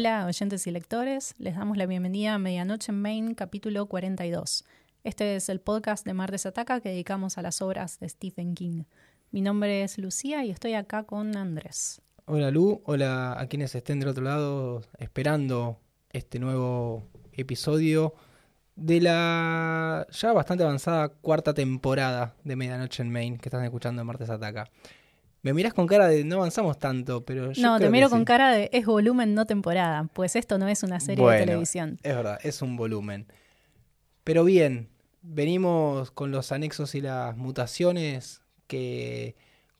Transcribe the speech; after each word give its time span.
Hola, 0.00 0.24
oyentes 0.24 0.66
y 0.66 0.70
lectores. 0.70 1.34
Les 1.36 1.56
damos 1.56 1.76
la 1.76 1.84
bienvenida 1.84 2.32
a 2.32 2.38
Medianoche 2.38 2.90
en 2.90 3.02
Maine, 3.02 3.34
capítulo 3.34 3.84
42. 3.84 4.64
Este 5.04 5.36
es 5.36 5.50
el 5.50 5.60
podcast 5.60 6.06
de 6.06 6.14
Martes 6.14 6.46
Ataca 6.46 6.80
que 6.80 6.88
dedicamos 6.88 7.36
a 7.36 7.42
las 7.42 7.60
obras 7.60 8.00
de 8.00 8.08
Stephen 8.08 8.54
King. 8.54 8.84
Mi 9.30 9.42
nombre 9.42 9.82
es 9.82 9.98
Lucía 9.98 10.42
y 10.42 10.50
estoy 10.50 10.72
acá 10.72 11.02
con 11.02 11.36
Andrés. 11.36 12.00
Hola 12.24 12.50
Lu, 12.50 12.80
hola 12.86 13.38
a 13.38 13.46
quienes 13.48 13.74
estén 13.74 14.00
del 14.00 14.08
otro 14.08 14.24
lado 14.24 14.80
esperando 14.96 15.78
este 16.08 16.38
nuevo 16.38 17.06
episodio 17.34 18.14
de 18.76 19.02
la 19.02 20.06
ya 20.10 20.32
bastante 20.32 20.64
avanzada 20.64 21.10
cuarta 21.10 21.52
temporada 21.52 22.34
de 22.42 22.56
Medianoche 22.56 23.02
en 23.02 23.12
Maine 23.12 23.36
que 23.36 23.50
están 23.50 23.64
escuchando 23.64 24.00
en 24.00 24.06
Martes 24.06 24.30
Ataca. 24.30 24.70
Me 25.42 25.54
miras 25.54 25.72
con 25.72 25.86
cara 25.86 26.06
de 26.08 26.22
no 26.24 26.36
avanzamos 26.36 26.78
tanto, 26.78 27.24
pero 27.24 27.52
yo 27.52 27.62
No, 27.62 27.78
te 27.78 27.88
miro 27.88 28.08
que 28.08 28.10
con 28.10 28.18
sí. 28.20 28.24
cara 28.26 28.52
de 28.52 28.68
es 28.72 28.84
volumen, 28.84 29.34
no 29.34 29.46
temporada, 29.46 30.08
pues 30.12 30.36
esto 30.36 30.58
no 30.58 30.68
es 30.68 30.82
una 30.82 31.00
serie 31.00 31.26
de 31.26 31.38
televisión. 31.38 31.98
Es 32.02 32.14
verdad, 32.14 32.38
es 32.42 32.60
un 32.62 32.76
volumen. 32.76 33.26
Pero 34.24 34.44
bien, 34.44 34.90
venimos 35.22 36.10
con 36.10 36.30
los 36.30 36.52
anexos 36.52 36.94
y 36.94 37.00
las 37.00 37.36
mutaciones 37.36 38.42
que 38.66 39.34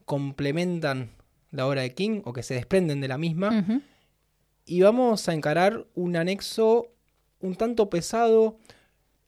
complementan 0.06 1.10
la 1.51 1.66
obra 1.66 1.82
de 1.82 1.95
King 1.95 2.23
o 2.24 2.32
que 2.32 2.42
se 2.42 2.54
desprenden 2.54 3.01
de 3.01 3.09
la 3.09 3.18
misma. 3.18 3.66
Y 4.65 4.80
vamos 4.82 5.29
a 5.29 5.34
encarar 5.34 5.87
un 5.95 6.16
anexo 6.16 6.88
un 7.40 7.54
tanto 7.54 7.88
pesado, 7.90 8.59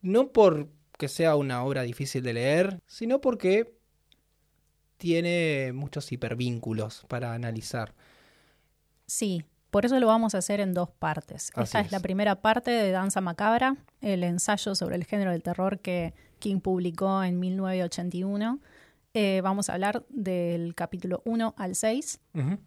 no 0.02 0.32
porque 0.32 1.08
sea 1.08 1.34
una 1.36 1.64
obra 1.64 1.82
difícil 1.82 2.22
de 2.22 2.34
leer, 2.34 2.80
sino 2.86 3.20
porque 3.20 3.74
tiene 5.02 5.72
muchos 5.74 6.12
hipervínculos 6.12 7.04
para 7.08 7.34
analizar. 7.34 7.92
Sí, 9.04 9.42
por 9.72 9.84
eso 9.84 9.98
lo 9.98 10.06
vamos 10.06 10.36
a 10.36 10.38
hacer 10.38 10.60
en 10.60 10.74
dos 10.74 10.90
partes. 10.90 11.50
Así 11.56 11.64
Esta 11.64 11.80
es. 11.80 11.86
es. 11.86 11.92
la 11.92 11.98
primera 11.98 12.40
parte 12.40 12.70
de 12.70 12.92
Danza 12.92 13.20
Macabra, 13.20 13.76
el 14.00 14.22
ensayo 14.22 14.76
sobre 14.76 14.94
el 14.94 15.04
género 15.04 15.32
del 15.32 15.42
terror 15.42 15.80
que 15.80 16.14
King 16.38 16.60
publicó 16.60 17.24
en 17.24 17.40
1981. 17.40 18.60
Eh, 19.14 19.40
vamos 19.42 19.68
a 19.68 19.72
hablar 19.74 20.04
del 20.08 20.76
capítulo 20.76 21.20
1 21.24 21.54
al 21.58 21.74
6 21.74 22.20
Ujú. 22.34 22.58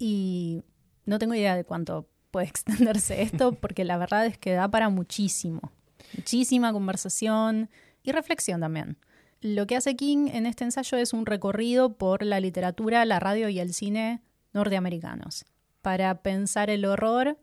y 0.00 0.64
no 1.04 1.20
tengo 1.20 1.34
idea 1.36 1.54
de 1.54 1.62
cuánto 1.64 2.08
puede 2.32 2.46
extenderse 2.48 3.22
esto 3.22 3.52
porque 3.52 3.84
la 3.84 3.98
verdad 3.98 4.26
es 4.26 4.36
que 4.36 4.52
da 4.52 4.68
para 4.68 4.88
muchísimo. 4.88 5.70
Muchísima 6.16 6.72
conversación 6.72 7.70
y 8.02 8.10
reflexión 8.10 8.60
también. 8.60 8.98
Lo 9.40 9.66
que 9.66 9.76
hace 9.76 9.96
King 9.96 10.28
en 10.32 10.46
este 10.46 10.64
ensayo 10.64 10.98
es 10.98 11.12
un 11.12 11.26
recorrido 11.26 11.94
por 11.94 12.24
la 12.24 12.40
literatura, 12.40 13.04
la 13.04 13.20
radio 13.20 13.48
y 13.48 13.60
el 13.60 13.74
cine 13.74 14.22
norteamericanos 14.52 15.44
para 15.82 16.22
pensar 16.22 16.68
el 16.70 16.84
horror 16.84 17.38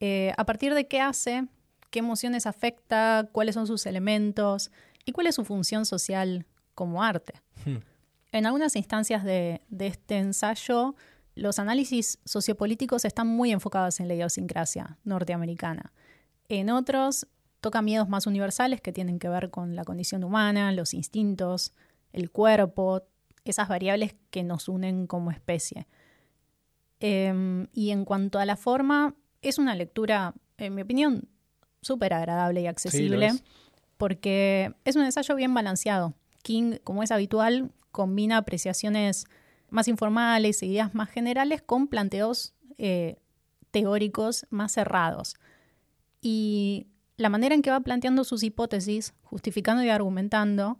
eh, 0.00 0.32
a 0.36 0.44
partir 0.44 0.74
de 0.74 0.88
qué 0.88 1.00
hace, 1.00 1.46
qué 1.90 2.00
emociones 2.00 2.46
afecta, 2.46 3.28
cuáles 3.30 3.54
son 3.54 3.66
sus 3.66 3.86
elementos 3.86 4.70
y 5.04 5.12
cuál 5.12 5.28
es 5.28 5.34
su 5.34 5.44
función 5.44 5.86
social 5.86 6.46
como 6.74 7.02
arte. 7.02 7.34
Hmm. 7.64 7.78
En 8.32 8.46
algunas 8.46 8.74
instancias 8.76 9.22
de, 9.24 9.62
de 9.68 9.86
este 9.86 10.18
ensayo, 10.18 10.96
los 11.34 11.58
análisis 11.58 12.18
sociopolíticos 12.24 13.04
están 13.04 13.28
muy 13.28 13.52
enfocados 13.52 14.00
en 14.00 14.08
la 14.08 14.14
idiosincrasia 14.14 14.98
norteamericana. 15.04 15.92
En 16.48 16.70
otros, 16.70 17.26
toca 17.60 17.82
miedos 17.82 18.08
más 18.08 18.26
universales 18.26 18.80
que 18.80 18.92
tienen 18.92 19.18
que 19.18 19.28
ver 19.28 19.50
con 19.50 19.74
la 19.76 19.84
condición 19.84 20.24
humana, 20.24 20.72
los 20.72 20.94
instintos, 20.94 21.72
el 22.12 22.30
cuerpo, 22.30 23.02
esas 23.44 23.68
variables 23.68 24.14
que 24.30 24.42
nos 24.42 24.68
unen 24.68 25.06
como 25.06 25.30
especie. 25.30 25.86
Em, 27.00 27.68
y 27.72 27.90
en 27.90 28.04
cuanto 28.04 28.38
a 28.38 28.44
la 28.44 28.56
forma, 28.56 29.14
es 29.42 29.58
una 29.58 29.74
lectura, 29.74 30.34
en 30.56 30.74
mi 30.74 30.82
opinión, 30.82 31.28
súper 31.80 32.12
agradable 32.12 32.60
y 32.60 32.66
accesible, 32.66 33.26
es. 33.26 33.42
porque 33.96 34.74
es 34.84 34.96
un 34.96 35.04
ensayo 35.04 35.34
bien 35.34 35.54
balanceado. 35.54 36.14
King, 36.42 36.78
como 36.84 37.02
es 37.02 37.10
habitual, 37.10 37.70
combina 37.92 38.38
apreciaciones 38.38 39.26
más 39.70 39.88
informales 39.88 40.62
e 40.62 40.66
ideas 40.66 40.94
más 40.94 41.10
generales 41.10 41.62
con 41.62 41.88
planteos 41.88 42.54
eh, 42.78 43.16
teóricos 43.70 44.46
más 44.50 44.72
cerrados. 44.72 45.36
Y 46.20 46.86
la 47.18 47.28
manera 47.28 47.54
en 47.54 47.62
que 47.62 47.70
va 47.70 47.80
planteando 47.80 48.24
sus 48.24 48.42
hipótesis, 48.42 49.12
justificando 49.24 49.82
y 49.82 49.90
argumentando, 49.90 50.78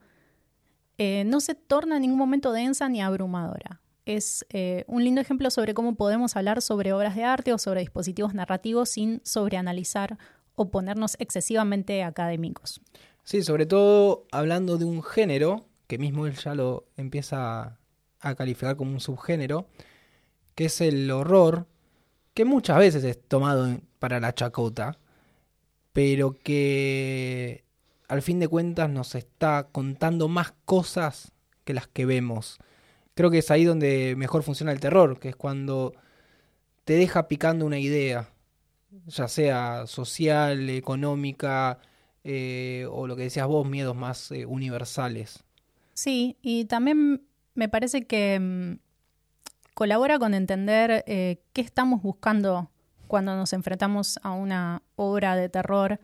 eh, 0.96 1.24
no 1.26 1.40
se 1.40 1.54
torna 1.54 1.96
en 1.96 2.02
ningún 2.02 2.18
momento 2.18 2.52
densa 2.52 2.88
ni 2.88 3.02
abrumadora. 3.02 3.80
Es 4.06 4.46
eh, 4.50 4.84
un 4.86 5.04
lindo 5.04 5.20
ejemplo 5.20 5.50
sobre 5.50 5.74
cómo 5.74 5.96
podemos 5.96 6.36
hablar 6.36 6.62
sobre 6.62 6.92
obras 6.92 7.14
de 7.16 7.24
arte 7.24 7.52
o 7.52 7.58
sobre 7.58 7.80
dispositivos 7.80 8.34
narrativos 8.34 8.88
sin 8.88 9.20
sobreanalizar 9.24 10.16
o 10.54 10.70
ponernos 10.70 11.16
excesivamente 11.18 12.02
académicos. 12.02 12.80
Sí, 13.24 13.42
sobre 13.42 13.66
todo 13.66 14.26
hablando 14.30 14.78
de 14.78 14.84
un 14.86 15.02
género, 15.02 15.66
que 15.88 15.98
mismo 15.98 16.26
él 16.26 16.34
ya 16.34 16.54
lo 16.54 16.86
empieza 16.96 17.78
a 18.20 18.34
calificar 18.36 18.76
como 18.76 18.92
un 18.92 19.00
subgénero, 19.00 19.66
que 20.54 20.66
es 20.66 20.80
el 20.80 21.10
horror, 21.10 21.66
que 22.32 22.44
muchas 22.44 22.78
veces 22.78 23.04
es 23.04 23.20
tomado 23.28 23.78
para 23.98 24.20
la 24.20 24.34
chacota, 24.34 24.98
pero 25.98 26.38
que 26.44 27.64
al 28.06 28.22
fin 28.22 28.38
de 28.38 28.46
cuentas 28.46 28.88
nos 28.88 29.16
está 29.16 29.66
contando 29.72 30.28
más 30.28 30.54
cosas 30.64 31.32
que 31.64 31.74
las 31.74 31.88
que 31.88 32.06
vemos. 32.06 32.60
Creo 33.14 33.32
que 33.32 33.38
es 33.38 33.50
ahí 33.50 33.64
donde 33.64 34.14
mejor 34.16 34.44
funciona 34.44 34.70
el 34.70 34.78
terror, 34.78 35.18
que 35.18 35.30
es 35.30 35.34
cuando 35.34 35.94
te 36.84 36.92
deja 36.92 37.26
picando 37.26 37.66
una 37.66 37.80
idea, 37.80 38.30
ya 39.08 39.26
sea 39.26 39.88
social, 39.88 40.70
económica, 40.70 41.80
eh, 42.22 42.86
o 42.92 43.08
lo 43.08 43.16
que 43.16 43.22
decías 43.22 43.48
vos, 43.48 43.68
miedos 43.68 43.96
más 43.96 44.30
eh, 44.30 44.46
universales. 44.46 45.42
Sí, 45.94 46.36
y 46.42 46.66
también 46.66 47.22
me 47.56 47.68
parece 47.68 48.06
que 48.06 48.38
mm, 48.38 48.78
colabora 49.74 50.20
con 50.20 50.34
entender 50.34 51.02
eh, 51.08 51.40
qué 51.52 51.60
estamos 51.60 52.02
buscando 52.02 52.70
cuando 53.08 53.34
nos 53.34 53.52
enfrentamos 53.52 54.20
a 54.22 54.32
una 54.32 54.82
obra 54.94 55.34
de 55.34 55.48
terror 55.48 56.00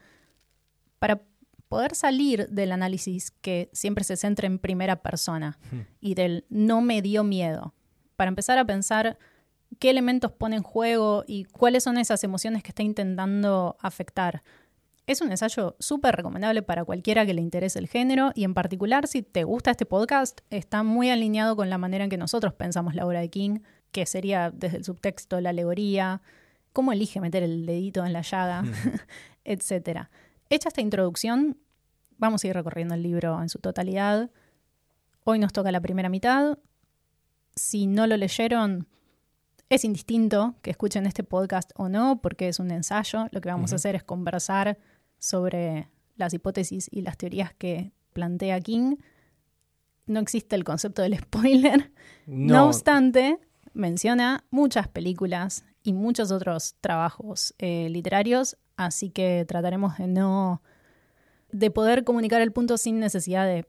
para 0.99 1.23
poder 1.69 1.95
salir 1.95 2.49
del 2.49 2.73
análisis 2.73 3.31
que 3.31 3.71
siempre 3.73 4.05
se 4.05 4.17
centra 4.17 4.47
en 4.47 4.59
primera 4.59 5.03
persona 5.03 5.59
y 6.01 6.15
del 6.15 6.45
no 6.49 6.81
me 6.81 7.03
dio 7.03 7.25
miedo, 7.25 7.75
para 8.17 8.29
empezar 8.29 8.59
a 8.59 8.65
pensar 8.65 9.19
qué 9.79 9.91
elementos 9.91 10.33
pone 10.33 10.57
en 10.57 10.63
juego 10.63 11.25
y 11.27 11.45
cuáles 11.45 11.85
son 11.85 11.99
esas 11.99 12.23
emociones 12.25 12.63
que 12.63 12.71
está 12.71 12.83
intentando 12.83 13.77
afectar. 13.81 14.43
Es 15.07 15.21
un 15.21 15.31
ensayo 15.31 15.77
súper 15.81 16.17
recomendable 16.17 16.63
para 16.63 16.85
cualquiera 16.85 17.27
que 17.27 17.35
le 17.35 17.43
interese 17.43 17.79
el 17.79 17.89
género 17.89 18.33
y 18.35 18.45
en 18.45 18.55
particular 18.55 19.07
si 19.07 19.23
te 19.23 19.45
gusta 19.45 19.71
este 19.71 19.85
podcast, 19.85 20.41
está 20.51 20.83
muy 20.83 21.11
alineado 21.11 21.57
con 21.57 21.69
la 21.69 21.77
manera 21.77 22.05
en 22.05 22.11
que 22.11 22.17
nosotros 22.17 22.55
pensamos 22.55 22.95
la 22.95 23.05
obra 23.05 23.21
de 23.21 23.29
King, 23.29 23.59
que 23.91 24.07
sería 24.07 24.51
desde 24.51 24.79
el 24.79 24.85
subtexto, 24.85 25.41
la 25.41 25.51
alegoría, 25.51 26.23
cómo 26.75 26.93
elige 26.93 27.21
meter 27.21 27.43
el 27.45 27.65
dedito 27.65 28.05
en 28.05 28.13
la 28.13 28.21
llaga, 28.21 28.65
etcétera. 29.45 30.11
Hecha 30.51 30.69
esta 30.69 30.83
introducción, 30.83 31.57
vamos 32.19 32.45
a 32.45 32.49
ir 32.49 32.55
recorriendo 32.55 32.95
el 32.95 33.03
libro 33.03 33.41
en 33.41 33.49
su 33.49 33.61
totalidad. 33.61 34.31
Hoy 35.23 35.39
nos 35.39 35.53
toca 35.53 35.71
la 35.73 35.81
primera 35.81 36.09
mitad. 36.11 36.59
Si 37.55 37.87
no 37.87 38.09
lo 38.09 38.17
leyeron, 38.17 38.89
es 39.69 39.85
indistinto 39.85 40.57
que 40.63 40.73
escuchen 40.73 41.07
este 41.07 41.23
podcast 41.23 41.71
o 41.77 41.89
no, 41.89 42.21
porque 42.21 42.49
es 42.49 42.59
un 42.59 42.73
ensayo. 42.73 43.29
Lo 43.31 43.41
que 43.41 43.49
vamos 43.49 43.73
a 43.73 43.77
hacer 43.77 43.95
es 43.95 44.03
conversar 44.03 44.77
sobre 45.19 45.89
las 46.17 46.35
hipótesis 46.35 46.89
y 46.91 47.03
las 47.03 47.17
teorías 47.17 47.55
que 47.55 47.93
plantea 48.13 48.61
King. 48.61 48.97
No 50.07 50.19
existe 50.19 50.57
el 50.57 50.65
concepto 50.65 51.03
del 51.03 51.19
spoiler. 51.21 51.93
No, 52.27 52.67
obstante, 52.67 53.39
menciona 53.75 54.45
muchas 54.51 54.89
películas 54.89 55.65
y 55.85 55.93
muchos 55.93 56.33
otros 56.33 56.75
trabajos 56.81 57.55
eh, 57.59 57.89
literarios, 57.91 58.57
así 58.77 59.11
que 59.11 59.45
trataremos 59.47 59.97
de 59.99 60.09
no 60.09 60.61
de 61.53 61.71
poder 61.71 62.03
comunicar 62.03 62.41
el 62.43 62.51
punto 62.51 62.77
sin 62.79 62.99
necesidad 62.99 63.47
de 63.47 63.65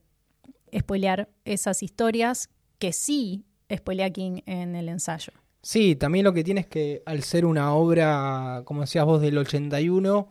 spoilear 0.75 1.29
esas 1.45 1.83
historias 1.83 2.49
que 2.79 2.91
sí 2.93 3.45
spoilea 3.71 4.09
King 4.09 4.39
en 4.47 4.75
el 4.75 4.89
ensayo. 4.89 5.31
Sí, 5.61 5.95
también 5.95 6.23
lo 6.25 6.33
que 6.33 6.43
tiene 6.43 6.61
es 6.61 6.67
que 6.67 7.03
al 7.05 7.21
ser 7.23 7.45
una 7.45 7.73
obra, 7.73 8.63
como 8.65 8.81
decías 8.81 9.05
vos, 9.05 9.21
del 9.21 9.37
81, 9.37 10.27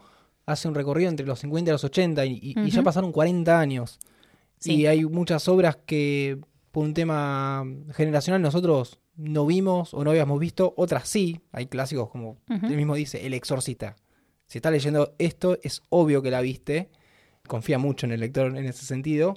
hace 0.46 0.68
un 0.68 0.74
recorrido 0.74 1.10
entre 1.10 1.26
los 1.26 1.38
50 1.40 1.70
y 1.70 1.72
los 1.72 1.84
80 1.84 2.24
y, 2.26 2.32
y- 2.42 2.54
y 2.60 2.70
ya 2.70 2.82
pasaron 2.82 3.12
40 3.12 3.58
años. 3.58 3.98
Sí. 4.58 4.74
Y 4.74 4.86
hay 4.86 5.04
muchas 5.04 5.46
obras 5.48 5.76
que 5.86 6.38
por 6.72 6.84
un 6.84 6.94
tema 6.94 7.64
generacional 7.92 8.42
nosotros 8.42 8.98
no 9.16 9.46
vimos 9.46 9.94
o 9.94 10.04
no 10.04 10.10
habíamos 10.10 10.40
visto, 10.40 10.74
otras 10.76 11.08
sí. 11.08 11.40
Hay 11.52 11.66
clásicos 11.66 12.08
como 12.10 12.38
Ujú. 12.50 12.66
él 12.66 12.76
mismo 12.76 12.94
dice, 12.94 13.24
El 13.26 13.34
Exorcista. 13.34 13.96
Si 14.46 14.58
estás 14.58 14.72
leyendo 14.72 15.14
esto, 15.18 15.58
es 15.62 15.82
obvio 15.88 16.22
que 16.22 16.30
la 16.30 16.40
viste. 16.40 16.90
Confía 17.46 17.78
mucho 17.78 18.06
en 18.06 18.12
el 18.12 18.20
lector 18.20 18.56
en 18.56 18.64
ese 18.64 18.84
sentido. 18.84 19.34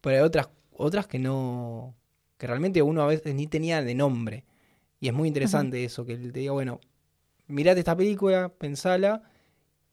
Pero 0.00 0.16
hay 0.16 0.22
otras, 0.22 0.48
otras 0.72 1.06
que 1.06 1.18
no. 1.18 1.94
que 2.36 2.46
realmente 2.46 2.80
uno 2.82 3.02
a 3.02 3.06
veces 3.06 3.34
ni 3.34 3.46
tenía 3.46 3.82
de 3.82 3.94
nombre. 3.94 4.44
Y 5.00 5.08
es 5.08 5.14
muy 5.14 5.28
interesante 5.28 5.84
eso, 5.84 6.04
que 6.04 6.12
él 6.14 6.32
te 6.32 6.40
diga, 6.40 6.52
bueno, 6.52 6.80
mirate 7.46 7.80
esta 7.80 7.96
película, 7.96 8.48
pensala 8.48 9.22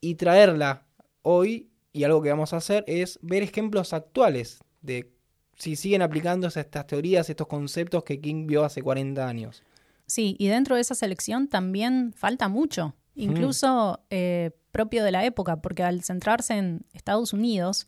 y 0.02 0.16
traerla 0.16 0.86
hoy. 1.22 1.70
Y 1.92 2.04
algo 2.04 2.22
que 2.22 2.30
vamos 2.30 2.54
a 2.54 2.58
hacer 2.58 2.84
es 2.88 3.20
ver 3.22 3.42
ejemplos 3.44 3.94
actuales 3.94 4.60
de 4.82 5.12
si 5.56 5.76
siguen 5.76 6.02
aplicándose 6.02 6.60
estas 6.60 6.88
teorías, 6.88 7.30
estos 7.30 7.48
conceptos 7.48 8.04
que 8.04 8.20
King 8.20 8.48
vio 8.48 8.64
hace 8.64 8.82
40 8.82 9.28
años. 9.28 9.64
Sí, 10.06 10.36
y 10.38 10.48
dentro 10.48 10.76
de 10.76 10.82
esa 10.82 10.96
selección 10.96 11.48
también 11.48 12.14
falta 12.14 12.48
mucho, 12.48 12.94
incluso 13.16 14.02
eh, 14.10 14.52
propio 14.72 15.04
de 15.04 15.12
la 15.12 15.26
época, 15.26 15.62
porque 15.62 15.84
al 15.84 16.04
centrarse 16.04 16.56
en 16.56 16.86
Estados 16.94 17.34
Unidos, 17.34 17.88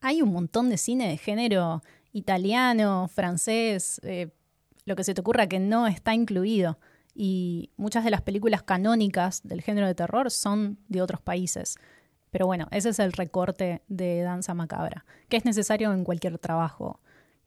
hay 0.00 0.22
un 0.22 0.32
montón 0.32 0.70
de 0.70 0.78
cine 0.78 1.08
de 1.08 1.16
género 1.16 1.82
italiano, 2.12 3.08
francés, 3.08 4.00
eh, 4.02 4.30
lo 4.84 4.96
que 4.96 5.04
se 5.04 5.14
te 5.14 5.20
ocurra 5.20 5.46
que 5.46 5.60
no 5.60 5.86
está 5.86 6.14
incluido. 6.14 6.78
Y 7.14 7.70
muchas 7.76 8.04
de 8.04 8.10
las 8.10 8.22
películas 8.22 8.62
canónicas 8.62 9.42
del 9.44 9.60
género 9.60 9.86
de 9.86 9.94
terror 9.94 10.30
son 10.30 10.78
de 10.88 11.02
otros 11.02 11.20
países. 11.20 11.76
Pero 12.32 12.46
bueno, 12.46 12.66
ese 12.70 12.88
es 12.88 12.98
el 12.98 13.12
recorte 13.12 13.82
de 13.88 14.22
Danza 14.22 14.54
Macabra, 14.54 15.04
que 15.28 15.36
es 15.36 15.44
necesario 15.44 15.92
en 15.92 16.02
cualquier 16.02 16.38
trabajo 16.38 16.98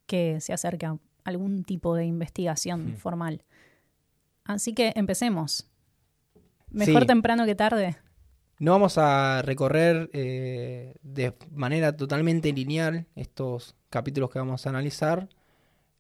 que 0.06 0.40
se 0.40 0.54
acerque 0.54 0.86
a 0.86 0.98
algún 1.24 1.64
tipo 1.64 1.96
de 1.96 2.06
investigación 2.06 2.96
formal. 2.96 3.44
Así 4.44 4.74
que 4.74 4.94
empecemos. 4.96 5.68
Mejor 6.70 7.08
temprano 7.08 7.48
que 7.48 7.56
tarde. 7.56 7.98
No 8.60 8.72
vamos 8.72 9.00
a 9.00 9.42
recorrer 9.42 10.12
eh, 10.14 10.94
de 11.02 11.34
manera 11.52 11.98
totalmente 11.98 12.54
lineal 12.54 13.08
estos 13.16 13.76
capítulos 13.90 14.30
que 14.30 14.38
vamos 14.38 14.68
a 14.68 14.70
analizar, 14.70 15.30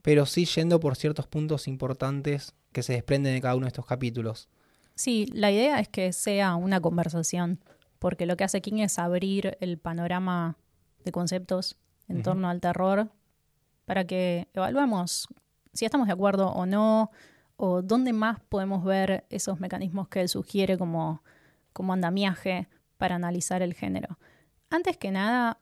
pero 0.04 0.28
sí 0.28 0.46
yendo 0.46 0.80
por 0.80 0.96
ciertos 0.96 1.26
puntos 1.26 1.68
importantes 1.68 2.54
que 2.72 2.84
se 2.84 2.94
desprenden 2.94 3.34
de 3.34 3.42
cada 3.42 3.56
uno 3.56 3.66
de 3.66 3.70
estos 3.70 3.88
capítulos. 3.88 4.48
Sí, 4.94 5.26
la 5.34 5.52
idea 5.52 5.80
es 5.80 5.90
que 5.90 6.14
sea 6.14 6.56
una 6.56 6.80
conversación, 6.80 7.60
porque 8.00 8.26
lo 8.26 8.38
que 8.38 8.44
hace 8.44 8.62
King 8.62 8.80
es 8.80 9.00
abrir 9.00 9.58
el 9.62 9.78
panorama 9.78 10.58
de 11.04 11.12
conceptos 11.12 11.78
en 12.08 12.24
torno 12.24 12.50
al 12.50 12.62
terror 12.62 13.10
para 13.86 14.06
que 14.06 14.48
evaluemos 14.54 15.28
si 15.76 15.86
estamos 15.86 16.08
de 16.08 16.14
acuerdo 16.14 16.50
o 16.50 16.66
no, 16.66 17.12
o 17.58 17.82
dónde 17.82 18.14
más 18.14 18.40
podemos 18.40 18.84
ver 18.84 19.26
esos 19.30 19.60
mecanismos 19.60 20.08
que 20.08 20.22
él 20.22 20.30
sugiere 20.30 20.78
como, 20.78 21.22
como 21.74 21.94
andamiaje 21.94 22.68
para 22.98 23.16
analizar 23.16 23.62
el 23.62 23.74
género. 23.74 24.18
Antes 24.70 24.98
que 24.98 25.12
nada, 25.12 25.60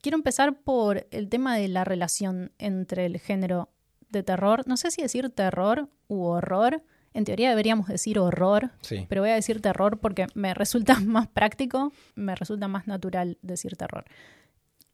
quiero 0.00 0.16
empezar 0.16 0.60
por 0.62 1.06
el 1.10 1.28
tema 1.28 1.56
de 1.56 1.68
la 1.68 1.84
relación 1.84 2.52
entre 2.58 3.06
el 3.06 3.18
género 3.18 3.70
de 4.08 4.22
terror. 4.22 4.66
No 4.66 4.76
sé 4.76 4.90
si 4.90 5.02
decir 5.02 5.30
terror 5.30 5.88
u 6.08 6.24
horror. 6.24 6.82
En 7.14 7.24
teoría 7.24 7.48
deberíamos 7.48 7.86
decir 7.86 8.18
horror, 8.18 8.72
pero 9.08 9.22
voy 9.22 9.30
a 9.30 9.34
decir 9.34 9.62
terror 9.62 9.98
porque 9.98 10.26
me 10.34 10.52
resulta 10.52 10.98
más 11.00 11.28
práctico, 11.28 11.92
me 12.16 12.34
resulta 12.34 12.66
más 12.66 12.88
natural 12.88 13.38
decir 13.40 13.76
terror. 13.76 14.04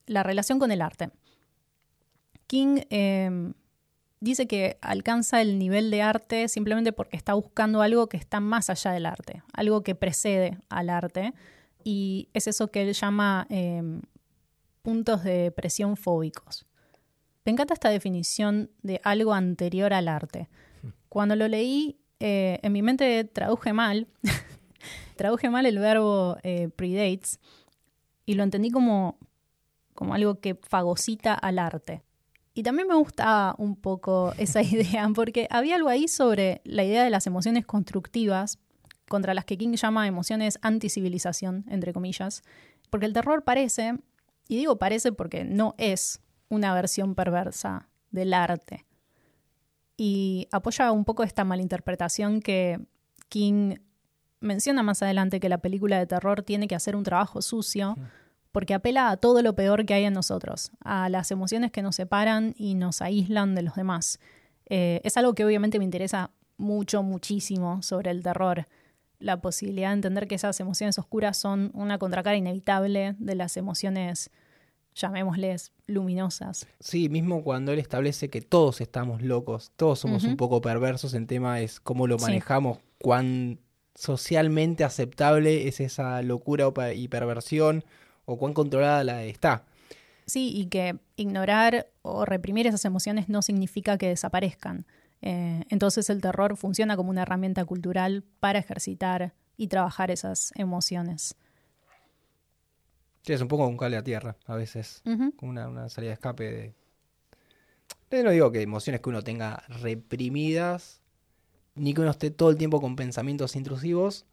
La 0.06 0.22
relación 0.22 0.58
con 0.58 0.70
el 0.70 0.82
arte. 0.82 1.10
King 2.46 2.82
em, 2.90 3.54
dice 4.20 4.46
que 4.46 4.76
alcanza 4.82 5.40
el 5.40 5.58
nivel 5.58 5.90
de 5.90 6.02
arte 6.02 6.48
simplemente 6.48 6.92
porque 6.92 7.16
está 7.16 7.32
buscando 7.32 7.80
algo 7.80 8.08
que 8.08 8.18
está 8.18 8.38
más 8.38 8.68
allá 8.68 8.90
del 8.90 9.06
arte, 9.06 9.42
algo 9.54 9.82
que 9.82 9.94
precede 9.94 10.58
al 10.68 10.90
arte, 10.90 11.32
y 11.84 12.28
es 12.34 12.46
eso 12.46 12.70
que 12.70 12.82
él 12.82 12.92
llama 12.92 13.46
em, 13.48 14.02
puntos 14.82 15.24
de 15.24 15.50
presión 15.52 15.96
fóbicos. 15.96 16.66
Me 17.46 17.52
encanta 17.52 17.72
esta 17.72 17.88
definición 17.88 18.70
de 18.82 19.00
algo 19.04 19.32
anterior 19.32 19.94
al 19.94 20.08
arte. 20.08 20.50
Cuando 21.08 21.34
lo 21.36 21.48
leí, 21.48 21.99
eh, 22.20 22.60
en 22.62 22.72
mi 22.72 22.82
mente 22.82 23.24
traduje 23.24 23.72
mal, 23.72 24.06
traduje 25.16 25.50
mal 25.50 25.66
el 25.66 25.78
verbo 25.78 26.36
eh, 26.42 26.68
predates 26.68 27.40
y 28.26 28.34
lo 28.34 28.42
entendí 28.42 28.70
como, 28.70 29.18
como 29.94 30.14
algo 30.14 30.38
que 30.40 30.54
fagocita 30.54 31.34
al 31.34 31.58
arte. 31.58 32.02
Y 32.52 32.62
también 32.62 32.88
me 32.88 32.94
gustaba 32.94 33.54
un 33.58 33.74
poco 33.74 34.34
esa 34.36 34.62
idea, 34.62 35.08
porque 35.14 35.48
había 35.50 35.76
algo 35.76 35.88
ahí 35.88 36.08
sobre 36.08 36.60
la 36.64 36.84
idea 36.84 37.02
de 37.02 37.10
las 37.10 37.26
emociones 37.26 37.64
constructivas, 37.66 38.58
contra 39.08 39.34
las 39.34 39.44
que 39.44 39.58
King 39.58 39.74
llama 39.74 40.06
emociones 40.06 40.58
anti-civilización, 40.62 41.64
entre 41.68 41.92
comillas, 41.92 42.42
porque 42.90 43.06
el 43.06 43.12
terror 43.12 43.42
parece, 43.42 43.98
y 44.46 44.56
digo 44.56 44.78
parece 44.78 45.10
porque 45.10 45.42
no 45.44 45.74
es 45.78 46.20
una 46.48 46.74
versión 46.74 47.14
perversa 47.14 47.88
del 48.10 48.34
arte. 48.34 48.86
Y 50.02 50.48
apoya 50.50 50.92
un 50.92 51.04
poco 51.04 51.24
esta 51.24 51.44
malinterpretación 51.44 52.40
que 52.40 52.80
King 53.28 53.74
menciona 54.40 54.82
más 54.82 55.02
adelante 55.02 55.40
que 55.40 55.50
la 55.50 55.58
película 55.58 55.98
de 55.98 56.06
terror 56.06 56.40
tiene 56.42 56.68
que 56.68 56.74
hacer 56.74 56.96
un 56.96 57.02
trabajo 57.02 57.42
sucio 57.42 57.96
porque 58.50 58.72
apela 58.72 59.10
a 59.10 59.18
todo 59.18 59.42
lo 59.42 59.54
peor 59.54 59.84
que 59.84 59.92
hay 59.92 60.04
en 60.04 60.14
nosotros, 60.14 60.70
a 60.82 61.10
las 61.10 61.30
emociones 61.30 61.70
que 61.70 61.82
nos 61.82 61.96
separan 61.96 62.54
y 62.56 62.76
nos 62.76 63.02
aíslan 63.02 63.54
de 63.54 63.60
los 63.60 63.74
demás. 63.74 64.20
Eh, 64.70 65.02
es 65.04 65.18
algo 65.18 65.34
que 65.34 65.44
obviamente 65.44 65.78
me 65.78 65.84
interesa 65.84 66.30
mucho, 66.56 67.02
muchísimo 67.02 67.82
sobre 67.82 68.10
el 68.10 68.22
terror. 68.22 68.68
La 69.18 69.42
posibilidad 69.42 69.90
de 69.90 69.96
entender 69.96 70.26
que 70.28 70.36
esas 70.36 70.58
emociones 70.60 70.98
oscuras 70.98 71.36
son 71.36 71.72
una 71.74 71.98
contracara 71.98 72.38
inevitable 72.38 73.16
de 73.18 73.34
las 73.34 73.58
emociones, 73.58 74.30
llamémosles, 74.94 75.72
luminosas. 75.86 76.66
Sí, 76.80 77.08
mismo 77.08 77.42
cuando 77.42 77.72
él 77.72 77.78
establece 77.78 78.28
que 78.28 78.40
todos 78.40 78.80
estamos 78.80 79.22
locos, 79.22 79.72
todos 79.76 79.98
somos 80.00 80.24
un 80.24 80.36
poco 80.36 80.60
perversos, 80.60 81.14
el 81.14 81.26
tema 81.26 81.60
es 81.60 81.80
cómo 81.80 82.06
lo 82.06 82.18
manejamos, 82.18 82.78
cuán 82.98 83.58
socialmente 83.94 84.84
aceptable 84.84 85.68
es 85.68 85.80
esa 85.80 86.22
locura 86.22 86.72
y 86.94 87.08
perversión 87.08 87.84
o 88.24 88.38
cuán 88.38 88.52
controlada 88.52 89.04
la 89.04 89.24
está. 89.24 89.64
Sí, 90.26 90.52
y 90.54 90.66
que 90.66 90.98
ignorar 91.16 91.88
o 92.02 92.24
reprimir 92.24 92.66
esas 92.66 92.84
emociones 92.84 93.28
no 93.28 93.42
significa 93.42 93.98
que 93.98 94.08
desaparezcan. 94.08 94.86
Eh, 95.22 95.64
entonces 95.68 96.08
el 96.08 96.20
terror 96.20 96.56
funciona 96.56 96.96
como 96.96 97.10
una 97.10 97.22
herramienta 97.22 97.64
cultural 97.64 98.24
para 98.38 98.60
ejercitar 98.60 99.34
y 99.56 99.68
trabajar 99.68 100.10
esas 100.10 100.52
emociones. 100.56 101.34
Sí, 103.22 103.32
es 103.32 103.40
un 103.40 103.48
poco 103.48 103.66
un 103.66 103.76
cable 103.76 103.96
a 103.96 104.02
tierra 104.02 104.36
a 104.46 104.54
veces, 104.54 105.02
como 105.36 105.50
una, 105.50 105.88
salida 105.88 106.10
de 106.10 106.14
escape 106.14 106.74
de... 108.10 108.22
No 108.24 108.30
digo 108.30 108.50
que 108.50 108.62
emociones 108.62 109.00
que 109.00 109.08
uno 109.08 109.22
tenga 109.22 109.62
reprimidas, 109.68 111.00
ni 111.74 111.94
que 111.94 112.00
uno 112.00 112.10
esté 112.10 112.30
todo 112.30 112.50
el 112.50 112.56
tiempo 112.56 112.80
con 112.80 112.96
pensamientos 112.96 113.54
intrusivos, 113.56 114.26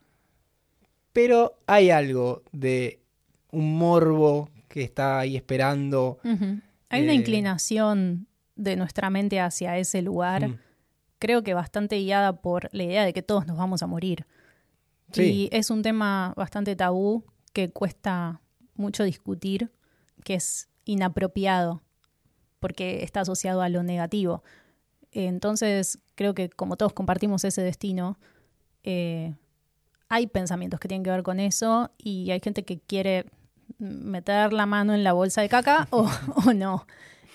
pero 1.14 1.60
hay 1.68 1.90
algo 1.90 2.44
de 2.52 3.02
un 3.52 3.78
morbo 3.78 4.50
que 4.68 4.84
está 4.84 5.20
ahí 5.20 5.36
esperando. 5.36 6.20
Hay 6.90 7.04
una 7.04 7.12
eh, 7.12 7.16
inclinación 7.16 8.28
de 8.56 8.76
nuestra 8.76 9.10
mente 9.10 9.40
hacia 9.40 9.78
ese 9.78 10.02
lugar, 10.02 10.48
mm. 10.48 10.60
creo 11.20 11.44
que 11.44 11.54
bastante 11.54 11.98
guiada 12.00 12.42
por 12.42 12.70
la 12.74 12.84
idea 12.84 13.06
de 13.06 13.14
que 13.14 13.22
todos 13.22 13.48
nos 13.48 13.58
vamos 13.58 13.84
a 13.84 13.88
morir. 13.88 14.26
Y 15.16 15.50
es 15.52 15.70
un 15.70 15.84
tema 15.84 16.34
bastante 16.36 16.76
tabú 16.76 17.24
que 17.54 17.70
cuesta 17.70 18.42
mucho 18.78 19.04
discutir, 19.04 19.72
que 20.24 20.36
es 20.36 20.70
inapropiado, 20.86 21.82
porque 22.60 23.04
está 23.04 23.22
asociado 23.22 23.62
a 23.62 23.70
lo 23.70 23.84
negativo. 23.84 24.44
Entonces, 25.12 26.00
creo 26.16 26.34
que 26.34 26.50
como 26.50 26.78
todos 26.78 26.94
compartimos 26.94 27.44
ese 27.44 27.62
destino, 27.62 28.18
eh, 28.84 29.36
hay 30.10 30.28
pensamientos 30.28 30.80
que 30.80 30.88
tienen 30.88 31.04
que 31.04 31.10
ver 31.10 31.24
con 31.24 31.40
eso 31.40 31.92
y 31.98 32.32
hay 32.32 32.40
gente 32.40 32.64
que 32.64 32.80
quiere 32.80 33.26
meter 33.78 34.54
la 34.54 34.66
mano 34.66 34.94
en 34.94 35.04
la 35.04 35.14
bolsa 35.14 35.42
de 35.42 35.50
caca 35.50 35.88
o, 35.92 36.10
no. 36.56 36.86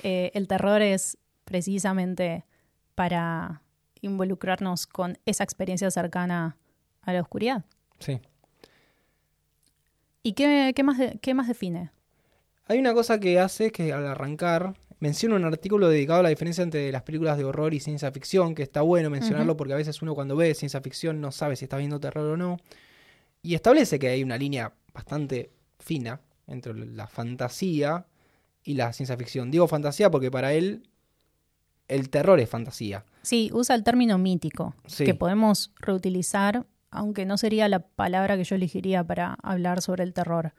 Eh, 0.02 0.30
el 0.34 0.48
terror 0.48 0.82
es 0.82 1.18
precisamente 1.44 2.44
para 2.94 3.62
involucrarnos 4.00 4.86
con 4.86 5.18
esa 5.26 5.44
experiencia 5.44 5.90
cercana 5.90 6.56
a 7.02 7.12
la 7.12 7.20
oscuridad. 7.20 7.64
Sí. 7.98 8.20
¿Y 10.22 10.34
qué, 10.34 10.74
más, 10.84 10.98
qué 11.20 11.34
más 11.34 11.48
define? 11.48 11.90
Hay 12.66 12.78
una 12.78 12.94
cosa 12.94 13.18
que 13.18 13.40
hace 13.40 13.72
que 13.72 13.92
al 13.92 14.06
arrancar 14.06 14.74
menciona 15.00 15.34
un 15.34 15.44
artículo 15.44 15.88
dedicado 15.88 16.20
a 16.20 16.22
la 16.22 16.28
diferencia 16.28 16.62
entre 16.62 16.92
las 16.92 17.02
películas 17.02 17.36
de 17.36 17.44
horror 17.44 17.74
y 17.74 17.80
ciencia 17.80 18.12
ficción, 18.12 18.54
que 18.54 18.62
está 18.62 18.82
bueno 18.82 19.10
mencionarlo 19.10 19.56
porque 19.56 19.72
a 19.72 19.76
veces 19.76 20.00
uno 20.00 20.14
cuando 20.14 20.36
ve 20.36 20.54
ciencia 20.54 20.80
ficción 20.80 21.20
no 21.20 21.32
sabe 21.32 21.56
si 21.56 21.64
está 21.64 21.76
viendo 21.76 21.98
terror 21.98 22.30
o 22.30 22.36
no. 22.36 22.58
Y 23.42 23.56
establece 23.56 23.98
que 23.98 24.08
hay 24.08 24.22
una 24.22 24.38
línea 24.38 24.72
bastante 24.94 25.50
fina 25.80 26.20
entre 26.46 26.72
la 26.74 27.08
fantasía 27.08 28.06
y 28.62 28.74
la 28.74 28.92
ciencia 28.92 29.16
ficción. 29.16 29.50
Digo 29.50 29.66
fantasía 29.66 30.08
porque 30.08 30.30
para 30.30 30.52
él 30.52 30.88
el 31.88 32.08
terror 32.08 32.38
es 32.38 32.48
fantasía. 32.48 33.04
Sí, 33.22 33.50
usa 33.52 33.74
el 33.74 33.82
término 33.82 34.18
mítico, 34.18 34.74
que 34.96 35.14
podemos 35.14 35.72
reutilizar, 35.80 36.64
aunque 36.92 37.26
no 37.26 37.36
sería 37.38 37.66
la 37.68 37.80
palabra 37.80 38.36
que 38.36 38.44
yo 38.44 38.54
elegiría 38.54 39.02
para 39.02 39.34
hablar 39.42 39.82
sobre 39.82 40.04
el 40.04 40.12
terror. 40.12 40.52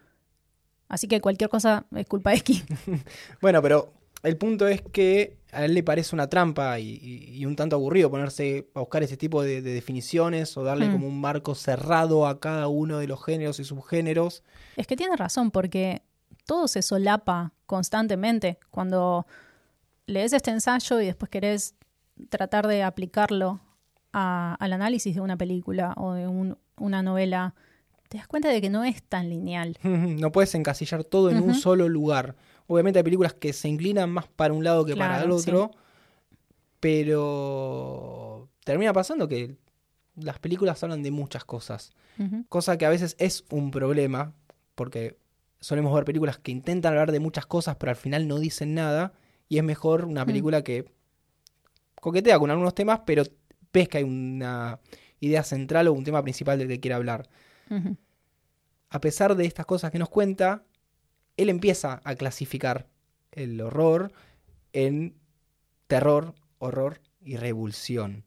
Así 0.90 1.08
que 1.08 1.22
cualquier 1.22 1.50
cosa 1.50 1.86
es 1.96 2.06
culpa 2.08 2.32
de 2.32 2.42
King. 2.42 2.62
bueno, 3.42 3.62
pero 3.62 3.94
el 4.24 4.38
punto 4.38 4.68
es 4.68 4.82
que 4.82 5.38
a 5.52 5.66
él 5.66 5.74
le 5.74 5.84
parece 5.84 6.16
una 6.16 6.28
trampa 6.28 6.80
y, 6.80 6.90
y- 7.02 7.36
y 7.38 7.46
un 7.46 7.56
tanto 7.56 7.76
aburrido 7.76 8.10
ponerse 8.12 8.68
a 8.76 8.80
buscar 8.82 9.04
ese 9.04 9.18
tipo 9.18 9.42
de, 9.44 9.62
de 9.62 9.74
definiciones 9.74 10.56
o 10.58 10.64
darle 10.64 10.88
Mm. 10.88 10.92
como 10.92 11.08
un 11.08 11.20
marco 11.22 11.56
cerrado 11.56 12.28
a 12.28 12.40
cada 12.40 12.68
uno 12.68 12.98
de 13.00 13.08
los 13.08 13.24
géneros 13.24 13.60
y 13.60 13.64
subgéneros. 13.64 14.44
Es 14.76 14.88
que 14.88 14.96
tienes 14.96 15.18
razón, 15.18 15.52
porque 15.52 16.02
todo 16.46 16.68
se 16.68 16.82
solapa 16.82 17.54
constantemente. 17.66 18.60
Cuando 18.70 19.26
lees 20.06 20.34
este 20.34 20.52
ensayo 20.52 21.00
y 21.02 21.06
después 21.08 21.30
querés 21.30 21.76
tratar 22.30 22.68
de 22.68 22.84
aplicarlo 22.84 23.60
a- 24.14 24.56
al 24.60 24.74
análisis 24.74 25.14
de 25.16 25.22
una 25.22 25.36
película 25.38 25.94
o 25.98 26.14
de 26.14 26.28
un- 26.28 26.58
una 26.78 27.02
novela, 27.02 27.54
te 28.10 28.18
das 28.18 28.28
cuenta 28.28 28.50
de 28.50 28.62
que 28.62 28.70
no 28.70 28.84
es 28.84 29.02
tan 29.04 29.30
lineal. 29.30 29.78
No 30.24 30.32
puedes 30.32 30.54
encasillar 30.56 31.04
todo 31.04 31.30
en 31.32 31.42
un 31.42 31.54
solo 31.56 31.90
lugar. 31.90 32.36
Obviamente 32.68 33.00
hay 33.00 33.04
películas 33.04 33.34
que 33.34 33.52
se 33.54 33.68
inclinan 33.68 34.10
más 34.12 34.28
para 34.28 34.54
un 34.54 34.64
lado 34.64 34.86
que 34.86 34.96
para 34.96 35.22
el 35.24 35.32
otro, 35.32 35.72
pero 36.80 38.50
termina 38.64 38.94
pasando 38.94 39.28
que 39.28 39.56
las 40.16 40.40
películas 40.40 40.82
hablan 40.84 41.02
de 41.04 41.12
muchas 41.12 41.44
cosas. 41.46 41.92
Cosa 42.50 42.78
que 42.78 42.86
a 42.86 42.90
veces 42.90 43.16
es 43.20 43.44
un 43.50 43.72
problema, 43.72 44.34
porque 44.76 45.18
solemos 45.60 45.94
ver 45.96 46.06
películas 46.06 46.38
que 46.38 46.52
intentan 46.52 46.92
hablar 46.94 47.12
de 47.12 47.20
muchas 47.20 47.46
cosas, 47.48 47.76
pero 47.78 47.90
al 47.90 47.96
final 47.96 48.28
no 48.28 48.38
dicen 48.40 48.76
nada, 48.76 49.14
y 49.50 49.58
es 49.58 49.64
mejor 49.64 50.06
una 50.06 50.24
Mm. 50.24 50.28
película 50.28 50.62
que 50.64 50.86
coquetea 52.00 52.38
con 52.38 52.52
algunos 52.52 52.76
temas, 52.76 53.02
pero 53.06 53.24
ves 53.74 53.90
que 53.90 53.98
hay 53.98 54.04
una 54.04 54.80
idea 55.20 55.44
central 55.44 55.88
o 55.88 55.94
un 55.94 56.04
tema 56.04 56.22
principal 56.22 56.58
del 56.60 56.68
que 56.68 56.80
quiere 56.80 56.96
hablar. 56.96 57.28
A 58.90 59.02
pesar 59.02 59.36
de 59.36 59.46
estas 59.46 59.66
cosas 59.66 59.92
que 59.92 59.98
nos 59.98 60.10
cuenta, 60.10 60.64
él 61.38 61.50
empieza 61.50 62.02
a 62.04 62.16
clasificar 62.16 62.88
el 63.32 63.60
horror 63.60 64.12
en 64.74 65.16
terror, 65.88 66.36
horror 66.60 67.02
y 67.22 67.38
revulsión. 67.38 68.24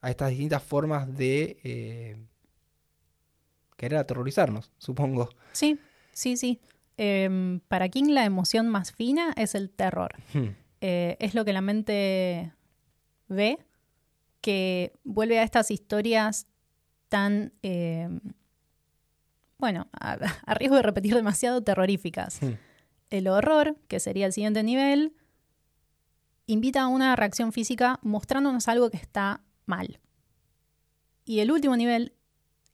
A 0.00 0.10
estas 0.10 0.30
distintas 0.30 0.62
formas 0.62 1.16
de 1.16 1.58
eh, 1.64 2.16
querer 3.76 3.98
aterrorizarnos, 3.98 4.70
supongo. 4.78 5.30
Sí, 5.52 5.80
sí, 6.12 6.36
sí. 6.36 6.60
Em, 6.96 7.60
para 7.60 7.88
King 7.88 8.10
la 8.10 8.24
emoción 8.24 8.68
más 8.68 8.92
fina 8.92 9.32
es 9.36 9.54
el 9.54 9.70
terror. 9.70 10.14
Hmm. 10.32 10.50
Eh, 10.80 11.16
es 11.18 11.34
lo 11.34 11.44
que 11.44 11.52
la 11.52 11.60
mente 11.60 12.52
ve, 13.28 13.58
que 14.40 14.92
vuelve 15.04 15.38
a 15.38 15.42
estas 15.42 15.70
historias 15.70 16.46
tan, 17.08 17.52
eh, 17.62 18.08
bueno, 19.58 19.88
a, 19.92 20.12
a 20.46 20.54
riesgo 20.54 20.76
de 20.76 20.82
repetir 20.82 21.14
demasiado, 21.14 21.62
terroríficas. 21.62 22.40
El 23.10 23.28
horror, 23.28 23.76
que 23.88 24.00
sería 24.00 24.26
el 24.26 24.32
siguiente 24.32 24.62
nivel, 24.62 25.14
invita 26.46 26.82
a 26.82 26.86
una 26.88 27.16
reacción 27.16 27.52
física 27.52 27.98
mostrándonos 28.02 28.68
algo 28.68 28.90
que 28.90 28.96
está 28.96 29.42
mal. 29.66 30.00
Y 31.24 31.40
el 31.40 31.50
último 31.50 31.76
nivel 31.76 32.14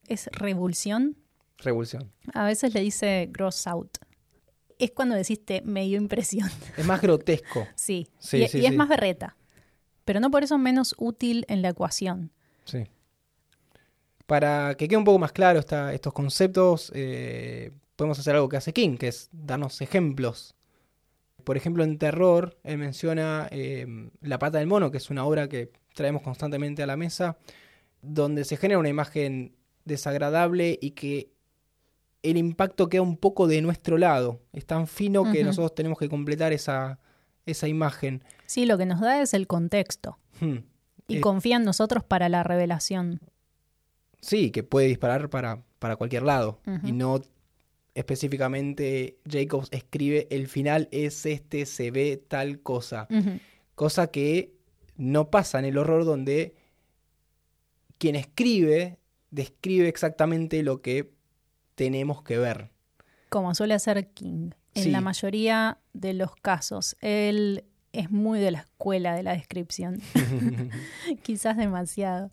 es 0.09 0.29
revulsión. 0.33 1.17
Revulsión. 1.59 2.13
A 2.35 2.45
veces 2.45 2.75
le 2.75 2.81
dice 2.81 3.29
gross 3.31 3.67
out. 3.67 3.99
Es 4.79 4.91
cuando 4.91 5.15
deciste 5.15 5.63
me 5.65 5.85
dio 5.85 5.97
impresión. 5.99 6.51
Es 6.77 6.85
más 6.85 7.01
grotesco. 7.01 7.67
Sí, 7.75 8.09
Sí, 8.19 8.43
y, 8.43 8.49
sí, 8.49 8.59
y 8.59 8.67
es 8.67 8.75
más 8.75 8.89
berreta. 8.89 9.37
Pero 10.05 10.21
no 10.21 10.31
por 10.31 10.43
eso 10.45 10.59
menos 10.59 10.95
útil 10.99 11.45
en 11.49 11.63
la 11.63 11.69
ecuación. 11.71 12.31
Sí. 12.65 12.87
Para 14.27 14.75
que 14.77 14.89
quede 14.89 14.97
un 14.99 15.05
poco 15.05 15.19
más 15.19 15.33
claro 15.33 15.59
esta- 15.59 15.93
estos 15.93 16.13
conceptos, 16.13 16.91
eh, 16.95 17.71
podemos 17.97 18.19
hacer 18.19 18.35
algo 18.35 18.49
que 18.49 18.57
hace 18.57 18.73
King, 18.73 18.97
que 18.97 19.09
es 19.09 19.29
darnos 19.33 19.81
ejemplos. 19.81 20.55
Por 21.45 21.57
ejemplo, 21.57 21.83
en 21.85 21.99
terror, 21.99 22.57
él 22.63 22.79
menciona 22.79 23.49
eh, 23.51 23.87
La 24.21 24.39
pata 24.39 24.59
del 24.59 24.69
mono, 24.69 24.91
que 24.91 24.99
es 24.99 25.11
una 25.11 25.25
obra 25.25 25.49
que 25.49 25.73
traemos 25.95 26.23
constantemente 26.23 26.83
a 26.83 26.87
la 26.87 26.97
mesa, 26.97 27.37
donde 28.01 28.45
se 28.45 28.57
genera 28.57 28.79
una 28.79 28.89
imagen 28.89 29.55
desagradable 29.85 30.79
y 30.81 30.93
que 30.93 31.31
el 32.23 32.37
impacto 32.37 32.89
queda 32.89 33.03
un 33.03 33.17
poco 33.17 33.49
de 33.49 33.61
nuestro 33.61 33.99
lado. 33.99 34.41
Es 34.53 34.65
tan 34.65 34.87
fino 34.87 35.25
que 35.33 35.43
nosotros 35.45 35.75
tenemos 35.75 35.99
que 35.99 36.09
completar 36.09 36.53
esa, 36.53 37.01
esa 37.47 37.69
imagen. 37.69 38.23
Sí, 38.47 38.67
lo 38.67 38.79
que 38.79 38.87
nos 38.87 39.01
da 39.01 39.21
es 39.23 39.35
el 39.35 39.47
contexto. 39.47 40.19
Hmm. 40.41 40.59
Y 41.09 41.17
Eh, 41.17 41.21
confía 41.21 41.57
en 41.57 41.65
nosotros 41.65 42.05
para 42.05 42.29
la 42.29 42.43
revelación. 42.43 43.21
Sí, 44.21 44.51
que 44.51 44.63
puede 44.63 44.87
disparar 44.87 45.31
para, 45.31 45.63
para 45.79 45.97
cualquier 45.97 46.23
lado. 46.23 46.61
Y 46.85 46.93
no 46.93 47.21
específicamente 47.95 49.19
Jacobs 49.29 49.69
escribe 49.71 50.27
el 50.31 50.49
final 50.49 50.89
es 50.93 51.27
este, 51.27 51.67
se 51.67 51.91
ve 51.91 52.23
tal 52.29 52.61
cosa. 52.61 53.09
Cosa 53.75 54.07
que 54.07 54.55
no 54.97 55.31
pasa 55.31 55.59
en 55.59 55.65
el 55.65 55.77
horror 55.77 56.05
donde 56.05 56.55
quien 57.99 58.17
escribe 58.17 58.99
describe 59.31 59.89
exactamente 59.89 60.63
lo 60.63 60.83
que 60.83 61.13
tenemos 61.75 62.23
que 62.23 62.39
ver. 62.39 62.71
Como 63.29 63.55
suele 63.55 63.75
hacer 63.75 64.09
King. 64.13 64.51
En 64.75 64.85
Sí. 64.85 64.91
la 64.91 65.01
mayoría 65.01 65.79
de 65.93 66.15
los 66.15 66.35
casos. 66.37 66.97
Él 67.01 67.65
es 67.93 68.11
muy 68.11 68.41
de 68.41 68.51
la 68.53 68.61
escuela 68.61 69.15
de 69.15 69.23
la 69.23 69.33
descripción. 69.33 70.01
Quizás 71.23 71.57
demasiado. 71.57 72.31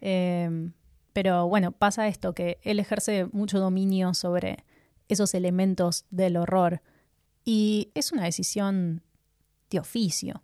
Eh, 0.00 0.70
pero 1.12 1.48
bueno, 1.48 1.72
pasa 1.72 2.06
esto, 2.06 2.32
que 2.34 2.58
él 2.62 2.78
ejerce 2.78 3.26
mucho 3.32 3.58
dominio 3.58 4.14
sobre 4.14 4.64
esos 5.08 5.34
elementos 5.34 6.04
del 6.10 6.36
horror. 6.36 6.82
Y 7.44 7.90
es 7.94 8.12
una 8.12 8.24
decisión 8.24 9.02
de 9.70 9.80
oficio, 9.80 10.42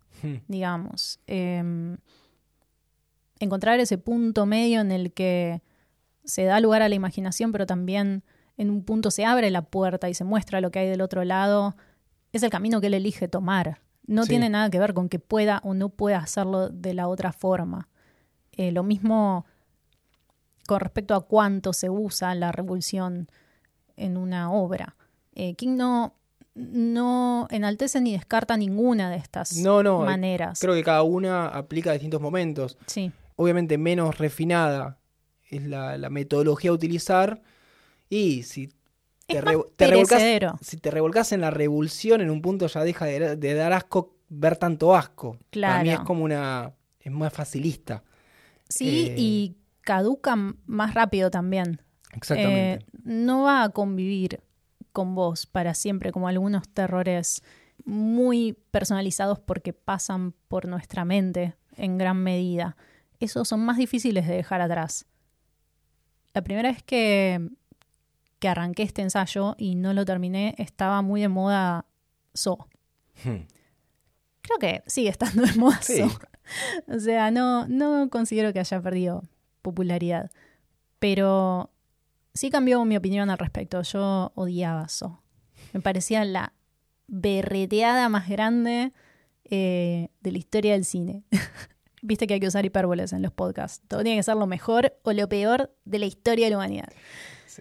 digamos. 0.49 1.19
Eh, 1.27 1.97
encontrar 3.39 3.79
ese 3.79 3.97
punto 3.97 4.45
medio 4.45 4.81
en 4.81 4.91
el 4.91 5.13
que 5.13 5.61
se 6.23 6.43
da 6.43 6.59
lugar 6.59 6.81
a 6.81 6.89
la 6.89 6.95
imaginación, 6.95 7.51
pero 7.51 7.65
también 7.65 8.23
en 8.57 8.69
un 8.69 8.83
punto 8.83 9.11
se 9.11 9.25
abre 9.25 9.51
la 9.51 9.61
puerta 9.61 10.09
y 10.09 10.13
se 10.13 10.23
muestra 10.23 10.61
lo 10.61 10.71
que 10.71 10.79
hay 10.79 10.89
del 10.89 11.01
otro 11.01 11.23
lado, 11.23 11.75
es 12.33 12.43
el 12.43 12.49
camino 12.49 12.81
que 12.81 12.87
él 12.87 12.93
elige 12.95 13.27
tomar. 13.27 13.81
No 14.05 14.23
Sí. 14.23 14.29
tiene 14.29 14.49
nada 14.49 14.69
que 14.69 14.79
ver 14.79 14.93
con 14.93 15.09
que 15.09 15.19
pueda 15.19 15.59
o 15.63 15.73
no 15.73 15.89
pueda 15.89 16.17
hacerlo 16.19 16.69
de 16.69 16.93
la 16.93 17.07
otra 17.07 17.31
forma. 17.33 17.87
Eh, 18.53 18.71
lo 18.71 18.83
mismo 18.83 19.45
con 20.67 20.79
respecto 20.79 21.13
a 21.15 21.21
cuánto 21.25 21.71
se 21.73 21.89
usa 21.89 22.33
la 22.35 22.51
revulsión 22.51 23.29
en 23.95 24.17
una 24.17 24.51
obra. 24.51 24.95
Eh, 25.35 25.53
King 25.55 25.75
no, 25.77 26.15
no 26.55 27.47
enaltece 27.51 28.01
ni 28.01 28.11
descarta 28.13 28.57
ninguna 28.57 29.09
de 29.09 29.17
estas 29.17 29.55
No, 29.57 29.83
no, 29.83 30.01
eh, 30.03 30.05
maneras. 30.05 30.59
Creo 30.59 30.73
que 30.73 30.83
cada 30.83 31.03
una 31.03 31.47
aplica 31.47 31.91
a 31.91 31.93
distintos 31.93 32.19
momentos. 32.21 32.77
Sí, 32.87 33.11
Obviamente 33.35 33.77
menos 33.77 34.17
refinada 34.17 34.97
es 35.51 35.63
la, 35.63 35.95
la 35.99 36.09
metodología 36.09 36.71
a 36.71 36.73
utilizar. 36.73 37.41
Y 38.09 38.43
si 38.43 38.67
te, 39.25 39.37
Es 39.39 39.43
más 39.45 39.53
revo- 39.53 39.71
te 39.75 39.87
revolcás, 39.87 40.19
perecedero. 40.19 40.57
si 40.61 40.77
te 40.77 40.91
revolcás 40.91 41.31
en 41.31 41.41
la 41.41 41.51
revulsión, 41.51 42.21
en 42.21 42.29
un 42.29 42.41
punto 42.41 42.67
ya 42.67 42.83
deja 42.83 43.05
de, 43.05 43.35
de 43.35 43.53
dar 43.53 43.73
asco 43.73 44.15
ver 44.29 44.57
tanto 44.57 44.95
asco. 44.95 45.37
Para 45.51 45.83
mí 45.83 45.89
es 45.89 45.95
Claro. 45.95 46.05
como 46.05 46.23
una... 46.23 46.73
es 46.99 47.11
más 47.11 47.33
facilista. 47.33 48.03
sí 48.69 49.07
Eh, 49.09 49.15
y 49.17 49.55
caduca 49.81 50.35
más 50.65 50.93
rápido 50.93 51.29
también. 51.31 51.81
Exactamente. 52.13 52.85
Eh, 52.85 52.85
no 53.03 53.43
va 53.43 53.63
a 53.63 53.69
convivir 53.69 54.41
con 54.91 55.13
vos 55.15 55.45
para 55.45 55.73
siempre, 55.73 56.11
como 56.11 56.27
algunos 56.27 56.67
terrores 56.69 57.41
muy 57.85 58.57
personalizados 58.71 59.39
porque 59.39 59.71
pasan 59.71 60.33
por 60.47 60.67
nuestra 60.67 61.05
mente 61.05 61.55
en 61.75 61.97
gran 61.97 62.17
medida. 62.23 62.75
Esos 63.19 63.47
son 63.47 63.59
más 63.61 63.77
difíciles 63.77 64.27
de 64.27 64.35
dejar 64.35 64.61
atrás. 64.61 65.05
La 66.33 66.41
primera 66.43 66.69
vez 66.71 66.83
que, 66.83 67.47
que 68.39 68.47
arranqué 68.47 68.83
este 68.83 69.01
ensayo 69.01 69.55
y 69.57 69.75
no 69.75 69.93
lo 69.93 70.05
terminé, 70.05 70.55
estaba 70.57 71.01
muy 71.01 71.21
de 71.21 71.29
moda 71.29 71.85
So. 72.33 72.67
Hmm. 73.23 73.47
Creo 74.41 74.59
que 74.59 74.83
sigue 74.85 75.09
estando 75.09 75.43
de 75.43 75.53
moda 75.53 75.81
Sí. 75.81 75.97
So. 75.97 76.09
O 76.87 76.97
sea, 76.97 77.29
no, 77.29 77.67
no 77.67 78.09
considero 78.09 78.53
que 78.53 78.59
haya 78.59 78.81
perdido 78.81 79.23
popularidad. 79.61 80.31
Pero 80.99 81.71
sí 82.33 82.49
cambió 82.49 82.85
mi 82.85 82.95
opinión 82.95 83.29
al 83.29 83.37
respecto. 83.37 83.81
Yo 83.81 84.31
odiaba 84.35 84.87
So. 84.87 85.21
Me 85.73 85.81
parecía 85.81 86.23
la 86.23 86.53
berreteada 87.07 88.07
más 88.07 88.29
grande 88.29 88.93
eh, 89.45 90.09
de 90.21 90.31
la 90.31 90.37
historia 90.37 90.73
del 90.73 90.85
cine. 90.85 91.23
Viste 92.01 92.27
que 92.27 92.35
hay 92.35 92.39
que 92.39 92.47
usar 92.47 92.65
hipérboles 92.65 93.11
en 93.11 93.21
los 93.21 93.33
podcasts. 93.33 93.81
Todo 93.87 94.03
tiene 94.03 94.19
que 94.19 94.23
ser 94.23 94.37
lo 94.37 94.47
mejor 94.47 94.97
o 95.03 95.11
lo 95.11 95.27
peor 95.27 95.75
de 95.83 95.99
la 95.99 96.05
historia 96.05 96.45
de 96.45 96.51
la 96.51 96.57
humanidad. 96.57 96.89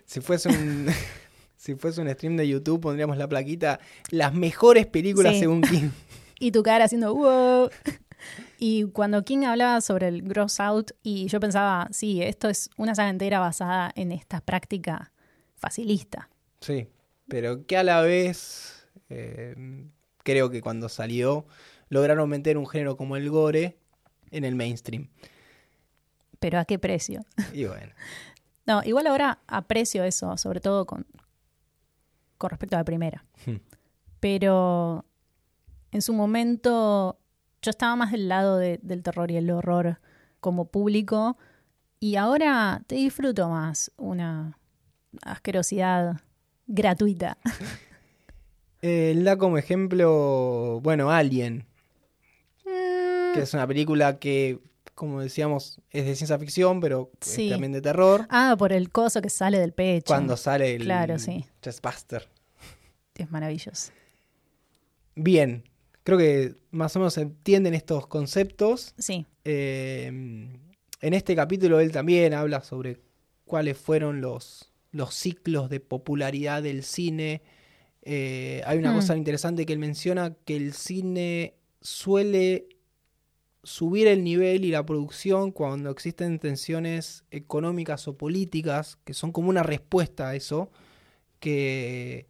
Si, 0.05 0.21
fuese 0.21 0.49
un... 0.49 0.87
si 1.57 1.75
fuese 1.75 2.01
un 2.01 2.11
stream 2.11 2.37
de 2.37 2.47
YouTube 2.49 2.81
pondríamos 2.81 3.17
la 3.17 3.29
plaquita 3.29 3.81
las 4.11 4.35
mejores 4.35 4.87
películas 4.87 5.35
Sí. 5.35 5.41
según 5.41 5.63
King. 5.63 5.91
Y 6.39 6.51
tu 6.51 6.63
cara 6.63 6.85
haciendo 6.85 7.15
wow. 7.15 7.71
Y 8.59 8.85
cuando 8.91 9.25
King 9.25 9.45
hablaba 9.45 9.81
sobre 9.81 10.09
el 10.09 10.23
gross 10.23 10.61
out, 10.61 10.91
y 11.03 11.29
yo 11.29 11.41
pensaba, 11.41 11.89
sí, 11.93 12.23
esto 12.23 12.49
es 12.49 12.71
una 12.77 12.95
saga 12.95 13.11
entera 13.11 13.39
basada 13.41 13.93
en 13.95 14.13
esta 14.13 14.41
práctica 14.41 15.13
facilista. 15.55 16.29
Sí, 16.61 16.89
pero 17.29 17.67
que 17.67 17.77
a 17.77 17.83
la 17.83 18.01
vez 18.03 18.87
eh, 19.09 19.55
creo 20.25 20.51
que 20.51 20.61
cuando 20.61 20.89
salió 20.89 21.47
lograron 21.89 22.29
meter 22.29 22.59
un 22.59 22.67
género 22.67 22.97
como 22.97 23.17
el 23.17 23.31
gore 23.31 23.77
en 24.31 24.45
el 24.45 24.55
mainstream. 24.57 25.09
Pero 26.39 26.59
¿a 26.59 26.65
qué 26.65 26.79
precio? 26.79 27.25
Y 27.53 27.65
bueno. 27.65 27.93
No, 28.67 28.83
igual 28.85 29.07
ahora 29.07 29.39
aprecio 29.47 30.03
eso, 30.05 30.37
sobre 30.37 30.61
todo 30.61 30.87
con, 30.87 31.07
con 32.39 32.51
respecto 32.51 32.77
a 32.77 32.81
la 32.81 32.85
primera. 32.85 33.25
Hmm. 33.47 33.57
Pero 34.21 35.05
en 35.93 36.03
su 36.03 36.13
momento 36.13 37.19
yo 37.63 37.71
estaba 37.71 37.97
más 37.97 38.13
del 38.13 38.29
lado 38.29 38.57
de- 38.59 38.79
del 38.83 39.03
terror 39.03 39.31
y 39.31 39.37
el 39.37 39.51
horror 39.51 40.01
como 40.41 40.67
público 40.67 41.37
y 42.01 42.17
ahora 42.17 42.83
te 42.87 42.97
disfruto 42.97 43.49
más 43.49 43.91
una 43.97 44.59
asquerosidad 45.23 46.21
gratuita. 46.67 47.39
Eh, 48.83 49.19
da 49.25 49.37
como 49.39 49.57
ejemplo, 49.59 50.81
bueno, 50.83 51.11
Alien, 51.11 51.67
que 52.63 53.41
es 53.41 53.53
una 53.55 53.67
película 53.67 54.19
que, 54.19 54.61
como 54.97 55.21
decíamos, 55.21 55.81
es 55.91 56.05
de 56.07 56.17
ciencia 56.17 56.37
ficción, 56.39 56.81
pero 56.81 57.13
es 57.21 57.29
Sí. 57.29 57.49
también 57.51 57.71
de 57.73 57.81
terror. 57.81 58.27
Ah, 58.31 58.57
por 58.59 58.73
el 58.73 58.91
coso 58.91 59.23
que 59.23 59.31
sale 59.31 59.61
del 59.61 59.73
pecho. 59.73 60.07
Cuando 60.09 60.37
sale 60.37 60.75
el 60.75 60.83
Claro, 60.83 61.19
sí. 61.21 61.45
Chestbuster. 61.63 62.27
Es 63.15 63.31
maravilloso. 63.31 63.93
Bien, 65.15 65.65
creo 66.03 66.19
que 66.19 66.55
más 66.71 66.95
o 66.97 66.99
menos 66.99 67.15
se 67.15 67.23
entienden 67.23 67.75
estos 67.75 68.07
conceptos. 68.09 68.95
Sí, 68.99 69.25
Eh, 69.45 70.07
en 70.09 71.15
este 71.15 71.37
capítulo 71.37 71.79
él 71.79 71.93
también 71.93 72.35
habla 72.35 72.63
sobre 72.65 73.01
cuáles 73.45 73.79
fueron 73.79 74.21
los, 74.21 74.73
los 74.91 75.15
ciclos 75.15 75.71
de 75.71 75.79
popularidad 75.79 76.65
del 76.65 76.83
cine. 76.83 77.43
Eh, 78.03 78.61
hay 78.67 78.79
una 78.79 78.93
Hmm. 78.93 78.97
cosa 78.97 79.17
interesante 79.17 79.65
que 79.67 79.73
él 79.73 79.79
menciona, 79.79 80.35
que 80.45 80.57
el 80.57 80.73
cine 80.73 81.55
suele 81.81 82.67
subir 83.67 84.07
el 84.07 84.23
nivel 84.23 84.65
y 84.65 84.71
la 84.71 84.87
producción 84.87 85.51
cuando 85.51 85.91
existen 85.91 86.39
tensiones 86.39 87.25
económicas 87.33 88.07
o 88.07 88.17
políticas, 88.17 88.97
que 89.05 89.13
son 89.13 89.33
como 89.33 89.51
una 89.51 89.65
respuesta 89.65 90.29
a 90.29 90.37
eso, 90.37 90.71
que 91.41 92.29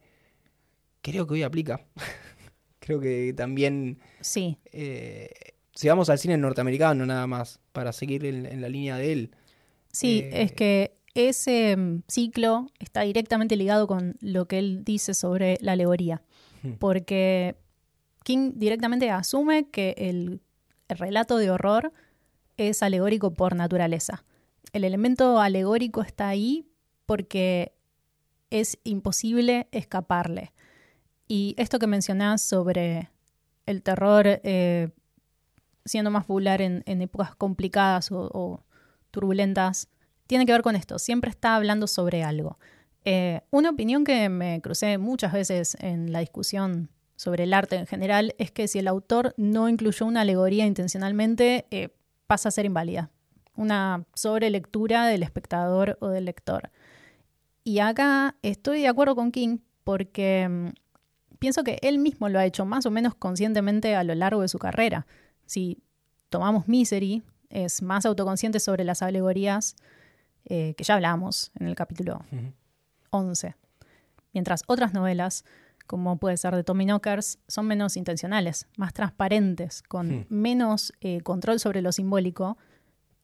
creo 1.03 1.27
que 1.27 1.35
hoy 1.35 1.43
aplica. 1.43 1.85
creo 2.81 3.01
que 3.01 3.35
también 3.37 3.99
sí, 4.23 4.57
eh, 4.73 5.29
si 5.75 5.89
vamos 5.89 6.09
al 6.09 6.19
cine 6.19 6.39
norteamericano 6.39 7.05
nada 7.05 7.27
más, 7.27 7.61
para 7.73 7.93
seguir 7.93 8.25
en, 8.25 8.47
en 8.47 8.63
la 8.63 8.71
línea 8.71 8.97
de 8.97 9.13
él. 9.13 9.31
sí, 9.93 10.21
Eh, 10.21 10.43
es 10.43 10.53
que 10.53 10.97
ese 11.13 11.77
mm, 11.77 12.03
ciclo 12.09 12.71
está 12.79 13.03
directamente 13.03 13.57
ligado 13.57 13.87
con 13.87 14.17
lo 14.21 14.49
que 14.49 14.59
él 14.59 14.85
dice 14.85 15.13
sobre 15.13 15.59
la 15.61 15.73
alegoría. 15.73 16.23
Hmm. 16.63 16.73
Porque 16.79 17.57
King 18.25 18.53
directamente 18.55 19.11
asume 19.11 19.69
que 19.69 19.95
el, 19.99 20.41
el 20.89 20.99
relato 20.99 21.39
de 21.39 21.51
horror 21.51 21.93
es 22.57 22.83
alegórico 22.83 23.33
por 23.33 23.55
naturaleza. 23.55 24.25
El 24.73 24.85
elemento 24.85 25.41
alegórico 25.41 26.03
está 26.03 26.29
ahí 26.29 26.67
porque 27.07 27.73
es 28.51 28.79
imposible 28.85 29.69
escaparle. 29.73 30.53
Y 31.29 31.55
esto 31.59 31.79
que 31.79 31.87
mencionás 31.87 32.43
sobre 32.43 33.11
el 33.67 33.83
terror 33.83 34.27
eh, 34.27 34.91
siendo 35.85 36.11
más 36.11 36.25
popular 36.25 36.61
en, 36.61 36.83
épocas 36.87 37.35
complicadas 37.35 38.11
o, 38.13 38.31
o 38.33 38.61
turbulentas, 39.11 39.89
tiene 40.27 40.47
que 40.47 40.53
ver 40.53 40.63
con 40.63 40.77
esto. 40.77 40.99
Siempre 40.99 41.31
está 41.31 41.57
hablando 41.57 41.87
sobre 41.87 42.23
algo. 42.23 42.59
Eh, 43.05 43.41
una 43.51 43.71
opinión 43.71 44.05
que 44.05 44.29
me 44.29 44.61
crucé 44.61 44.99
muchas 44.99 45.33
veces 45.33 45.77
en 45.81 46.13
la 46.13 46.19
discusión 46.19 46.91
sobre 47.17 47.45
el 47.45 47.55
arte 47.55 47.77
en 47.77 47.87
general 47.87 48.35
es 48.39 48.51
que 48.51 48.69
si 48.69 48.79
el 48.79 48.89
autor 48.89 49.35
no 49.37 49.69
incluyó 49.69 50.07
una 50.07 50.21
alegoría 50.21 50.67
intencionalmente, 50.67 51.67
eh, 51.71 51.89
pasa 52.27 52.51
a 52.51 52.53
ser 52.53 52.67
inválida. 52.67 53.11
Una 53.55 54.05
sobrelectura 54.15 55.07
del 55.07 55.23
espectador 55.23 55.97
o 56.01 56.09
del 56.09 56.27
lector. 56.27 56.71
Y 57.65 57.79
acá 57.79 58.37
estoy 58.43 58.83
de 58.83 58.89
acuerdo 58.89 59.17
con 59.17 59.33
King 59.33 59.59
porque 59.83 60.47
mm, 60.49 60.69
pienso 61.39 61.65
que 61.65 61.79
él 61.83 61.99
mismo 61.99 62.29
lo 62.29 62.39
ha 62.39 62.45
hecho 62.45 62.67
más 62.67 62.87
o 62.87 62.91
menos 62.91 63.15
conscientemente 63.15 63.97
a 63.97 64.05
lo 64.05 64.15
largo 64.15 64.43
de 64.43 64.49
su 64.49 64.59
carrera. 64.59 65.07
Si 65.47 65.83
tomamos 66.29 66.69
Misery, 66.69 67.23
es 67.49 67.83
más 67.83 68.05
autoconsciente 68.05 68.61
sobre 68.61 68.85
las 68.85 69.03
alegorías 69.03 69.75
eh, 70.45 70.75
que 70.77 70.85
ya 70.85 70.95
hablamos 70.95 71.51
en 71.59 71.67
el 71.67 71.75
capítulo 71.75 72.23
Ujú. 72.31 72.53
11. 73.11 73.57
Mientras 74.33 74.63
otras 74.67 74.93
novelas, 74.93 75.45
como 75.87 76.19
puede 76.19 76.37
ser 76.37 76.55
de 76.55 76.65
Tommy 76.65 76.85
Knockers, 76.85 77.39
son 77.49 77.67
menos 77.67 77.97
intencionales, 77.97 78.67
más 78.77 78.93
transparentes, 78.93 79.83
con 79.83 80.21
Hmm. 80.21 80.27
menos 80.29 80.93
eh, 81.01 81.21
control 81.23 81.61
sobre 81.61 81.83
lo 81.83 81.93
simbólico, 81.93 82.59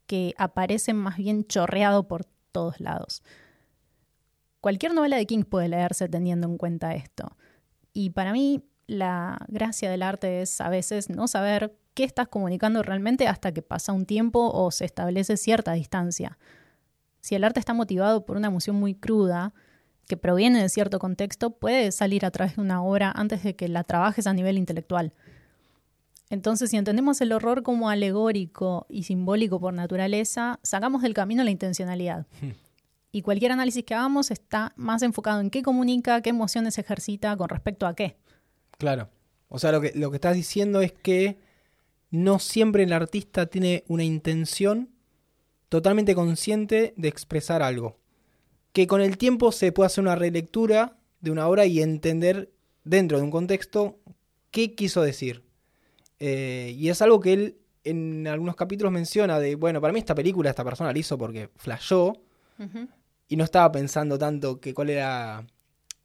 que 0.06 0.34
aparecen 0.38 0.96
más 0.96 1.16
bien 1.16 1.44
chorreado 1.46 2.08
por 2.08 2.24
todos 2.52 2.80
lados. 2.80 3.22
Cualquier 4.60 4.94
novela 4.94 5.16
de 5.16 5.26
King 5.26 5.44
puede 5.44 5.68
leerse 5.68 6.08
teniendo 6.08 6.46
en 6.46 6.56
cuenta 6.56 6.94
esto. 6.94 7.36
Y 7.92 8.10
para 8.10 8.32
mí, 8.32 8.62
la 8.86 9.44
gracia 9.48 9.90
del 9.90 10.02
arte 10.02 10.42
es 10.42 10.60
a 10.60 10.68
veces 10.68 11.08
no 11.08 11.26
saber 11.26 11.74
qué 11.94 12.04
estás 12.04 12.28
comunicando 12.28 12.82
realmente 12.82 13.26
hasta 13.28 13.52
que 13.52 13.62
pasa 13.62 13.92
un 13.92 14.06
tiempo 14.06 14.50
o 14.52 14.70
se 14.70 14.84
establece 14.84 15.36
cierta 15.36 15.72
distancia. 15.72 16.38
Si 17.20 17.34
el 17.34 17.44
arte 17.44 17.60
está 17.60 17.74
motivado 17.74 18.24
por 18.24 18.36
una 18.36 18.48
emoción 18.48 18.76
muy 18.76 18.94
cruda, 18.94 19.52
que 20.06 20.16
proviene 20.16 20.60
de 20.60 20.68
cierto 20.68 20.98
contexto, 20.98 21.50
puede 21.50 21.92
salir 21.92 22.24
a 22.24 22.30
través 22.30 22.56
de 22.56 22.62
una 22.62 22.82
obra 22.82 23.12
antes 23.14 23.42
de 23.42 23.56
que 23.56 23.68
la 23.68 23.84
trabajes 23.84 24.26
a 24.26 24.34
nivel 24.34 24.58
intelectual. 24.58 25.12
Entonces, 26.30 26.70
si 26.70 26.78
entendemos 26.78 27.20
el 27.20 27.32
horror 27.32 27.62
como 27.62 27.90
alegórico 27.90 28.86
y 28.88 29.02
simbólico 29.02 29.60
por 29.60 29.74
naturaleza, 29.74 30.60
sacamos 30.62 31.02
del 31.02 31.12
camino 31.12 31.44
la 31.44 31.50
intencionalidad. 31.50 32.26
Y 33.12 33.20
cualquier 33.20 33.52
análisis 33.52 33.84
que 33.84 33.94
hagamos 33.94 34.30
está 34.30 34.72
más 34.76 35.02
enfocado 35.02 35.40
en 35.42 35.50
qué 35.50 35.60
comunica, 35.62 36.22
qué 36.22 36.30
emociones 36.30 36.78
ejercita 36.78 37.36
con 37.36 37.50
respecto 37.50 37.86
a 37.86 37.94
qué. 37.94 38.16
Claro. 38.78 39.10
O 39.48 39.58
sea, 39.58 39.72
lo 39.72 39.82
que, 39.82 39.92
lo 39.94 40.10
que 40.10 40.16
estás 40.16 40.34
diciendo 40.34 40.80
es 40.80 40.92
que 40.92 41.38
no 42.10 42.38
siempre 42.38 42.84
el 42.84 42.94
artista 42.94 43.46
tiene 43.46 43.84
una 43.86 44.04
intención 44.04 44.88
totalmente 45.68 46.14
consciente 46.14 46.94
de 46.96 47.08
expresar 47.08 47.62
algo. 47.62 47.98
Que 48.72 48.86
con 48.86 49.00
el 49.00 49.18
tiempo 49.18 49.52
se 49.52 49.72
puede 49.72 49.86
hacer 49.86 50.02
una 50.02 50.16
relectura 50.16 50.96
de 51.20 51.30
una 51.30 51.48
obra 51.48 51.66
y 51.66 51.80
entender 51.80 52.50
dentro 52.84 53.18
de 53.18 53.24
un 53.24 53.30
contexto 53.30 53.98
qué 54.50 54.74
quiso 54.74 55.02
decir. 55.02 55.44
Eh, 56.18 56.74
y 56.76 56.88
es 56.88 57.02
algo 57.02 57.20
que 57.20 57.32
él 57.32 57.56
en 57.84 58.26
algunos 58.28 58.56
capítulos 58.56 58.92
menciona 58.92 59.38
de, 59.38 59.56
bueno, 59.56 59.80
para 59.80 59.92
mí 59.92 59.98
esta 59.98 60.14
película 60.14 60.50
esta 60.50 60.64
persona 60.64 60.92
la 60.92 60.98
hizo 60.98 61.18
porque 61.18 61.50
flashó 61.56 62.14
y 63.26 63.36
no 63.36 63.42
estaba 63.42 63.72
pensando 63.72 64.18
tanto 64.18 64.60
que 64.60 64.72
cuál 64.72 64.90
era 64.90 65.44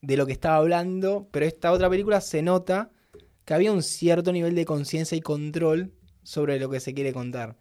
de 0.01 0.17
lo 0.17 0.25
que 0.25 0.32
estaba 0.32 0.56
hablando, 0.56 1.27
pero 1.32 1.45
esta 1.45 1.71
otra 1.71 1.88
película 1.88 2.19
se 2.19 2.41
nota 2.41 2.89
que 3.45 3.53
había 3.53 3.71
un 3.71 3.84
cierto 3.84 4.32
nivel 4.32 4.56
de 4.56 4.65
conciencia 4.65 5.15
y 5.15 5.21
control 5.21 5.93
sobre 6.23 6.60
lo 6.60 6.69
que 6.69 6.80
se 6.80 6.93
quiere 6.93 7.13
contar. 7.13 7.58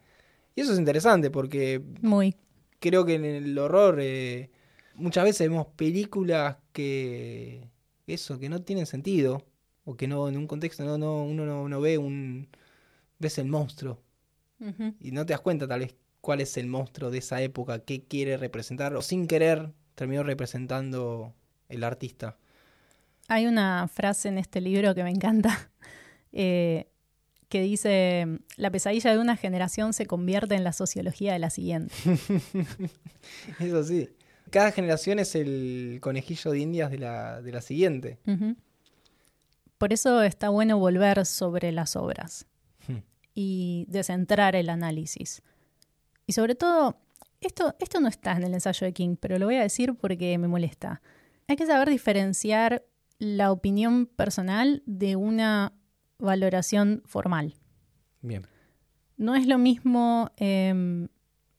Y 0.55 0.62
eso 0.62 0.73
es 0.73 0.79
interesante 0.79 1.31
porque 1.31 1.83
Muy. 2.01 2.35
creo 2.81 3.05
que 3.05 3.14
en 3.14 3.25
el 3.25 3.59
horror 3.59 3.99
eh, 4.01 4.51
muchas 4.97 5.25
veces 5.25 5.49
vemos 5.49 5.67
películas 5.77 6.57
que 6.73 7.69
eso, 8.07 8.39
que 8.39 8.49
no 8.49 8.63
tienen 8.63 8.87
sentido 8.87 9.45
o 9.85 9.97
que 9.97 10.09
no 10.09 10.29
en 10.29 10.37
un 10.37 10.47
contexto 10.47 10.85
no, 10.85 10.99
no 10.99 11.25
uno 11.25 11.47
no, 11.47 11.69
no 11.69 11.81
ve 11.81 11.99
un 11.99 12.49
ves 13.19 13.39
el 13.39 13.47
monstruo 13.47 14.03
y 15.01 15.13
no 15.13 15.27
te 15.27 15.35
das 15.35 15.41
cuenta 15.43 15.69
tal 15.69 15.81
vez 15.81 15.95
cuál 16.23 16.41
es 16.41 16.57
el 16.57 16.67
monstruo 16.67 17.11
de 17.11 17.19
esa 17.19 17.43
época, 17.43 17.79
qué 17.81 18.03
quiere 18.03 18.37
representar 18.37 18.97
o 18.97 19.03
sin 19.03 19.27
querer 19.27 19.73
terminó 19.95 20.23
representando 20.23 21.35
el 21.69 21.85
artista. 21.85 22.37
Hay 23.29 23.47
una 23.47 23.89
frase 23.89 24.29
en 24.29 24.39
este 24.39 24.61
libro 24.61 24.95
que 24.95 25.03
me 25.03 25.11
encanta, 25.11 25.71
eh, 26.33 26.89
que 27.49 27.61
dice, 27.61 28.27
la 28.57 28.71
pesadilla 28.71 29.13
de 29.13 29.19
una 29.19 29.37
generación 29.37 29.93
se 29.93 30.07
convierte 30.07 30.55
en 30.55 30.65
la 30.65 30.73
sociología 30.73 31.33
de 31.33 31.39
la 31.39 31.51
siguiente. 31.51 31.95
Eso 33.61 33.85
sí. 33.85 34.09
Cada 34.51 34.73
generación 34.73 35.19
es 35.19 35.35
el 35.35 35.99
conejillo 36.01 36.51
de 36.53 36.59
indias 36.59 36.91
de 36.91 36.99
la, 36.99 37.43
de 37.43 37.53
la 37.53 37.61
siguiente. 37.61 38.19
Por 39.79 39.93
eso 39.93 40.23
está 40.23 40.49
bueno 40.49 40.79
volver 40.79 41.27
sobre 41.27 41.73
las 41.73 41.97
obras 41.97 42.47
Hmm. 42.89 42.99
y 43.35 43.87
descentrar 43.89 44.57
el 44.57 44.69
análisis. 44.71 45.43
Y 46.27 46.33
sobre 46.33 46.55
todo, 46.55 46.99
esto, 47.41 47.75
esto 47.79 48.01
no 48.01 48.09
está 48.09 48.33
en 48.33 48.45
el 48.45 48.55
ensayo 48.55 48.87
de 48.87 48.93
King, 48.93 49.17
pero 49.21 49.39
lo 49.39 49.47
voy 49.47 49.57
a 49.57 49.63
decir 49.63 49.95
porque 49.95 50.39
me 50.39 50.49
molesta. 50.49 51.03
Hay 51.49 51.57
que 51.57 51.67
saber 51.67 51.89
diferenciar 51.89 52.85
la 53.19 53.53
opinión 53.53 54.07
personal 54.07 54.83
de 54.87 55.17
una 55.17 55.73
valoración 56.19 57.03
formal. 57.07 57.55
Bien. 58.23 58.47
No 59.17 59.35
es 59.35 59.47
lo 59.47 59.59
mismo 59.59 60.31
em, 60.37 61.09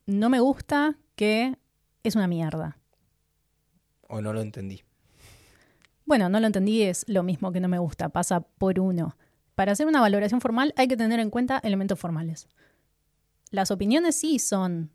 no 0.06 0.30
me 0.30 0.40
gusta 0.40 0.98
que 1.16 1.58
es 2.04 2.16
una 2.16 2.28
mierda. 2.28 2.78
O 4.08 4.22
no 4.22 4.34
lo 4.34 4.42
entendí. 4.42 4.84
Bueno, 6.06 6.30
no 6.30 6.40
lo 6.40 6.48
entendí, 6.48 6.84
es 6.84 7.04
lo 7.10 7.22
mismo 7.22 7.52
que 7.52 7.60
no 7.60 7.68
me 7.68 7.80
gusta, 7.80 8.10
pasa 8.10 8.42
por 8.42 8.80
uno. 8.80 9.18
para 9.56 9.72
hacer 9.72 9.88
una 9.88 10.02
valoración 10.02 10.40
formal 10.40 10.72
hay 10.78 10.88
que 10.88 10.96
tener 10.96 11.20
en 11.20 11.32
cuenta 11.32 11.60
elementos 11.64 12.00
formales. 12.00 12.48
Las 13.50 13.72
opiniones 13.72 14.16
sí 14.16 14.40
son 14.40 14.92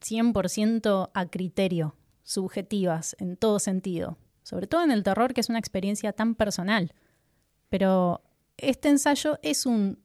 100% 0.00 1.10
a 1.12 1.26
criterio, 1.26 1.94
subjetivas 2.22 3.14
en 3.18 3.36
todo 3.36 3.58
sentido, 3.58 4.16
sobre 4.42 4.66
todo 4.66 4.82
en 4.82 4.90
el 4.90 5.02
terror 5.02 5.34
que 5.34 5.42
es 5.42 5.48
una 5.48 5.58
experiencia 5.58 6.12
tan 6.12 6.34
personal. 6.34 6.94
Pero 7.68 8.22
este 8.56 8.88
ensayo 8.88 9.38
es 9.42 9.66
un, 9.66 9.98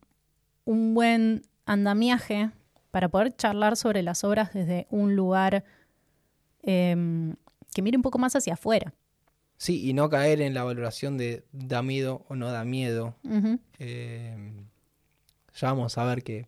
un 0.65 0.93
buen 0.93 1.43
andamiaje 1.65 2.51
para 2.91 3.09
poder 3.09 3.35
charlar 3.35 3.77
sobre 3.77 4.03
las 4.03 4.23
obras 4.23 4.53
desde 4.53 4.87
un 4.89 5.15
lugar 5.15 5.63
em, 6.65 7.35
que 7.73 7.81
mire 7.81 7.97
un 7.97 8.03
poco 8.03 8.17
más 8.17 8.35
hacia 8.35 8.53
afuera. 8.53 8.93
Sí, 9.57 9.87
y 9.87 9.93
no 9.93 10.09
caer 10.09 10.41
en 10.41 10.53
la 10.53 10.63
valoración 10.63 11.17
de 11.17 11.45
da 11.51 11.81
miedo 11.81 12.25
o 12.27 12.35
no 12.35 12.51
da 12.51 12.65
miedo. 12.65 13.15
Em, 13.79 14.65
ya 15.53 15.67
vamos 15.69 15.97
a 15.97 16.03
ver 16.03 16.23
que 16.23 16.45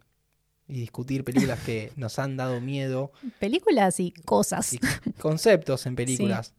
y 0.68 0.82
discutir 0.82 1.24
películas 1.24 1.60
que 1.62 1.92
nos 1.96 2.20
han 2.20 2.38
dado 2.38 2.60
miedo. 2.60 3.12
Películas 3.40 4.00
y 4.00 4.12
cosas. 4.12 4.74
Y 4.74 4.80
conceptos 5.20 5.86
en 5.86 5.96
películas 5.96 6.54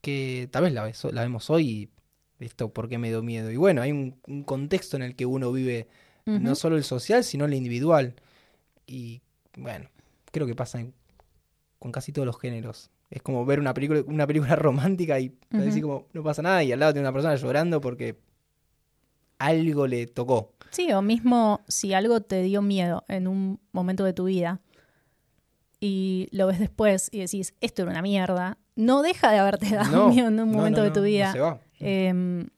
que 0.00 0.48
tal 0.52 0.64
vez 0.64 0.72
la, 0.72 0.92
la, 1.12 1.22
vemos 1.22 1.50
hoy 1.50 1.90
y 2.38 2.44
esto 2.44 2.72
por 2.72 2.88
qué 2.88 2.98
me 2.98 3.08
dio 3.08 3.22
miedo. 3.22 3.50
Y 3.50 3.56
bueno, 3.56 3.82
hay 3.82 3.90
un, 3.90 4.44
contexto 4.44 4.96
en 4.96 5.02
el 5.02 5.16
que 5.16 5.26
uno 5.26 5.50
vive 5.50 5.88
no 6.26 6.56
solo 6.56 6.76
el 6.76 6.84
social, 6.84 7.24
sino 7.24 7.44
el 7.44 7.54
individual. 7.54 8.14
Y 8.86 9.22
bueno, 9.56 9.88
creo 10.32 10.46
que 10.46 10.54
pasa 10.54 10.84
con 11.86 11.92
casi 11.92 12.12
todos 12.12 12.26
los 12.26 12.38
géneros. 12.38 12.90
Es 13.10 13.22
como 13.22 13.46
ver 13.46 13.60
una 13.60 13.72
película, 13.72 14.02
una 14.06 14.26
película 14.26 14.56
romántica 14.56 15.20
y 15.20 15.38
decir 15.50 15.82
como 15.82 16.06
no 16.12 16.24
pasa 16.24 16.42
nada 16.42 16.64
y 16.64 16.72
al 16.72 16.80
lado 16.80 16.92
tiene 16.92 17.06
una 17.06 17.12
persona 17.12 17.36
llorando 17.36 17.80
porque 17.80 18.18
algo 19.38 19.86
le 19.86 20.06
tocó. 20.08 20.52
Sí, 20.70 20.92
o 20.92 21.00
mismo 21.02 21.60
si 21.68 21.94
algo 21.94 22.20
te 22.20 22.42
dio 22.42 22.60
miedo 22.60 23.04
en 23.06 23.28
un 23.28 23.60
momento 23.70 24.02
de 24.02 24.12
tu 24.12 24.24
vida 24.24 24.60
y 25.78 26.28
lo 26.32 26.48
ves 26.48 26.58
después 26.58 27.08
y 27.12 27.20
decís, 27.20 27.54
esto 27.60 27.82
era 27.82 27.92
una 27.92 28.02
mierda, 28.02 28.58
no 28.74 29.02
deja 29.02 29.30
de 29.30 29.38
haberte 29.38 29.70
dado 29.76 30.08
miedo 30.08 30.26
en 30.26 30.40
un 30.40 30.50
momento 30.50 30.82
de 30.82 30.90
tu 30.90 31.02
vida. 31.02 31.60
Em, 31.78 32.48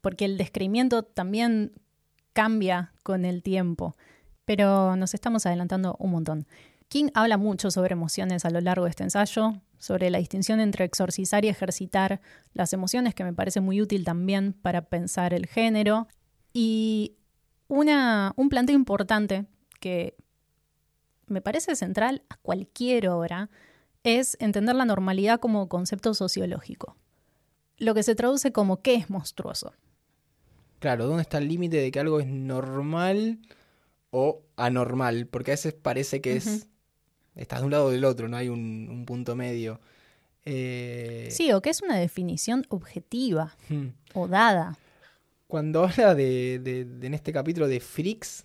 porque 0.00 0.24
el 0.24 0.38
descreimiento 0.38 1.02
también 1.02 1.72
cambia 2.32 2.94
con 3.02 3.26
el 3.26 3.42
tiempo. 3.42 3.94
Pero 4.46 4.96
nos 4.96 5.12
estamos 5.12 5.44
adelantando 5.44 5.94
un 5.98 6.10
montón. 6.12 6.46
King 6.88 7.10
habla 7.14 7.36
mucho 7.36 7.70
sobre 7.70 7.92
emociones 7.92 8.44
a 8.44 8.50
lo 8.50 8.60
largo 8.60 8.84
de 8.84 8.90
este 8.90 9.02
ensayo, 9.02 9.60
sobre 9.78 10.10
la 10.10 10.18
distinción 10.18 10.58
entre 10.60 10.84
exorcizar 10.84 11.44
y 11.44 11.48
ejercitar 11.48 12.20
las 12.54 12.72
emociones, 12.72 13.14
que 13.14 13.24
me 13.24 13.34
parece 13.34 13.60
muy 13.60 13.80
útil 13.82 14.04
también 14.04 14.54
para 14.54 14.82
pensar 14.82 15.34
el 15.34 15.46
género. 15.46 16.08
Y 16.52 17.16
una, 17.68 18.32
un 18.36 18.48
planteo 18.48 18.74
importante 18.74 19.44
que 19.80 20.16
me 21.26 21.42
parece 21.42 21.76
central 21.76 22.22
a 22.30 22.36
cualquier 22.38 23.08
obra 23.08 23.50
es 24.02 24.36
entender 24.40 24.74
la 24.74 24.86
normalidad 24.86 25.40
como 25.40 25.68
concepto 25.68 26.14
sociológico. 26.14 26.96
Lo 27.76 27.94
que 27.94 28.02
se 28.02 28.14
traduce 28.14 28.50
como 28.50 28.80
qué 28.80 28.94
es 28.94 29.10
monstruoso. 29.10 29.74
Claro, 30.78 31.06
¿dónde 31.06 31.22
está 31.22 31.38
el 31.38 31.48
límite 31.48 31.76
de 31.76 31.90
que 31.90 32.00
algo 32.00 32.20
es 32.20 32.26
normal 32.26 33.40
o 34.10 34.42
anormal? 34.56 35.26
Porque 35.26 35.50
a 35.50 35.54
veces 35.54 35.74
parece 35.74 36.20
que 36.20 36.36
es. 36.36 36.66
Estás 37.38 37.60
de 37.60 37.66
un 37.66 37.70
lado 37.70 37.86
o 37.86 37.90
del 37.90 38.04
otro, 38.04 38.28
no 38.28 38.36
hay 38.36 38.48
un, 38.48 39.04
punto 39.06 39.34
medio. 39.34 39.80
Eh, 40.44 41.28
sí, 41.30 41.52
o 41.52 41.62
que 41.62 41.70
es 41.70 41.82
una 41.82 41.96
definición 41.96 42.66
objetiva 42.68 43.56
o 44.14 44.28
dada 44.28 44.78
cuando 45.48 45.82
habla 45.82 46.14
de, 46.14 46.60
de, 46.60 47.06
en 47.06 47.14
este 47.14 47.32
capítulo 47.32 47.66
de 47.66 47.80
freaks, 47.80 48.44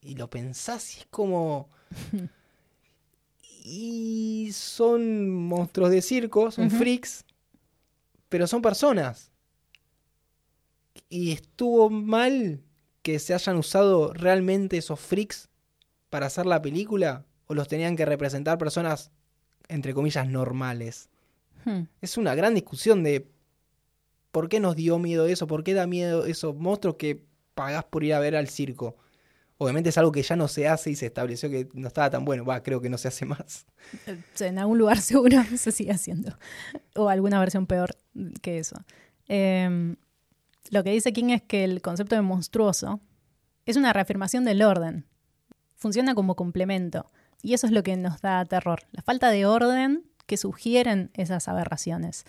y 0.00 0.14
lo 0.14 0.30
pensás 0.30 0.96
y 0.96 1.00
es 1.00 1.06
como... 1.10 1.68
y 3.64 4.50
son 4.52 5.30
monstruos 5.30 5.90
de 5.90 6.00
circo, 6.00 6.50
son 6.50 6.70
freaks, 6.70 7.24
pero 8.28 8.46
son 8.46 8.62
personas. 8.62 9.30
Y 11.08 11.32
estuvo 11.32 11.90
mal 11.90 12.62
que 13.02 13.18
se 13.18 13.34
hayan 13.34 13.56
usado 13.56 14.12
realmente 14.14 14.78
esos 14.78 14.98
freaks 15.00 15.48
para 16.08 16.26
hacer 16.26 16.46
la 16.46 16.62
película, 16.62 17.24
o 17.52 17.54
los 17.54 17.68
tenían 17.68 17.96
que 17.96 18.06
representar 18.06 18.56
personas, 18.56 19.10
entre 19.68 19.92
comillas, 19.92 20.26
normales. 20.26 21.10
Hmm. 21.64 21.82
Es 22.00 22.16
una 22.16 22.34
gran 22.34 22.54
discusión 22.54 23.02
de 23.02 23.30
¿Por 24.32 24.48
qué 24.48 24.60
nos 24.60 24.74
dio 24.74 24.98
miedo 24.98 25.26
eso? 25.26 25.46
¿Por 25.46 25.62
qué 25.62 25.74
da 25.74 25.86
miedo 25.86 26.24
esos 26.24 26.56
monstruos 26.56 26.96
que 26.96 27.22
pagás 27.54 27.84
por 27.84 28.02
ir 28.02 28.14
a 28.14 28.18
ver 28.18 28.34
al 28.34 28.48
circo? 28.48 28.96
Obviamente 29.58 29.90
es 29.90 29.98
algo 29.98 30.10
que 30.10 30.22
ya 30.22 30.36
no 30.36 30.48
se 30.48 30.66
hace 30.66 30.90
y 30.90 30.96
se 30.96 31.06
estableció 31.06 31.50
que 31.50 31.68
no 31.74 31.88
estaba 31.88 32.08
tan 32.08 32.24
bueno. 32.24 32.44
Va, 32.44 32.62
creo 32.62 32.80
que 32.80 32.88
no 32.88 32.96
se 32.96 33.08
hace 33.08 33.26
más. 33.26 33.66
En 34.40 34.58
algún 34.58 34.78
lugar 34.78 34.98
seguro 35.02 35.36
se 35.54 35.70
sigue 35.70 35.92
haciendo. 35.92 36.36
O 36.96 37.10
alguna 37.10 37.38
versión 37.38 37.66
peor 37.66 37.94
que 38.40 38.58
eso. 38.58 38.76
Em, 39.28 39.96
lo 40.70 40.82
que 40.82 40.90
dice 40.90 41.12
King 41.12 41.28
es 41.30 41.42
que 41.42 41.64
el 41.64 41.82
concepto 41.82 42.16
de 42.16 42.22
monstruoso 42.22 43.00
es 43.66 43.76
una 43.76 43.92
reafirmación 43.92 44.46
del 44.46 44.62
orden. 44.62 45.04
Funciona 45.76 46.14
como 46.14 46.36
complemento. 46.36 47.06
Y 47.42 47.54
eso 47.54 47.66
es 47.66 47.72
lo 47.72 47.82
que 47.82 47.96
nos 47.96 48.20
da 48.20 48.44
terror. 48.44 48.80
La 48.92 49.02
falta 49.02 49.30
de 49.30 49.44
orden 49.46 50.04
que 50.26 50.36
sugieren 50.36 51.10
esas 51.14 51.48
aberraciones. 51.48 52.24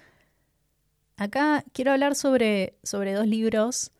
Acá 1.16 1.64
quiero 1.72 1.92
hablar 1.92 2.16
sobre, 2.16 2.78
sobre 2.84 3.14
dos 3.14 3.28
libros. 3.28 3.92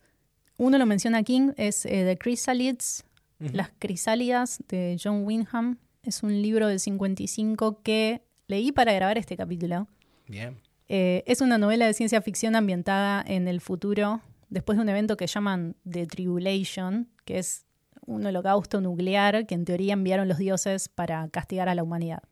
Uno 0.56 0.78
lo 0.78 0.86
menciona 0.86 1.22
King, 1.22 1.52
es 1.56 1.86
eh, 1.86 2.04
The 2.04 2.18
Chrysalids, 2.18 3.04
Las 3.38 3.70
Crisálidas 3.78 4.62
de 4.68 4.98
John 5.02 5.24
Wyndham. 5.24 5.78
Es 6.02 6.22
un 6.22 6.42
libro 6.42 6.66
del 6.66 6.80
55 6.80 7.82
que 7.82 8.22
leí 8.46 8.72
para 8.72 8.92
grabar 8.92 9.16
este 9.16 9.36
capítulo. 9.36 9.88
Bien. 10.26 10.58
Eh, 10.88 11.22
es 11.26 11.40
una 11.40 11.58
novela 11.58 11.86
de 11.86 11.94
ciencia 11.94 12.20
ficción 12.20 12.56
ambientada 12.56 13.24
en 13.26 13.48
el 13.48 13.60
futuro, 13.60 14.20
después 14.50 14.76
de 14.76 14.82
un 14.82 14.88
evento 14.88 15.16
que 15.16 15.26
llaman 15.26 15.76
The 15.88 16.06
Tribulation, 16.06 17.08
que 17.24 17.38
es 17.38 17.63
un 18.06 18.26
holocausto 18.26 18.80
nuclear 18.80 19.46
que 19.46 19.54
en 19.54 19.64
teoría 19.64 19.94
enviaron 19.94 20.28
los 20.28 20.38
dioses 20.38 20.88
para 20.88 21.28
castigar 21.28 21.68
a 21.68 21.74
la 21.74 21.82
humanidad. 21.82 22.22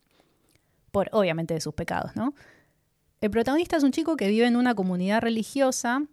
Por, 0.91 1.09
obviamente, 1.13 1.55
de 1.55 1.61
sus 1.61 1.75
pecados, 1.75 2.15
¿no? 2.17 2.35
El 3.21 3.31
protagonista 3.31 3.77
es 3.77 3.83
un 3.85 3.93
chico 3.93 4.17
que 4.17 4.29
vive 4.29 4.47
en 4.47 4.57
una 4.57 4.75
comunidad 4.75 5.23
religiosa 5.23 6.07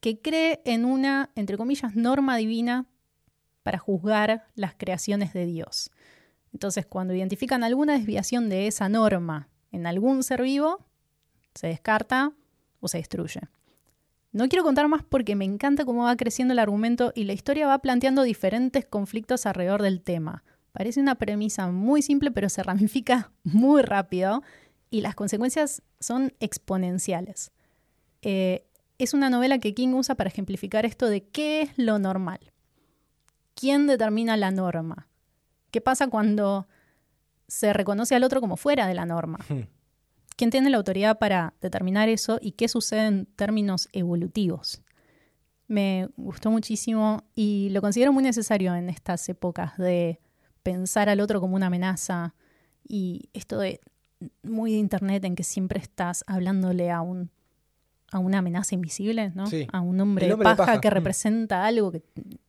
que 0.00 0.20
cree 0.20 0.60
en 0.64 0.84
una, 0.84 1.30
entre 1.34 1.56
comillas, 1.56 1.94
norma 1.94 2.36
divina 2.36 2.86
para 3.62 3.78
juzgar 3.78 4.46
las 4.54 4.74
creaciones 4.74 5.32
de 5.32 5.46
Dios. 5.46 5.90
Entonces, 6.52 6.86
cuando 6.86 7.14
identifican 7.14 7.64
alguna 7.64 7.94
desviación 7.94 8.48
de 8.48 8.66
esa 8.66 8.88
norma 8.88 9.48
en 9.72 9.86
algún 9.86 10.22
ser 10.22 10.42
vivo, 10.42 10.86
se 11.54 11.66
descarta 11.66 12.32
o 12.80 12.88
se 12.88 12.98
destruye. 12.98 13.40
No 14.34 14.48
quiero 14.48 14.64
contar 14.64 14.88
más 14.88 15.04
porque 15.04 15.36
me 15.36 15.44
encanta 15.44 15.84
cómo 15.84 16.02
va 16.02 16.16
creciendo 16.16 16.50
el 16.52 16.58
argumento 16.58 17.12
y 17.14 17.22
la 17.22 17.34
historia 17.34 17.68
va 17.68 17.78
planteando 17.78 18.24
diferentes 18.24 18.84
conflictos 18.84 19.46
alrededor 19.46 19.80
del 19.80 20.02
tema. 20.02 20.42
Parece 20.72 20.98
una 20.98 21.14
premisa 21.14 21.70
muy 21.70 22.02
simple, 22.02 22.32
pero 22.32 22.48
se 22.48 22.64
ramifica 22.64 23.30
muy 23.44 23.82
rápido 23.82 24.42
y 24.90 25.02
las 25.02 25.14
consecuencias 25.14 25.82
son 26.00 26.32
exponenciales. 26.40 27.52
Eh, 28.22 28.66
es 28.98 29.14
una 29.14 29.30
novela 29.30 29.58
que 29.58 29.72
King 29.72 29.94
usa 29.94 30.16
para 30.16 30.30
ejemplificar 30.30 30.84
esto 30.84 31.06
de 31.06 31.22
qué 31.22 31.62
es 31.62 31.70
lo 31.76 32.00
normal. 32.00 32.40
¿Quién 33.54 33.86
determina 33.86 34.36
la 34.36 34.50
norma? 34.50 35.06
¿Qué 35.70 35.80
pasa 35.80 36.08
cuando 36.08 36.66
se 37.46 37.72
reconoce 37.72 38.16
al 38.16 38.24
otro 38.24 38.40
como 38.40 38.56
fuera 38.56 38.88
de 38.88 38.94
la 38.94 39.06
norma? 39.06 39.38
¿Quién 40.36 40.50
tiene 40.50 40.70
la 40.70 40.78
autoridad 40.78 41.18
para 41.18 41.54
determinar 41.60 42.08
eso 42.08 42.38
y 42.40 42.52
qué 42.52 42.68
sucede 42.68 43.06
en 43.06 43.26
términos 43.36 43.88
evolutivos? 43.92 44.82
Me 45.68 46.08
gustó 46.16 46.50
muchísimo 46.50 47.24
y 47.34 47.70
lo 47.70 47.80
considero 47.80 48.12
muy 48.12 48.22
necesario 48.22 48.74
en 48.74 48.90
estas 48.90 49.28
épocas 49.28 49.76
de 49.78 50.20
pensar 50.62 51.08
al 51.08 51.20
otro 51.20 51.40
como 51.40 51.56
una 51.56 51.66
amenaza 51.66 52.34
y 52.86 53.28
esto 53.32 53.58
de 53.58 53.80
muy 54.42 54.72
de 54.72 54.78
internet 54.78 55.24
en 55.24 55.34
que 55.34 55.44
siempre 55.44 55.80
estás 55.80 56.24
hablándole 56.26 56.90
a 56.90 57.00
un 57.00 57.30
a 58.10 58.18
una 58.20 58.38
amenaza 58.38 58.76
invisible, 58.76 59.32
¿no? 59.34 59.44
A 59.72 59.80
un 59.80 60.00
hombre, 60.00 60.28
de, 60.28 60.36
paja 60.36 60.80
que 60.80 60.88
mm. 60.88 60.92
representa 60.92 61.66
algo 61.66 61.90
que 61.90 62.02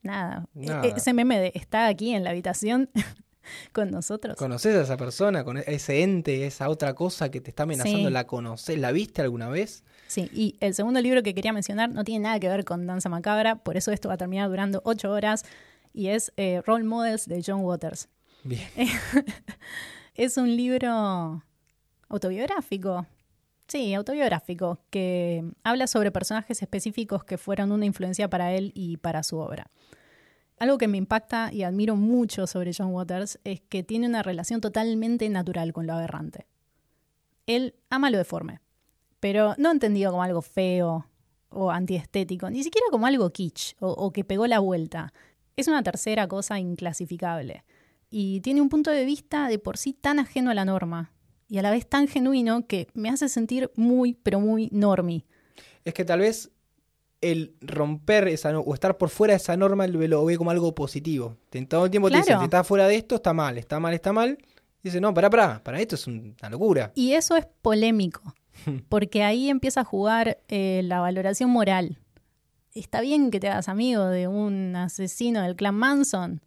nada, 0.04 0.48
e, 0.56 0.94
ese 0.96 1.12
meme 1.12 1.40
de 1.40 1.52
está 1.56 1.88
aquí 1.88 2.14
en 2.14 2.24
la 2.24 2.30
habitación 2.30 2.90
con 3.72 3.92
nosotros. 3.92 4.36
¿Conoces 4.38 4.76
a 4.76 4.82
esa 4.82 4.98
persona, 4.98 5.44
con 5.44 5.58
ese 5.58 6.04
ente, 6.04 6.46
esa 6.46 6.70
otra 6.70 6.94
cosa 6.94 7.30
que 7.32 7.42
te 7.42 7.50
está 7.50 7.64
amenazando? 7.64 8.10
¿La 8.10 8.28
conoces? 8.28 8.78
¿La 8.78 8.92
viste 8.92 9.22
alguna 9.22 9.50
vez? 9.50 9.84
Sí, 10.08 10.30
y 10.34 10.56
el 10.60 10.74
segundo 10.74 11.02
libro 11.02 11.24
que 11.24 11.34
quería 11.34 11.54
mencionar 11.54 11.90
no 11.90 12.04
tiene 12.04 12.24
nada 12.24 12.40
que 12.40 12.48
ver 12.48 12.64
con 12.66 12.86
Danza 12.86 13.10
Macabra, 13.10 13.56
por 13.56 13.78
eso 13.78 13.92
esto 13.92 14.08
va 14.08 14.16
a 14.16 14.18
terminar 14.18 14.50
durando 14.50 14.82
ocho 14.86 15.12
horas, 15.12 15.44
y 15.94 16.08
es 16.08 16.32
eh, 16.38 16.62
Role 16.66 16.84
Models 16.84 17.28
de 17.28 17.42
John 17.46 17.62
Waters. 17.62 18.10
Bien. 18.44 18.68
es 20.16 20.38
un 20.38 20.56
libro 20.56 21.44
autobiográfico 22.10 23.06
Sí, 23.68 23.96
autobiográfico, 23.96 24.80
que 24.92 25.44
habla 25.64 25.88
sobre 25.88 26.12
personajes 26.12 26.62
específicos 26.62 27.24
que 27.24 27.38
fueron 27.38 27.72
una 27.72 27.86
influencia 27.86 28.30
para 28.30 28.54
él 28.54 28.72
y 28.76 28.98
para 28.98 29.24
su 29.24 29.38
obra. 29.38 29.72
Algo 30.58 30.78
que 30.78 30.88
me 30.88 30.98
impacta 30.98 31.52
y 31.52 31.64
admiro 31.64 31.96
mucho 31.96 32.48
sobre 32.48 32.72
John 32.74 32.94
Waters 32.94 33.40
es 33.44 33.62
que 33.62 33.84
tiene 33.84 34.08
una 34.08 34.24
relación 34.24 34.62
totalmente 34.62 35.28
natural 35.30 35.74
con 35.74 35.86
lo 35.86 35.94
aberrante. 35.94 36.48
Él 37.46 37.76
ama 37.90 38.10
lo 38.10 38.18
deforme, 38.18 38.62
pero 39.20 39.54
no 39.58 39.72
entendido 39.72 40.12
como 40.12 40.24
algo 40.24 40.42
feo 40.42 41.08
o 41.50 41.72
antiestético, 41.72 42.50
ni 42.50 42.64
siquiera 42.64 42.88
como 42.90 43.06
algo 43.06 43.32
kitsch 43.32 43.76
o, 43.80 44.12
que 44.12 44.24
pegó 44.24 44.48
la 44.48 44.60
vuelta. 44.60 45.14
Es 45.56 45.68
una 45.68 45.84
tercera 45.84 46.28
cosa 46.28 46.60
inclasificable. 46.60 47.64
Y 48.10 48.40
tiene 48.42 48.62
un 48.62 48.70
punto 48.70 48.92
de 48.92 49.04
vista 49.04 49.48
de 49.50 49.60
por 49.60 49.78
sí 49.78 49.94
tan 49.94 50.20
ajeno 50.20 50.52
a 50.52 50.54
la 50.54 50.66
norma 50.66 51.12
y 51.50 51.58
a 51.58 51.62
la 51.62 51.72
vez 51.72 51.88
tan 51.88 52.08
genuino 52.08 52.66
que 52.66 52.88
me 52.94 53.10
hace 53.10 53.30
sentir 53.30 53.72
muy, 53.76 54.14
pero 54.14 54.40
muy 54.40 54.70
normi. 54.72 55.26
Es 55.84 55.94
que 55.94 56.06
tal 56.06 56.20
vez 56.20 56.52
el 57.32 57.56
romper 57.62 58.28
esa 58.28 58.58
o 58.60 58.74
estar 58.74 58.98
por 58.98 59.10
fuera 59.10 59.34
de 59.34 59.38
esa 59.38 59.56
norma 59.58 59.88
lo, 59.88 60.26
ve 60.26 60.38
como 60.38 60.52
algo 60.52 60.74
positivo. 60.76 61.38
Todo 61.70 61.86
el 61.86 61.92
tiempo 61.92 62.10
te 62.10 62.18
dicen, 62.18 62.38
si 62.40 62.44
estás 62.46 62.68
fuera 62.68 62.88
de 62.88 62.96
esto, 62.96 63.16
está 63.16 63.34
mal, 63.34 63.58
está 63.58 63.80
mal, 63.80 63.94
está 63.94 64.14
mal. 64.14 64.38
Y 64.84 64.90
dice, 64.90 65.02
no, 65.02 65.14
pará, 65.14 65.30
pará, 65.30 65.62
para 65.64 65.80
esto 65.82 65.96
es 65.96 66.06
un- 66.08 66.36
una 66.40 66.50
locura. 66.50 66.92
Y 66.96 67.14
eso 67.14 67.36
es 67.36 67.48
polémico, 67.62 68.22
porque 68.90 69.24
ahí 69.24 69.50
empieza 69.50 69.82
a 69.82 69.84
jugar 69.84 70.40
eh, 70.48 70.82
la 70.84 71.00
valoración 71.00 71.50
moral. 71.50 71.98
Está 72.74 73.02
bien 73.02 73.32
que 73.32 73.40
te 73.40 73.48
hagas 73.48 73.70
amigo 73.70 74.06
de 74.06 74.28
un 74.28 74.76
asesino 74.76 75.42
del 75.42 75.56
clan 75.56 75.76
Manson. 75.76 76.42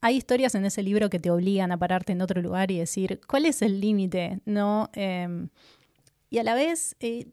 Hay 0.00 0.16
historias 0.16 0.54
en 0.54 0.64
ese 0.64 0.82
libro 0.82 1.08
que 1.10 1.18
te 1.18 1.30
obligan 1.30 1.72
a 1.72 1.78
pararte 1.78 2.12
en 2.12 2.20
otro 2.22 2.40
lugar 2.42 2.70
y 2.70 2.78
decir, 2.78 3.20
¿cuál 3.26 3.46
es 3.46 3.62
el 3.62 3.80
límite? 3.80 4.40
No, 4.44 4.90
Em, 4.92 5.48
y 6.30 6.38
a 6.38 6.42
la 6.44 6.54
vez, 6.54 6.94
eh, 7.00 7.26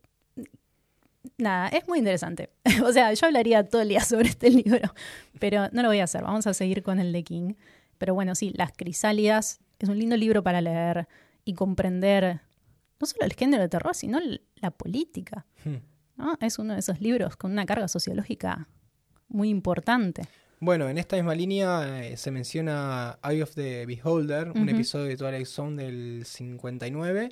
nada, 1.41 1.67
es 1.67 1.88
muy 1.88 1.99
interesante. 1.99 2.49
o 2.84 2.91
sea, 2.91 3.13
yo 3.13 3.27
hablaría 3.27 3.67
todo 3.67 3.82
el 3.82 3.89
día 3.89 4.01
sobre 4.01 4.30
este 4.30 4.49
libro, 4.51 4.93
pero 5.39 5.69
no 5.71 5.82
lo 5.82 5.89
voy 5.89 5.99
a 5.99 6.06
hacer. 6.06 6.23
Vamos 6.23 6.47
a 6.47 6.54
seguir 6.54 6.84
con 6.84 6.99
el 6.99 7.12
de 7.12 7.23
King. 7.23 7.54
Pero 7.97 8.13
bueno, 8.13 8.34
sí, 8.36 8.51
Las 8.56 8.71
Crisálidas 8.71 9.60
es 9.80 9.89
un 9.89 9.99
lindo 9.99 10.17
libro 10.17 10.43
para 10.43 10.62
leer 10.62 11.08
y 11.45 11.54
comprender 11.54 12.41
no 12.99 13.08
solo 13.08 13.25
el 13.25 13.34
género 13.34 13.63
de 13.63 13.69
terror, 13.69 13.95
sino 13.95 14.19
la 14.56 14.71
política. 14.71 15.45
Hmm. 15.65 15.77
¿no? 16.17 16.38
Es 16.39 16.60
uno 16.60 16.73
de 16.73 16.80
esos 16.80 17.01
libros 17.01 17.36
con 17.36 17.51
una 17.51 17.65
carga 17.65 17.88
sociológica 17.88 18.67
muy 19.27 19.49
importante. 19.49 20.23
Bueno, 20.60 20.88
en 20.89 20.99
esta 20.99 21.15
misma 21.15 21.34
línea 21.34 22.06
eh, 22.06 22.17
se 22.17 22.30
menciona 22.30 23.17
Eye 23.23 23.41
of 23.41 23.56
the 23.56 23.86
Beholder, 23.88 24.51
un 24.51 24.69
episodio 24.69 25.06
de 25.06 25.17
Twilight 25.17 25.47
Zone 25.47 25.82
del 25.82 26.23
59, 26.23 27.30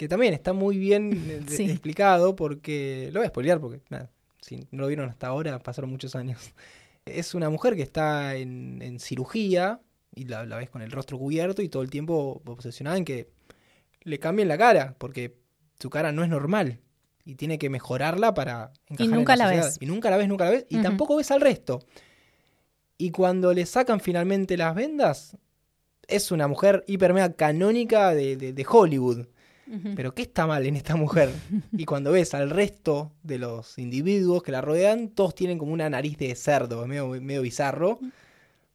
que 0.00 0.08
también 0.08 0.32
está 0.32 0.54
muy 0.54 0.78
bien 0.78 1.12
eh, 1.28 1.40
Sí. 1.46 1.64
explicado 1.70 2.34
porque, 2.34 3.10
lo 3.12 3.20
voy 3.20 3.26
a 3.26 3.28
spoilear 3.28 3.60
porque 3.60 3.82
nada, 3.90 4.08
si 4.40 4.56
no 4.70 4.80
lo 4.80 4.86
vieron 4.86 5.10
hasta 5.10 5.26
ahora, 5.26 5.58
pasaron 5.58 5.90
muchos 5.90 6.16
años. 6.16 6.54
Es 7.04 7.34
una 7.34 7.50
mujer 7.50 7.76
que 7.76 7.82
está 7.82 8.34
en, 8.36 8.80
en 8.80 8.98
cirugía 8.98 9.80
y 10.14 10.24
la, 10.24 10.46
la 10.46 10.56
ves 10.56 10.70
con 10.70 10.80
el 10.80 10.90
rostro 10.90 11.18
cubierto 11.18 11.60
y 11.60 11.68
todo 11.68 11.82
el 11.82 11.90
tiempo 11.90 12.40
obsesionada 12.46 12.96
en 12.96 13.04
que 13.04 13.28
le 14.02 14.18
cambien 14.18 14.48
la 14.48 14.56
cara 14.56 14.94
porque 14.96 15.36
su 15.78 15.90
cara 15.90 16.12
no 16.12 16.22
es 16.24 16.30
normal 16.30 16.78
y 17.26 17.34
tiene 17.34 17.58
que 17.58 17.68
mejorarla 17.68 18.32
para 18.32 18.72
encajar 18.88 19.04
en 19.12 19.18
nunca 19.18 19.36
la 19.36 19.44
sociedad. 19.44 19.66
ves. 19.66 19.76
Y 19.80 19.86
nunca 19.86 20.08
la 20.08 20.16
ves, 20.16 20.28
nunca 20.28 20.44
la 20.46 20.50
ves 20.52 20.66
y 20.70 20.80
tampoco 20.80 21.16
ves 21.16 21.30
al 21.30 21.42
resto. 21.42 21.80
Y 22.96 23.10
cuando 23.10 23.52
le 23.52 23.66
sacan 23.66 24.00
finalmente 24.00 24.56
las 24.56 24.74
vendas, 24.74 25.36
es 26.08 26.30
una 26.32 26.48
mujer 26.48 26.84
hiper 26.86 27.12
mega 27.12 27.32
canónica 27.34 28.14
de, 28.14 28.36
de- 28.36 28.52
de 28.54 28.66
Hollywood. 28.68 29.26
Pero 29.94 30.14
¿qué 30.14 30.22
está 30.22 30.46
mal 30.46 30.66
en 30.66 30.76
esta 30.76 30.96
mujer? 30.96 31.30
Y 31.72 31.84
cuando 31.84 32.12
ves 32.12 32.34
al 32.34 32.50
resto 32.50 33.12
de 33.22 33.38
los 33.38 33.78
individuos 33.78 34.42
que 34.42 34.52
la 34.52 34.60
rodean, 34.60 35.08
todos 35.08 35.34
tienen 35.34 35.58
como 35.58 35.72
una 35.72 35.88
nariz 35.88 36.18
de 36.18 36.34
cerdo, 36.34 36.86
medio, 36.86 37.08
medio 37.08 37.42
bizarro. 37.42 37.98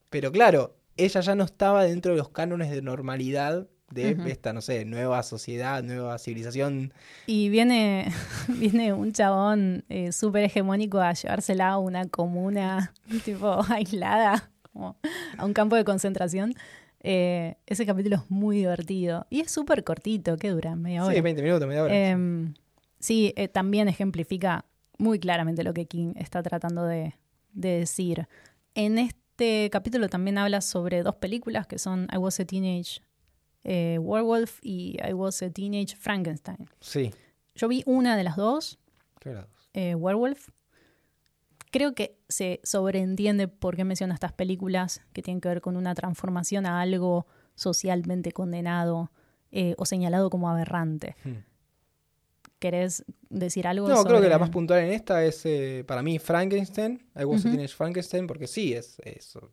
Pero 0.09 0.31
claro, 0.31 0.75
ella 0.97 1.21
ya 1.21 1.35
no 1.35 1.43
estaba 1.43 1.83
dentro 1.83 2.13
de 2.13 2.17
los 2.17 2.29
cánones 2.29 2.71
de 2.71 2.81
normalidad 2.81 3.67
de 3.91 4.17
esta, 4.27 4.51
no 4.51 4.61
sé, 4.61 4.83
nueva 4.85 5.23
sociedad, 5.23 5.83
nueva 5.83 6.17
civilización. 6.17 6.93
Y 7.27 7.49
viene, 7.49 8.11
viene 8.47 8.93
un 8.93 9.11
chabón 9.13 9.85
eh, 9.89 10.11
súper 10.11 10.43
hegemónico 10.43 10.99
a 10.99 11.13
llevársela 11.13 11.69
a 11.69 11.77
una 11.77 12.07
comuna 12.07 12.93
tipo 13.25 13.63
aislada, 13.69 14.49
como 14.73 14.97
a 15.37 15.45
un 15.45 15.53
campo 15.53 15.75
de 15.75 15.85
concentración. 15.85 16.55
Eh, 17.07 17.57
ese 17.67 17.85
capítulo 17.85 18.15
es 18.15 18.31
muy 18.31 18.57
divertido. 18.57 19.27
Y 19.29 19.41
es 19.41 19.51
súper 19.51 19.83
cortito, 19.83 20.37
¿qué 20.37 20.49
dura? 20.49 20.75
Media 20.75 21.05
hora. 21.05 21.13
Sí, 21.13 21.21
20 21.21 21.43
minutos, 21.43 21.67
media 21.67 21.83
hora. 21.83 21.93
Em, 21.95 22.55
sí, 22.99 23.31
eh, 23.35 23.47
también 23.47 23.87
ejemplifica 23.87 24.65
muy 24.97 25.19
claramente 25.19 25.63
lo 25.63 25.71
que 25.75 25.85
King 25.85 26.13
está 26.15 26.41
tratando 26.41 26.83
de, 26.83 27.13
de 27.53 27.77
decir. 27.77 28.27
En 28.73 28.97
este 28.97 29.69
capítulo 29.71 30.09
también 30.09 30.39
habla 30.39 30.61
sobre 30.61 31.03
dos 31.03 31.15
películas 31.17 31.67
que 31.67 31.77
son 31.77 32.07
I 32.11 32.17
Was 32.17 32.39
a 32.39 32.45
Teenage 32.45 33.01
eh, 33.63 33.99
Werewolf 34.01 34.57
y 34.63 34.97
I 35.07 35.13
Was 35.13 35.43
a 35.43 35.51
Teenage 35.51 35.95
Frankenstein. 35.97 36.67
Sí, 36.79 37.11
Yo 37.53 37.67
vi 37.67 37.83
una 37.85 38.17
de 38.17 38.23
las 38.23 38.35
dos, 38.35 38.79
qué 39.19 39.35
Werewolf. 39.93 40.49
Creo 41.75 41.93
que 41.93 42.17
se 42.29 42.61
sobreentiende 42.63 43.49
por 43.49 43.75
qué 43.75 43.83
menciona 43.83 44.13
estas 44.13 44.31
películas 44.31 45.01
que 45.11 45.21
tienen 45.21 45.41
que 45.41 45.49
ver 45.49 45.59
con 45.59 45.75
una 45.75 45.93
transformación 45.93 46.65
a 46.65 46.79
algo 46.79 47.27
socialmente 47.53 48.31
condenado 48.31 49.11
eh, 49.51 49.75
o 49.77 49.85
señalado 49.85 50.29
como 50.29 50.49
aberrante. 50.49 51.17
Hmm. 51.25 51.43
¿Querés 52.59 53.03
decir 53.29 53.67
algo? 53.67 53.89
No, 53.89 54.05
creo 54.05 54.21
que 54.21 54.29
la 54.29 54.39
más 54.39 54.51
puntual 54.51 54.85
en 54.85 54.93
esta 54.93 55.25
es 55.25 55.45
eh, 55.45 55.83
para 55.85 56.01
mí 56.01 56.17
Frankenstein. 56.17 57.09
I 57.13 57.25
Was 57.25 57.43
a 57.43 57.49
Ujú. 57.49 57.57
Teenage 57.57 57.75
Frankenstein, 57.75 58.25
porque 58.25 58.47
sí, 58.47 58.71
es 58.71 58.95
eso. 59.03 59.51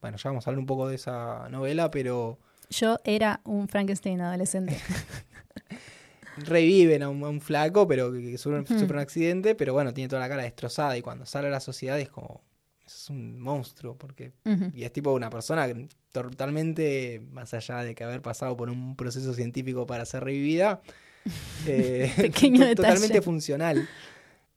Bueno, 0.00 0.16
ya 0.16 0.30
vamos 0.30 0.44
a 0.44 0.50
hablar 0.50 0.58
un 0.58 0.66
poco 0.66 0.88
de 0.88 0.96
esa 0.96 1.48
novela, 1.48 1.92
pero 1.92 2.40
Yo 2.70 2.98
era 3.04 3.40
un 3.44 3.68
Frankenstein 3.68 4.20
adolescente. 4.20 4.76
reviven 6.38 7.02
a 7.02 7.08
un, 7.08 7.22
a 7.24 7.28
un 7.28 7.40
flaco, 7.40 7.86
pero 7.86 8.12
que, 8.12 8.20
que 8.32 8.38
sufre, 8.38 8.58
un 8.60 8.98
accidente, 8.98 9.54
pero 9.54 9.72
bueno, 9.72 9.92
tiene 9.94 10.08
toda 10.08 10.20
la 10.22 10.28
cara 10.28 10.42
destrozada 10.42 10.96
y 10.96 11.02
cuando 11.02 11.26
sale 11.26 11.48
a 11.48 11.50
la 11.50 11.60
sociedad 11.60 11.98
es 12.00 12.08
como, 12.08 12.42
es 12.86 13.10
un 13.10 13.40
monstruo, 13.40 13.96
porque 13.96 14.32
y 14.74 14.84
es 14.84 14.92
tipo 14.92 15.12
una 15.12 15.30
persona 15.30 15.66
totalmente, 16.10 17.22
más 17.30 17.52
allá 17.54 17.78
de 17.84 17.94
que 17.94 18.04
haber 18.04 18.22
pasado 18.22 18.56
por 18.56 18.70
un 18.70 18.96
proceso 18.96 19.32
científico 19.34 19.86
para 19.86 20.04
ser 20.04 20.24
revivida, 20.24 20.80
eh, 21.66 22.12
Pequeño 22.16 22.58
to- 22.60 22.64
detalle. 22.66 22.74
totalmente 22.88 23.22
funcional. 23.22 23.88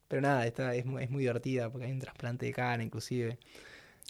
Pero 0.07 0.21
nada, 0.21 0.45
esta 0.45 0.73
es, 0.75 0.85
muy- 0.85 1.03
es 1.03 1.09
muy 1.09 1.21
divertida 1.21 1.69
porque 1.71 1.87
hay 1.87 1.91
un 1.91 1.99
trasplante 1.99 2.45
de 2.45 2.51
cara 2.53 2.83
inclusive. 2.83 3.37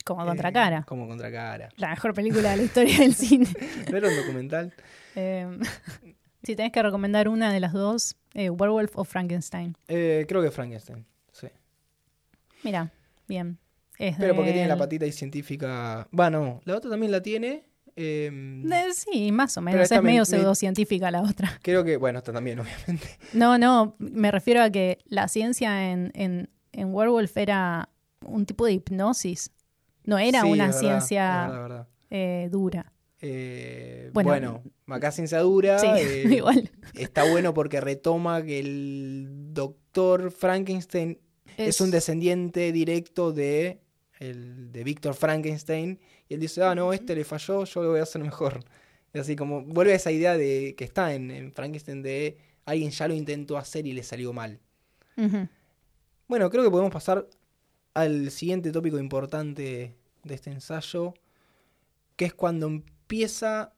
Como 0.04 0.24
Eh, 0.24 0.28
contracara. 0.28 0.84
Como 0.84 1.08
contracara. 1.08 1.70
La 1.78 1.90
mejor 1.92 2.14
película 2.14 2.52
de 2.52 2.58
la 2.58 2.64
historia 2.64 3.00
del 3.00 3.16
cine. 3.16 3.48
¿No 3.92 3.98
era 3.98 4.10
un 4.10 4.16
documental? 4.18 4.74
Eh, 5.16 5.48
si 6.46 6.56
tenés 6.56 6.72
que 6.72 6.82
recomendar 6.84 7.28
una 7.28 7.52
de 7.52 7.60
las 7.60 7.74
dos, 7.74 8.16
eh, 8.34 8.50
Werewolf 8.50 8.98
o 8.98 9.04
Frankenstein. 9.04 9.76
Eh, 9.88 10.26
creo 10.28 10.42
que 10.42 10.52
Frankenstein, 10.52 11.06
sí. 11.32 11.48
Mira, 12.64 12.92
bien. 13.28 13.58
Es 13.98 14.18
Pero 14.18 14.36
porque 14.36 14.52
tiene 14.52 14.68
la 14.68 14.78
patita 14.78 15.06
ahí 15.06 15.12
científica. 15.12 16.08
Bueno, 16.12 16.62
la 16.66 16.76
otra 16.76 16.90
también 16.92 17.12
la 17.12 17.22
tiene. 17.22 17.64
eh, 17.96 18.30
de- 18.32 18.94
sí, 18.94 19.32
más 19.32 19.56
o 19.58 19.62
menos. 19.62 19.84
Es 19.84 19.92
me- 19.92 20.02
medio 20.02 20.20
me- 20.22 20.26
pseudocientífica 20.26 21.12
la 21.12 21.22
otra. 21.22 21.50
creo 21.64 21.84
que, 21.86 21.96
bueno, 21.96 22.20
esta 22.20 22.34
también, 22.34 22.60
obviamente. 22.60 23.08
No, 23.34 23.58
no, 23.58 23.96
me 24.00 24.32
refiero 24.32 24.62
a 24.62 24.70
que 24.70 24.98
la 25.06 25.28
ciencia 25.30 25.92
en, 25.92 26.12
en, 26.14 26.50
en 26.74 26.94
Werewolf 26.94 27.38
era 27.38 27.88
un 28.26 28.46
tipo 28.46 28.66
de 28.66 28.74
hipnosis. 28.74 29.52
No 30.04 30.18
era 30.20 30.42
Sí, 30.42 30.52
una 30.52 30.66
verdad, 30.66 30.80
ciencia 30.80 31.48
verdad, 31.48 31.62
verdad. 31.62 31.88
eh, 32.10 32.50
dura. 32.52 32.92
Eh, 33.22 34.10
Bueno, 34.14 34.30
bueno, 34.30 34.64
acá 34.88 35.12
ciencia 35.12 35.40
dura. 35.40 35.80
Sí, 35.80 35.88
eh, 35.96 36.26
igual. 36.30 36.70
Está 36.94 37.30
bueno 37.30 37.54
porque 37.54 37.82
retoma 37.82 38.44
que 38.44 38.60
el 38.60 39.28
doctor 39.54 40.32
Frankenstein 40.32 41.20
es, 41.58 41.82
un 41.82 41.92
descendiente 41.92 42.72
directo 42.72 43.32
de, 43.32 43.82
el, 44.20 44.72
de 44.72 44.84
Víctor 44.84 45.14
Frankenstein. 45.14 46.00
Y 46.28 46.34
él 46.34 46.40
dice, 46.40 46.64
ah, 46.64 46.76
no, 46.76 46.94
este 46.94 47.16
le 47.16 47.24
falló, 47.24 47.66
yo 47.66 47.84
lo 47.84 47.90
voy 47.92 48.00
a 48.00 48.04
hacer 48.04 48.22
mejor. 48.22 48.64
Es 49.14 49.22
así 49.22 49.36
como, 49.36 49.62
vuelve 49.62 49.94
a 49.94 49.96
esa 49.96 50.12
idea 50.12 50.38
de 50.38 50.76
que 50.78 50.84
está 50.84 51.14
en, 51.14 51.32
en 51.32 51.54
Frankenstein 51.54 52.02
de 52.02 52.38
alguien 52.66 52.92
ya 52.92 53.08
lo 53.08 53.14
intentó 53.14 53.58
hacer 53.58 53.88
y 53.88 53.94
le 53.94 54.04
salió 54.04 54.34
mal. 54.34 54.60
Bueno, 56.28 56.50
creo 56.50 56.64
que 56.64 56.70
podemos 56.70 56.92
pasar 56.92 57.28
al 57.94 58.30
siguiente 58.32 58.72
tópico 58.72 59.00
importante 59.00 59.96
de 60.24 60.36
este 60.36 60.50
ensayo, 60.52 61.14
que 62.18 62.26
es 62.26 62.34
cuando 62.34 62.82
empieza 63.06 63.72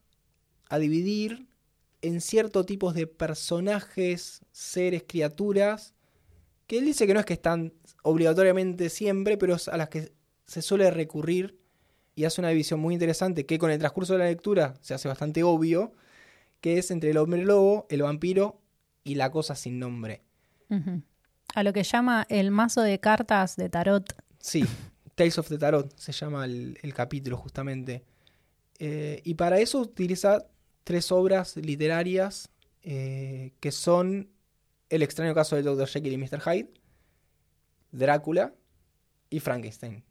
a 0.70 0.80
dividir 0.80 1.48
en 2.02 2.22
ciertos 2.22 2.66
tipos 2.66 2.94
de 2.94 3.08
personajes, 3.08 4.42
seres, 4.54 5.04
criaturas, 5.06 5.94
que 6.66 6.78
él 6.78 6.86
dice 6.86 7.06
que 7.06 7.14
no 7.14 7.20
es 7.20 7.26
que 7.26 7.34
están 7.34 7.74
obligatoriamente 8.04 8.90
siempre, 8.90 9.38
pero 9.38 9.56
es 9.56 9.68
a 9.68 9.76
las 9.76 9.90
que 9.90 10.14
se 10.46 10.62
suele 10.62 10.90
recurrir 10.92 11.60
y 12.16 12.24
hace 12.24 12.40
una 12.40 12.50
división 12.50 12.80
muy 12.80 12.94
interesante 12.94 13.46
que 13.46 13.60
con 13.60 13.70
el 13.70 13.80
transcurso 13.80 14.14
de 14.14 14.20
la 14.20 14.26
lectura 14.26 14.76
se 14.82 14.94
hace 14.94 15.10
bastante 15.10 15.44
obvio, 15.44 15.92
que 16.62 16.78
es 16.78 16.90
entre 16.90 17.12
el 17.12 17.18
hombre 17.18 17.44
lobo, 17.44 17.86
el 17.90 18.04
vampiro 18.04 18.62
y 19.04 19.16
la 19.16 19.30
cosa 19.30 19.56
sin 19.56 19.78
nombre. 19.78 20.22
A 21.54 21.64
lo 21.64 21.74
que 21.74 21.84
llama 21.84 22.26
el 22.30 22.52
mazo 22.52 22.82
de 22.82 23.00
cartas 23.02 23.58
de 23.58 23.68
tarot. 23.68 24.06
Sí, 24.40 24.66
Tales 25.16 25.38
of 25.38 25.50
the 25.50 25.58
Tarot 25.58 25.94
se 25.98 26.14
llama 26.14 26.46
el, 26.46 26.78
el 26.82 26.94
capítulo 26.94 27.36
justamente. 27.36 28.06
Eh, 28.80 29.22
y 29.24 29.34
para 29.36 29.60
eso 29.60 29.80
utiliza 29.80 30.48
tres 30.84 31.12
obras 31.12 31.58
literarias 31.58 32.50
eh, 32.84 33.54
que 33.60 33.72
son 33.72 34.30
El 34.90 35.04
extraño 35.04 35.34
caso 35.34 35.56
del 35.56 35.66
Dr. 35.66 35.88
Jekyll 35.88 36.14
y 36.14 36.18
Mr. 36.18 36.40
Hyde, 36.42 36.70
Drácula 37.92 38.54
y 39.30 39.40
Frankenstein. 39.40 40.04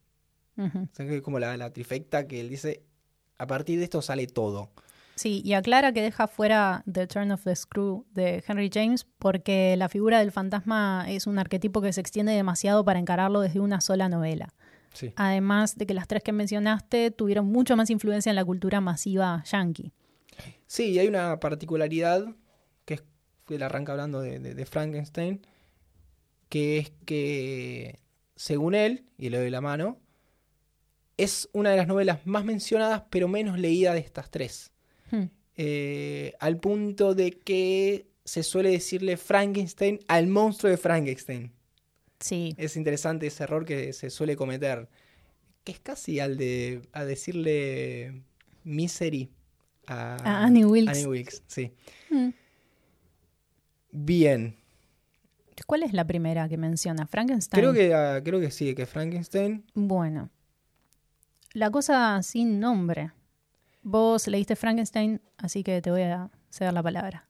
Ujú. 0.57 0.79
O 0.81 0.88
sea, 0.92 1.07
que 1.07 1.16
es 1.16 1.22
como 1.22 1.38
la, 1.38 1.57
la 1.57 1.72
trifecta 1.72 2.26
que 2.26 2.40
él 2.40 2.48
dice, 2.48 2.83
a 3.38 3.46
partir 3.46 3.79
de 3.79 3.85
esto 3.85 4.02
sale 4.02 4.26
todo. 4.26 4.70
Sí, 5.16 5.40
y 5.42 5.55
aclara 5.55 5.92
que 5.92 6.02
deja 6.02 6.26
fuera 6.26 6.85
The 6.90 7.07
Turn 7.07 7.31
of 7.31 7.44
the 7.44 7.57
Screw 7.57 8.05
de 8.12 8.44
Henry 8.46 8.70
James 8.72 9.07
porque 9.18 9.74
la 9.79 9.88
figura 9.88 10.18
del 10.18 10.31
fantasma 10.31 11.07
es 11.09 11.26
un 11.26 11.38
arquetipo 11.38 11.81
que 11.81 11.94
se 11.94 12.02
extiende 12.02 12.33
demasiado 12.33 12.85
para 12.85 12.98
encararlo 12.98 13.40
desde 13.40 13.61
una 13.61 13.81
sola 13.81 14.11
novela. 14.11 14.52
Sí. 14.96 15.12
Además 15.16 15.76
de 15.76 15.87
que 15.87 15.92
las 15.94 16.09
tres 16.09 16.22
que 16.22 16.32
mencionaste 16.32 17.11
tuvieron 17.11 17.46
mucho 17.46 17.76
más 17.76 17.90
influencia 17.90 18.30
en 18.30 18.37
la 18.37 18.44
cultura 18.44 18.80
masiva 18.80 19.44
yankee. 19.44 19.92
Sí, 20.66 20.87
y 20.92 20.98
hay 20.98 21.06
una 21.06 21.38
particularidad 21.38 22.26
que 22.87 22.94
es 22.94 23.02
que 23.46 23.62
arranca 23.62 23.92
hablando 23.92 24.20
de, 24.20 24.38
de- 24.38 24.54
de 24.54 24.66
Frankenstein, 24.66 25.46
que 26.48 26.78
es 26.78 26.92
que, 27.04 28.00
según 28.37 28.74
él, 28.74 29.04
y 29.18 29.28
le 29.28 29.38
doy 29.38 29.50
la 29.50 29.61
mano, 29.61 29.98
es 31.16 31.48
una 31.52 31.70
de 31.70 31.76
las 31.76 31.87
novelas 31.87 32.26
más 32.26 32.44
mencionadas 32.44 33.02
pero 33.11 33.28
menos 33.28 33.59
leída 33.59 33.92
de 33.94 34.00
estas 34.00 34.30
tres. 34.30 34.72
Hmm. 35.11 35.24
Eh, 35.56 36.35
al 36.40 36.59
punto 36.59 37.14
de 37.14 37.32
que 37.32 38.09
se 38.24 38.42
suele 38.42 38.70
decirle 38.70 39.16
Frankenstein 39.16 40.00
al 40.09 40.26
monstruo 40.26 40.70
de 40.70 40.76
Frankenstein. 40.76 41.52
Sí, 42.20 42.55
Es 42.57 42.76
interesante 42.76 43.26
ese 43.26 43.44
error 43.44 43.64
que 43.64 43.92
se 43.92 44.11
suele 44.11 44.37
cometer, 44.37 44.88
que 45.64 45.72
es 45.72 45.81
casi 45.81 46.18
al 46.20 46.37
de 46.37 46.83
a 46.92 47.05
decirle 47.05 48.22
Misery 48.64 49.31
a, 49.87 50.16
A 50.24 50.44
Annie 50.44 50.64
Wilkes. 50.64 50.96
Annie 50.96 51.07
Wilkes, 51.07 51.42
sí. 51.46 51.72
Mm. 52.11 52.31
Bien. 53.92 54.57
¿Cuál 55.66 55.83
es 55.83 55.92
la 55.92 56.07
primera 56.07 56.48
que 56.48 56.57
menciona? 56.57 57.07
Frankenstein. 57.07 57.61
Creo 57.61 57.72
que, 57.72 57.94
ah, 57.94 58.20
creo 58.22 58.40
que 58.40 58.50
sí, 58.50 58.74
que 58.74 58.87
Frankenstein. 58.87 59.64
Bueno, 59.74 60.31
la 61.52 61.70
cosa 61.70 62.22
sin 62.22 62.61
nombre. 62.61 63.12
Vos 63.83 64.26
leíste 64.26 64.57
Frankenstein, 64.57 65.22
así 65.38 65.62
que 65.62 65.81
te 65.81 65.90
voy 65.90 66.02
a 66.02 66.31
ceder 66.50 66.74
la 66.74 66.83
palabra. 66.83 67.29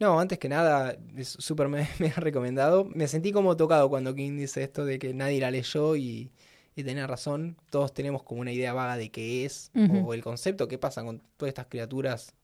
No, 0.00 0.18
antes 0.18 0.38
que 0.38 0.48
nada, 0.48 0.96
es 1.16 1.28
súper 1.28 1.68
me, 1.68 1.86
me 1.98 2.08
ha 2.08 2.14
recomendado. 2.20 2.84
Me 2.86 3.06
sentí 3.08 3.32
como 3.32 3.56
tocado 3.56 3.88
cuando 3.90 4.14
King 4.14 4.36
dice 4.38 4.62
esto 4.62 4.84
de 4.84 4.98
que 4.98 5.12
nadie 5.14 5.40
la 5.40 5.50
leyó 5.50 5.94
y, 5.96 6.30
y 6.74 6.84
tenía 6.84 7.06
razón. 7.06 7.56
Todos 7.70 7.92
tenemos 7.92 8.22
como 8.22 8.40
una 8.40 8.52
idea 8.52 8.72
vaga 8.72 8.96
de 8.96 9.10
qué 9.10 9.44
es 9.44 9.72
o 9.88 10.14
el 10.14 10.22
concepto, 10.22 10.68
qué 10.68 10.78
pasa 10.78 11.04
con 11.04 11.20
todas 11.36 11.50
estas 11.50 11.66
criaturas. 11.66 12.34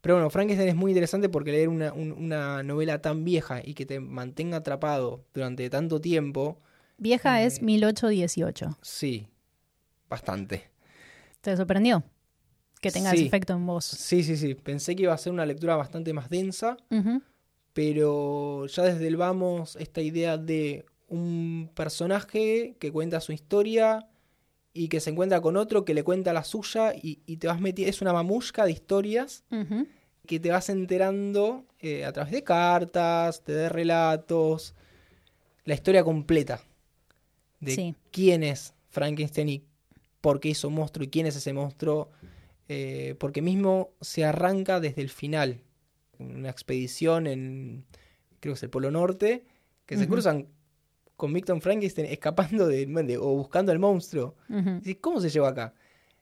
Pero 0.00 0.16
bueno, 0.16 0.30
Frankenstein 0.30 0.68
es 0.70 0.76
muy 0.76 0.92
interesante 0.92 1.28
porque 1.28 1.52
leer 1.52 1.68
una, 1.68 1.92
un- 1.92 2.12
una 2.12 2.62
novela 2.62 3.02
tan 3.02 3.24
vieja 3.24 3.60
y 3.64 3.74
que 3.74 3.86
te 3.86 4.00
mantenga 4.00 4.58
atrapado 4.58 5.24
durante 5.34 5.70
tanto 5.70 6.00
tiempo, 6.00 6.60
Vieja 6.98 7.42
Eh, 7.42 7.46
es 7.46 7.62
1818. 7.62 8.78
sí, 8.82 9.28
bastante. 10.08 10.70
¿Te 11.40 11.56
sorprendió 11.56 12.02
que 12.80 12.90
tenga 12.90 13.10
ese 13.12 13.22
Sí. 13.22 13.26
efecto 13.26 13.52
en 13.54 13.66
vos? 13.66 13.84
Sí, 13.84 14.22
sí, 14.22 14.36
sí. 14.36 14.54
Pensé 14.54 14.94
que 14.96 15.04
iba 15.04 15.12
a 15.14 15.18
ser 15.18 15.32
una 15.32 15.46
lectura 15.46 15.76
bastante 15.76 16.12
más 16.12 16.28
densa. 16.28 16.76
Pero 17.72 18.66
ya 18.66 18.84
desde 18.84 19.06
el 19.06 19.16
vamos 19.16 19.76
esta 19.76 20.00
idea 20.00 20.38
de 20.38 20.86
un 21.08 21.70
personaje 21.74 22.74
que 22.78 22.90
cuenta 22.90 23.20
su 23.20 23.32
historia 23.32 24.08
y 24.72 24.88
que 24.88 25.00
se 25.00 25.10
encuentra 25.10 25.40
con 25.40 25.56
otro 25.56 25.84
que 25.84 25.94
le 25.94 26.02
cuenta 26.02 26.32
la 26.32 26.42
suya 26.44 26.94
y, 26.94 27.20
y 27.26 27.36
te 27.36 27.46
vas 27.48 27.60
metiendo, 27.60 27.90
es 27.90 28.00
una 28.00 28.12
mamushka 28.12 28.64
de 28.64 28.72
historias 28.72 29.44
que 30.26 30.40
te 30.40 30.50
vas 30.50 30.68
enterando 30.70 31.64
eh, 31.80 32.04
a 32.04 32.12
través 32.12 32.32
de 32.32 32.42
cartas, 32.42 33.44
de 33.44 33.68
relatos, 33.68 34.74
la 35.64 35.74
historia 35.74 36.02
completa 36.02 36.60
de 37.60 37.72
Sí. 37.74 37.94
quién 38.10 38.42
es 38.42 38.74
Frankenstein 38.88 39.48
y 39.48 39.62
por 40.20 40.40
qué 40.40 40.48
hizo 40.48 40.68
monstruo 40.70 41.04
y 41.04 41.08
quién 41.08 41.26
es 41.26 41.36
ese 41.36 41.52
monstruo, 41.52 42.10
eh, 42.68 43.14
porque 43.18 43.42
mismo 43.42 43.90
se 44.00 44.24
arranca 44.24 44.80
desde 44.80 45.02
el 45.02 45.08
final, 45.10 45.60
una 46.18 46.50
expedición 46.50 47.26
en, 47.26 47.84
creo 48.40 48.54
que 48.54 48.56
es 48.58 48.62
el 48.62 48.70
Polo 48.70 48.90
Norte, 48.90 49.44
que 49.86 49.96
se 49.96 50.08
cruzan 50.08 50.46
con 51.16 51.32
Victor 51.32 51.60
Frankenstein 51.60 52.06
escapando 52.08 52.66
de, 52.66 52.86
de- 52.86 53.18
o 53.18 53.28
buscando 53.36 53.72
al 53.72 53.78
monstruo. 53.78 54.34
¿Cómo 55.00 55.20
se 55.20 55.30
llevó 55.30 55.46
acá? 55.46 55.74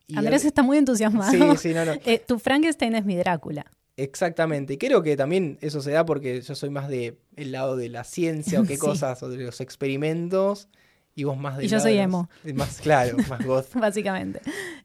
Y 0.07 0.16
Andrés 0.18 0.42
al- 0.42 0.48
está 0.48 0.62
muy 0.62 0.76
entusiasmado. 0.78 1.33
Sí, 1.33 1.68
sí, 1.68 1.74
no, 1.74 1.85
no. 1.85 1.92
Eh, 2.04 2.22
tu 2.26 2.38
Frankenstein 2.38 2.94
es 2.94 3.04
mi 3.04 3.16
Drácula. 3.16 3.64
Exactamente. 3.96 4.74
Y 4.74 4.76
creo 4.78 5.02
que 5.02 5.16
también 5.16 5.57
eso 5.62 5.80
se 5.80 5.92
da 5.92 6.04
porque 6.04 6.40
yo 6.42 6.54
soy 6.54 6.68
más 6.68 6.88
de 6.88 7.16
el 7.37 7.52
lado 7.52 7.76
de 7.76 7.88
la 7.88 8.04
ciencia 8.04 8.61
o 8.61 8.64
qué 8.64 8.74
Sí. 8.74 8.80
cosas, 8.80 9.22
o 9.22 9.28
de 9.30 9.38
los 9.38 9.61
experimentos, 9.61 10.68
y 11.14 11.24
vos 11.24 11.38
más 11.38 11.57
de 11.57 11.64
Y 11.64 11.68
yo 11.68 11.80
soy 11.80 11.96
emo. 11.96 12.28
Más 12.54 12.80
claro, 12.80 13.16
más 13.28 13.44
goth. 13.46 13.72
básicamente. 13.80 14.40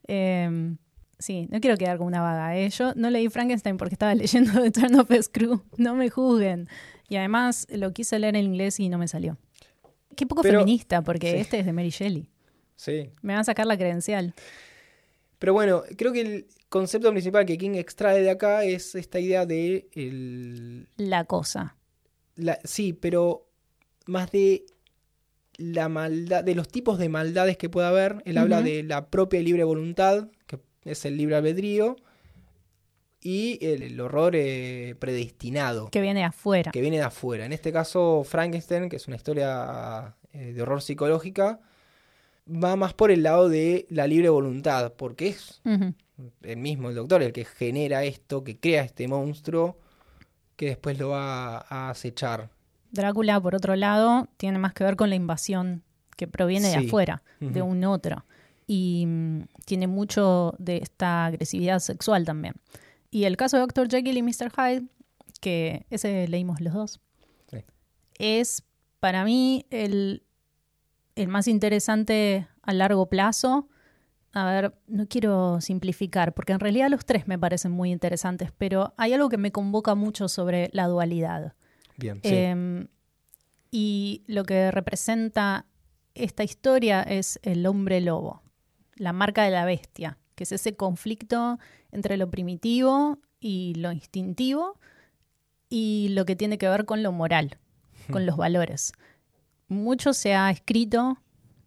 Eh, 0.07 0.75
sí, 1.19 1.47
no 1.51 1.59
quiero 1.61 1.77
quedar 1.77 1.97
como 1.97 2.07
una 2.07 2.21
vaga. 2.21 2.57
¿eh? 2.57 2.69
Yo 2.69 2.93
no 2.95 3.09
leí 3.09 3.29
Frankenstein 3.29 3.77
porque 3.77 3.93
estaba 3.95 4.15
leyendo 4.15 4.61
The 4.61 4.71
Turn 4.71 4.99
of 4.99 5.09
Screw. 5.21 5.61
No 5.77 5.95
me 5.95 6.09
juzguen. 6.09 6.67
Y 7.07 7.15
además 7.17 7.67
lo 7.69 7.91
quise 7.93 8.17
leer 8.19 8.35
en 8.35 8.45
inglés 8.45 8.79
y 8.79 8.89
no 8.89 8.97
me 8.97 9.07
salió. 9.07 9.37
Qué 10.15 10.25
poco 10.25 10.41
Pero- 10.41 10.59
feminista, 10.59 11.01
porque 11.03 11.31
sí. 11.31 11.37
este 11.37 11.59
es 11.59 11.65
de 11.65 11.73
Mary 11.73 11.89
Shelley. 11.89 12.29
Sí. 12.75 13.09
Me 13.21 13.33
van 13.33 13.41
a 13.41 13.43
sacar 13.43 13.65
la 13.67 13.77
credencial. 13.77 14.33
Pero 15.37 15.53
bueno, 15.53 15.83
creo 15.97 16.11
que 16.11 16.21
el 16.21 16.47
concepto 16.69 17.09
principal 17.11 17.45
que 17.45 17.57
King 17.57 17.75
extrae 17.75 18.21
de 18.21 18.29
acá 18.29 18.63
es 18.63 18.93
esta 18.95 19.19
idea 19.19 19.45
de 19.45 19.87
el, 19.93 20.87
La 20.97 21.23
cosa. 21.25 21.77
la- 22.35 22.59
sí, 22.63 22.93
pero 22.93 23.47
más 24.05 24.31
de 24.31 24.65
la 25.57 25.89
maldad, 25.89 26.43
de 26.43 26.55
los 26.55 26.67
tipos 26.67 26.97
de 26.99 27.09
maldades 27.09 27.57
que 27.57 27.69
puede 27.69 27.87
haber. 27.87 28.21
Él 28.25 28.37
habla 28.37 28.61
de 28.61 28.83
la 28.83 29.09
propia 29.09 29.41
libre 29.41 29.63
voluntad, 29.63 30.29
que 30.47 30.59
es 30.91 31.05
el 31.05 31.17
libre 31.17 31.35
albedrío, 31.35 31.95
y 33.21 33.59
el, 33.65 33.83
el 33.83 33.99
horror 33.99 34.33
eh, 34.35 34.95
predestinado, 34.97 35.89
Que 35.89 35.99
viene 36.01 36.21
de 36.21 36.25
afuera. 36.27 36.71
que 36.71 36.81
viene 36.81 36.97
de 36.97 37.03
afuera. 37.03 37.45
En 37.45 37.51
este 37.53 37.73
caso, 37.73 38.23
Frankenstein, 38.23 38.87
que 38.89 38.95
es 38.95 39.07
una 39.07 39.17
historia 39.17 40.15
eh, 40.31 40.53
de 40.53 40.61
horror 40.61 40.81
psicológica, 40.81 41.59
va 42.47 42.75
más 42.77 42.93
por 42.93 43.11
el 43.11 43.23
lado 43.23 43.49
de 43.49 43.85
la 43.89 44.07
libre 44.07 44.29
voluntad, 44.29 44.93
porque 44.93 45.27
es 45.29 45.61
el 46.43 46.57
mismo, 46.57 46.89
el 46.89 46.95
doctor, 46.95 47.21
el 47.21 47.33
que 47.33 47.45
genera 47.45 48.03
esto, 48.03 48.43
que 48.43 48.57
crea 48.57 48.83
este 48.83 49.07
monstruo, 49.07 49.77
que 50.55 50.67
después 50.67 50.97
lo 50.97 51.09
va 51.09 51.57
a 51.69 51.89
acechar. 51.89 52.49
Drácula, 52.91 53.39
por 53.39 53.53
otro 53.53 53.75
lado, 53.75 54.27
tiene 54.37 54.57
más 54.59 54.73
que 54.73 54.83
ver 54.83 54.95
con 54.95 55.09
la 55.09 55.15
invasión 55.15 55.83
que 56.17 56.27
proviene 56.27 56.69
de 56.69 56.75
afuera, 56.87 57.21
de 57.39 57.61
un 57.61 57.83
otro. 57.83 58.25
Y 58.71 59.05
mm, 59.07 59.41
tiene 59.65 59.87
mucho 59.87 60.53
de 60.59 60.77
esta 60.77 61.25
agresividad 61.25 61.79
sexual 61.79 62.23
también. 62.23 62.53
Y 63.09 63.23
el 63.23 63.35
caso 63.35 63.57
de 63.57 63.61
Dr. 63.61 63.89
Jekyll 63.89 64.15
y 64.17 64.21
Mr. 64.21 64.51
Hyde, 64.55 64.83
que 65.41 65.87
ese 65.89 66.27
leímos 66.27 66.61
los 66.61 66.73
dos, 66.75 67.01
Sí. 67.49 67.63
es 68.19 68.63
para 68.99 69.23
mí 69.23 69.65
el, 69.71 70.21
el 71.15 71.27
más 71.29 71.47
interesante 71.47 72.47
a 72.61 72.73
largo 72.73 73.07
plazo. 73.09 73.67
A 74.33 74.45
ver, 74.45 74.75
no 74.85 75.07
quiero 75.07 75.59
simplificar, 75.61 76.35
porque 76.35 76.53
en 76.53 76.59
realidad 76.59 76.89
los 76.91 77.03
tres 77.05 77.27
me 77.27 77.39
parecen 77.39 77.71
muy 77.71 77.91
interesantes, 77.91 78.51
pero 78.55 78.93
hay 78.97 79.13
algo 79.13 79.29
que 79.29 79.37
me 79.39 79.51
convoca 79.51 79.95
mucho 79.95 80.27
sobre 80.27 80.69
la 80.73 80.85
dualidad. 80.85 81.55
Bien, 81.97 82.19
Em, 82.21 82.87
y 83.71 84.23
lo 84.27 84.43
que 84.43 84.69
representa 84.69 85.65
esta 86.13 86.43
historia 86.43 87.01
es 87.01 87.39
el 87.41 87.65
hombre 87.65 88.01
lobo, 88.01 88.43
la 88.99 89.13
marca 89.13 89.43
de 89.43 89.49
la 89.49 89.65
bestia, 89.65 90.19
que 90.35 90.43
es 90.43 90.51
ese 90.51 90.75
conflicto 90.75 91.57
entre 91.91 92.17
lo 92.17 92.29
primitivo 92.29 93.17
y 93.39 93.73
lo 93.75 93.91
instintivo 93.91 94.79
y 95.69 96.09
lo 96.09 96.25
que 96.25 96.35
tiene 96.35 96.59
que 96.59 96.69
ver 96.69 96.85
con 96.85 97.01
lo 97.01 97.11
moral, 97.11 97.57
con 98.11 98.27
los 98.27 98.37
valores. 98.37 98.91
Mucho 99.67 100.13
se 100.13 100.35
ha 100.35 100.51
escrito 100.51 101.17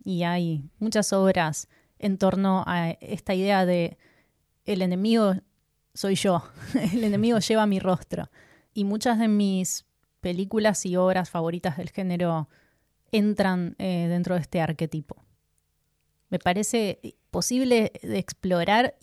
y 0.04 0.22
hay 0.22 0.64
muchas 0.78 1.12
obras 1.12 1.68
en 1.98 2.18
torno 2.18 2.62
a 2.66 2.90
esta 2.90 3.34
idea 3.34 3.66
de 3.66 3.96
el 4.64 4.82
enemigo 4.82 5.34
soy 5.94 6.14
yo, 6.14 6.42
el 6.92 7.04
enemigo 7.04 7.38
lleva 7.48 7.66
mi 7.66 7.78
rostro. 7.78 8.30
Y 8.74 8.84
muchas 8.84 9.18
de 9.18 9.28
mis 9.28 9.86
películas 10.20 10.86
y 10.86 10.96
obras 10.96 11.30
favoritas 11.30 11.76
del 11.76 11.90
género 11.90 12.48
entran 13.10 13.74
eh, 13.78 14.06
dentro 14.08 14.34
de 14.34 14.40
este 14.40 14.60
arquetipo. 14.60 15.22
Me 16.32 16.38
parece 16.38 16.98
posible 17.30 17.92
de 18.02 18.18
explorar 18.18 18.96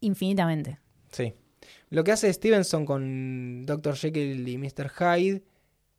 infinitamente. 0.00 0.78
sí. 1.10 1.34
Lo 1.90 2.04
que 2.04 2.12
hace 2.12 2.32
Stevenson 2.32 2.86
con 2.86 3.66
Dr. 3.66 3.94
Jekyll 3.94 4.48
y 4.48 4.56
Mr. 4.56 4.88
Hyde 4.88 5.42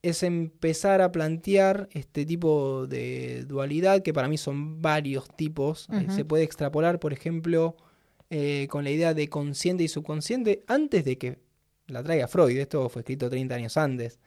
es 0.01 0.23
empezar 0.23 1.01
a 1.01 1.11
plantear 1.11 1.87
este 1.91 2.25
tipo 2.25 2.87
de 2.87 3.45
dualidad, 3.45 4.01
que 4.01 4.11
para 4.11 4.27
mí 4.27 4.37
son 4.39 4.81
varios 4.81 5.29
tipos. 5.35 5.87
Eh, 5.91 6.07
se 6.09 6.25
puede 6.25 6.43
extrapolar, 6.43 6.99
por 6.99 7.13
ejemplo, 7.13 7.77
eh, 8.31 8.67
con 8.71 8.83
la 8.83 8.89
idea 8.89 9.13
de 9.13 9.29
consciente 9.29 9.83
y 9.83 9.87
subconsciente 9.87 10.63
antes 10.65 11.05
de 11.05 11.19
que 11.19 11.39
la 11.85 12.01
traiga 12.01 12.27
Freud. 12.27 12.57
Esto 12.57 12.89
fue 12.89 13.03
escrito 13.03 13.29
30 13.29 13.53
años 13.53 13.77
antes. 13.77 14.19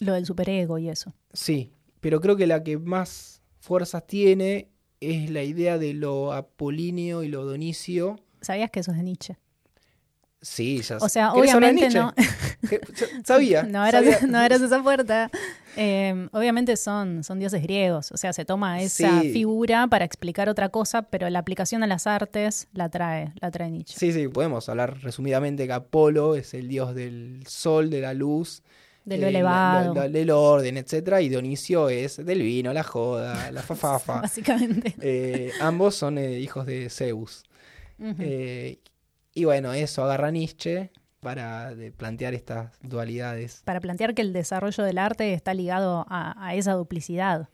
Lo 0.00 0.12
del 0.12 0.24
superego 0.24 0.78
y 0.78 0.88
eso. 0.88 1.12
Sí, 1.32 1.72
pero 1.98 2.20
creo 2.20 2.36
que 2.36 2.46
la 2.46 2.62
que 2.62 2.78
más 2.78 3.42
fuerzas 3.58 4.06
tiene 4.06 4.70
es 5.00 5.30
la 5.30 5.42
idea 5.42 5.78
de 5.78 5.94
lo 5.94 6.32
apolíneo 6.32 7.22
y 7.22 7.28
lo 7.28 7.44
donicio. 7.44 8.18
¿Sabías 8.40 8.70
que 8.70 8.80
eso 8.80 8.90
es 8.92 8.96
de 8.98 9.02
Nietzsche? 9.02 9.36
Sí, 10.42 10.80
ya 10.80 10.96
O 10.96 11.08
sea, 11.10 11.32
¿Querés 11.34 11.52
hablar 11.52 11.74
de 11.74 11.80
obviamente 11.86 11.98
no. 11.98 12.14
Sabía. 13.24 13.62
No 13.64 13.82
abras, 13.82 14.04
sabía. 14.04 14.20
no 14.26 14.38
abras 14.38 14.62
esa 14.62 14.82
puerta. 14.82 15.30
Eh, 15.76 16.28
obviamente 16.32 16.76
son, 16.78 17.22
son 17.24 17.38
dioses 17.38 17.62
griegos, 17.62 18.10
o 18.10 18.16
sea, 18.16 18.32
se 18.32 18.44
toma 18.46 18.80
esa 18.80 19.20
Sí. 19.20 19.32
figura 19.32 19.86
para 19.86 20.04
explicar 20.06 20.48
otra 20.48 20.70
cosa, 20.70 21.02
pero 21.02 21.28
la 21.28 21.38
aplicación 21.40 21.82
a 21.82 21.86
las 21.86 22.06
artes 22.06 22.68
la 22.72 22.88
trae, 22.88 23.32
la 23.40 23.50
trae 23.50 23.70
Nietzsche. 23.70 23.98
Sí, 23.98 24.12
sí, 24.12 24.28
podemos 24.28 24.68
hablar 24.70 24.98
resumidamente 25.02 25.66
que 25.66 25.72
Apolo 25.74 26.34
es 26.36 26.54
el 26.54 26.68
dios 26.68 26.94
del 26.94 27.44
sol, 27.46 27.90
de 27.90 28.00
la 28.00 28.14
luz, 28.14 28.62
De 29.16 29.20
lo 29.20 29.26
eh, 29.26 29.30
elevado, 29.30 29.94
la- 29.94 30.02
la- 30.02 30.08
del 30.08 30.30
orden, 30.30 30.76
etcétera, 30.76 31.20
y 31.20 31.28
Dionisio 31.28 31.88
es 31.88 32.24
del 32.24 32.42
vino, 32.42 32.72
la 32.72 32.82
joda, 32.82 33.50
la 33.52 33.62
fafafa. 33.62 34.20
básicamente. 34.22 34.94
Eh, 35.00 35.52
ambos 35.60 35.94
son 35.94 36.18
eh, 36.18 36.38
hijos 36.38 36.66
de 36.66 36.88
Zeus. 36.90 37.42
Y 39.32 39.44
bueno, 39.44 39.72
eso 39.72 40.02
agarra 40.04 40.30
Nietzsche 40.30 40.90
para 41.20 41.74
de 41.74 41.92
plantear 41.92 42.34
estas 42.34 42.72
dualidades. 42.82 43.62
para 43.64 43.80
plantear 43.80 44.14
que 44.14 44.22
el 44.22 44.32
desarrollo 44.32 44.82
del 44.84 44.98
arte 44.98 45.32
está 45.34 45.54
ligado 45.54 46.04
a, 46.08 46.34
a 46.44 46.54
esa 46.54 46.72
duplicidad. 46.72 47.48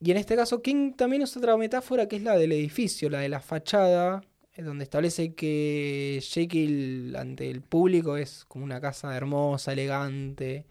Y 0.00 0.10
en 0.10 0.16
este 0.18 0.36
caso, 0.36 0.60
King 0.60 0.92
también 0.92 1.22
usa 1.22 1.40
otra 1.40 1.56
metáfora 1.56 2.06
que 2.08 2.16
es 2.16 2.22
la 2.22 2.36
del 2.36 2.52
edificio, 2.52 3.08
la 3.08 3.20
de 3.20 3.28
la 3.28 3.40
fachada, 3.40 4.22
donde 4.56 4.84
establece 4.84 5.34
que 5.34 6.20
Jekyll 6.22 7.16
ante 7.16 7.50
el 7.50 7.60
público 7.62 8.16
es 8.16 8.44
como 8.44 8.64
una 8.64 8.80
casa 8.80 9.16
hermosa, 9.16 9.72
elegante, 9.72 10.64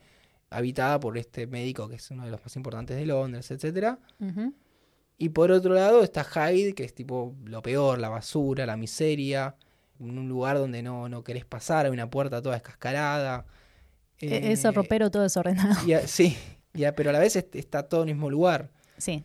habitada 0.49 0.99
por 0.99 1.17
este 1.17 1.47
médico 1.47 1.89
que 1.89 1.95
es 1.95 2.11
uno 2.11 2.23
de 2.25 2.31
los 2.31 2.41
más 2.41 2.55
importantes 2.55 2.95
de 2.95 3.05
Londres, 3.05 3.49
etcétera. 3.51 3.99
Ujú. 4.19 4.53
Y 5.17 5.29
por 5.29 5.51
otro 5.51 5.73
lado 5.73 6.03
está 6.03 6.23
Hyde, 6.23 6.73
que 6.73 6.83
es 6.83 6.93
tipo 6.93 7.35
lo 7.45 7.61
peor, 7.61 7.99
la 7.99 8.09
basura, 8.09 8.65
la 8.65 8.77
miseria, 8.77 9.55
en 9.99 10.17
un 10.17 10.27
lugar 10.29 10.57
donde 10.57 10.81
no, 10.81 11.09
no 11.09 11.23
querés 11.23 11.45
pasar, 11.45 11.85
hay 11.85 11.91
una 11.91 12.09
puerta 12.09 12.41
toda 12.41 12.55
escascarada. 12.57 13.45
E- 14.19 14.51
Ese 14.51 14.69
Eh, 14.69 14.71
ropero 14.71 15.11
todo 15.11 15.23
desordenado. 15.23 15.75
y 15.87 15.93
a- 15.93 16.07
sí, 16.07 16.37
y 16.73 16.83
a- 16.85 16.95
pero 16.95 17.09
a 17.09 17.13
la 17.13 17.19
vez 17.19 17.35
est- 17.35 17.55
está 17.55 17.83
todo 17.83 18.03
en 18.03 18.09
el 18.09 18.15
mismo 18.15 18.29
lugar. 18.29 18.69
Sí. 18.97 19.23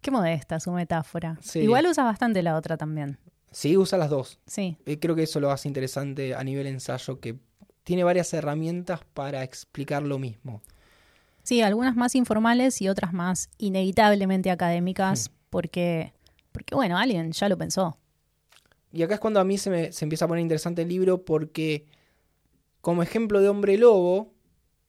Qué 0.00 0.10
modesta 0.12 0.60
su 0.60 0.70
metáfora. 0.72 1.36
Sí. 1.40 1.60
Igual 1.60 1.86
usa 1.86 2.04
bastante 2.04 2.42
la 2.42 2.56
otra 2.56 2.76
también. 2.76 3.18
Sí, 3.50 3.76
usa 3.76 3.98
las 3.98 4.10
dos. 4.10 4.38
Sí. 4.46 4.76
Eh, 4.86 4.98
Creo 4.98 5.14
que 5.14 5.22
eso 5.24 5.40
lo 5.40 5.50
hace 5.50 5.68
interesante 5.68 6.34
a 6.34 6.44
nivel 6.44 6.66
ensayo, 6.66 7.18
que 7.20 7.38
tiene 7.84 8.04
varias 8.04 8.32
herramientas 8.34 9.00
para 9.14 9.42
explicar 9.42 10.02
lo 10.02 10.18
mismo. 10.18 10.62
Sí, 11.42 11.62
algunas 11.62 11.96
más 11.96 12.14
informales 12.14 12.82
y 12.82 12.88
otras 12.88 13.14
más 13.14 13.48
inevitablemente 13.56 14.50
académicas, 14.50 15.30
porque, 15.48 16.12
porque, 16.52 16.74
bueno, 16.74 16.98
alguien 16.98 17.32
ya 17.32 17.48
lo 17.48 17.56
pensó. 17.56 17.96
Y 18.92 19.02
acá 19.02 19.14
es 19.14 19.20
cuando 19.20 19.40
a 19.40 19.44
mí 19.44 19.56
se 19.56 19.70
me 19.70 19.92
se 19.92 20.04
empieza 20.04 20.26
a 20.26 20.28
poner 20.28 20.42
interesante 20.42 20.82
el 20.82 20.88
libro 20.88 21.24
porque 21.24 21.86
como 22.80 23.02
ejemplo 23.02 23.40
de 23.40 23.48
hombre 23.48 23.76
lobo 23.78 24.32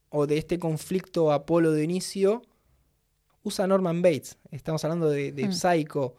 o 0.10 0.26
de 0.28 0.38
este 0.38 0.58
conflicto 0.60 1.32
Apolo 1.32 1.72
de 1.72 1.84
inicio, 1.84 2.42
usa 3.44 3.68
Norman 3.68 4.02
Bates. 4.02 4.38
Estamos 4.52 4.84
hablando 4.84 5.10
de, 5.10 5.32
de 5.32 5.48
Mm. 5.48 5.54
Psycho. 5.54 6.16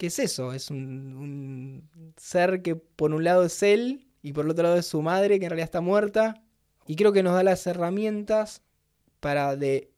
¿Qué 0.00 0.06
es 0.06 0.18
eso? 0.18 0.54
Es 0.54 0.70
un, 0.70 0.78
un 1.14 2.12
ser 2.16 2.62
que 2.62 2.74
por 2.74 3.12
un 3.12 3.22
lado 3.22 3.44
es 3.44 3.62
él 3.62 4.06
y 4.22 4.32
por 4.32 4.46
el 4.46 4.50
otro 4.52 4.62
lado 4.62 4.76
es 4.76 4.86
su 4.86 5.02
madre 5.02 5.38
que 5.38 5.44
en 5.44 5.50
realidad 5.50 5.66
está 5.66 5.82
muerta. 5.82 6.42
Y 6.86 6.96
creo 6.96 7.12
que 7.12 7.22
nos 7.22 7.34
da 7.34 7.42
las 7.42 7.66
herramientas 7.66 8.62
para 9.20 9.56
de 9.56 9.90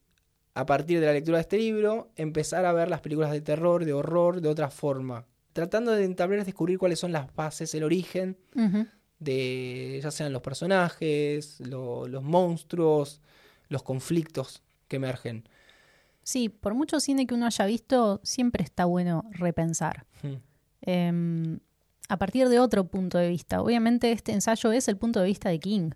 a 0.54 0.66
partir 0.66 0.98
de 0.98 1.06
la 1.06 1.12
lectura 1.12 1.36
de 1.38 1.42
este 1.42 1.56
libro 1.58 2.10
empezar 2.16 2.64
a 2.64 2.72
ver 2.72 2.90
las 2.90 3.00
películas 3.00 3.30
de 3.30 3.40
terror, 3.42 3.84
de 3.84 3.92
horror 3.92 4.40
de 4.40 4.48
otra 4.48 4.70
forma 4.70 5.24
tratando 5.52 5.92
de 5.92 6.04
entablar 6.04 6.44
descubrir 6.44 6.78
cuáles 6.78 6.98
son 6.98 7.12
las 7.12 7.32
bases, 7.36 7.72
el 7.74 7.84
origen 7.84 8.38
de 9.20 10.00
ya 10.02 10.10
sean 10.10 10.32
los 10.32 10.42
personajes, 10.42 11.60
lo- 11.60 12.08
los 12.08 12.22
monstruos, 12.24 13.20
los 13.68 13.82
conflictos 13.82 14.62
que 14.88 14.96
emergen. 14.96 15.46
Sí, 16.22 16.48
por 16.48 16.74
mucho 16.74 17.00
cine 17.00 17.26
que 17.26 17.34
uno 17.34 17.46
haya 17.46 17.66
visto, 17.66 18.20
siempre 18.22 18.62
está 18.62 18.84
bueno 18.84 19.24
repensar. 19.32 20.06
Hmm. 20.22 20.36
Em, 20.82 21.58
a 22.08 22.16
partir 22.16 22.48
de 22.48 22.58
otro 22.60 22.84
punto 22.84 23.18
de 23.18 23.28
vista. 23.28 23.60
Obviamente 23.62 24.12
este 24.12 24.32
ensayo 24.32 24.72
es 24.72 24.88
el 24.88 24.96
punto 24.96 25.20
de 25.20 25.26
vista 25.26 25.48
de 25.48 25.58
King, 25.58 25.90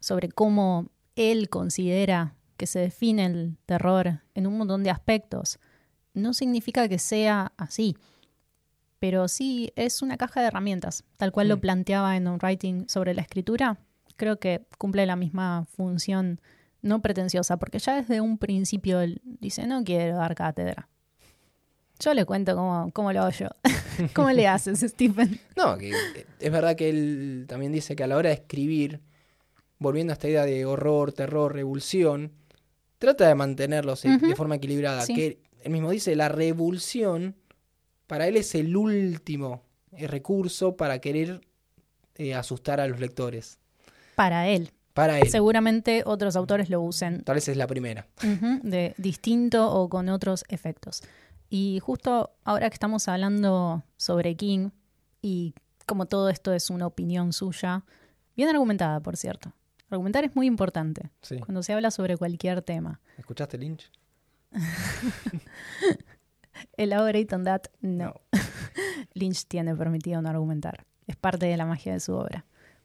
sobre 0.00 0.28
cómo 0.28 0.88
él 1.16 1.48
considera 1.48 2.34
que 2.56 2.66
se 2.66 2.78
define 2.78 3.26
el 3.26 3.56
terror 3.66 4.20
en 4.34 4.46
un 4.46 4.56
montón 4.58 4.82
de 4.84 4.90
aspectos. 4.90 5.58
No 6.12 6.34
significa 6.34 6.88
que 6.88 6.98
sea 6.98 7.52
así, 7.56 7.96
pero 9.00 9.26
sí 9.28 9.72
es 9.76 10.02
una 10.02 10.16
caja 10.16 10.40
de 10.40 10.46
herramientas, 10.46 11.04
tal 11.16 11.32
cual 11.32 11.48
lo 11.48 11.56
Mm. 11.56 11.60
planteaba 11.60 12.16
en 12.16 12.28
un 12.28 12.38
writing 12.40 12.86
sobre 12.88 13.12
la 13.14 13.22
escritura. 13.22 13.78
Creo 14.16 14.38
que 14.38 14.64
cumple 14.78 15.04
la 15.06 15.16
misma 15.16 15.64
función 15.64 16.40
no 16.84 17.00
pretenciosa, 17.00 17.56
porque 17.56 17.78
ya 17.78 17.96
desde 17.96 18.20
un 18.20 18.36
principio 18.38 19.00
él 19.00 19.20
dice, 19.24 19.66
no 19.66 19.82
quiero 19.84 20.16
dar 20.18 20.34
cátedra. 20.34 20.88
Yo 21.98 22.12
le 22.12 22.26
cuento 22.26 22.54
cómo, 22.54 22.90
cómo 22.92 23.12
lo 23.12 23.22
hago 23.22 23.30
yo. 23.30 23.48
¿Cómo 24.14 24.30
le 24.30 24.46
haces, 24.46 24.80
Stephen? 24.80 25.40
No, 25.56 25.78
que 25.78 25.92
es 26.38 26.52
verdad 26.52 26.76
que 26.76 26.90
él 26.90 27.46
también 27.48 27.72
dice 27.72 27.96
que 27.96 28.04
a 28.04 28.06
la 28.06 28.16
hora 28.16 28.28
de 28.28 28.34
escribir, 28.34 29.00
volviendo 29.78 30.12
a 30.12 30.14
esta 30.14 30.28
idea 30.28 30.44
de 30.44 30.66
horror, 30.66 31.12
terror, 31.12 31.54
revulsión, 31.54 32.32
trata 32.98 33.26
de 33.28 33.34
mantenerlos 33.34 34.02
de 34.02 34.36
forma 34.36 34.56
equilibrada. 34.56 35.02
Sí. 35.02 35.14
Que 35.14 35.38
él 35.62 35.72
mismo 35.72 35.90
dice, 35.90 36.14
la 36.16 36.28
revulsión 36.28 37.34
para 38.06 38.28
él 38.28 38.36
es 38.36 38.54
el 38.54 38.76
último 38.76 39.62
eh, 39.92 40.06
recurso 40.06 40.76
para 40.76 40.98
querer 40.98 41.40
eh, 42.16 42.34
asustar 42.34 42.80
a 42.80 42.86
los 42.86 43.00
lectores. 43.00 43.58
Para 44.16 44.48
él. 44.48 44.70
Para 44.94 45.18
él. 45.18 45.28
Seguramente 45.28 46.02
otros 46.06 46.36
autores 46.36 46.70
lo 46.70 46.80
usen 46.80 47.24
Tal 47.24 47.34
vez 47.34 47.48
es 47.48 47.56
la 47.56 47.66
primera. 47.66 48.06
de 48.62 48.94
distinto 48.96 49.70
o 49.72 49.88
con 49.88 50.08
otros 50.08 50.44
efectos. 50.48 51.02
Y 51.50 51.80
justo 51.82 52.30
ahora 52.44 52.70
que 52.70 52.74
estamos 52.74 53.08
hablando 53.08 53.82
sobre 53.96 54.36
King 54.36 54.70
y 55.20 55.54
como 55.86 56.06
todo 56.06 56.30
esto 56.30 56.52
es 56.54 56.70
una 56.70 56.86
opinión 56.86 57.32
suya, 57.32 57.84
bien 58.36 58.48
argumentada, 58.48 59.00
por 59.00 59.16
cierto. 59.16 59.52
Argumentar 59.90 60.24
es 60.24 60.34
muy 60.34 60.46
importante 60.46 61.10
Sí. 61.22 61.38
cuando 61.40 61.62
se 61.62 61.72
habla 61.74 61.90
sobre 61.90 62.16
cualquier 62.16 62.62
tema. 62.62 63.00
¿Escuchaste 63.18 63.58
Lynch? 63.58 63.90
Elaborate 66.76 67.34
on 67.34 67.44
that, 67.44 67.62
no. 67.80 68.14
Lynch 69.14 69.44
tiene 69.46 69.74
permitido 69.76 70.22
no 70.22 70.28
argumentar. 70.28 70.86
Es 71.06 71.16
parte 71.16 71.46
de 71.46 71.56
la 71.56 71.66
magia 71.66 71.92
de 71.92 72.00
su 72.00 72.14
obra. 72.14 72.44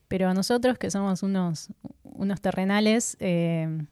Pero 0.10 0.34
nosotros, 0.34 0.78
que 0.78 0.92
somos 0.92 1.24
unos, 1.24 1.70
unos 2.04 2.42
terrenales, 2.42 3.16
eh, 3.22 3.86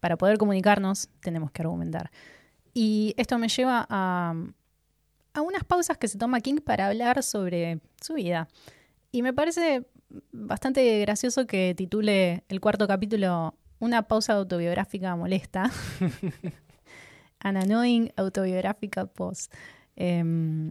para 0.00 0.18
poder 0.18 0.36
comunicarnos, 0.36 1.08
tenemos 1.20 1.50
que 1.50 1.62
argumentar. 1.62 2.10
Y 2.74 3.14
esto 3.16 3.38
me 3.38 3.48
lleva 3.48 3.86
a, 3.88 4.34
a 5.32 5.40
unas 5.40 5.64
pausas 5.64 5.96
que 5.96 6.08
se 6.08 6.18
toma 6.18 6.42
King 6.42 6.56
para 6.56 6.88
hablar 6.88 7.22
sobre 7.22 7.80
su 8.02 8.12
vida. 8.12 8.48
Y 9.12 9.22
me 9.22 9.32
parece 9.32 9.86
bastante 10.32 11.00
gracioso 11.00 11.46
que 11.46 11.74
titule 11.76 12.44
el 12.48 12.60
cuarto 12.60 12.86
capítulo 12.86 13.54
Una 13.78 14.02
pausa 14.02 14.34
autobiográfica 14.34 15.16
molesta. 15.16 15.70
An 17.40 17.56
annoying 17.56 18.12
autobiográfica 18.16 19.06
pause. 19.06 19.48
Em, 19.96 20.70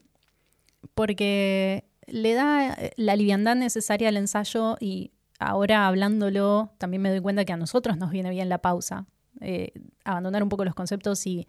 porque 0.94 1.86
le 2.08 2.34
da 2.34 2.74
eh, 2.74 2.92
la 2.98 3.16
liviandad 3.16 3.56
necesaria 3.56 4.10
al 4.10 4.18
ensayo 4.18 4.78
y 4.80 5.12
ahora 5.40 5.88
hablándolo 5.88 6.72
también 6.78 7.02
me 7.02 7.10
doy 7.10 7.22
cuenta 7.22 7.46
que 7.46 7.54
a 7.54 7.58
nosotros 7.58 7.98
nos 7.98 8.12
viene 8.12 8.30
bien 8.30 8.50
la 8.50 8.60
pausa. 8.60 9.06
Eh, 9.42 9.74
abandonar 10.06 10.44
un 10.44 10.50
poco 10.50 10.64
los 10.64 10.76
conceptos 10.76 11.26
y 11.26 11.48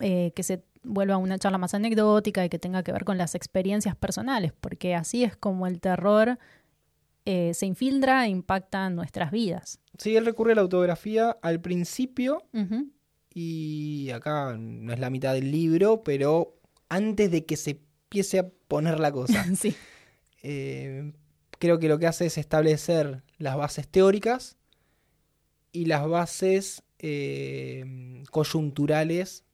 eh, 0.00 0.32
que 0.34 0.42
se 0.42 0.64
vuelva 0.82 1.16
una 1.16 1.38
charla 1.38 1.58
más 1.58 1.74
anecdótica 1.74 2.44
y 2.44 2.48
que 2.48 2.58
tenga 2.58 2.82
que 2.82 2.92
ver 2.92 3.04
con 3.04 3.18
las 3.18 3.34
experiencias 3.34 3.94
personales, 3.94 4.52
porque 4.52 4.94
así 4.94 5.22
es 5.22 5.36
como 5.36 5.66
el 5.66 5.80
terror 5.80 6.38
eh, 7.24 7.54
se 7.54 7.66
infiltra 7.66 8.26
e 8.26 8.30
impacta 8.30 8.86
en 8.88 8.96
nuestras 8.96 9.30
vidas. 9.30 9.80
Sí, 9.96 10.16
él 10.16 10.26
recurre 10.26 10.52
a 10.52 10.54
la 10.56 10.62
autografía 10.62 11.38
al 11.40 11.60
principio 11.60 12.42
y 13.32 14.10
acá 14.10 14.56
no 14.58 14.92
es 14.92 14.98
la 14.98 15.10
mitad 15.10 15.34
del 15.34 15.52
libro, 15.52 16.02
pero 16.02 16.56
antes 16.88 17.30
de 17.30 17.46
que 17.46 17.56
se 17.56 17.80
empiece 18.12 18.38
a 18.38 18.48
poner 18.68 19.00
la 19.00 19.10
cosa. 19.10 19.44
sí. 19.56 19.74
Eh, 20.42 21.12
creo 21.58 21.78
que 21.78 21.88
lo 21.88 21.98
que 21.98 22.06
hace 22.06 22.26
es 22.26 22.36
establecer 22.36 23.22
las 23.38 23.56
bases 23.56 23.88
teóricas 23.88 24.56
y 25.72 25.86
las 25.86 26.06
bases 26.06 26.82
eh, 26.98 28.22
coyunturales 28.30 29.44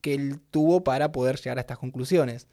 que 0.00 0.14
él 0.14 0.40
tuvo 0.50 0.82
para 0.82 1.12
poder 1.12 1.36
llegar 1.36 1.58
a 1.58 1.60
estas 1.60 1.78
conclusiones. 1.78 2.46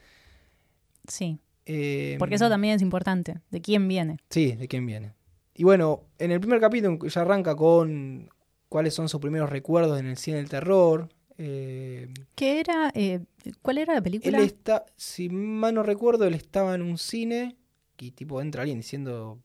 Sí, 1.08 1.40
Eh, 1.66 2.16
porque 2.20 2.36
eso 2.36 2.50
también 2.50 2.76
es 2.76 2.82
importante, 2.82 3.40
de 3.52 3.62
quién 3.62 3.88
viene. 3.88 4.18
Sí, 4.30 4.54
de 4.54 4.68
quién 4.68 4.86
viene. 4.86 5.14
Y 5.54 5.64
bueno, 5.64 6.04
en 6.20 6.32
el 6.32 6.40
primer 6.42 6.60
capítulo 6.60 7.00
ya 7.08 7.22
arranca 7.22 7.56
con 7.56 8.30
cuáles 8.68 8.94
son 8.94 9.08
sus 9.08 9.22
primeros 9.22 9.50
recuerdos 9.50 10.00
en 10.00 10.08
el 10.08 10.18
cine 10.18 10.38
del 10.38 10.50
terror. 10.50 11.10
Eh, 11.38 12.10
¿Qué 12.36 12.60
era? 12.60 12.92
eh, 12.96 13.22
¿Cuál 13.62 13.80
era 13.80 13.94
la 13.94 13.98
él 13.98 14.04
película? 14.04 14.40
está, 14.40 14.86
si 14.96 15.30
mal 15.30 15.76
no 15.76 15.84
recuerdo, 15.84 16.26
él 16.26 16.34
estaba 16.34 16.76
en 16.76 16.82
un 16.82 16.98
cine 16.98 17.58
y 17.98 18.12
tipo 18.12 18.42
entra 18.42 18.62
alguien 18.62 18.80
diciendo 18.80 19.40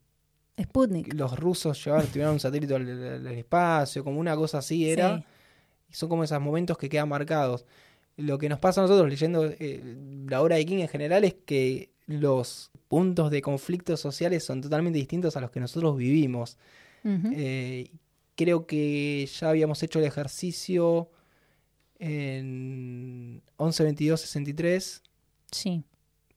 Sputnik. 0.61 1.09
que 1.09 1.17
los 1.17 1.37
rusos 1.37 1.83
llevaron, 1.83 2.07
tiraron 2.07 2.33
un 2.33 2.39
satélite 2.39 2.75
al, 2.75 3.27
espacio, 3.27 4.03
como 4.03 4.19
una 4.19 4.35
cosa 4.35 4.59
así 4.59 4.89
era. 4.89 5.17
Sí. 5.17 5.23
Y 5.89 5.93
son 5.95 6.09
como 6.09 6.23
esos 6.23 6.39
momentos 6.41 6.77
que 6.77 6.89
quedan 6.89 7.09
marcados. 7.09 7.65
Lo 8.15 8.37
que 8.37 8.49
nos 8.49 8.59
pasa 8.59 8.81
a 8.81 8.83
nosotros 8.83 9.09
leyendo 9.09 9.45
eh, 9.45 9.81
la 10.27 10.41
obra 10.41 10.55
de 10.55 10.65
King 10.65 10.79
en 10.79 10.87
general 10.87 11.23
es 11.23 11.35
que 11.45 11.91
los 12.05 12.71
puntos 12.87 13.31
de 13.31 13.41
conflictos 13.41 13.99
sociales 13.99 14.43
son 14.43 14.61
totalmente 14.61 14.99
distintos 14.99 15.35
a 15.35 15.41
los 15.41 15.51
que 15.51 15.59
nosotros 15.59 15.97
vivimos. 15.97 16.57
Eh, 17.05 17.91
creo 18.35 18.65
que 18.65 19.27
ya 19.27 19.49
habíamos 19.49 19.83
hecho 19.83 19.99
el 19.99 20.05
ejercicio 20.05 21.09
en 22.03 23.41
11, 23.57 23.83
22, 23.83 24.19
63 24.21 25.01
Sí, 25.51 25.83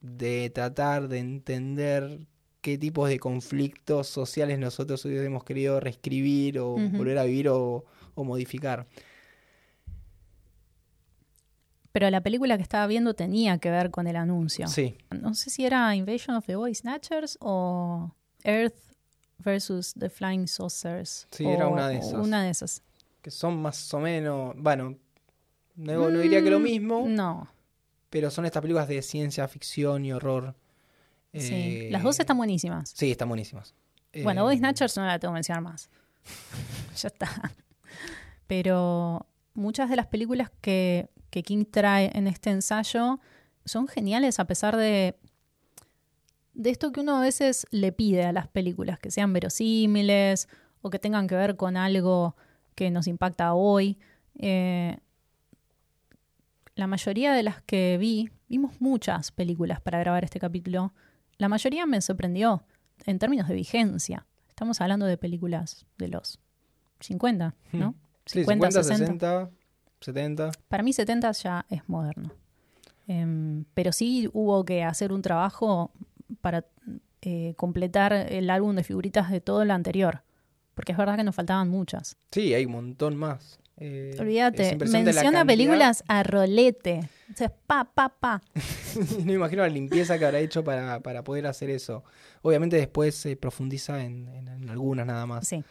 de 0.01 0.51
tratar 0.51 1.09
de 1.09 1.19
entender 1.19 2.27
qué 2.61 2.79
tipos 2.79 3.09
de 3.09 3.19
conflictos 3.19 4.07
sociales 4.09 4.59
nosotros 4.59 5.05
hubiésemos 5.05 5.43
querido 5.45 5.81
reescribir 5.81 6.59
o 6.61 6.75
volver 6.93 7.19
a 7.19 7.25
vivir 7.25 7.49
o, 7.49 7.85
o 8.15 8.25
modificar. 8.25 8.87
pero 11.93 12.11
la 12.11 12.21
película 12.23 12.57
que 12.59 12.63
estaba 12.63 12.87
viendo 12.87 13.15
tenía 13.15 13.57
que 13.59 13.71
ver 13.71 13.91
con 13.91 14.07
el 14.07 14.17
anuncio. 14.17 14.67
Sí, 14.69 14.99
No 15.11 15.33
sé 15.33 15.49
si 15.49 15.65
era 15.65 15.95
Invasion 15.97 16.37
of 16.37 16.45
the 16.45 16.55
Body 16.57 16.75
Snatchers 16.75 17.39
o 17.41 18.15
Earth 18.45 18.75
versus 19.39 19.95
the 19.99 20.11
Flying 20.11 20.47
Saucers. 20.47 21.27
Sí, 21.31 21.47
o- 21.47 21.51
era 21.51 21.69
una 21.69 21.89
de 21.89 21.97
esas. 21.99 22.13
Una 22.15 22.43
de 22.43 22.51
esas. 22.51 22.83
que 23.23 23.31
son 23.31 23.61
más 23.63 23.93
o 23.95 23.99
menos, 23.99 24.55
bueno, 24.59 24.95
no, 25.77 26.11
no 26.11 26.19
diría 26.21 26.43
que 26.43 26.51
lo 26.51 26.59
Mm, 26.61 26.63
mismo, 26.63 27.05
No, 27.09 27.49
pero 28.11 28.31
son 28.31 28.47
estas 28.47 28.63
películas 28.63 28.89
de 28.89 29.03
ciencia 29.03 29.47
ficción 29.49 30.05
y 30.05 30.13
horror. 30.13 30.55
sí. 31.35 31.55
Eh, 31.55 31.89
Las 31.91 32.03
dos 32.03 32.19
están 32.19 32.37
buenísimas. 32.39 32.91
Sí, 32.91 33.11
están 33.11 33.29
buenísimas. 33.29 33.75
Bueno, 34.23 34.41
Eh, 34.41 34.45
Body 34.45 34.59
Snatchers 34.59 34.97
no 34.97 35.05
la 35.07 35.19
tengo 35.19 35.33
que 35.33 35.37
mencionar 35.37 35.63
más. 35.63 35.91
ya 36.97 37.09
está. 37.09 37.29
Pero 38.47 39.27
muchas 39.55 39.91
de 39.91 39.97
las 39.97 40.07
películas 40.07 40.51
que, 40.61 41.09
que 41.31 41.43
King 41.43 41.65
trae 41.71 42.11
en 42.15 42.27
este 42.27 42.51
ensayo 42.51 43.21
son 43.65 43.89
geniales 43.89 44.39
a 44.39 44.47
pesar 44.47 44.77
de, 44.77 45.17
de 46.55 46.71
esto 46.71 46.93
que 46.93 47.01
uno 47.01 47.17
a 47.17 47.21
veces 47.21 47.67
le 47.71 47.93
pide 47.93 48.25
a 48.25 48.33
las 48.33 48.49
películas, 48.49 48.99
que 48.99 49.11
sean 49.11 49.33
verosímiles 49.33 50.49
o 50.83 50.91
que 50.91 50.99
tengan 50.99 51.27
que 51.27 51.35
ver 51.35 51.57
con 51.57 51.77
algo 51.77 52.37
que 52.75 52.91
nos 52.91 53.07
impacta 53.09 53.53
hoy. 53.55 53.99
Eh, 54.39 54.97
la 56.77 56.87
mayoría 56.87 57.33
de 57.33 57.43
las 57.43 57.63
que 57.63 57.97
vi, 57.99 58.31
vimos 58.49 58.81
muchas 58.81 59.33
películas 59.33 59.81
para 59.81 59.99
grabar 59.99 60.25
este 60.25 60.39
capítulo, 60.39 60.93
la 61.39 61.49
mayoría 61.49 61.87
me 61.87 62.01
sorprendió 62.01 62.63
en 63.07 63.19
términos 63.19 63.49
de 63.49 63.55
vigencia. 63.55 64.27
Estamos 64.49 64.81
hablando 64.81 65.07
de 65.07 65.17
películas 65.17 65.87
de 65.99 66.09
los 66.09 66.39
50, 67.01 67.55
¿no? 67.73 67.91
Hmm. 67.91 67.95
Sí, 68.27 68.41
50, 68.41 68.71
60. 68.71 69.07
60, 69.07 69.51
70. 70.01 70.51
Para 70.69 70.83
mí 70.83 70.93
70 70.93 71.33
ya 71.33 71.67
es 71.71 71.89
moderno. 71.89 72.33
Em, 73.09 73.65
pero 73.73 73.93
sí 73.93 74.29
hubo 74.33 74.65
que 74.65 74.83
hacer 74.83 75.13
un 75.13 75.23
trabajo 75.23 75.93
para 76.41 76.67
eh, 77.23 77.55
completar 77.57 78.13
el 78.13 78.51
álbum 78.51 78.75
de 78.77 78.85
figuritas 78.85 79.31
de 79.31 79.41
todo 79.41 79.65
lo 79.65 79.73
anterior. 79.73 80.23
Porque 80.75 80.93
es 80.93 80.99
verdad 80.99 81.17
que 81.17 81.25
nos 81.25 81.35
faltaban 81.35 81.71
muchas. 81.71 82.17
Sí, 82.33 82.53
hay 82.53 82.67
un 82.67 82.73
montón 82.73 83.17
más. 83.17 83.61
Eh, 83.79 84.17
Olvídate, 84.19 84.77
menciona 84.91 85.45
películas 85.45 86.03
a 86.09 86.23
rolete. 86.23 87.09
O 87.33 87.37
sea, 87.37 87.53
pa, 87.67 87.85
pa, 87.85 88.09
pa. 88.09 88.41
no 89.19 89.25
me 89.27 89.35
imagino 89.35 89.63
la 89.63 89.69
limpieza 89.69 90.19
que 90.19 90.25
habrá 90.25 90.39
hecho 90.39 90.65
para, 90.65 91.01
para 91.01 91.23
poder 91.25 91.47
hacer 91.47 91.69
eso. 91.71 92.03
Obviamente 92.43 92.77
después 92.77 93.15
se 93.15 93.37
profundiza 93.37 94.03
en, 94.05 94.29
en- 94.29 94.49
en 94.49 94.71
algunas 94.71 95.07
nada 95.07 95.27
más. 95.27 95.47
Sí. 95.47 95.63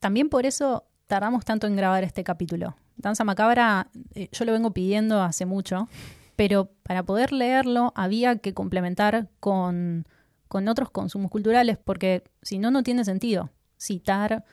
También 0.00 0.28
por 0.28 0.46
eso 0.46 0.84
tardamos 1.06 1.44
tanto 1.44 1.66
en 1.66 1.76
grabar 1.76 2.02
este 2.04 2.24
capítulo. 2.24 2.76
Danza 2.96 3.24
Macabra, 3.24 3.88
eh, 4.14 4.28
yo 4.32 4.44
lo 4.44 4.52
vengo 4.52 4.72
pidiendo 4.72 5.22
hace 5.22 5.44
mucho, 5.46 5.88
pero 6.36 6.70
para 6.82 7.02
poder 7.02 7.32
leerlo 7.32 7.92
había 7.96 8.36
que 8.36 8.54
complementar 8.54 9.28
con, 9.40 10.06
con 10.48 10.68
otros 10.68 10.90
consumos 10.90 11.30
culturales, 11.30 11.78
porque 11.82 12.22
si 12.42 12.58
no, 12.58 12.70
no 12.70 12.82
tiene 12.82 13.04
sentido 13.04 13.50
citar 13.78 14.44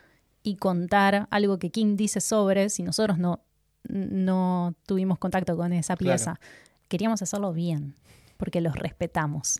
y 0.44 0.56
contar 0.56 1.28
algo 1.32 1.60
que 1.60 1.70
King 1.70 1.96
dice 1.96 2.22
sobre 2.22 2.70
si 2.70 2.84
nosotros 2.84 3.18
no, 3.18 3.42
no 3.88 4.76
tuvimos 4.86 5.18
contacto 5.20 5.56
con 5.58 5.74
esa 5.74 5.96
Claro. 5.96 6.16
pieza. 6.16 6.40
Queríamos 6.88 7.22
hacerlo 7.22 7.54
bien, 7.54 7.96
porque 8.38 8.62
los 8.62 8.76
respetamos. 8.76 9.60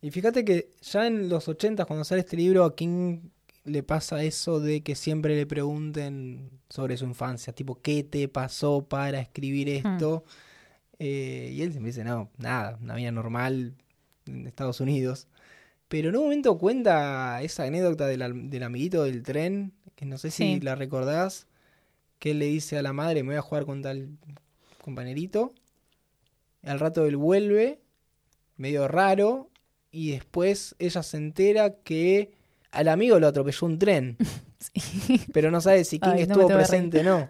Y 0.00 0.10
fíjate 0.10 0.44
que 0.44 0.70
ya 0.82 1.06
en 1.06 1.28
los 1.28 1.48
80 1.48 1.84
cuando 1.86 2.04
sale 2.04 2.20
este 2.20 2.36
libro 2.36 2.64
a 2.64 2.74
King 2.76 3.20
le 3.64 3.82
pasa 3.82 4.22
eso 4.22 4.60
de 4.60 4.82
que 4.82 4.94
siempre 4.94 5.34
le 5.34 5.46
pregunten 5.46 6.50
sobre 6.68 6.96
su 6.98 7.06
infancia, 7.06 7.54
tipo, 7.54 7.80
¿qué 7.80 8.04
te 8.04 8.28
pasó 8.28 8.86
para 8.86 9.20
escribir 9.20 9.70
esto? 9.70 10.24
Eh, 10.98 11.50
y 11.52 11.62
él 11.62 11.70
siempre 11.72 11.90
dice, 11.90 12.04
no, 12.04 12.30
nada, 12.36 12.78
una 12.82 12.94
vida 12.94 13.10
normal 13.10 13.74
en 14.26 14.46
Estados 14.46 14.80
Unidos. 14.80 15.28
Pero 15.88 16.08
en 16.08 16.16
un 16.16 16.22
momento 16.24 16.58
cuenta 16.58 17.40
esa 17.42 17.64
anécdota 17.64 18.06
del, 18.06 18.50
del 18.50 18.62
amiguito 18.62 19.04
del 19.04 19.22
tren, 19.22 19.72
que 19.94 20.06
no 20.06 20.18
sé 20.18 20.30
si 20.30 20.54
Sí. 20.54 20.60
la 20.60 20.74
recordás, 20.74 21.46
que 22.18 22.30
él 22.32 22.38
le 22.38 22.46
dice 22.46 22.78
a 22.78 22.82
la 22.82 22.92
madre, 22.92 23.22
me 23.22 23.30
voy 23.30 23.36
a 23.38 23.42
jugar 23.42 23.64
con 23.66 23.82
tal 23.82 24.08
compañerito. 24.82 25.52
Al 26.62 26.80
rato 26.80 27.04
él 27.06 27.16
vuelve, 27.16 27.80
medio 28.56 28.88
raro, 28.88 29.50
y 29.90 30.10
después 30.12 30.74
ella 30.78 31.02
se 31.02 31.16
entera 31.18 31.74
que 31.76 32.32
al 32.72 32.88
amigo 32.88 33.20
lo 33.20 33.28
atropelló 33.28 33.66
un 33.66 33.78
tren, 33.78 34.16
Sí. 34.58 35.20
pero 35.32 35.50
no 35.50 35.60
sabe 35.60 35.84
si 35.84 35.98
King 35.98 36.08
Ay, 36.08 36.26
no 36.26 36.34
me 36.36 36.42
estuvo 36.42 36.48
presente 36.48 37.00
o 37.00 37.02
no. 37.04 37.28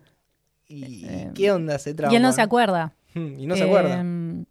¿Y 0.69 1.05
Eh, 1.07 1.31
qué 1.35 1.51
onda 1.51 1.75
ese 1.75 1.93
trauma? 1.93 2.13
Y 2.13 2.17
él 2.17 2.23
no 2.23 2.33
se 2.33 2.41
acuerda. 2.41 2.95
Y 3.15 3.47
no 3.47 3.55
se 3.57 3.65
acuerda. 3.65 4.01
Em, 4.01 4.45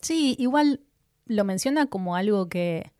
sí, 0.00 0.34
igual 0.38 0.80
lo 1.28 1.44
menciona 1.44 1.86
como 1.86 2.16
algo 2.16 2.48
que 2.48 2.92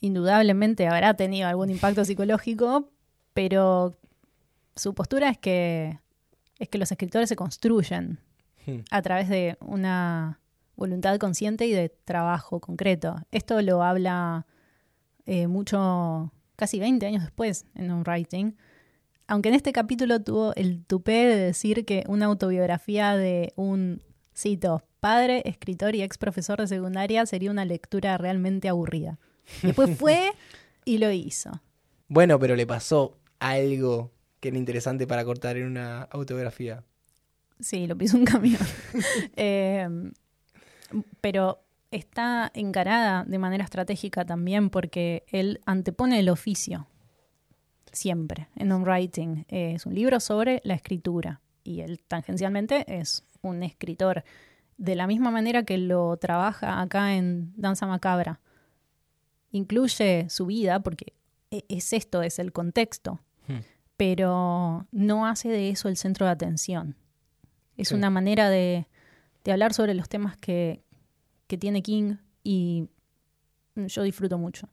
indudablemente 0.00 0.86
habrá 0.86 1.14
tenido 1.14 1.48
algún 1.48 1.70
impacto 1.70 2.04
psicológico, 2.04 2.90
pero 3.32 3.96
su 4.76 4.94
postura 4.94 5.30
es 5.30 5.38
que 5.38 5.98
es 6.58 6.68
que 6.68 6.76
los 6.76 6.92
escritores 6.92 7.30
se 7.30 7.36
construyen 7.36 8.20
Hmm. 8.66 8.80
a 8.90 9.00
través 9.00 9.28
de 9.28 9.56
una 9.60 10.38
voluntad 10.76 11.18
consciente 11.18 11.66
y 11.66 11.72
de 11.72 11.88
trabajo 11.88 12.60
concreto. 12.60 13.16
Esto 13.30 13.60
lo 13.62 13.82
habla 13.82 14.46
eh, 15.26 15.46
mucho, 15.46 16.32
casi 16.56 16.78
20 16.78 17.06
años 17.06 17.22
después 17.22 17.66
en 17.74 17.90
un 17.90 18.02
writing. 18.02 18.52
Aunque 19.26 19.48
en 19.48 19.54
este 19.54 19.72
capítulo 19.72 20.20
tuvo 20.20 20.54
el 20.56 20.84
tupé 20.84 21.26
de 21.26 21.36
decir 21.36 21.84
que 21.84 22.04
una 22.08 22.26
autobiografía 22.26 23.16
de 23.16 23.52
un, 23.56 24.02
cito, 24.36 24.82
padre, 25.00 25.42
escritor 25.46 25.94
y 25.94 26.02
ex 26.02 26.18
profesor 26.18 26.60
de 26.60 26.66
secundaria 26.66 27.26
sería 27.26 27.50
una 27.50 27.64
lectura 27.64 28.16
realmente 28.18 28.68
aburrida. 28.68 29.18
Después 29.62 29.96
fue 29.98 30.32
y 30.84 30.98
lo 30.98 31.10
hizo. 31.10 31.50
Bueno, 32.08 32.38
pero 32.38 32.56
le 32.56 32.66
pasó 32.66 33.18
algo 33.38 34.12
que 34.40 34.48
era 34.48 34.58
interesante 34.58 35.06
para 35.06 35.24
cortar 35.24 35.56
en 35.56 35.66
una 35.66 36.02
autobiografía. 36.02 36.84
Sí, 37.58 37.86
lo 37.86 37.96
pisó 37.96 38.16
un 38.16 38.24
camión. 38.24 38.60
Eh, 39.36 39.88
pero 41.20 41.62
está 41.90 42.50
encarada 42.54 43.24
de 43.24 43.38
manera 43.38 43.64
estratégica 43.64 44.24
también 44.24 44.70
porque 44.70 45.24
él 45.28 45.60
antepone 45.66 46.18
el 46.18 46.28
oficio 46.28 46.86
siempre 47.92 48.48
en 48.56 48.72
un 48.72 48.82
writing. 48.82 49.44
Eh, 49.48 49.72
es 49.74 49.86
un 49.86 49.94
libro 49.94 50.20
sobre 50.20 50.60
la 50.64 50.74
escritura 50.74 51.40
y 51.64 51.80
él 51.80 52.00
tangencialmente 52.06 52.84
es 52.86 53.24
un 53.42 53.62
escritor. 53.62 54.24
De 54.80 54.94
la 54.94 55.06
misma 55.06 55.30
manera 55.30 55.62
que 55.64 55.76
lo 55.76 56.16
trabaja 56.16 56.80
acá 56.80 57.14
en 57.14 57.52
Danza 57.54 57.86
Macabra. 57.86 58.40
Incluye 59.52 60.28
su 60.30 60.46
vida 60.46 60.80
porque 60.80 61.12
e- 61.50 61.64
es 61.68 61.92
esto, 61.92 62.22
es 62.22 62.38
el 62.38 62.50
contexto, 62.52 63.20
Hmm. 63.46 63.58
pero 63.96 64.86
no 64.92 65.26
hace 65.26 65.48
de 65.50 65.68
eso 65.70 65.88
el 65.88 65.96
centro 65.96 66.24
de 66.26 66.32
atención. 66.32 66.96
Es 67.76 67.88
Sí. 67.88 67.94
una 67.94 68.08
manera 68.10 68.48
de, 68.48 68.86
de 69.44 69.52
hablar 69.52 69.74
sobre 69.74 69.92
los 69.94 70.08
temas 70.08 70.36
que, 70.38 70.82
que 71.46 71.58
tiene 71.58 71.82
King 71.82 72.16
y 72.42 72.88
yo 73.74 74.02
disfruto 74.02 74.38
mucho. 74.38 74.68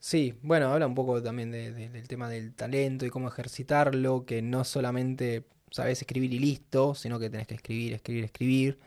Sí, 0.00 0.34
bueno, 0.42 0.68
habla 0.70 0.86
un 0.86 0.94
poco 0.94 1.22
también 1.22 1.50
de- 1.50 1.72
de- 1.72 1.88
del 1.88 2.08
tema 2.08 2.28
del 2.28 2.52
talento 2.52 3.06
y 3.06 3.10
cómo 3.10 3.28
ejercitarlo, 3.28 4.26
que 4.26 4.42
no 4.42 4.64
solamente 4.64 5.46
sabes 5.70 6.02
escribir 6.02 6.34
y 6.34 6.38
listo, 6.40 6.94
sino 6.94 7.18
que 7.18 7.30
tenés 7.30 7.46
que 7.46 7.54
escribir, 7.54 7.94
escribir, 7.94 8.24
escribir. 8.24 8.78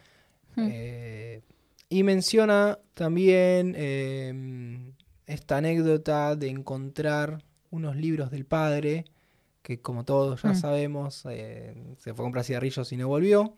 Mm. 0.58 0.68
Eh, 0.72 1.42
y 1.90 2.04
menciona 2.04 2.80
también 2.94 3.74
eh, 3.78 4.92
esta 5.26 5.58
anécdota 5.58 6.36
de 6.36 6.50
encontrar 6.50 7.44
unos 7.72 7.96
libros 7.96 8.30
del 8.32 8.46
padre, 8.46 9.06
que 9.62 9.80
como 9.82 10.04
todos 10.04 10.42
ya 10.42 10.50
Mm. 10.52 10.56
sabemos, 10.56 11.24
eh, 11.30 11.74
se 12.00 12.14
fue 12.14 12.24
a 12.24 12.26
comprar 12.26 12.44
cigarrillos 12.46 12.92
y 12.92 12.98
no 12.98 13.08
volvió. 13.08 13.54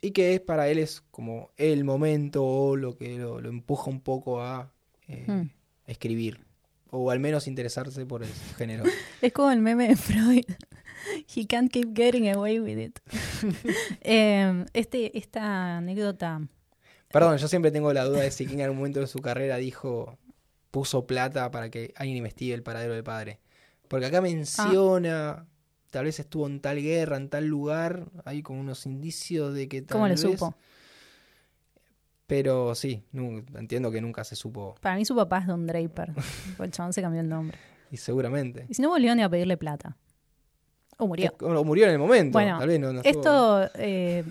Y 0.00 0.10
que 0.10 0.34
es 0.34 0.40
para 0.40 0.68
él 0.68 0.78
es 0.78 1.00
como 1.10 1.50
el 1.56 1.84
momento 1.84 2.44
o 2.44 2.76
lo 2.76 2.96
que 2.96 3.16
lo, 3.18 3.40
lo 3.40 3.48
empuja 3.48 3.90
un 3.90 4.00
poco 4.00 4.40
a 4.42 4.70
Mm. 5.06 5.50
escribir. 5.86 6.40
O 6.90 7.10
al 7.10 7.20
menos 7.20 7.46
interesarse 7.46 8.06
por 8.06 8.22
el 8.22 8.30
género. 8.56 8.84
Es 9.22 9.32
como 9.32 9.50
el 9.50 9.60
meme 9.60 9.88
de 9.88 9.96
Freud. 9.96 10.44
He 11.34 11.46
can't 11.46 11.70
keep 11.72 11.94
getting 11.94 12.28
away 12.30 12.60
with 12.60 12.78
it. 12.78 12.98
Eh, 14.00 14.64
este, 14.72 15.16
esta 15.18 15.78
anécdota. 15.78 16.40
Perdón, 17.12 17.36
yo 17.38 17.46
siempre 17.48 17.70
tengo 17.70 17.92
la 17.92 18.04
duda 18.04 18.20
de 18.22 18.30
si 18.30 18.46
King 18.46 18.56
en 18.56 18.62
algún 18.62 18.78
momento 18.78 19.00
de 19.00 19.06
su 19.06 19.18
carrera 19.20 19.56
dijo, 19.56 20.18
puso 20.70 21.06
plata 21.06 21.50
para 21.50 21.70
que 21.70 21.92
alguien 21.96 22.16
investigue 22.18 22.54
el 22.54 22.62
paradero 22.62 22.94
del 22.94 23.04
padre. 23.04 23.38
Porque 23.88 24.06
acá 24.06 24.20
menciona, 24.20 25.46
tal 25.90 26.06
vez 26.06 26.18
estuvo 26.18 26.46
en 26.46 26.60
tal 26.60 26.80
guerra, 26.80 27.16
en 27.18 27.28
tal 27.28 27.46
lugar, 27.46 28.06
hay 28.24 28.42
como 28.42 28.60
unos 28.60 28.86
indicios 28.86 29.54
de 29.54 29.68
que 29.68 29.82
tal 29.82 29.96
¿Cómo 29.96 30.08
le 30.08 30.14
vez- 30.14 30.20
supo? 30.22 30.54
Pero 32.26 32.74
sí, 32.74 33.04
entiendo 33.54 33.90
que 33.90 34.00
nunca 34.00 34.24
se 34.24 34.34
supo, 34.34 34.74
Para 34.80 34.96
mí 34.96 35.04
su 35.04 35.14
papá 35.14 35.38
es 35.40 35.46
Don 35.46 35.66
Draper. 35.66 36.12
el 36.58 36.70
chabón 36.70 36.92
se 36.94 37.02
cambió 37.02 37.20
el 37.20 37.28
nombre. 37.28 37.58
y 37.90 37.96
seguramente. 37.98 38.64
Y 38.68 38.74
si 38.74 38.82
no 38.82 38.88
volvió 38.88 39.14
ni 39.14 39.22
a 39.22 39.28
pedirle 39.28 39.56
plata. 39.56 39.96
O 40.98 41.06
murió. 41.06 41.32
O, 41.40 41.64
murió 41.64 41.86
en 41.86 41.92
el 41.92 41.98
momento, 41.98 42.32
Bueno, 42.32 42.58
tal 42.58 42.68
vez 42.68 42.80
no, 42.80 43.00
Esto, 43.02 43.68
eh, 43.74 44.24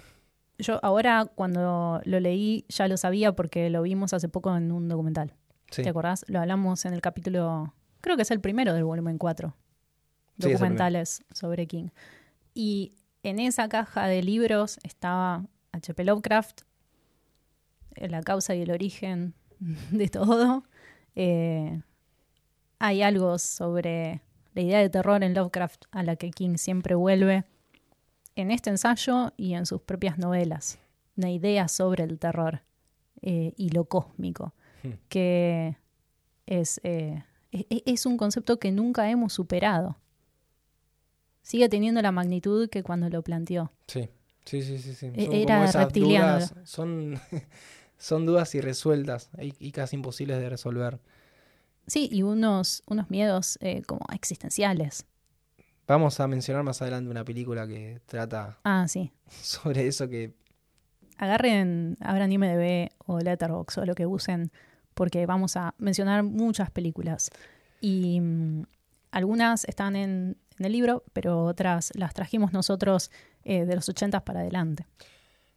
yo 0.57 0.79
ahora 0.83 1.25
cuando 1.35 2.01
lo 2.05 2.19
leí 2.19 2.65
ya 2.69 2.87
lo 2.87 2.97
sabía 2.97 3.33
porque 3.33 3.69
lo 3.69 3.81
vimos 3.81 4.13
hace 4.13 4.29
poco 4.29 4.55
en 4.55 4.71
un 4.71 4.87
documental. 4.87 5.33
Sí. 5.71 5.83
¿Te 5.83 5.89
acordás? 5.89 6.25
Lo 6.27 6.39
hablamos 6.39 6.85
en 6.85 6.93
el 6.93 7.01
capítulo, 7.01 7.73
creo 8.01 8.15
que 8.15 8.21
es 8.21 8.31
el 8.31 8.39
primero 8.39 8.73
del 8.73 8.83
volumen 8.83 9.17
4. 9.17 9.49
Sí, 9.49 9.53
es 10.39 10.45
el 10.45 10.53
Documentales 10.53 11.23
sobre 11.31 11.67
King. 11.67 11.89
Y 12.53 12.93
en 13.23 13.39
esa 13.39 13.69
caja 13.69 14.07
de 14.07 14.21
libros 14.21 14.79
estaba 14.83 15.45
H.P. 15.71 16.03
Lovecraft, 16.03 16.61
eh, 17.95 18.09
La 18.09 18.21
causa 18.21 18.55
y 18.55 18.61
el 18.61 18.71
origen 18.71 19.33
de 19.91 20.07
todo. 20.07 20.63
Eh, 21.15 21.81
hay 22.79 23.01
algo 23.01 23.39
sobre 23.39 24.21
la 24.53 24.61
idea 24.61 24.79
de 24.79 24.89
terror 24.89 25.23
en 25.23 25.33
Lovecraft 25.33 25.85
a 25.91 26.03
la 26.03 26.15
que 26.15 26.31
King 26.31 26.55
siempre 26.57 26.95
vuelve 26.95 27.43
en 28.35 28.51
este 28.51 28.69
ensayo 28.69 29.31
y 29.37 29.53
en 29.53 29.65
sus 29.65 29.81
propias 29.81 30.17
novelas. 30.17 30.79
Una 31.17 31.29
idea 31.31 31.67
sobre 31.67 32.03
el 32.03 32.17
terror 32.19 32.61
eh, 33.21 33.53
y 33.57 33.69
lo 33.69 33.85
cósmico, 33.85 34.53
Hmm. 34.83 34.89
que 35.07 35.77
es, 36.45 36.81
eh, 36.83 37.23
e- 37.51 37.65
e- 37.69 37.83
es 37.85 38.05
un 38.05 38.17
concepto 38.17 38.59
que 38.59 38.71
nunca 38.71 39.09
hemos 39.09 39.31
superado. 39.31 39.97
Sigue 41.41 41.69
teniendo 41.69 42.01
la 42.01 42.11
magnitud 42.11 42.69
que 42.69 42.83
cuando 42.83 43.09
lo 43.09 43.21
planteó. 43.21 43.71
Sí, 43.87 44.09
sí, 44.45 44.61
sí, 44.61 44.77
sí. 44.79 44.93
sí. 44.93 45.11
E- 45.15 45.25
Son 45.25 45.33
era 45.35 45.71
reptiliano. 45.71 46.33
dudas, 46.35 46.53
son, 46.65 47.19
son 47.97 48.25
dudas 48.25 48.53
irresueltas 48.55 49.29
y, 49.41 49.53
y 49.59 49.71
casi 49.71 49.95
imposibles 49.95 50.39
de 50.39 50.49
resolver. 50.49 50.99
Sí, 51.87 52.09
y 52.11 52.23
unos, 52.23 52.83
unos 52.87 53.09
miedos 53.09 53.57
eh, 53.61 53.81
como 53.83 54.01
existenciales. 54.13 55.05
Vamos 55.87 56.19
a 56.19 56.27
mencionar 56.27 56.63
más 56.63 56.81
adelante 56.81 57.09
una 57.11 57.25
película 57.25 57.67
que 57.67 57.99
trata 58.05 58.57
Ah, 58.63 58.85
sí. 58.87 59.11
sobre 59.41 59.87
eso 59.87 60.07
que 60.07 60.33
Agarren, 61.17 61.97
abran 62.01 62.31
IMDB 62.31 62.89
o 63.05 63.19
Letterboxd 63.19 63.79
o 63.79 63.85
lo 63.85 63.95
que 63.95 64.05
usen, 64.05 64.51
porque 64.93 65.25
vamos 65.25 65.55
a 65.55 65.75
mencionar 65.77 66.23
muchas 66.23 66.71
películas. 66.71 67.29
Y 67.81 68.19
mm, 68.19 68.63
algunas 69.11 69.63
están 69.65 69.95
en, 69.95 70.37
en 70.57 70.65
el 70.65 70.71
libro, 70.71 71.03
pero 71.13 71.43
otras 71.45 71.91
las 71.95 72.13
trajimos 72.13 72.51
nosotros 72.51 73.11
eh, 73.43 73.65
de 73.65 73.75
los 73.75 73.87
80 73.89 74.25
para 74.25 74.39
adelante. 74.39 74.87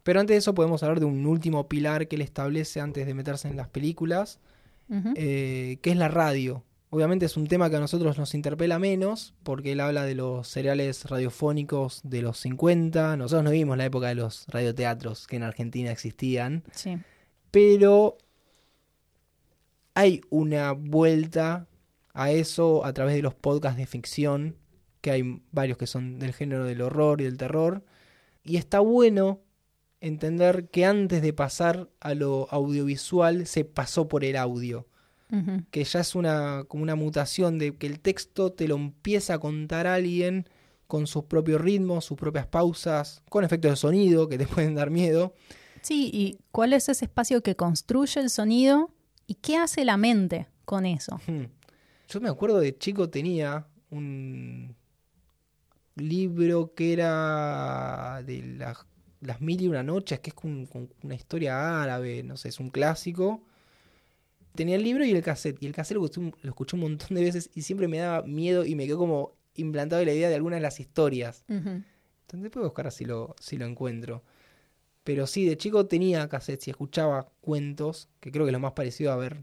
Pero 0.03 0.20
antes 0.20 0.35
de 0.35 0.39
eso 0.39 0.55
podemos 0.55 0.83
hablar 0.83 1.01
de 1.01 1.07
un 1.07 1.27
último 1.27 1.68
pilar 1.68 2.07
que 2.07 2.16
él 2.16 2.22
establece 2.22 2.81
antes 2.81 3.07
de 3.07 3.14
meterse 3.14 3.49
en 3.49 3.57
las 3.57 3.68
películas, 3.68 4.39
Ujú. 4.89 5.12
eh, 5.16 5.78
que 5.82 5.91
es 5.91 5.97
la 5.97 6.09
radio. 6.09 6.62
Obviamente 6.91 7.26
es 7.26 7.37
un 7.37 7.47
tema 7.49 7.68
que 7.68 7.76
a 7.76 7.80
nosotros 7.80 8.16
nos 8.16 8.34
interpela 8.34 8.78
menos, 8.78 9.34
porque 9.43 9.72
él 9.72 9.80
habla 9.80 10.05
de 10.05 10.14
los 10.14 10.47
seriales 10.49 11.05
radiofónicos 11.05 12.01
de 12.05 12.22
los 12.22 12.39
50. 12.39 13.16
Nosotros 13.16 13.43
no 13.45 13.51
vimos 13.51 13.76
la 13.76 13.84
época 13.87 14.07
de 14.09 14.14
los 14.14 14.47
radioteatros 14.49 15.26
que 15.26 15.37
en 15.37 15.43
Argentina 15.43 15.91
existían, 15.91 16.62
Sí. 16.72 16.97
pero 17.51 18.16
hay 19.95 20.20
una 20.30 20.72
vuelta 20.72 21.66
a 22.14 22.30
eso 22.30 22.84
a 22.84 22.93
través 22.93 23.14
de 23.16 23.22
los 23.22 23.34
podcasts 23.34 23.78
de 23.78 23.87
ficción, 23.87 24.57
que 25.01 25.11
hay 25.11 25.43
varios 25.53 25.78
que 25.78 25.87
son 25.87 26.18
del 26.18 26.32
género 26.32 26.64
del 26.64 26.82
horror 26.82 27.20
y 27.20 27.24
del 27.24 27.37
terror, 27.37 27.84
y 28.43 28.57
está 28.57 28.80
bueno 28.80 29.41
entender 30.07 30.68
que 30.68 30.84
antes 30.84 31.22
de 31.22 31.32
pasar 31.32 31.88
a 32.00 32.14
lo 32.14 32.48
audiovisual 32.50 33.46
se 33.46 33.64
pasó 33.64 34.09
por 34.09 34.24
el 34.24 34.36
audio, 34.36 34.86
que 35.70 35.82
ya 35.82 36.00
es 36.00 36.14
una 36.14 36.64
como 36.68 36.84
una 36.84 36.94
mutación 36.94 37.59
de 37.59 37.74
que 37.76 37.86
el 37.86 37.98
texto 37.98 38.52
te 38.52 38.68
lo 38.68 38.76
empieza 38.76 39.34
a 39.34 39.38
contar 39.38 39.86
alguien 39.86 40.48
con 40.86 41.07
sus 41.07 41.24
propios 41.24 41.61
ritmos, 41.61 42.04
sus 42.04 42.16
propias 42.16 42.46
pausas, 42.46 43.22
con 43.28 43.44
efectos 43.44 43.72
de 43.72 43.76
sonido 43.76 44.28
que 44.28 44.38
te 44.38 44.46
pueden 44.46 44.74
dar 44.74 44.90
miedo. 44.90 45.34
Sí, 45.82 46.11
y 46.12 46.38
cuál 46.52 46.72
es 46.72 46.88
ese 46.88 47.04
espacio 47.04 47.42
que 47.42 47.57
construye 47.57 48.20
el 48.20 48.30
sonido 48.30 48.90
y 49.26 49.34
qué 49.34 49.57
hace 49.57 49.84
la 49.84 49.96
mente 49.96 50.48
con 50.64 50.86
eso. 50.86 51.20
Hmm. 51.26 51.46
Yo 52.09 52.20
me 52.20 52.28
acuerdo 52.28 52.61
de 52.61 52.78
chico 52.78 53.11
tenía 53.11 53.66
un 53.90 54.76
libro 55.96 56.72
que 56.72 56.92
era 56.92 58.22
de 58.24 58.42
las, 58.59 58.86
las 59.20 59.40
mil 59.40 59.60
y 59.60 59.68
una 59.68 59.82
noches, 59.82 60.20
que 60.20 60.30
es 60.30 60.34
con, 60.34 60.66
con 60.66 60.88
una 61.02 61.14
historia 61.14 61.82
árabe, 61.82 62.22
no 62.22 62.36
sé, 62.36 62.48
es 62.50 62.60
un 62.60 62.70
clásico. 62.70 63.42
Tenía 64.54 64.76
el 64.76 64.82
libro 64.84 65.04
y 65.04 65.10
el 65.10 65.22
cassette, 65.22 65.62
y 65.62 65.66
el 65.66 65.74
cassette 65.74 65.96
lo 65.98 66.04
escuché, 66.04 66.20
un- 66.20 66.34
lo 66.42 66.50
escuché 66.50 66.76
un 66.76 66.82
montón 66.82 67.14
de 67.14 67.22
veces 67.22 67.50
y 67.54 67.62
siempre 67.62 67.88
me 67.88 67.98
daba 67.98 68.22
miedo 68.26 68.64
y 68.64 68.74
me 68.74 68.86
quedó 68.86 68.98
como 68.98 69.32
implantado 69.54 70.04
la 70.04 70.12
idea 70.12 70.28
de 70.28 70.34
algunas 70.34 70.58
de 70.58 70.62
las 70.62 70.80
historias. 70.80 71.44
Entonces 71.48 72.50
puedo 72.50 72.66
buscar 72.66 72.90
si 72.90 73.04
lo, 73.04 73.34
si 73.40 73.56
lo 73.58 73.66
encuentro. 73.66 74.22
Pero 75.04 75.26
sí, 75.26 75.44
de 75.46 75.56
chico 75.56 75.86
tenía 75.86 76.28
cassettes 76.28 76.66
y 76.68 76.70
escuchaba 76.70 77.28
cuentos, 77.40 78.08
que 78.20 78.32
creo 78.32 78.44
que 78.44 78.50
es 78.50 78.52
lo 78.54 78.58
más 78.60 78.72
parecido 78.72 79.10
a 79.12 79.14
haber 79.14 79.42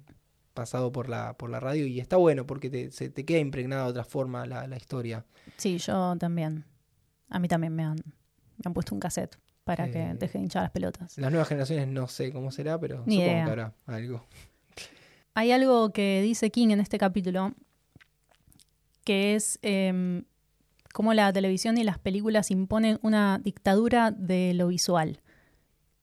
pasado 0.54 0.92
por 0.92 1.08
la, 1.10 1.38
por 1.38 1.50
la 1.50 1.60
radio. 1.60 1.86
Y 1.88 2.00
está 2.00 2.18
bueno 2.18 2.46
porque 2.46 2.70
te, 2.70 2.92
se 2.92 3.10
te 3.10 3.24
queda 3.24 3.40
impregnada 3.40 3.86
de 3.86 3.90
otra 3.92 4.04
forma 4.04 4.46
la, 4.46 4.68
la 4.68 4.78
historia. 4.78 5.26
Sí, 5.58 5.78
yo 5.78 6.16
también. 6.18 6.66
A 7.30 7.40
mí 7.40 7.48
también 7.48 7.74
me 7.74 7.84
han, 7.84 7.96
me 7.96 8.64
han 8.66 8.74
puesto 8.74 8.94
un 8.94 9.00
cassette 9.00 9.38
para 9.64 9.90
que 9.92 10.02
Eh, 10.02 10.14
deje 10.20 10.38
de 10.38 10.44
hinchar 10.46 10.64
las 10.64 10.72
pelotas. 10.72 11.18
Las 11.18 11.32
nuevas 11.32 11.48
generaciones 11.48 11.88
no 11.88 12.08
sé 12.08 12.32
cómo 12.32 12.52
será, 12.52 12.80
pero 12.80 13.04
Ni 13.06 13.16
supongo 13.16 13.32
idea. 13.32 13.46
que 13.46 13.50
habrá 13.52 13.74
algo. 13.86 14.26
Hay 15.36 15.52
algo 15.52 15.92
que 15.92 16.22
dice 16.22 16.50
King 16.52 16.70
en 16.70 16.80
este 16.80 16.98
capítulo, 16.98 17.54
que 19.04 19.36
es 19.36 19.60
em, 19.62 20.24
cómo 20.94 21.14
la 21.14 21.32
televisión 21.34 21.78
y 21.78 21.84
las 21.84 21.98
películas 22.00 22.52
imponen 22.52 23.00
una 23.02 23.40
dictadura 23.44 24.12
de 24.12 24.54
lo 24.54 24.68
visual. 24.68 25.22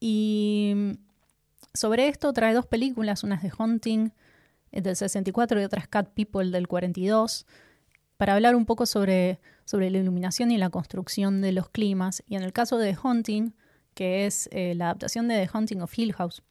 Y 0.00 0.72
mm, 0.74 0.90
sobre 1.74 2.08
esto 2.08 2.32
trae 2.32 2.54
dos 2.54 2.66
películas, 2.66 3.22
una 3.22 3.36
es 3.36 3.42
The 3.42 3.52
Haunting 3.58 4.12
eh, 4.72 4.80
del 4.80 4.96
64 4.96 5.60
y 5.60 5.64
otra 5.64 5.80
es 5.80 5.88
Cat 5.88 6.10
People 6.14 6.50
del 6.50 6.66
42, 6.66 7.46
para 8.16 8.34
hablar 8.34 8.54
un 8.56 8.66
poco 8.66 8.84
sobre, 8.86 9.38
sobre 9.70 9.88
la 9.88 9.98
iluminación 9.98 10.50
y 10.50 10.58
la 10.58 10.68
construcción 10.68 11.40
de 11.42 11.52
los 11.52 11.68
climas. 11.68 12.24
Y 12.26 12.34
en 12.34 12.42
el 12.42 12.52
caso 12.52 12.76
de 12.76 12.92
The 12.92 12.98
Haunting, 13.00 13.54
que 13.94 14.26
es 14.26 14.48
eh, 14.50 14.74
la 14.74 14.86
adaptación 14.86 15.28
de 15.28 15.36
The 15.36 15.48
Haunting 15.52 15.80
of 15.80 15.96
Hill 15.96 16.12
House, 16.14 16.42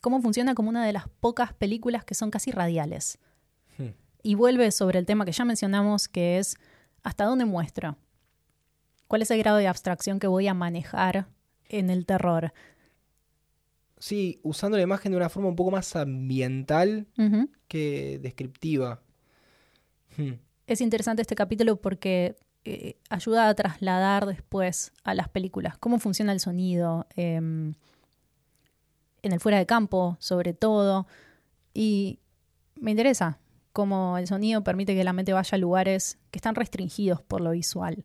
cómo 0.00 0.22
funciona 0.22 0.54
como 0.54 0.70
una 0.70 0.86
de 0.86 0.94
las 0.94 1.06
pocas 1.06 1.52
películas 1.52 2.02
que 2.02 2.14
son 2.14 2.30
casi 2.30 2.50
radiales. 2.50 3.18
Hmm. 3.76 3.90
Y 4.22 4.36
vuelve 4.36 4.70
sobre 4.70 4.98
el 4.98 5.04
tema 5.04 5.26
que 5.26 5.32
ya 5.32 5.44
mencionamos, 5.44 6.08
que 6.08 6.38
es 6.38 6.56
hasta 7.02 7.26
dónde 7.26 7.44
muestro. 7.44 7.98
¿Cuál 9.06 9.20
es 9.20 9.30
el 9.30 9.38
grado 9.38 9.58
de 9.58 9.68
abstracción 9.68 10.18
que 10.18 10.26
voy 10.26 10.48
a 10.48 10.54
manejar 10.54 11.28
en 11.68 11.90
el 11.90 12.06
terror? 12.06 12.54
Sí, 13.98 14.40
usando 14.42 14.78
la 14.78 14.82
imagen 14.82 15.12
de 15.12 15.18
una 15.18 15.28
forma 15.28 15.50
un 15.50 15.56
poco 15.56 15.72
más 15.72 15.94
ambiental 15.94 17.06
que 17.68 18.18
descriptiva. 18.22 19.02
Hmm. 20.16 20.36
Es 20.70 20.80
interesante 20.80 21.20
este 21.20 21.34
capítulo 21.34 21.80
porque 21.80 22.36
eh, 22.64 22.94
ayuda 23.08 23.48
a 23.48 23.54
trasladar 23.56 24.24
después 24.24 24.92
a 25.02 25.14
las 25.14 25.28
películas 25.28 25.76
cómo 25.76 25.98
funciona 25.98 26.30
el 26.30 26.38
sonido, 26.38 27.08
em, 27.16 27.74
en 29.22 29.32
el 29.32 29.40
fuera 29.40 29.58
de 29.58 29.66
campo, 29.66 30.16
sobre 30.20 30.54
todo. 30.54 31.08
Y 31.74 32.20
me 32.76 32.92
interesa 32.92 33.40
cómo 33.72 34.16
el 34.16 34.28
sonido 34.28 34.62
permite 34.62 34.94
que 34.94 35.02
la 35.02 35.12
mente 35.12 35.32
vaya 35.32 35.56
a 35.56 35.58
lugares 35.58 36.18
que 36.30 36.38
están 36.38 36.54
restringidos 36.54 37.20
por 37.20 37.40
lo 37.40 37.50
visual. 37.50 38.04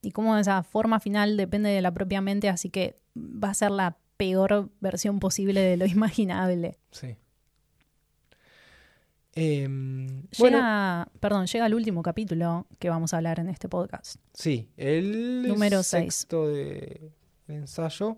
Y 0.00 0.12
cómo 0.12 0.36
esa 0.38 0.62
forma 0.62 1.00
final 1.00 1.36
depende 1.36 1.70
de 1.70 1.82
la 1.82 1.90
propia 1.90 2.20
mente, 2.20 2.48
así 2.48 2.70
que 2.70 2.94
va 3.16 3.50
a 3.50 3.54
ser 3.54 3.72
la 3.72 3.96
peor 4.16 4.70
versión 4.78 5.18
posible 5.18 5.62
de 5.62 5.76
lo 5.76 5.86
imaginable. 5.86 6.78
Sí. 6.92 7.16
Em, 9.40 10.22
llega, 10.30 11.08
perdón, 11.20 11.46
llega 11.46 11.66
el 11.66 11.74
último 11.74 12.02
capítulo 12.02 12.66
que 12.80 12.90
vamos 12.90 13.14
a 13.14 13.18
hablar 13.18 13.38
en 13.38 13.48
este 13.48 13.68
podcast. 13.68 14.16
Sí, 14.34 14.68
el 14.76 15.46
número 15.46 15.84
6 15.84 16.26
de 16.28 17.12
ensayo. 17.46 18.16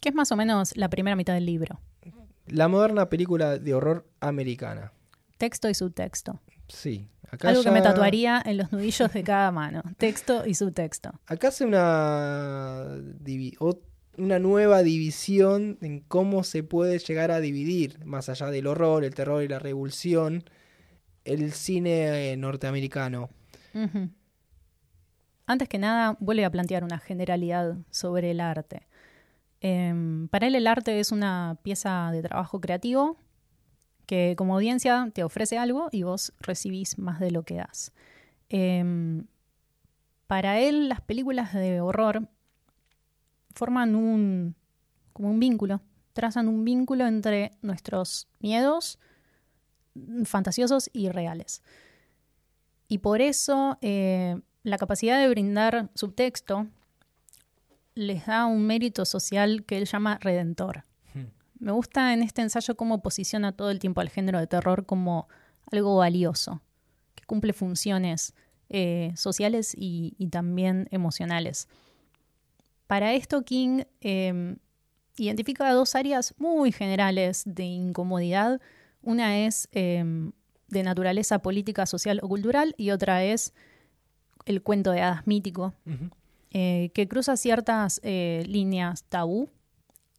Que 0.00 0.10
es 0.10 0.14
más 0.14 0.30
o 0.30 0.36
menos 0.36 0.76
la 0.76 0.88
primera 0.88 1.16
mitad 1.16 1.34
del 1.34 1.46
libro. 1.46 1.80
La 2.46 2.68
moderna 2.68 3.08
película 3.08 3.58
de 3.58 3.74
horror 3.74 4.06
americana. 4.20 4.92
Texto 5.38 5.68
y 5.68 5.74
subtexto. 5.74 6.40
Sí. 6.68 7.08
Algo 7.40 7.64
que 7.64 7.72
me 7.72 7.82
tatuaría 7.82 8.40
en 8.46 8.58
los 8.58 8.70
nudillos 8.70 9.12
de 9.12 9.24
cada 9.24 9.50
mano. 9.50 9.82
Texto 9.98 10.46
y 10.46 10.54
subtexto. 10.54 11.18
Acá 11.26 11.48
hace 11.48 11.64
una, 11.64 12.96
una 14.18 14.38
nueva 14.38 14.82
división 14.82 15.78
en 15.80 16.00
cómo 16.00 16.44
se 16.44 16.62
puede 16.62 16.98
llegar 16.98 17.30
a 17.30 17.40
dividir, 17.40 18.04
más 18.04 18.28
allá 18.28 18.46
del 18.46 18.66
horror, 18.66 19.04
el 19.04 19.14
terror 19.14 19.42
y 19.42 19.48
la 19.48 19.58
revulsión, 19.58 20.44
el 21.24 21.52
cine 21.52 22.32
eh, 22.32 22.36
norteamericano. 22.36 23.28
Antes 25.46 25.68
que 25.68 25.78
nada, 25.78 26.16
vuelve 26.20 26.44
a 26.44 26.50
plantear 26.50 26.82
una 26.82 26.98
generalidad 26.98 27.76
sobre 27.90 28.30
el 28.30 28.40
arte. 28.40 28.86
Em, 29.60 30.28
para 30.28 30.46
él 30.46 30.54
el 30.54 30.66
arte 30.66 30.98
es 30.98 31.12
una 31.12 31.58
pieza 31.62 32.10
de 32.12 32.22
trabajo 32.22 32.60
creativo 32.60 33.16
que 34.06 34.34
como 34.36 34.54
audiencia 34.54 35.10
te 35.12 35.24
ofrece 35.24 35.58
algo 35.58 35.88
y 35.90 36.04
vos 36.04 36.32
recibís 36.40 36.98
más 36.98 37.20
de 37.20 37.30
lo 37.30 37.42
que 37.42 37.56
das. 37.56 37.92
Em, 38.48 39.26
para 40.26 40.60
él 40.60 40.88
las 40.88 41.00
películas 41.00 41.52
de 41.52 41.80
horror 41.80 42.28
forman 43.56 43.96
un, 43.96 44.54
como 45.12 45.30
un 45.30 45.40
vínculo, 45.40 45.80
trazan 46.12 46.46
un 46.46 46.64
vínculo 46.64 47.06
entre 47.06 47.52
nuestros 47.62 48.28
miedos 48.38 48.98
fantasiosos 50.24 50.90
y 50.92 51.08
reales. 51.08 51.62
Y 52.86 52.98
por 52.98 53.20
eso 53.20 53.78
eh, 53.80 54.38
la 54.62 54.78
capacidad 54.78 55.18
de 55.18 55.28
brindar 55.28 55.90
subtexto 55.94 56.68
les 57.94 58.26
da 58.26 58.46
un 58.46 58.66
mérito 58.66 59.04
social 59.04 59.64
que 59.64 59.78
él 59.78 59.86
llama 59.86 60.18
redentor. 60.20 60.84
Hmm. 61.14 61.28
Me 61.58 61.72
gusta 61.72 62.12
en 62.12 62.22
este 62.22 62.42
ensayo 62.42 62.76
cómo 62.76 63.00
posiciona 63.00 63.52
todo 63.52 63.70
el 63.70 63.78
tiempo 63.78 64.02
al 64.02 64.10
género 64.10 64.38
de 64.38 64.46
terror 64.46 64.84
como 64.84 65.28
algo 65.72 65.96
valioso, 65.96 66.60
que 67.14 67.24
cumple 67.24 67.52
funciones 67.52 68.34
eh, 68.68 69.12
sociales 69.16 69.74
y, 69.76 70.12
también 70.30 70.88
emocionales. 70.90 71.68
Para 72.86 73.14
esto, 73.14 73.42
King 73.42 73.82
em, 74.00 74.56
identifica 75.16 75.72
dos 75.72 75.94
áreas 75.94 76.34
muy 76.38 76.72
generales 76.72 77.42
de 77.46 77.64
incomodidad. 77.64 78.60
Una 79.02 79.46
es 79.46 79.68
em, 79.72 80.32
de 80.68 80.82
naturaleza 80.82 81.40
política, 81.40 81.86
social 81.86 82.20
o 82.22 82.28
cultural 82.28 82.74
y 82.76 82.90
otra 82.90 83.24
es 83.24 83.52
el 84.44 84.62
cuento 84.62 84.92
de 84.92 85.00
hadas 85.02 85.26
mítico, 85.26 85.74
eh, 86.52 86.90
que 86.94 87.08
cruza 87.08 87.36
ciertas 87.36 88.00
eh, 88.04 88.44
líneas 88.46 89.04
tabú 89.04 89.48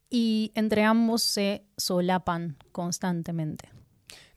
y 0.09 0.51
entre 0.55 0.83
ambos 0.83 1.23
se 1.23 1.63
solapan 1.77 2.57
constantemente. 2.71 3.69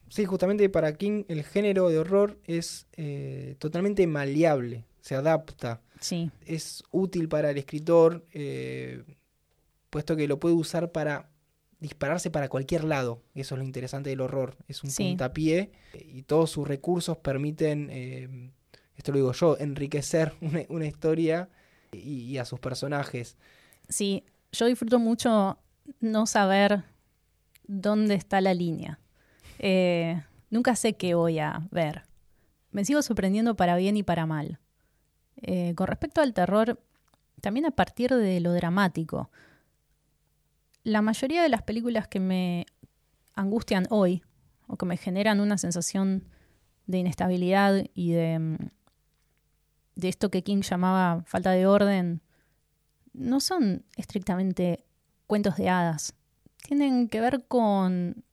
Sí, 0.08 0.24
justamente 0.24 0.68
para 0.68 0.94
King 0.94 1.24
el 1.28 1.44
género 1.44 1.88
de 1.88 1.98
horror 1.98 2.38
es 2.44 2.86
eh, 2.96 3.56
totalmente 3.58 4.06
maleable, 4.06 4.84
se 5.00 5.14
adapta. 5.14 5.80
Sí. 6.00 6.30
Es 6.46 6.82
útil 6.90 7.28
para 7.28 7.50
el 7.50 7.58
escritor, 7.58 8.26
puesto 9.90 10.16
que 10.16 10.26
lo 10.26 10.40
puede 10.40 10.54
usar 10.54 10.92
para 10.92 11.30
dispararse 11.78 12.30
para 12.30 12.48
cualquier 12.48 12.84
lado. 12.84 13.22
Eso 13.34 13.54
es 13.54 13.58
lo 13.58 13.64
interesante 13.64 14.10
del 14.10 14.20
horror. 14.20 14.56
Es 14.68 14.82
un 14.82 14.90
puntapié 14.90 15.72
y 15.94 16.22
todos 16.22 16.50
sus 16.50 16.66
recursos 16.66 17.18
permiten 17.18 18.52
esto 19.00 19.12
lo 19.12 19.16
digo 19.16 19.32
yo, 19.32 19.56
enriquecer 19.58 20.34
una, 20.68 20.86
historia 20.86 21.48
y, 21.90 22.36
a 22.36 22.44
sus 22.44 22.60
personajes. 22.60 23.38
Sí, 23.88 24.24
yo 24.52 24.66
disfruto 24.66 24.98
mucho 24.98 25.58
no 26.00 26.26
saber 26.26 26.84
dónde 27.66 28.14
está 28.14 28.42
la 28.42 28.52
línea. 28.52 29.00
Eh, 29.58 30.22
nunca 30.50 30.76
sé 30.76 30.96
qué 30.96 31.14
voy 31.14 31.38
a 31.38 31.66
ver. 31.70 32.02
Me 32.72 32.84
sigo 32.84 33.00
sorprendiendo 33.00 33.56
para 33.56 33.74
bien 33.76 33.96
y 33.96 34.02
para 34.02 34.26
mal. 34.26 34.58
Eh, 35.42 35.74
con 35.74 35.86
respecto 35.86 36.20
al 36.20 36.34
terror, 36.34 36.80
también 37.40 37.66
a 37.66 37.70
partir 37.70 38.14
de 38.14 38.40
lo 38.40 38.52
dramático. 38.52 39.30
La 40.82 41.02
mayoría 41.02 41.42
de 41.42 41.48
las 41.48 41.62
películas 41.62 42.08
que 42.08 42.20
me 42.20 42.66
angustian 43.34 43.86
hoy, 43.90 44.22
o 44.66 44.76
que 44.76 44.86
me 44.86 44.96
generan 44.96 45.40
una 45.40 45.58
sensación 45.58 46.24
de 46.86 46.98
inestabilidad 46.98 47.84
y 47.94 48.12
de 48.12 48.38
mm, 48.38 48.56
de 50.00 50.08
esto 50.08 50.30
que 50.30 50.42
King 50.42 50.62
llamaba 50.62 51.22
falta 51.24 51.50
de 51.50 51.66
orden, 51.66 52.22
no 53.12 53.40
son 53.40 53.84
estrictamente 53.96 54.84
cuentos 55.26 55.56
de 55.56 55.68
hadas. 55.68 56.14
Tienen 56.62 57.08
que 57.08 57.20
ver 57.20 57.44
con, 57.46 58.24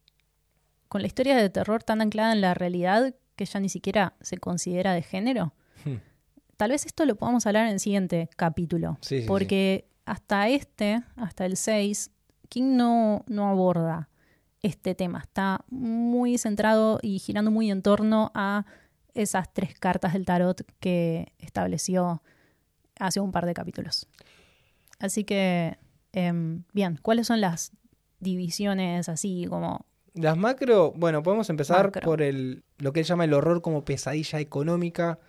con 0.87 1.01
la 1.01 1.07
historia 1.07 1.35
de 1.35 1.49
terror 1.49 1.83
tan 1.83 2.01
anclada 2.01 2.33
en 2.33 2.41
la 2.41 2.53
realidad 2.53 3.13
que 3.35 3.45
ya 3.45 3.59
ni 3.59 3.69
siquiera 3.69 4.15
se 4.21 4.37
considera 4.37 4.93
de 4.93 5.03
género. 5.03 5.53
Tal 6.57 6.71
vez 6.71 6.85
esto 6.85 7.05
lo 7.05 7.15
podamos 7.15 7.45
hablar 7.45 7.67
en 7.67 7.73
el 7.73 7.79
siguiente 7.79 8.29
capítulo. 8.35 8.97
porque 9.27 9.87
hasta 10.05 10.49
este, 10.49 11.03
hasta 11.15 11.45
el 11.45 11.55
6, 11.55 12.11
King 12.49 12.75
no, 12.75 13.23
no 13.27 13.47
aborda 13.47 14.09
este 14.63 14.95
tema. 14.95 15.19
Está 15.19 15.63
muy 15.69 16.37
centrado 16.37 16.99
y 17.01 17.19
girando 17.19 17.51
muy 17.51 17.69
en 17.69 17.83
torno 17.83 18.31
a 18.33 18.65
esas 19.13 19.53
tres 19.53 19.77
cartas 19.77 20.13
del 20.13 20.25
tarot 20.25 20.63
que 20.79 21.33
estableció 21.37 22.23
hace 22.99 23.19
un 23.19 23.31
par 23.31 23.45
de 23.45 23.53
capítulos. 23.53 24.07
Así 24.99 25.23
que, 25.23 25.77
em, 26.13 26.63
bien, 26.73 26.99
¿cuáles 27.01 27.27
son 27.27 27.41
las 27.41 27.71
divisiones 28.19 29.09
así 29.09 29.45
como... 29.47 29.85
Las 30.13 30.37
macro, 30.37 30.93
bueno, 30.95 31.21
podemos 31.21 31.49
empezar 31.51 31.91
por 32.01 32.23
el, 32.23 32.63
lo 32.79 32.91
que 32.91 33.01
él 33.01 33.05
llama 33.05 33.25
el 33.25 33.33
horror 33.33 33.61
como 33.61 33.85
pesadilla 33.85 34.39
económica. 34.39 35.19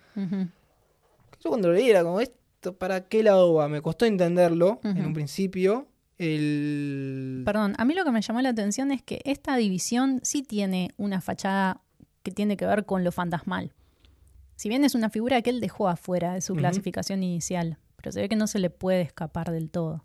Yo 1.43 1.49
cuando 1.49 1.69
lo 1.69 1.73
leí 1.73 1.89
era 1.89 2.03
como, 2.03 2.19
¿esto 2.19 2.77
para 2.77 3.07
qué 3.07 3.23
lado 3.23 3.53
va? 3.53 3.67
Me 3.67 3.81
costó 3.81 4.05
entenderlo 4.05 4.79
en 4.83 5.05
un 5.05 5.13
principio. 5.13 5.87
El... 6.17 7.43
Perdón, 7.45 7.75
a 7.77 7.85
mí 7.85 7.93
lo 7.93 8.03
que 8.03 8.11
me 8.11 8.21
llamó 8.21 8.41
la 8.41 8.49
atención 8.49 8.91
es 8.91 9.01
que 9.01 9.21
esta 9.23 9.55
división 9.55 10.19
sí 10.23 10.43
tiene 10.43 10.91
una 10.97 11.21
fachada 11.21 11.81
que 12.23 12.31
tiene 12.31 12.57
que 12.57 12.65
ver 12.65 12.85
con 12.85 13.03
lo 13.05 13.11
fantasmal. 13.11 13.73
Si 14.55 14.67
bien 14.67 14.83
es 14.83 14.95
una 14.95 15.09
figura 15.09 15.41
que 15.41 15.49
él 15.49 15.61
dejó 15.61 15.87
afuera 15.87 16.33
de 16.33 16.41
su 16.41 16.53
clasificación 16.55 17.23
inicial, 17.23 17.77
pero 17.95 18.11
se 18.11 18.19
ve 18.19 18.27
que 18.27 18.35
no 18.35 18.47
se 18.47 18.59
le 18.59 18.69
puede 18.69 19.01
escapar 19.01 19.51
del 19.51 19.69
todo. 19.69 20.03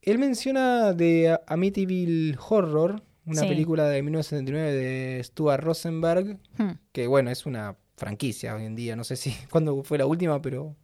Él 0.00 0.18
menciona 0.18 0.94
de 0.94 1.38
Amityville 1.46 2.36
Horror, 2.48 3.02
una 3.26 3.42
película 3.42 3.88
de 3.88 4.02
1979 4.02 4.72
de 4.72 5.24
Stuart 5.24 5.62
Rosenberg, 5.62 6.38
hmm. 6.56 6.70
que 6.92 7.06
bueno, 7.06 7.30
es 7.30 7.44
una 7.44 7.76
franquicia 7.96 8.54
hoy 8.54 8.64
en 8.64 8.74
día, 8.74 8.96
no 8.96 9.04
sé 9.04 9.16
si 9.16 9.34
cuándo 9.50 9.82
fue 9.82 9.98
la 9.98 10.06
última, 10.06 10.40
pero 10.42 10.76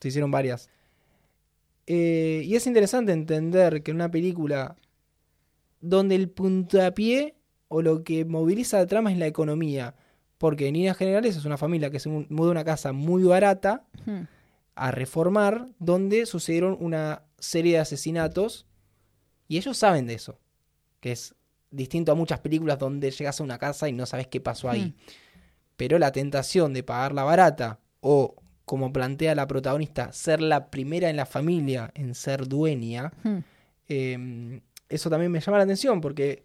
se 0.00 0.08
hicieron 0.08 0.30
varias. 0.30 0.68
Eh, 1.86 2.42
y 2.44 2.56
es 2.56 2.66
interesante 2.66 3.12
entender 3.12 3.82
que 3.82 3.92
en 3.92 3.96
una 3.96 4.10
película 4.10 4.76
donde 5.80 6.16
el 6.16 6.28
puntapié 6.28 7.36
o 7.68 7.82
lo 7.82 8.02
que 8.02 8.24
moviliza 8.24 8.78
la 8.78 8.86
trama 8.86 9.12
es 9.12 9.18
la 9.18 9.26
economía, 9.26 9.94
porque 10.38 10.68
en 10.68 10.74
líneas 10.74 10.96
generales 10.96 11.36
es 11.36 11.44
una 11.44 11.56
familia 11.56 11.90
que 11.90 12.00
se 12.00 12.08
muda 12.08 12.48
a 12.48 12.52
una 12.52 12.64
casa 12.64 12.92
muy 12.92 13.22
barata 13.22 13.86
a 14.74 14.90
reformar, 14.90 15.68
donde 15.78 16.26
sucedieron 16.26 16.76
una 16.80 17.22
serie 17.38 17.74
de 17.74 17.78
asesinatos 17.78 18.66
y 19.48 19.56
ellos 19.56 19.76
saben 19.76 20.06
de 20.06 20.14
eso, 20.14 20.38
que 21.00 21.12
es 21.12 21.34
distinto 21.70 22.12
a 22.12 22.14
muchas 22.14 22.40
películas 22.40 22.78
donde 22.78 23.10
llegas 23.10 23.40
a 23.40 23.44
una 23.44 23.58
casa 23.58 23.88
y 23.88 23.92
no 23.92 24.06
sabes 24.06 24.26
qué 24.26 24.40
pasó 24.40 24.68
ahí. 24.68 24.94
Pero 25.76 25.98
la 25.98 26.12
tentación 26.12 26.72
de 26.72 26.82
pagar 26.82 27.12
la 27.12 27.24
barata 27.24 27.80
o, 28.00 28.36
como 28.64 28.92
plantea 28.92 29.34
la 29.34 29.46
protagonista, 29.46 30.12
ser 30.12 30.40
la 30.40 30.70
primera 30.70 31.10
en 31.10 31.16
la 31.16 31.26
familia 31.26 31.90
en 31.94 32.14
ser 32.14 32.48
dueña, 32.48 33.12
em, 33.88 34.60
eso 34.88 35.10
también 35.10 35.32
me 35.32 35.40
llama 35.40 35.58
la 35.58 35.64
atención 35.64 36.00
porque 36.00 36.44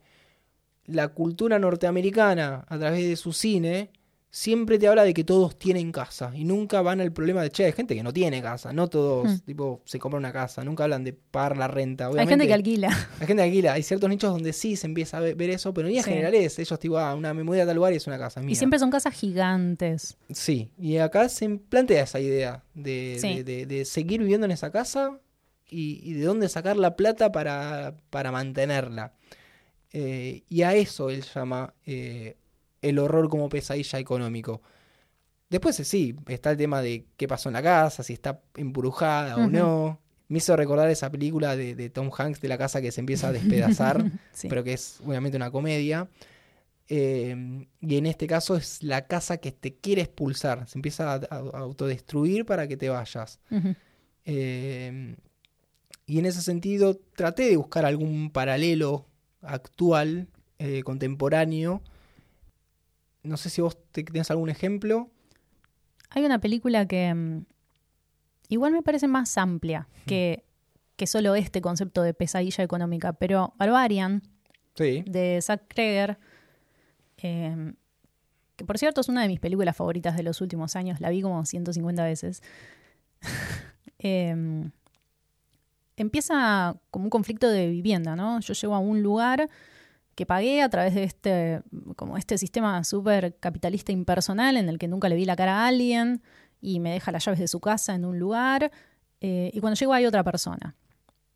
la 0.86 1.10
cultura 1.10 1.60
norteamericana 1.60 2.66
a 2.68 2.78
través 2.78 3.08
de 3.08 3.16
su 3.16 3.34
cine 3.34 3.92
siempre 4.34 4.80
te 4.80 4.88
habla 4.88 5.04
de 5.04 5.14
que 5.14 5.26
todos 5.26 5.60
tienen 5.60 5.92
casa 5.92 6.32
y 6.34 6.46
nunca 6.46 6.82
van 6.82 7.02
al 7.02 7.12
problema 7.12 7.42
de, 7.44 7.50
che, 7.50 7.66
hay 7.66 7.74
gente 7.74 7.94
que 7.96 8.02
no 8.02 8.14
tiene 8.14 8.42
casa, 8.42 8.72
no 8.72 8.88
todos, 8.88 9.28
Hmm. 9.30 9.40
tipo, 9.46 9.82
se 9.84 10.00
compran 10.00 10.20
una 10.22 10.32
casa, 10.32 10.64
nunca 10.64 10.86
hablan 10.86 11.04
de 11.04 11.12
pagar 11.12 11.58
la 11.58 11.68
renta. 11.68 12.08
Hay 12.18 12.26
gente 12.28 12.48
que 12.48 12.54
alquila. 12.54 12.88
Hay 13.20 13.28
gente 13.28 13.36
que 13.44 13.50
alquila, 13.50 13.74
hay 13.74 13.84
ciertos 13.84 14.10
nichos 14.10 14.32
donde 14.32 14.54
sí 14.54 14.78
se 14.78 14.88
empieza 14.88 15.18
a 15.18 15.20
ver, 15.20 15.42
eso, 15.50 15.74
pero 15.74 15.86
en 15.88 15.90
líneas 15.92 16.06
Sí. 16.06 16.12
generales 16.12 16.58
ellos 16.60 16.80
tipo, 16.80 16.98
ah, 16.98 17.14
una, 17.14 17.34
me 17.34 17.44
mudé 17.44 17.62
a 17.62 17.66
tal 17.66 17.76
lugar 17.76 17.92
y 17.92 17.98
es 17.98 18.08
una 18.08 18.18
casa 18.18 18.42
mía. 18.42 18.54
Y 18.54 18.56
siempre 18.56 18.80
son 18.80 18.90
casas 18.90 19.14
gigantes. 19.14 20.18
Sí, 20.30 20.72
y 20.80 20.96
acá 20.98 21.28
se 21.28 21.50
plantea 21.50 22.04
esa 22.04 22.22
idea 22.22 22.64
de, 22.74 23.18
Sí. 23.20 23.44
de- 23.44 23.44
de- 23.44 23.66
de 23.66 23.84
seguir 23.86 24.22
viviendo 24.22 24.46
en 24.46 24.52
esa 24.52 24.72
casa 24.72 25.20
y, 25.70 26.00
y 26.10 26.14
de 26.14 26.24
dónde 26.26 26.48
sacar 26.48 26.78
la 26.78 26.96
plata 26.96 27.34
para, 27.34 27.96
para 28.10 28.32
mantenerla. 28.32 29.14
Eh, 29.94 30.44
y 30.48 30.62
a 30.62 30.74
eso 30.74 31.10
él 31.10 31.22
llama 31.36 31.74
eh, 31.86 32.38
el 32.82 33.00
horror 33.00 33.30
como 33.30 33.50
pesadilla 33.50 34.00
económico. 34.00 34.62
Después 35.50 35.80
eh, 35.80 35.84
sí, 35.86 36.16
está 36.28 36.52
el 36.52 36.58
tema 36.58 36.82
de 36.82 37.06
qué 37.18 37.28
pasó 37.28 37.50
en 37.50 37.54
la 37.54 37.62
casa, 37.64 38.04
si 38.04 38.14
está 38.14 38.42
embrujada 38.56 39.36
o 39.38 39.48
no. 39.48 40.00
Me 40.30 40.38
hizo 40.38 40.56
recordar 40.56 40.90
esa 40.90 41.10
película 41.12 41.58
de, 41.58 41.76
de 41.76 41.90
Tom 41.90 42.10
Hanks 42.18 42.40
de 42.40 42.48
la 42.48 42.58
casa 42.58 42.82
que 42.82 42.92
se 42.92 43.02
empieza 43.02 43.28
a 43.28 43.32
despedazar 43.34 44.04
Sí. 44.34 44.48
pero 44.48 44.64
que 44.64 44.74
es 44.74 45.00
obviamente 45.06 45.36
una 45.38 45.52
comedia. 45.52 46.08
Eh, 46.94 47.66
y 47.80 47.98
en 47.98 48.06
este 48.06 48.28
caso 48.28 48.56
es 48.58 48.82
la 48.84 49.08
casa 49.08 49.38
que 49.38 49.52
te 49.52 49.76
quiere 49.76 50.02
expulsar, 50.02 50.68
se 50.68 50.78
empieza 50.78 51.14
a, 51.14 51.16
a- 51.16 51.36
a 51.36 51.60
autodestruir 51.60 52.46
para 52.46 52.68
que 52.68 52.76
te 52.78 52.90
vayas. 52.90 53.40
Eh, 54.26 55.16
y 56.06 56.20
en 56.20 56.26
ese 56.26 56.42
sentido 56.42 56.98
traté 57.16 57.44
de 57.50 57.58
buscar 57.58 57.86
algún 57.86 58.30
paralelo 58.32 59.06
actual, 59.42 60.28
eh, 60.60 60.84
contemporáneo. 60.84 61.82
No 63.24 63.38
sé 63.38 63.50
si 63.50 63.62
vos 63.62 63.78
te, 63.92 64.04
tenés 64.04 64.32
algún 64.32 64.50
ejemplo. 64.50 65.10
Hay 66.10 66.26
una 66.26 66.40
película 66.40 66.88
que 66.88 67.14
mm, 67.14 67.46
igual 68.50 68.74
me 68.74 68.82
parece 68.82 69.08
más 69.08 69.38
amplia 69.38 69.88
que, 70.06 70.44
que 70.96 71.08
solo 71.08 71.36
este 71.36 71.62
concepto 71.62 72.02
de 72.04 72.14
pesadilla 72.14 72.64
económica, 72.64 73.14
pero 73.14 73.54
Barbarian, 73.58 74.22
Sí. 74.76 75.04
de 75.06 75.40
Zack 75.42 75.64
Kreger, 75.68 76.18
eh, 77.18 77.74
que 78.56 78.66
por 78.66 78.78
cierto 78.78 79.02
es 79.02 79.10
una 79.10 79.22
de 79.22 79.28
mis 79.28 79.40
películas 79.40 79.76
favoritas 79.76 80.16
de 80.16 80.24
los 80.24 80.42
últimos 80.42 80.76
años, 80.76 81.00
la 81.02 81.10
vi 81.10 81.22
como 81.22 81.46
150 81.46 82.04
veces, 82.04 82.42
eh, 84.00 84.64
empieza 85.98 86.76
como 86.90 87.06
un 87.06 87.10
conflicto 87.10 87.50
de 87.50 87.68
vivienda, 87.68 88.16
¿no? 88.16 88.40
Yo 88.40 88.54
llego 88.54 88.76
a 88.76 88.80
un 88.80 89.04
lugar 89.04 89.50
que 90.16 90.26
pagué 90.26 90.62
a 90.62 90.70
través 90.70 90.93
de 90.93 91.03
este, 91.03 91.62
como 91.95 92.18
este 92.18 92.38
sistema 92.38 92.84
súper 92.84 93.38
capitalista 93.38 93.91
impersonal 93.91 94.57
en 94.57 94.70
el 94.70 94.78
que 94.78 94.88
nunca 94.88 95.09
le 95.09 95.16
vi 95.16 95.26
la 95.26 95.36
cara 95.36 95.64
a 95.64 95.68
alguien 95.68 96.22
y 96.62 96.80
me 96.80 96.91
deja 96.91 97.12
las 97.12 97.26
llaves 97.26 97.39
de 97.39 97.47
su 97.47 97.59
casa 97.59 97.95
en 97.95 98.05
un 98.05 98.20
lugar 98.20 98.72
eh, 99.22 99.51
y 99.53 99.59
cuando 99.59 99.80
llego 99.80 99.93
hay 99.93 100.05
otra 100.05 100.24
persona. 100.24 100.76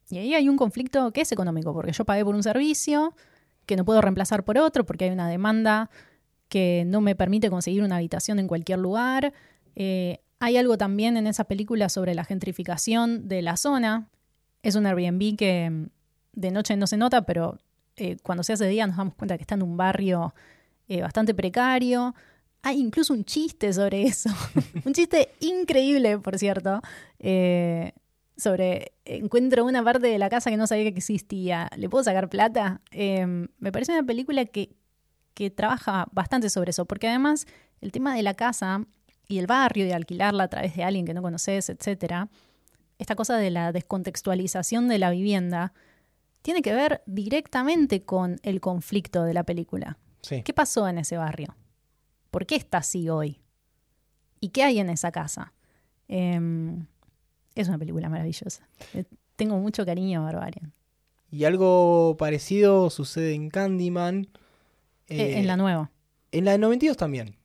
Y 0.09 0.17
ahí 0.17 0.35
hay 0.35 0.49
un 0.49 0.57
conflicto 0.57 1.11
que 1.11 1.21
es 1.21 1.31
económico, 1.31 1.73
porque 1.73 1.91
yo 1.91 2.05
pagué 2.05 2.23
por 2.23 2.35
un 2.35 2.43
servicio 2.43 3.15
que 3.65 3.75
no 3.75 3.85
puedo 3.85 4.01
reemplazar 4.01 4.43
por 4.43 4.57
otro, 4.57 4.85
porque 4.85 5.05
hay 5.05 5.11
una 5.11 5.29
demanda 5.29 5.89
que 6.49 6.83
no 6.85 7.01
me 7.01 7.15
permite 7.15 7.49
conseguir 7.49 7.83
una 7.83 7.97
habitación 7.97 8.39
en 8.39 8.47
cualquier 8.47 8.79
lugar. 8.79 9.33
Eh, 9.75 10.19
hay 10.39 10.57
algo 10.57 10.77
también 10.77 11.17
en 11.17 11.27
esa 11.27 11.45
película 11.45 11.89
sobre 11.89 12.13
la 12.13 12.23
gentrificación 12.23 13.27
de 13.27 13.41
la 13.41 13.57
zona. 13.57 14.09
Es 14.61 14.75
un 14.75 14.85
Airbnb 14.85 15.35
que 15.37 15.69
mm, 15.69 15.87
de 16.33 16.51
noche 16.51 16.75
no 16.75 16.85
se 16.85 16.97
nota, 16.97 17.23
pero 17.25 17.57
eh, 17.97 18.17
cuando 18.23 18.43
se 18.43 18.53
hace 18.53 18.67
día 18.67 18.87
nos 18.87 18.97
damos 18.97 19.15
cuenta 19.15 19.37
que 19.37 19.43
está 19.43 19.55
en 19.55 19.63
un 19.63 19.77
barrio 19.77 20.33
eh, 20.87 21.01
bastante 21.01 21.33
precario. 21.33 22.15
Hay 22.61 22.79
incluso 22.79 23.13
un 23.13 23.25
chiste 23.25 23.71
sobre 23.73 24.03
eso. 24.03 24.29
un 24.85 24.93
chiste 24.93 25.29
increíble, 25.39 26.17
por 26.19 26.37
cierto. 26.37 26.81
eh, 27.19 27.93
sobre 28.37 28.93
encuentro 29.05 29.65
una 29.65 29.83
parte 29.83 30.07
de 30.07 30.17
la 30.17 30.29
casa 30.29 30.49
que 30.49 30.57
no 30.57 30.67
sabía 30.67 30.91
que 30.91 30.97
existía. 30.97 31.69
¿Le 31.77 31.89
puedo 31.89 32.03
sacar 32.03 32.29
plata? 32.29 32.81
Eh, 32.91 33.25
me 33.25 33.71
parece 33.71 33.93
una 33.93 34.03
película 34.03 34.45
que, 34.45 34.75
que 35.33 35.49
trabaja 35.49 36.07
bastante 36.11 36.49
sobre 36.49 36.71
eso, 36.71 36.85
porque 36.85 37.07
además 37.07 37.45
el 37.81 37.91
tema 37.91 38.15
de 38.15 38.23
la 38.23 38.33
casa 38.33 38.85
y 39.27 39.39
el 39.39 39.47
barrio 39.47 39.85
y 39.85 39.91
alquilarla 39.91 40.43
a 40.43 40.47
través 40.49 40.75
de 40.75 40.83
alguien 40.83 41.05
que 41.05 41.13
no 41.13 41.21
conoces, 41.21 41.69
etcétera, 41.69 42.29
esta 42.99 43.15
cosa 43.15 43.37
de 43.37 43.49
la 43.49 43.71
descontextualización 43.71 44.87
de 44.87 44.99
la 44.99 45.11
vivienda 45.11 45.73
tiene 46.45 46.61
que 46.61 46.75
ver 46.75 47.01
directamente 47.07 48.03
con 48.03 48.37
el 48.43 48.61
conflicto 48.61 49.23
de 49.23 49.33
la 49.33 49.43
película. 49.43 49.97
Sí. 50.21 50.43
¿Qué 50.43 50.53
pasó 50.53 50.87
en 50.87 50.99
ese 50.99 51.17
barrio? 51.17 51.55
¿Por 52.29 52.45
qué 52.45 52.55
está 52.55 52.77
así 52.77 53.09
hoy? 53.09 53.41
¿Y 54.39 54.49
qué 54.49 54.61
hay 54.61 54.77
en 54.77 54.91
esa 54.91 55.11
casa? 55.11 55.53
Em, 56.07 56.85
es 57.55 57.67
una 57.67 57.79
película 57.79 58.09
maravillosa. 58.09 58.67
Eh, 58.93 59.05
Tengo 59.35 59.57
mucho 59.57 59.87
cariño 59.87 60.21
a 60.21 60.25
Barbarian. 60.25 60.71
Y 61.31 61.45
algo 61.45 62.15
parecido 62.19 62.91
sucede 62.91 63.33
en 63.33 63.49
Candyman. 63.49 64.27
Eh, 65.07 65.17
eh, 65.17 65.39
en 65.39 65.47
la 65.47 65.57
nueva. 65.57 65.89
en 66.31 66.45
la 66.45 66.51
de 66.51 66.59
92 66.59 66.95
también. 66.95 67.35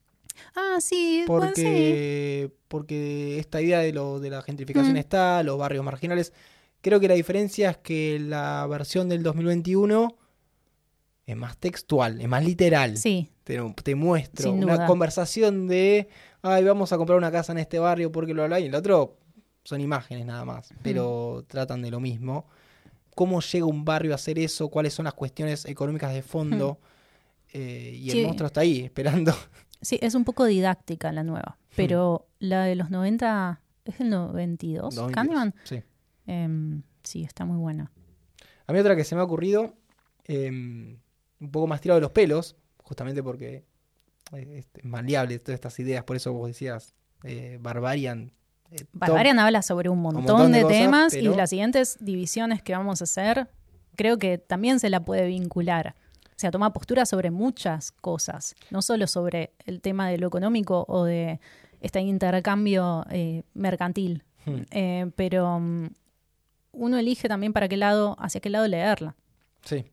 Ah, 0.54 0.76
sí, 0.80 1.24
bueno, 1.26 1.46
sí. 1.54 1.62
porque, 1.62 2.52
porque 2.68 3.38
esta 3.38 3.62
idea 3.62 3.78
de, 3.78 3.92
lo, 3.94 4.20
de 4.20 4.28
la 4.28 4.42
gentrificación 4.42 4.92
Mm. 4.92 4.98
está, 4.98 5.42
los 5.42 5.56
barrios 5.56 5.84
marginales. 5.84 6.34
Creo 6.82 6.98
que 7.00 7.08
la 7.08 7.14
diferencia 7.14 7.70
es 7.70 7.76
que 7.78 8.18
la 8.20 8.66
versión 8.68 9.08
del 9.08 9.22
2021 9.22 10.16
es 11.26 11.36
más 11.36 11.56
textual, 11.58 12.20
es 12.20 12.28
más 12.28 12.44
literal. 12.44 12.96
Sí, 12.96 13.30
Te, 13.44 13.58
te 13.82 13.94
muestro 13.94 14.50
Sin 14.50 14.64
una 14.64 14.74
duda. 14.74 14.86
conversación 14.86 15.68
de, 15.68 16.08
ay, 16.42 16.64
vamos 16.64 16.92
a 16.92 16.96
comprar 16.96 17.18
una 17.18 17.30
casa 17.30 17.52
en 17.52 17.58
este 17.58 17.78
barrio 17.78 18.10
porque 18.10 18.34
lo 18.34 18.42
habla 18.42 18.58
y 18.60 18.66
el 18.66 18.74
otro 18.74 19.18
son 19.62 19.80
imágenes 19.80 20.24
nada 20.26 20.44
más, 20.44 20.72
pero 20.82 21.44
tratan 21.46 21.82
de 21.82 21.90
lo 21.90 22.00
mismo. 22.00 22.46
¿Cómo 23.14 23.40
llega 23.42 23.66
un 23.66 23.84
barrio 23.84 24.12
a 24.12 24.14
hacer 24.14 24.38
eso? 24.38 24.68
¿Cuáles 24.70 24.94
son 24.94 25.04
las 25.04 25.14
cuestiones 25.14 25.66
económicas 25.66 26.14
de 26.14 26.22
fondo? 26.22 26.78
Eh, 27.52 27.92
y 28.00 28.10
Sí. 28.10 28.20
el 28.20 28.26
monstruo 28.26 28.46
está 28.46 28.62
ahí, 28.62 28.80
esperando. 28.84 29.34
sí, 29.82 29.98
es 30.00 30.14
un 30.14 30.24
poco 30.24 30.46
didáctica 30.46 31.12
la 31.12 31.22
nueva. 31.24 31.58
Pero 31.76 32.26
la 32.38 32.64
de 32.64 32.74
los 32.74 32.90
90 32.90 33.60
es 33.84 33.98
del 33.98 34.10
92. 34.10 34.94
92, 34.94 35.12
Candyman. 35.12 35.54
Sí. 35.64 35.82
Em, 36.30 36.82
sí, 37.02 37.24
está 37.24 37.44
muy 37.44 37.56
buena. 37.58 37.90
A 38.66 38.72
mí 38.72 38.78
otra 38.78 38.94
que 38.94 39.04
se 39.04 39.14
me 39.16 39.20
ha 39.20 39.24
ocurrido, 39.24 39.74
eh, 40.26 40.48
un 40.48 41.50
poco 41.50 41.66
más 41.66 41.80
tirado 41.80 41.96
de 41.98 42.02
los 42.02 42.12
pelos, 42.12 42.56
justamente 42.78 43.22
porque 43.22 43.64
eh, 44.32 44.58
es 44.76 44.84
maleable 44.84 45.38
todas 45.40 45.54
estas 45.56 45.78
ideas, 45.80 46.04
por 46.04 46.14
eso 46.16 46.32
vos 46.32 46.46
decías 46.48 46.94
eh, 47.24 47.58
Barbarian. 47.60 48.32
eh, 48.70 48.84
Barbarian 48.92 49.38
habla 49.40 49.62
sobre 49.62 49.88
un 49.88 50.00
montón, 50.00 50.22
montón 50.24 50.52
de 50.52 50.58
de, 50.58 50.62
cosas, 50.64 50.78
temas 50.78 51.12
pero- 51.14 51.32
y 51.32 51.36
las 51.36 51.50
siguientes 51.50 51.96
divisiones 52.00 52.62
que 52.62 52.72
vamos 52.74 53.00
a 53.00 53.04
hacer 53.04 53.48
creo 53.96 54.18
que 54.18 54.38
también 54.38 54.78
se 54.78 54.88
la 54.88 55.00
puede 55.04 55.26
vincular. 55.26 55.94
O 56.28 56.40
sea, 56.40 56.50
toma 56.50 56.72
postura 56.72 57.04
sobre 57.04 57.30
muchas 57.30 57.90
cosas, 57.92 58.54
no 58.70 58.80
solo 58.82 59.06
sobre 59.06 59.52
el 59.66 59.80
tema 59.82 60.08
de 60.08 60.16
lo 60.16 60.28
económico 60.28 60.86
o 60.88 61.04
de 61.04 61.38
este 61.80 62.00
intercambio 62.00 63.04
eh, 63.10 63.42
mercantil, 63.54 64.22
Hmm. 64.46 64.62
Pero 65.16 65.60
mm, 65.60 65.88
uno 66.80 66.98
elige 66.98 67.28
también 67.28 67.52
para 67.52 67.68
qué 67.68 67.76
lado, 67.76 68.16
hacia 68.18 68.40
qué 68.40 68.48
lado 68.50 68.66
leerla. 68.66 69.14
Sí. 69.64 69.84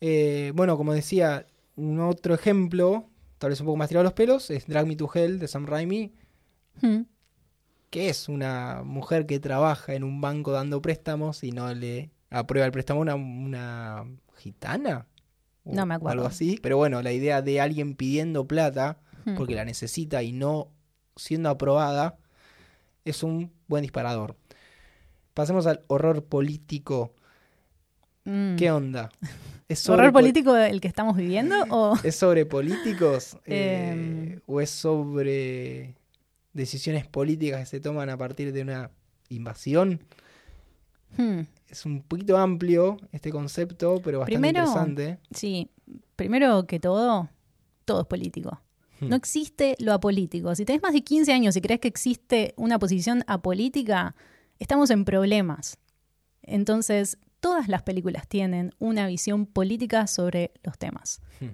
Eh, 0.00 0.52
bueno, 0.54 0.76
como 0.76 0.92
decía, 0.92 1.46
un 1.76 1.98
otro 2.00 2.34
ejemplo, 2.34 3.08
tal 3.38 3.50
vez 3.50 3.60
un 3.60 3.66
poco 3.66 3.76
más 3.78 3.88
tirado 3.88 4.02
de 4.02 4.08
los 4.08 4.12
pelos, 4.12 4.50
es 4.50 4.66
Drag 4.66 4.86
Me 4.86 4.96
to 4.96 5.10
Hell 5.12 5.38
de 5.38 5.48
Sam 5.48 5.66
Raimi, 5.66 6.12
Hmm. 6.82 7.02
que 7.90 8.08
es 8.08 8.28
una 8.28 8.82
mujer 8.84 9.26
que 9.26 9.38
trabaja 9.40 9.94
en 9.94 10.02
un 10.04 10.20
banco 10.20 10.50
dando 10.52 10.82
préstamos 10.82 11.42
y 11.44 11.52
no 11.52 11.72
le 11.72 12.10
aprueba 12.30 12.66
el 12.66 12.72
préstamo 12.72 13.00
una, 13.00 13.14
una 13.14 14.04
gitana. 14.36 15.06
o 15.64 15.72
No 15.74 15.86
me 15.86 15.94
acuerdo. 15.94 16.12
Algo 16.12 16.26
así. 16.26 16.58
Pero 16.62 16.76
bueno, 16.76 17.00
la 17.00 17.12
idea 17.12 17.40
de 17.42 17.60
alguien 17.60 17.94
pidiendo 17.94 18.46
plata 18.46 18.98
Hmm. 19.24 19.36
porque 19.36 19.54
la 19.54 19.64
necesita 19.64 20.22
y 20.22 20.32
no 20.32 20.68
siendo 21.16 21.48
aprobada 21.48 22.18
es 23.06 23.22
un 23.22 23.50
buen 23.68 23.80
disparador. 23.82 24.36
Pasemos 25.34 25.66
al 25.66 25.82
horror 25.88 26.24
político. 26.24 27.12
Mm. 28.24 28.56
¿Qué 28.56 28.70
onda? 28.70 29.10
¿Es 29.68 29.88
¿Horror 29.88 30.12
pol- 30.12 30.22
político 30.22 30.56
el 30.56 30.80
que 30.80 30.88
estamos 30.88 31.16
viviendo 31.16 31.56
o...? 31.70 31.96
¿Es 32.04 32.16
sobre 32.16 32.46
políticos? 32.46 33.36
Em. 33.46 34.32
eh, 34.34 34.40
¿O 34.46 34.60
es 34.60 34.70
sobre 34.70 35.94
decisiones 36.52 37.06
políticas 37.06 37.60
que 37.60 37.66
se 37.66 37.80
toman 37.80 38.08
a 38.10 38.16
partir 38.16 38.52
de 38.52 38.62
una 38.62 38.90
invasión? 39.30 40.00
Hmm. 41.16 41.40
Es 41.68 41.84
un 41.86 42.02
poquito 42.02 42.36
amplio 42.36 42.98
este 43.12 43.30
concepto, 43.30 44.00
pero 44.04 44.20
bastante 44.20 44.38
Primero- 44.38 44.64
interesante. 44.66 45.18
Sí, 45.32 45.70
primero 46.16 46.66
que 46.66 46.78
todo, 46.78 47.28
todo 47.84 48.02
es 48.02 48.06
político. 48.06 48.60
Hmm. 49.00 49.08
No 49.08 49.16
existe 49.16 49.74
lo 49.80 49.92
apolítico. 49.92 50.54
Si 50.54 50.64
tenés 50.64 50.82
más 50.82 50.92
de 50.92 51.02
15 51.02 51.32
años 51.32 51.56
y 51.56 51.60
crees 51.60 51.80
que 51.80 51.88
existe 51.88 52.52
una 52.56 52.78
posición 52.78 53.24
apolítica, 53.26 54.14
estamos 54.58 54.90
en 54.90 55.04
problemas. 55.04 55.78
Entonces, 56.42 57.18
todas 57.40 57.68
las 57.68 57.82
películas 57.82 58.26
tienen 58.28 58.74
una 58.78 59.06
visión 59.06 59.46
política 59.46 60.06
sobre 60.06 60.52
los 60.62 60.78
temas. 60.78 61.20
Hmm. 61.40 61.50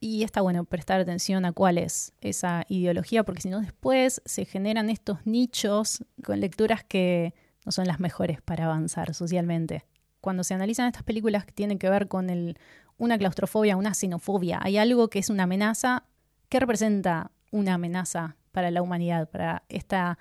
Y 0.00 0.22
está 0.22 0.42
bueno 0.42 0.64
prestar 0.64 1.00
atención 1.00 1.44
a 1.44 1.52
cuál 1.52 1.78
es 1.78 2.12
esa 2.20 2.64
ideología, 2.68 3.24
porque 3.24 3.40
si 3.40 3.48
no 3.48 3.60
después 3.60 4.20
se 4.24 4.44
generan 4.44 4.90
estos 4.90 5.24
nichos 5.24 6.04
con 6.22 6.40
lecturas 6.40 6.84
que 6.84 7.34
no 7.64 7.72
son 7.72 7.86
las 7.86 8.00
mejores 8.00 8.42
para 8.42 8.66
avanzar 8.66 9.14
socialmente. 9.14 9.84
Cuando 10.20 10.44
se 10.44 10.54
analizan 10.54 10.86
estas 10.86 11.04
películas 11.04 11.44
que 11.46 11.52
tienen 11.52 11.78
que 11.78 11.88
ver 11.88 12.08
con 12.08 12.28
el, 12.28 12.58
una 12.98 13.18
claustrofobia, 13.18 13.76
una 13.76 13.94
xenofobia, 13.94 14.58
hay 14.62 14.76
algo 14.76 15.08
que 15.08 15.18
es 15.18 15.30
una 15.30 15.44
amenaza. 15.44 16.04
¿Qué 16.48 16.60
representa 16.60 17.30
una 17.50 17.74
amenaza 17.74 18.36
para 18.52 18.70
la 18.70 18.82
humanidad, 18.82 19.28
para 19.28 19.64
esta, 19.68 20.18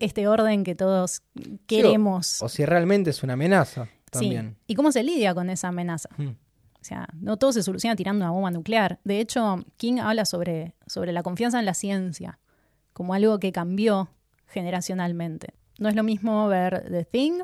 este 0.00 0.28
orden 0.28 0.64
que 0.64 0.74
todos 0.74 1.22
queremos? 1.66 2.42
o, 2.42 2.48
si 2.48 2.64
realmente 2.64 3.10
es 3.10 3.22
una 3.22 3.32
amenaza 3.34 3.88
también. 4.10 4.56
¿Y 4.66 4.74
cómo 4.74 4.92
se 4.92 5.02
lidia 5.02 5.34
con 5.34 5.50
esa 5.50 5.68
amenaza? 5.68 6.08
Mm. 6.16 6.28
O 6.28 6.84
sea, 6.84 7.08
no 7.14 7.36
todo 7.36 7.52
se 7.52 7.62
soluciona 7.62 7.94
tirando 7.94 8.24
una 8.24 8.32
bomba 8.32 8.50
nuclear. 8.50 8.98
De 9.04 9.20
hecho, 9.20 9.64
King 9.76 9.98
habla 10.00 10.24
sobre, 10.24 10.74
sobre 10.86 11.12
la 11.12 11.22
confianza 11.22 11.58
en 11.58 11.64
la 11.64 11.74
ciencia 11.74 12.38
como 12.92 13.14
algo 13.14 13.38
que 13.38 13.52
cambió 13.52 14.08
generacionalmente. 14.48 15.54
No 15.78 15.88
es 15.88 15.94
lo 15.94 16.02
mismo 16.02 16.48
ver 16.48 16.84
The 16.90 17.04
Thing, 17.04 17.40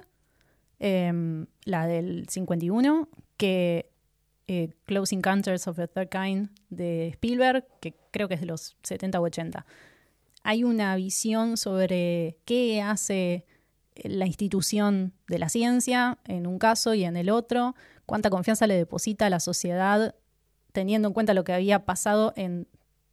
em, 0.78 1.46
la 1.64 1.86
del 1.86 2.28
51, 2.28 3.08
que 3.36 3.90
eh, 4.46 4.70
Close 4.84 5.14
Encounters 5.14 5.68
of 5.68 5.76
the 5.76 5.88
Third 5.88 6.08
Kind 6.08 6.50
de 6.70 7.08
Spielberg, 7.08 7.64
que 7.80 7.94
creo 8.10 8.28
que 8.28 8.34
es 8.34 8.40
de 8.40 8.46
los 8.46 8.76
70 8.82 9.20
u 9.20 9.24
80. 9.24 9.66
Hay 10.42 10.64
una 10.64 10.94
visión 10.96 11.56
sobre 11.56 12.38
qué 12.44 12.80
hace 12.82 13.46
la 13.96 14.26
institución 14.26 15.12
de 15.28 15.38
la 15.38 15.48
ciencia 15.48 16.18
en 16.24 16.46
un 16.46 16.58
caso 16.58 16.94
y 16.94 17.04
en 17.04 17.16
el 17.16 17.30
otro, 17.30 17.74
cuánta 18.06 18.30
confianza 18.30 18.66
le 18.66 18.74
deposita 18.74 19.26
a 19.26 19.30
la 19.30 19.40
sociedad 19.40 20.14
teniendo 20.72 21.08
en 21.08 21.14
cuenta 21.14 21.34
lo 21.34 21.44
que 21.44 21.52
había 21.52 21.84
pasado 21.84 22.32
en 22.36 22.68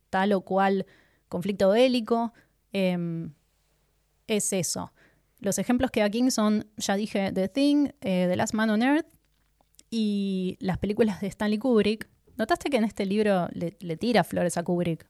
tal 0.10 0.34
o 0.34 0.42
cual 0.42 0.86
conflicto 1.30 1.70
bélico. 1.70 2.34
Em, 2.72 3.34
es 4.28 4.54
eso. 4.54 4.92
Los 5.40 5.58
ejemplos 5.60 5.92
que 5.92 6.02
da 6.02 6.10
King 6.10 6.30
son, 6.30 6.68
ya 6.78 6.96
dije, 6.96 7.32
The 7.32 7.50
Thing, 7.50 7.90
eh, 8.02 8.28
The 8.30 8.36
Last 8.36 8.54
Man 8.54 8.70
on 8.70 8.82
Earth 8.82 9.08
y 9.90 10.58
las 10.60 10.78
películas 10.78 11.22
de 11.22 11.28
Stanley 11.28 11.58
Kubrick. 11.58 12.10
¿Notaste 12.38 12.70
que 12.70 12.78
en 12.78 12.84
este 12.84 13.06
libro 13.06 13.48
le, 13.54 13.98
tira 13.98 14.24
flores 14.24 14.58
a 14.58 14.64
Kubrick? 14.64 15.08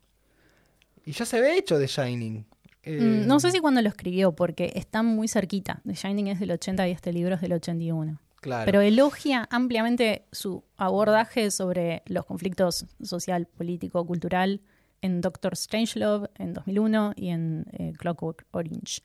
Y 1.06 1.12
ya 1.12 1.26
se 1.26 1.40
ve 1.40 1.58
hecho 1.58 1.78
The 1.78 1.88
Shining. 1.88 2.46
Mm, 2.86 3.28
no 3.28 3.40
sé 3.40 3.52
si 3.52 3.60
cuando 3.60 3.82
lo 3.82 3.90
escribió, 3.90 4.34
porque 4.34 4.72
están 4.76 5.06
muy 5.06 5.28
cerquita. 5.28 5.82
The 5.86 5.94
Shining 5.94 6.28
es 6.28 6.40
del 6.40 6.52
80 6.52 6.88
y 6.88 6.92
este 6.92 7.14
libro 7.14 7.36
es 7.36 7.42
del 7.42 7.54
81. 7.54 8.20
Pero 8.66 8.82
elogia 8.82 9.48
ampliamente 9.50 10.26
su 10.32 10.64
abordaje 10.78 11.50
sobre 11.52 12.04
los 12.06 12.26
conflictos 12.26 12.86
social, 13.02 13.48
político, 13.48 14.06
cultural 14.06 14.62
en 15.02 15.22
Doctor 15.22 15.56
Strangelove 15.56 16.30
en 16.36 16.54
2001 16.54 17.14
y 17.16 17.30
en 17.30 17.66
eh, 17.74 17.94
Clockwork 17.98 18.46
Orange. 18.52 19.02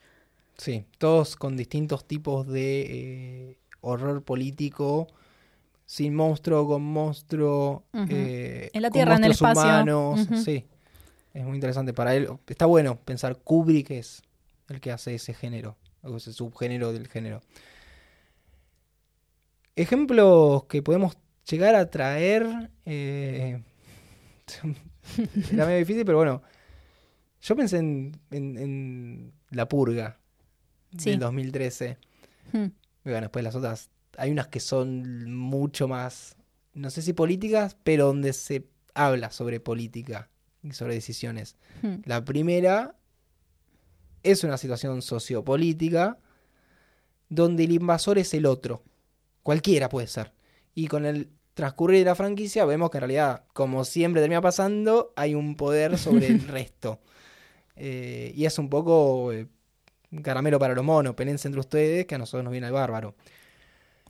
Sí, 0.57 0.85
todos 0.99 1.37
con 1.37 1.57
distintos 1.57 2.07
tipos 2.07 2.47
de 2.47 2.81
eh, 2.83 3.59
horror 3.81 4.23
político, 4.23 5.09
sin 5.87 6.15
monstruo, 6.15 6.67
con 6.67 6.83
monstruo, 6.83 7.85
eh, 8.09 8.71
en 8.73 8.83
la 8.83 8.91
Tierra, 8.91 9.17
en 9.17 9.25
el 9.25 9.31
espacio. 9.33 9.63
Humanos. 9.63 10.29
Sí, 10.45 10.67
es 11.35 11.45
muy 11.45 11.55
interesante 11.55 11.93
para 11.93 12.15
él. 12.15 12.29
Está 12.47 12.67
bueno 12.67 12.97
pensar 12.97 13.37
Kubrick 13.37 13.91
es 13.91 14.23
el 14.69 14.81
que 14.81 14.93
hace 14.93 15.15
ese 15.15 15.35
género, 15.35 15.77
o 16.03 16.17
ese 16.17 16.33
subgénero 16.33 16.93
del 16.93 17.09
género. 17.09 17.41
Ejemplos 19.77 20.65
que 20.65 20.83
podemos 20.83 21.17
llegar 21.49 21.75
a 21.75 21.91
traer. 21.91 22.71
Eh, 22.85 23.63
era 25.53 25.67
medio 25.67 25.79
difícil, 25.79 26.05
pero 26.05 26.19
bueno. 26.19 26.43
Yo 27.43 27.57
pensé 27.57 27.79
en, 27.79 29.33
La 29.51 29.67
Purga 29.69 30.19
del 30.91 31.19
2013. 31.19 31.97
Hmm. 32.53 32.67
bueno, 33.05 33.21
después 33.23 33.45
las 33.45 33.55
otras. 33.55 33.91
Hay 34.19 34.31
unas 34.31 34.49
que 34.49 34.61
son 34.61 35.33
mucho 35.33 35.89
más. 35.89 36.37
No 36.75 36.91
sé 36.91 37.01
si 37.01 37.13
políticas, 37.13 37.77
pero 37.83 38.07
donde 38.07 38.33
se 38.35 38.67
habla 38.95 39.31
sobre 39.31 39.59
política 39.59 40.30
sobre 40.73 40.95
decisiones. 40.95 41.57
Hmm. 41.83 41.97
La 42.05 42.25
primera 42.25 42.97
es 44.23 44.45
una 44.45 44.59
situación 44.59 45.03
sociopolítica 45.03 46.19
donde 47.29 47.65
el 47.65 47.73
invasor 47.73 48.19
es 48.19 48.35
el 48.35 48.47
otro. 48.47 48.83
Cualquiera 49.43 49.89
puede 49.89 50.07
ser. 50.07 50.33
Y 50.75 50.89
con 50.89 51.07
el 51.07 51.31
transcurrir 51.55 52.01
de 52.01 52.05
la 52.07 52.15
franquicia 52.15 52.65
vemos 52.65 52.91
que 52.91 52.99
en 52.99 53.03
realidad, 53.03 53.45
como 53.53 53.85
siempre 53.85 54.21
termina 54.21 54.41
pasando, 54.41 55.13
hay 55.17 55.35
un 55.35 55.57
poder 55.57 55.97
sobre 55.99 56.27
el 56.27 56.41
resto. 56.49 57.01
Eh, 57.77 58.33
y 58.35 58.45
es 58.45 58.59
un 58.59 58.69
poco 58.69 59.33
eh, 59.33 59.47
caramelo 60.23 60.59
para 60.59 60.75
los 60.75 60.85
monos, 60.85 61.15
pelense 61.15 61.49
entre 61.49 61.61
ustedes, 61.61 62.07
que 62.07 62.17
a 62.17 62.19
nosotros 62.19 62.45
nos 62.45 62.51
viene 62.51 62.67
el 62.67 62.73
bárbaro. 62.73 63.15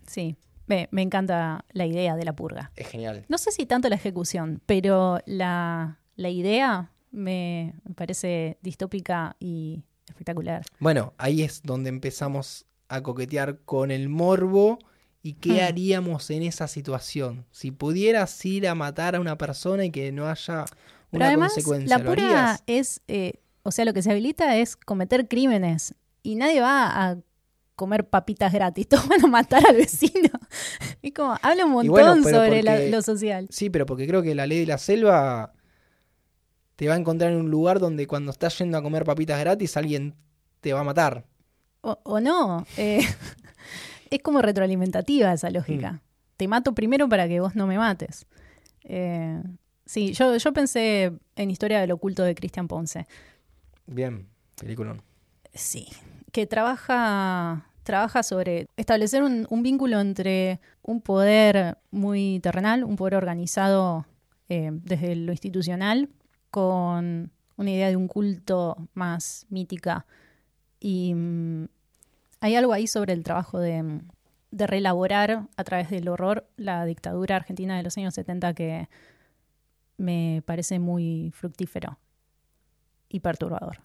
Sí, 0.06 0.36
me, 0.66 0.88
me, 0.90 1.02
encanta 1.02 1.64
la 1.72 1.86
idea 1.86 2.16
de 2.16 2.24
la 2.24 2.34
purga. 2.34 2.72
Es 2.74 2.88
genial. 2.88 3.24
No 3.28 3.38
sé 3.38 3.52
si 3.52 3.66
tanto 3.66 3.88
la 3.88 3.94
ejecución, 3.94 4.60
pero 4.66 5.20
la, 5.26 5.99
la 6.20 6.30
idea 6.30 6.92
me 7.10 7.74
parece 7.96 8.58
distópica 8.62 9.36
y 9.40 9.82
espectacular. 10.08 10.62
Bueno, 10.78 11.14
ahí 11.18 11.42
es 11.42 11.62
donde 11.62 11.88
empezamos 11.88 12.66
a 12.88 13.02
coquetear 13.02 13.60
con 13.60 13.90
el 13.90 14.08
morbo 14.08 14.78
¿Y 15.22 15.34
qué 15.34 15.62
haríamos 15.62 16.30
en 16.30 16.42
esa 16.42 16.66
situación? 16.66 17.44
Si 17.50 17.70
pudieras 17.70 18.42
ir 18.46 18.66
a 18.66 18.74
matar 18.74 19.16
a 19.16 19.20
una 19.20 19.36
persona 19.36 19.84
y 19.84 19.90
que 19.90 20.12
no 20.12 20.26
haya 20.26 20.64
una 21.10 21.26
además, 21.26 21.52
consecuencia, 21.52 21.98
la 21.98 22.04
pura 22.04 22.60
es, 22.66 23.02
eh, 23.06 23.34
o 23.62 23.70
sea, 23.70 23.84
lo 23.84 23.92
que 23.92 24.00
se 24.00 24.10
habilita 24.10 24.56
es 24.56 24.76
cometer 24.76 25.28
crímenes 25.28 25.94
y 26.22 26.36
nadie 26.36 26.62
va 26.62 27.10
a 27.10 27.18
comer 27.76 28.08
papitas 28.08 28.50
gratis, 28.52 28.88
todos 28.88 29.06
van 29.08 29.22
a 29.22 29.26
matar 29.26 29.66
al 29.66 29.76
vecino. 29.76 30.30
Y 31.02 31.12
como, 31.12 31.34
habla 31.40 31.64
un 31.64 31.72
montón 31.72 32.22
sobre 32.24 32.90
lo 32.90 33.00
social. 33.00 33.46
Sí, 33.50 33.70
pero 33.70 33.86
porque 33.86 34.06
creo 34.06 34.22
que 34.22 34.34
la 34.34 34.46
ley 34.46 34.60
de 34.60 34.66
la 34.66 34.76
selva 34.76 35.54
te 36.80 36.88
va 36.88 36.94
a 36.94 36.96
encontrar 36.96 37.30
en 37.30 37.36
un 37.36 37.50
lugar 37.50 37.78
donde 37.78 38.06
cuando 38.06 38.30
estás 38.30 38.56
yendo 38.56 38.78
a 38.78 38.82
comer 38.82 39.04
papitas 39.04 39.38
gratis 39.38 39.76
alguien 39.76 40.14
te 40.62 40.72
va 40.72 40.80
a 40.80 40.82
matar. 40.82 41.26
O, 41.82 41.98
o 42.04 42.20
no. 42.20 42.64
Eh, 42.78 43.02
es 44.10 44.22
como 44.22 44.40
retroalimentativa 44.40 45.30
esa 45.30 45.50
lógica. 45.50 45.92
Mm. 45.92 46.00
Te 46.38 46.48
mato 46.48 46.74
primero 46.74 47.06
para 47.06 47.28
que 47.28 47.38
vos 47.38 47.54
no 47.54 47.66
me 47.66 47.76
mates. 47.76 48.24
Eh, 48.84 49.42
sí, 49.84 50.14
yo, 50.14 50.34
yo 50.38 50.54
pensé 50.54 51.12
en 51.36 51.50
Historia 51.50 51.82
del 51.82 51.92
Oculto 51.92 52.22
de 52.22 52.34
Cristian 52.34 52.66
Ponce. 52.66 53.06
Bien, 53.86 54.26
película. 54.58 54.96
Sí, 55.52 55.86
que 56.32 56.46
trabaja, 56.46 57.66
trabaja 57.82 58.22
sobre 58.22 58.68
establecer 58.78 59.22
un, 59.22 59.62
vínculo 59.62 60.00
entre 60.00 60.60
un 60.80 61.02
poder 61.02 61.76
muy 61.90 62.40
terrenal, 62.40 62.84
un 62.84 62.96
poder 62.96 63.16
organizado 63.16 64.06
eh, 64.48 64.70
desde 64.72 65.14
lo 65.14 65.32
institucional, 65.32 66.08
con 66.50 67.30
una 67.56 67.70
idea 67.70 67.88
de 67.88 67.96
un 67.96 68.08
culto 68.08 68.88
más 68.94 69.46
mítica 69.50 70.06
y 70.78 71.12
mm, 71.14 71.68
hay 72.40 72.54
algo 72.54 72.72
ahí 72.72 72.86
sobre 72.86 73.12
el 73.12 73.22
trabajo 73.22 73.58
de, 73.58 74.00
de 74.50 74.66
reelaborar 74.66 75.46
a 75.56 75.64
través 75.64 75.90
del 75.90 76.08
horror 76.08 76.48
la 76.56 76.84
dictadura 76.84 77.36
argentina 77.36 77.76
de 77.76 77.82
los 77.82 77.96
años 77.98 78.14
70 78.14 78.54
que 78.54 78.88
me 79.98 80.42
parece 80.46 80.78
muy 80.78 81.30
fructífero 81.34 81.98
y 83.08 83.20
perturbador. 83.20 83.80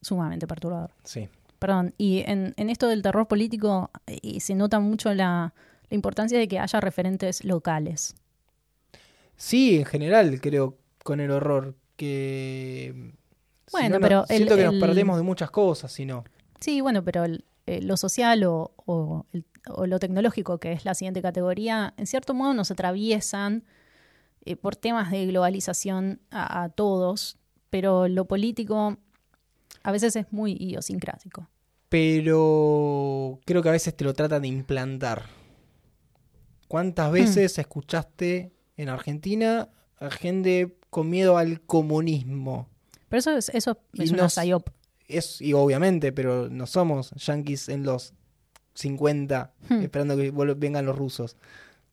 Sumamente 0.00 0.46
perturbador. 0.46 0.90
Sí. 1.04 1.28
Perdón, 1.58 1.94
y 1.96 2.24
en, 2.26 2.52
en 2.56 2.68
esto 2.68 2.88
del 2.88 3.02
terror 3.02 3.28
político 3.28 3.90
y 4.06 4.40
se 4.40 4.54
nota 4.54 4.80
mucho 4.80 5.14
la, 5.14 5.54
la 5.88 5.94
importancia 5.94 6.38
de 6.38 6.48
que 6.48 6.58
haya 6.58 6.80
referentes 6.80 7.44
locales. 7.44 8.16
Sí, 9.36 9.78
en 9.78 9.84
general 9.84 10.40
creo 10.40 10.76
con 11.04 11.20
el 11.20 11.30
horror 11.30 11.76
que... 11.96 13.12
Bueno, 13.70 13.98
pero... 14.00 14.26
siento 14.26 14.56
que 14.56 14.64
nos 14.64 14.74
perdemos 14.74 15.16
de 15.16 15.22
muchas 15.22 15.50
cosas, 15.52 15.92
si 15.92 16.04
no. 16.04 16.24
Sí, 16.58 16.80
bueno, 16.80 17.04
pero 17.04 17.24
eh, 17.66 17.80
lo 17.82 17.96
social 17.96 18.42
o, 18.44 19.26
lo 19.86 19.98
tecnológico, 19.98 20.58
que 20.58 20.72
es 20.72 20.84
la 20.84 20.94
siguiente 20.94 21.22
categoría, 21.22 21.94
en 21.96 22.06
cierto 22.06 22.34
modo 22.34 22.52
nos 22.52 22.70
atraviesan 22.70 23.64
eh, 24.44 24.56
por 24.56 24.76
temas 24.76 25.10
de 25.10 25.26
globalización 25.26 26.20
a, 26.30 26.68
todos, 26.70 27.38
pero 27.70 28.08
lo 28.08 28.26
político 28.26 28.98
a 29.82 29.92
veces 29.92 30.16
es 30.16 30.32
muy 30.32 30.52
idiosincrático. 30.52 31.48
Pero 31.88 33.40
creo 33.44 33.62
que 33.62 33.68
a 33.68 33.72
veces 33.72 33.96
te 33.96 34.04
lo 34.04 34.14
tratan 34.14 34.42
de 34.42 34.48
implantar. 34.48 35.26
¿Cuántas 36.66 37.12
veces 37.12 37.56
hmm. 37.56 37.60
escuchaste 37.60 38.52
en 38.76 38.88
Argentina 38.88 39.68
a 39.98 40.10
gente 40.10 40.76
con 40.94 41.10
miedo 41.10 41.36
al 41.36 41.60
comunismo? 41.60 42.68
Pero 43.08 43.18
eso 43.18 43.36
es, 43.36 43.48
eso 43.50 43.78
es 43.94 44.12
una 44.12 44.28
psyop 44.28 44.70
es, 45.08 45.40
y 45.40 45.52
obviamente, 45.52 46.12
pero 46.12 46.48
no 46.48 46.66
somos 46.66 47.10
yanquis 47.12 47.68
en 47.68 47.84
los 47.84 48.14
50 48.74 49.52
hmm. 49.68 49.82
esperando 49.82 50.16
que 50.16 50.30
vengan 50.56 50.86
los 50.86 50.96
rusos. 50.96 51.36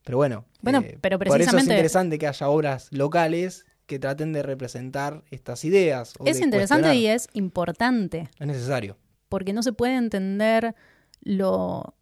Pero 0.03 0.17
bueno, 0.17 0.45
Bueno, 0.61 0.79
eh, 0.79 0.97
pero 0.99 1.17
por 1.19 1.27
eso 1.27 1.35
es 1.35 1.39
precisamente- 1.39 1.73
interesante 1.73 2.17
que 2.17 2.27
haya 2.27 2.49
obras 2.49 2.87
locales 2.91 3.65
que 3.85 3.99
traten 3.99 4.33
de 4.33 4.41
representar 4.41 5.23
estas 5.31 5.63
ideas. 5.65 6.13
o 6.17 6.25
Es 6.25 6.37
de 6.37 6.45
interesante 6.45 6.95
y 6.95 7.07
es 7.07 7.27
importante, 7.33 8.29
es 8.39 8.47
necesario. 8.47 8.97
porque 9.29 9.53
no 9.53 9.63
se 9.63 9.73
puede 9.73 9.95
entender 9.95 10.75
lo 11.21 11.95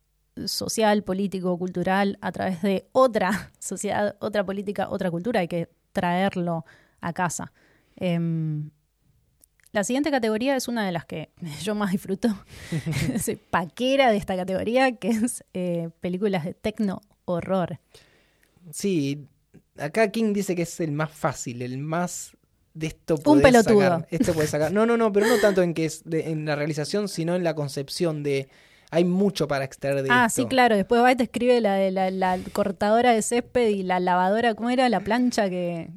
social, 0.45 1.03
político, 1.03 1.57
cultural 1.57 2.17
a 2.21 2.31
través 2.31 2.61
de 2.61 2.87
otra 2.91 3.51
sociedad, 3.59 4.15
otra 4.19 4.45
política, 4.45 4.89
otra 4.89 5.11
cultura. 5.11 5.41
Hay 5.41 5.47
que 5.47 5.69
traerlo 5.91 6.65
a 7.01 7.13
casa. 7.13 7.51
Em, 7.95 8.69
la 9.71 9.83
siguiente 9.83 10.09
categoría 10.09 10.55
es 10.55 10.67
una 10.67 10.85
de 10.85 10.91
las 10.91 11.05
que 11.05 11.29
yo 11.63 11.75
más 11.75 11.91
disfruto. 11.91 12.29
Soy 13.21 13.35
paquera 13.35 14.09
de 14.11 14.17
esta 14.17 14.35
categoría, 14.35 14.95
que 14.95 15.09
es 15.09 15.43
eh, 15.53 15.89
películas 16.01 16.45
de 16.45 16.53
tecno 16.53 17.01
horror. 17.25 17.79
Sí, 18.71 19.27
acá 19.77 20.09
King 20.11 20.33
dice 20.33 20.55
que 20.55 20.63
es 20.63 20.79
el 20.79 20.91
más 20.91 21.11
fácil, 21.11 21.61
el 21.61 21.77
más 21.77 22.35
de 22.73 22.87
esto 22.87 23.15
Un 23.25 23.41
pelotudo. 23.41 23.81
sacar, 23.81 24.07
Esto 24.11 24.33
puede 24.33 24.47
sacar. 24.47 24.71
No, 24.71 24.85
no, 24.85 24.95
no, 24.97 25.11
pero 25.11 25.27
no 25.27 25.37
tanto 25.39 25.61
en 25.63 25.73
que 25.73 25.85
es 25.85 26.03
de- 26.05 26.29
en 26.29 26.45
la 26.45 26.55
realización, 26.55 27.07
sino 27.07 27.35
en 27.35 27.43
la 27.43 27.55
concepción 27.55 28.23
de 28.23 28.47
hay 28.91 29.05
mucho 29.05 29.47
para 29.47 29.65
extraer 29.65 30.01
de 30.01 30.09
Ah, 30.11 30.25
esto. 30.27 30.41
sí, 30.41 30.47
claro. 30.47 30.75
Después 30.75 31.01
va 31.01 31.11
y 31.11 31.15
te 31.15 31.23
escribe 31.23 31.61
la, 31.61 31.91
la 32.11 32.39
cortadora 32.53 33.11
de 33.13 33.21
césped 33.21 33.69
y 33.69 33.83
la 33.83 33.99
lavadora. 33.99 34.55
¿Cómo 34.55 34.69
era 34.71 34.89
la 34.89 34.99
plancha 35.01 35.47
que, 35.49 35.89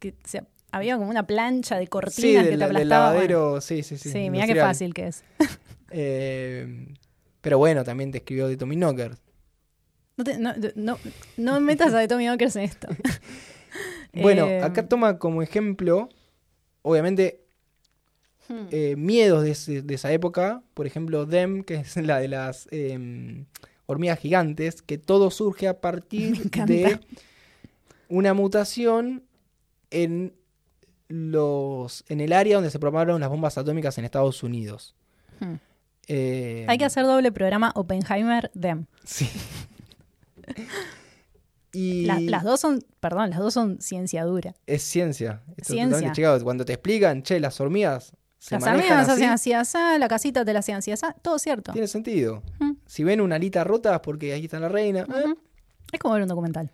que 0.00 0.14
se- 0.24 0.44
había 0.72 0.96
como 0.98 1.10
una 1.10 1.26
plancha 1.26 1.76
de 1.78 1.84
Sí, 1.84 1.88
cortinas 1.90 2.44
que 2.44 2.50
del, 2.50 2.58
te 2.58 2.64
del 2.66 2.66
aplastaba? 2.66 3.12
Bueno, 3.14 3.34
lavadero, 3.34 3.60
sí, 3.60 3.82
sí, 3.82 3.98
sí. 3.98 4.10
sí, 4.10 4.30
mira 4.30 4.46
qué 4.46 4.56
fácil 4.56 4.94
que 4.94 5.08
es. 5.08 5.24
Eh, 5.90 6.94
pero 7.40 7.58
bueno, 7.58 7.84
también 7.84 8.12
te 8.12 8.18
escribió 8.18 8.48
de 8.48 8.56
Tommy 8.56 8.76
Knocker. 8.76 9.16
No, 10.16 10.24
te- 10.24 10.38
no, 10.38 10.52
no, 10.76 10.98
no 11.38 11.60
metas 11.60 11.94
a 11.94 11.98
de 11.98 12.08
Tommy 12.08 12.26
Knockers 12.26 12.56
en 12.56 12.62
esto. 12.64 12.88
Bueno, 14.12 14.46
Eh, 14.46 14.60
acá 14.62 14.88
toma 14.88 15.18
como 15.18 15.40
ejemplo, 15.42 16.08
obviamente, 16.82 17.46
hmm. 18.48 18.66
eh, 18.70 18.96
miedos 18.96 19.42
de, 19.44 19.50
ese- 19.52 19.82
de 19.82 19.94
esa 19.94 20.12
época. 20.12 20.62
Por 20.74 20.86
ejemplo, 20.86 21.26
Them, 21.26 21.62
que 21.64 21.74
es 21.76 21.96
la 21.96 22.18
de 22.20 22.28
las 22.28 22.68
eh, 22.70 23.44
hormigas 23.86 24.18
gigantes, 24.18 24.82
que 24.82 24.98
todo 24.98 25.30
surge 25.30 25.68
a 25.68 25.80
partir 25.80 26.50
de 26.54 27.00
una 28.08 28.34
mutación 28.34 29.24
en 29.90 30.34
los 31.08 32.04
en 32.08 32.20
el 32.20 32.32
área 32.32 32.56
donde 32.56 32.70
se 32.70 32.78
propagaron 32.78 33.20
las 33.20 33.30
bombas 33.30 33.58
atómicas 33.58 33.98
en 33.98 34.04
Estados 34.04 34.42
Unidos. 34.42 34.94
Hmm. 35.40 35.54
Eh, 36.08 36.66
Hay 36.68 36.78
que 36.78 36.84
hacer 36.84 37.04
doble 37.04 37.30
programa 37.32 37.72
Oppenheimer 37.74 38.50
Dem. 38.54 38.86
Sí. 39.04 39.28
Y 41.72 42.04
La- 42.06 42.18
las 42.20 42.42
dos 42.42 42.58
son, 42.60 42.84
perdón, 42.98 43.30
las 43.30 43.38
dos 43.38 43.54
son 43.54 43.80
ciencia 43.80 44.24
dura. 44.24 44.54
es 44.66 44.82
ciencia. 44.82 45.42
Esto 45.56 45.72
Ciencia. 45.74 46.38
Cuando 46.42 46.64
te 46.64 46.72
explican, 46.72 47.22
che, 47.22 47.38
las 47.38 47.60
hormigas 47.60 48.12
se 48.38 48.56
Las 48.56 48.64
hormigas 48.66 49.08
hacían 49.08 49.30
así, 49.30 49.52
así, 49.52 49.78
la 49.98 50.08
casita 50.08 50.44
te 50.44 50.52
la 50.52 50.58
hacían 50.60 50.78
así, 50.78 50.90
así, 50.90 51.06
todo 51.22 51.38
cierto. 51.38 51.70
tiene 51.72 51.86
sentido. 51.86 52.42
Mm. 52.58 52.72
Si 52.86 53.04
ven 53.04 53.20
una 53.20 53.36
alita 53.36 53.62
rota 53.62 53.94
es 53.94 54.00
porque 54.00 54.32
ahí 54.32 54.44
está 54.46 54.58
la 54.58 54.68
reina. 54.68 55.00
eh. 55.02 55.34
Es 55.92 56.00
como 56.00 56.14
ver 56.14 56.22
un 56.24 56.28
documental. 56.28 56.72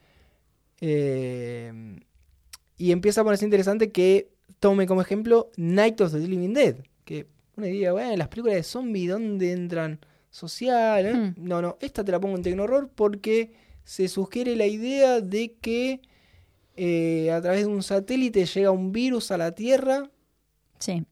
Eh, 0.80 1.98
y 2.76 2.92
empieza 2.92 3.20
a 3.20 3.24
ponerse 3.24 3.44
interesante 3.44 3.90
que 3.92 4.28
tome 4.60 4.86
como 4.86 5.00
ejemplo 5.02 5.50
Night 5.56 6.00
of 6.00 6.12
the 6.12 6.18
Living 6.18 6.52
Dead. 6.54 6.76
Que 7.04 7.26
uno 7.56 7.66
diría, 7.66 7.92
bueno, 7.92 8.16
las 8.16 8.28
películas 8.28 8.56
de 8.56 8.62
zombies, 8.62 9.10
¿dónde 9.10 9.52
entran? 9.52 10.00
Social. 10.30 11.06
eh? 11.06 11.14
Hmm. 11.14 11.34
No, 11.38 11.62
no, 11.62 11.76
esta 11.80 12.04
te 12.04 12.12
la 12.12 12.20
pongo 12.20 12.36
en 12.36 12.42
Tecnorror 12.42 12.90
porque 12.94 13.54
se 13.84 14.08
sugiere 14.08 14.56
la 14.56 14.66
idea 14.66 15.20
de 15.20 15.54
que 15.60 16.00
eh, 16.76 17.30
a 17.30 17.40
través 17.40 17.60
de 17.62 17.66
un 17.68 17.82
satélite 17.82 18.44
llega 18.44 18.70
un 18.70 18.92
virus 18.92 19.30
a 19.30 19.38
la 19.38 19.52
Tierra 19.52 20.10
Sí. 20.78 21.04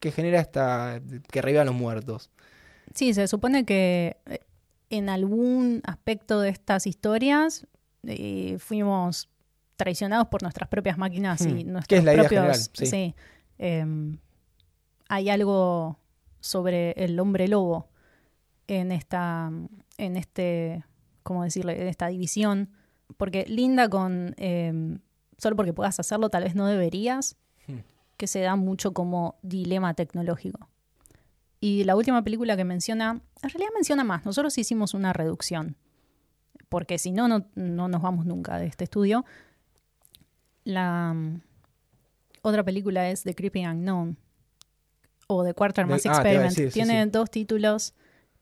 que 0.00 0.10
genera 0.10 0.40
esta. 0.40 1.00
que 1.30 1.40
reviva 1.42 1.62
a 1.62 1.64
los 1.64 1.74
muertos. 1.74 2.30
Sí, 2.94 3.14
se 3.14 3.28
supone 3.28 3.64
que 3.64 4.16
eh, 4.26 4.40
en 4.90 5.08
algún 5.08 5.82
aspecto 5.84 6.40
de 6.40 6.48
estas 6.48 6.86
historias 6.88 7.66
eh, 8.04 8.56
fuimos 8.58 9.28
traicionados 9.76 10.28
por 10.28 10.42
nuestras 10.42 10.68
propias 10.68 10.98
máquinas 10.98 11.40
y 11.42 11.64
Hmm, 11.64 11.72
nuestros 11.72 11.86
que 11.86 11.96
es 11.98 12.04
la 12.04 12.12
idea 12.14 12.22
propios. 12.24 12.70
general, 12.74 12.88
sí. 12.90 13.14
Em, 13.58 14.18
hay 15.08 15.30
algo 15.30 15.98
sobre 16.40 16.92
el 16.92 17.18
hombre 17.20 17.48
lobo 17.48 17.88
en 18.68 18.90
esta, 18.92 19.50
en 19.98 20.16
este, 20.16 20.84
¿cómo 21.22 21.44
decirle? 21.44 21.80
En 21.80 21.88
esta 21.88 22.08
división, 22.08 22.70
porque 23.16 23.44
linda 23.48 23.88
con 23.88 24.34
em, 24.38 24.98
solo 25.38 25.54
porque 25.56 25.72
puedas 25.72 25.98
hacerlo, 26.00 26.28
tal 26.30 26.44
vez 26.44 26.54
no 26.54 26.66
deberías, 26.66 27.36
Hmm. 27.68 27.78
que 28.16 28.26
se 28.28 28.40
da 28.40 28.54
mucho 28.56 28.92
como 28.92 29.36
dilema 29.42 29.92
tecnológico. 29.94 30.68
Y 31.60 31.84
la 31.84 31.96
última 31.96 32.22
película 32.22 32.56
que 32.56 32.64
menciona, 32.64 33.20
en 33.42 33.48
realidad 33.50 33.70
menciona 33.74 34.04
más, 34.04 34.24
nosotros 34.24 34.56
hicimos 34.58 34.94
una 34.94 35.12
reducción, 35.12 35.76
porque 36.68 36.98
si 36.98 37.10
no, 37.12 37.28
no, 37.28 37.46
no 37.54 37.88
nos 37.88 38.02
vamos 38.02 38.24
nunca 38.26 38.58
de 38.58 38.66
este 38.66 38.84
estudio. 38.84 39.24
La 40.66 41.12
mm, 41.14 41.40
otra 42.42 42.62
película 42.64 43.08
es 43.08 43.22
The 43.22 43.34
Creeping 43.34 43.66
Unknown, 43.68 44.16
o 45.28 45.44
The 45.44 45.54
Quartermass 45.54 46.02
De- 46.02 46.08
ah, 46.10 46.12
Experiment. 46.14 46.50
decir, 46.50 46.72
Tiene 46.72 47.04
sí. 47.04 47.10
dos 47.10 47.30
títulos, 47.30 47.94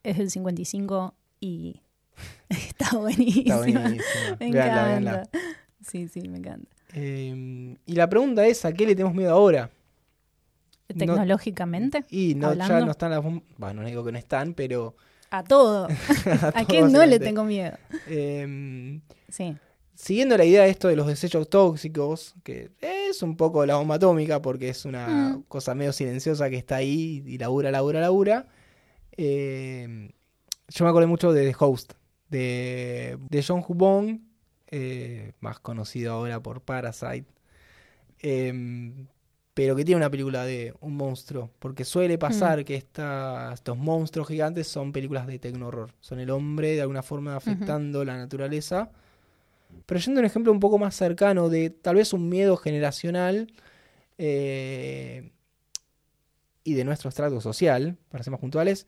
es 0.02 0.16
del 0.18 0.30
55 0.30 1.14
y 1.40 1.80
está 2.48 2.96
buenísima. 2.96 3.42
Está 3.44 3.56
buenísima. 3.58 4.36
Me 4.40 4.46
encanta. 4.48 5.28
Sí, 5.86 6.08
sí, 6.08 6.28
me 6.28 6.38
encanta. 6.38 6.68
Eh, 6.94 7.76
y 7.84 7.92
la 7.94 8.08
pregunta 8.08 8.46
es: 8.46 8.64
¿a 8.64 8.72
qué 8.72 8.86
le 8.86 8.94
tenemos 8.94 9.14
miedo 9.14 9.32
ahora? 9.32 9.70
No- 10.88 10.98
Tecnológicamente, 10.98 12.04
Y 12.10 12.34
no, 12.36 12.54
ya 12.54 12.80
no 12.80 12.90
están 12.90 13.10
las. 13.10 13.22
Bueno, 13.22 13.82
no 13.82 13.88
digo 13.88 14.04
que 14.04 14.12
no 14.12 14.18
están, 14.18 14.54
pero. 14.54 14.94
a 15.30 15.42
todo. 15.42 15.88
a 16.54 16.58
¿A 16.60 16.64
qué 16.64 16.82
no 16.82 17.04
le 17.04 17.18
tengo 17.18 17.44
miedo? 17.44 17.76
Eh, 18.06 19.00
Sí. 19.28 19.56
Siguiendo 19.94 20.36
la 20.36 20.44
idea 20.44 20.62
de 20.64 20.70
esto 20.70 20.88
de 20.88 20.96
los 20.96 21.06
desechos 21.06 21.48
tóxicos, 21.48 22.34
que 22.42 22.70
es 22.80 23.22
un 23.22 23.36
poco 23.36 23.64
la 23.66 23.76
bomba 23.76 23.94
atómica, 23.96 24.42
porque 24.42 24.68
es 24.68 24.84
una 24.84 25.34
Mm. 25.36 25.42
cosa 25.48 25.74
medio 25.74 25.92
silenciosa 25.92 26.50
que 26.50 26.56
está 26.56 26.76
ahí 26.76 27.22
y 27.26 27.38
labura, 27.38 27.70
labura, 27.70 28.00
labura. 28.00 28.46
eh, 29.16 30.10
yo 30.68 30.84
me 30.84 30.90
acordé 30.90 31.06
mucho 31.06 31.32
de 31.32 31.48
The 31.50 31.56
Host, 31.58 31.92
de, 32.28 33.18
de 33.30 33.44
John 33.46 33.62
Hubong, 33.66 34.20
eh, 34.68 35.32
más 35.40 35.60
conocido 35.60 36.12
ahora 36.14 36.40
por 36.42 36.60
Parasite. 36.62 37.26
eh, 38.26 38.92
pero 39.52 39.76
que 39.76 39.84
tiene 39.84 39.98
una 39.98 40.10
película 40.10 40.44
de 40.44 40.74
un 40.80 40.96
monstruo, 40.96 41.50
porque 41.60 41.84
suele 41.84 42.18
pasar 42.18 42.64
que 42.64 42.74
esta- 42.74 43.52
estos 43.54 43.76
monstruos 43.76 44.26
gigantes 44.26 44.66
son 44.66 44.90
películas 44.92 45.26
de 45.28 45.38
tecno-horror. 45.38 45.92
Son 46.00 46.18
el 46.18 46.30
hombre 46.30 46.74
de 46.74 46.80
alguna 46.80 47.02
forma 47.04 47.36
afectando 47.36 48.04
la 48.04 48.16
naturaleza. 48.16 48.90
Pero 49.86 50.00
yendo 50.00 50.20
a 50.20 50.22
un 50.22 50.26
ejemplo 50.26 50.52
un 50.52 50.60
poco 50.60 50.78
más 50.78 50.94
cercano 50.94 51.48
de 51.48 51.70
tal 51.70 51.96
vez 51.96 52.12
un 52.12 52.28
miedo 52.28 52.56
generacional 52.56 53.52
eh, 54.18 55.32
y 56.62 56.74
de 56.74 56.84
nuestro 56.84 57.08
estrato 57.08 57.40
social, 57.40 57.96
para 58.08 58.24
ser 58.24 58.30
más 58.30 58.40
puntuales, 58.40 58.86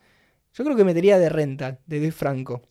yo 0.55 0.65
creo 0.65 0.77
que 0.77 0.85
metería 0.85 1.19
de 1.19 1.29
Rental, 1.29 1.79
de 1.87 2.01
Dave 2.01 2.13
Franco. 2.13 2.63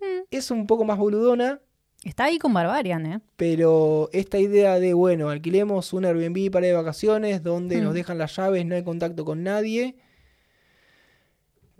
Mm. 0.00 0.24
Es 0.30 0.50
un 0.50 0.66
poco 0.66 0.84
más 0.84 0.98
boludona, 0.98 1.60
Está 2.02 2.24
ahí 2.24 2.38
con 2.38 2.54
Barbarian, 2.54 3.04
¿eh? 3.04 3.20
pero 3.36 4.08
esta 4.14 4.38
idea 4.38 4.80
de, 4.80 4.94
bueno, 4.94 5.28
alquilemos 5.28 5.92
un 5.92 6.06
Airbnb 6.06 6.50
para 6.50 6.66
de 6.66 6.72
vacaciones 6.72 7.42
donde 7.42 7.76
Mm. 7.76 7.84
nos 7.84 7.92
dejan 7.94 8.16
las 8.16 8.34
llaves, 8.36 8.64
no 8.64 8.74
hay 8.74 8.82
contacto 8.82 9.26
con 9.26 9.42
nadie. 9.42 9.96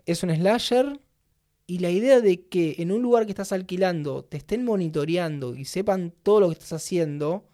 Es 0.05 0.21
un 0.21 0.29
slasher. 0.35 0.99
Y 1.71 1.79
la 1.79 1.89
idea 1.89 2.19
de 2.19 2.41
que 2.47 2.75
en 2.79 2.91
un 2.91 3.01
lugar 3.01 3.23
que 3.23 3.31
estás 3.31 3.53
alquilando 3.53 4.25
te 4.25 4.35
estén 4.35 4.65
monitoreando 4.65 5.55
y 5.55 5.63
sepan 5.63 6.11
todo 6.21 6.41
lo 6.41 6.47
que 6.47 6.53
estás 6.55 6.73
haciendo 6.73 7.45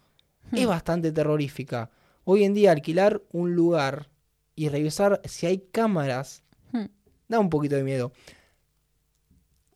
es 0.52 0.64
Hmm. 0.64 0.70
bastante 0.70 1.12
terrorífica. 1.12 1.88
Hoy 2.24 2.42
en 2.42 2.52
día 2.52 2.72
alquilar 2.72 3.22
un 3.30 3.54
lugar 3.54 4.08
y 4.56 4.70
revisar 4.70 5.20
si 5.24 5.46
hay 5.46 5.58
cámaras 5.70 6.42
Hmm. 6.72 6.86
da 7.28 7.38
un 7.38 7.48
poquito 7.48 7.76
de 7.76 7.84
miedo. 7.84 8.10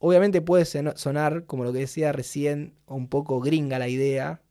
Obviamente 0.00 0.42
puede 0.42 0.64
sonar, 0.64 1.46
como 1.46 1.62
lo 1.62 1.72
que 1.72 1.78
decía 1.78 2.10
recién, 2.10 2.74
un 2.88 3.06
poco 3.06 3.38
gringa 3.38 3.78
la 3.78 3.88
idea, 3.88 4.42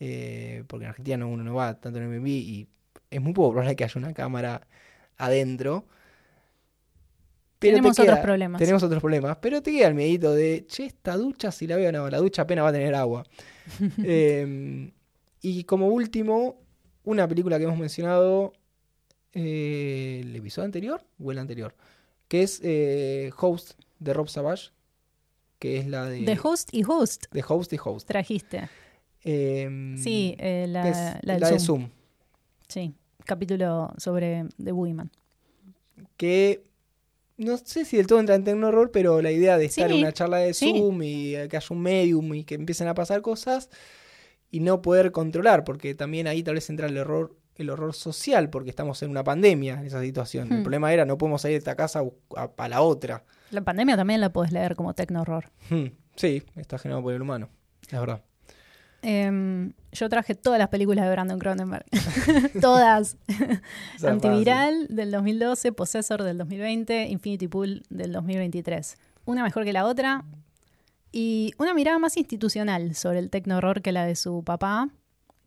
eh, 0.00 0.64
porque 0.66 0.86
en 0.86 0.90
Argentina 0.90 1.18
no- 1.18 1.28
uno 1.28 1.44
no 1.44 1.54
va 1.54 1.78
tanto 1.80 2.00
en 2.00 2.06
Airbnb 2.06 2.26
y 2.26 2.68
es 3.12 3.20
muy 3.20 3.32
poco 3.32 3.50
probable 3.52 3.76
que 3.76 3.84
haya 3.84 3.98
una 4.00 4.12
cámara 4.12 4.66
adentro. 5.16 5.86
Pero 7.58 7.72
te 7.72 7.76
Tenemos 7.78 7.96
queda- 7.96 8.12
otros 8.12 8.24
problemas. 8.24 8.58
Tenemos 8.58 8.82
otros 8.82 9.00
problemas, 9.00 9.38
pero 9.40 9.62
te 9.62 9.72
queda 9.72 9.88
el 9.88 9.94
miedito 9.94 10.32
de, 10.34 10.66
che, 10.66 10.84
esta 10.86 11.16
ducha 11.16 11.50
si 11.50 11.66
la 11.66 11.76
veo, 11.76 11.90
no, 11.90 12.08
la 12.10 12.18
ducha 12.18 12.42
apenas 12.42 12.64
va 12.64 12.68
a 12.68 12.72
tener 12.72 12.94
agua. 12.94 13.24
Eh, 14.04 14.92
y 15.40 15.64
como 15.64 15.88
último, 15.88 16.60
una 17.04 17.26
película 17.26 17.58
que 17.58 17.64
hemos 17.64 17.78
mencionado 17.78 18.52
eh, 19.32 20.20
el 20.22 20.36
episodio 20.36 20.66
anterior 20.66 21.04
o 21.22 21.32
el 21.32 21.38
anterior, 21.38 21.74
que 22.28 22.42
es 22.42 22.60
eh, 22.62 23.30
Host 23.38 23.72
de 23.98 24.12
Rob 24.14 24.28
Savage. 24.28 24.70
que 25.58 25.78
es 25.78 25.86
la 25.86 26.04
de... 26.06 26.22
The 26.24 26.38
Host 26.42 26.68
y 26.72 26.82
Host 26.86 27.26
de 27.32 27.44
Host 27.46 27.72
y 27.72 27.78
Host. 27.82 28.06
trajiste. 28.08 28.68
Em, 29.24 29.96
Sí, 29.98 30.36
eh, 30.38 30.66
la, 30.68 30.88
es 30.88 30.96
la 31.24 31.32
del 31.34 31.40
la 31.42 31.50
de 31.50 31.58
Zoom. 31.60 31.80
Zoom. 31.82 31.90
Sí, 32.68 32.94
capítulo 33.24 33.92
sobre 33.96 34.44
The 34.62 34.72
Women. 34.72 35.10
Que 36.16 36.62
no 37.38 37.56
sé 37.58 37.84
si 37.84 37.96
del 37.96 38.06
todo 38.06 38.20
entra 38.20 38.34
en 38.34 38.44
tecno-horror, 38.44 38.90
pero 38.90 39.20
la 39.22 39.30
idea 39.30 39.58
de 39.58 39.66
estar 39.66 39.90
en 39.90 39.98
una 39.98 40.12
charla 40.12 40.38
de 40.38 40.54
sí. 40.54 40.72
Zoom 40.76 41.02
y 41.02 41.32
que 41.48 41.56
haya 41.56 41.66
un 41.70 41.82
medium 41.82 42.34
y 42.34 42.44
que 42.44 42.54
empiecen 42.54 42.88
a 42.88 42.94
pasar 42.94 43.20
cosas 43.22 43.68
y 44.50 44.60
no 44.60 44.80
poder 44.82 45.12
controlar, 45.12 45.64
porque 45.64 45.94
también 45.94 46.26
ahí 46.26 46.42
tal 46.42 46.54
vez 46.54 46.68
entra 46.70 46.86
el 46.86 46.96
error 46.96 47.36
el 47.56 47.70
horror 47.70 47.94
social, 47.94 48.50
porque 48.50 48.68
estamos 48.68 49.02
en 49.02 49.08
una 49.10 49.24
pandemia 49.24 49.80
en 49.80 49.86
esa 49.86 50.02
situación. 50.02 50.52
El 50.52 50.58
Hmm. 50.58 50.62
problema 50.62 50.92
era 50.92 51.06
no 51.06 51.16
podemos 51.16 51.40
salir 51.40 51.54
de 51.54 51.58
esta 51.60 51.74
casa 51.74 52.02
a, 52.36 52.50
a- 52.58 52.68
la 52.68 52.82
otra. 52.82 53.24
La 53.50 53.62
pandemia 53.62 53.96
también 53.96 54.20
la 54.20 54.30
puedes 54.30 54.52
leer 54.52 54.76
como 54.76 54.92
tecno 54.92 55.22
horror. 55.22 55.46
Hmm, 55.70 55.86
Sí, 56.16 56.42
está 56.56 56.76
generado 56.78 57.02
por 57.02 57.14
el 57.14 57.22
humano, 57.22 57.48
es 57.90 57.98
verdad. 57.98 58.22
Em, 59.08 59.72
yo 59.92 60.08
traje 60.08 60.34
todas 60.34 60.58
las 60.58 60.68
películas 60.68 61.04
de 61.04 61.10
Brandon 61.12 61.38
Cronenberg. 61.38 61.84
todas. 62.60 63.16
Antiviral 64.02 64.88
del 64.88 65.10
2012, 65.12 65.72
Possessor 65.72 66.22
del 66.24 66.38
2020, 66.38 67.06
Infinity 67.08 67.46
Pool 67.46 67.82
del 67.88 68.12
2023. 68.12 68.96
Una 69.24 69.44
mejor 69.44 69.64
que 69.64 69.72
la 69.72 69.86
otra. 69.86 70.24
Y 71.12 71.52
una 71.58 71.72
mirada 71.72 71.98
más 71.98 72.16
institucional 72.16 72.94
sobre 72.94 73.20
el 73.20 73.30
tecno 73.30 73.58
horror 73.58 73.80
que 73.80 73.92
la 73.92 74.04
de 74.04 74.16
su 74.16 74.42
papá. 74.42 74.88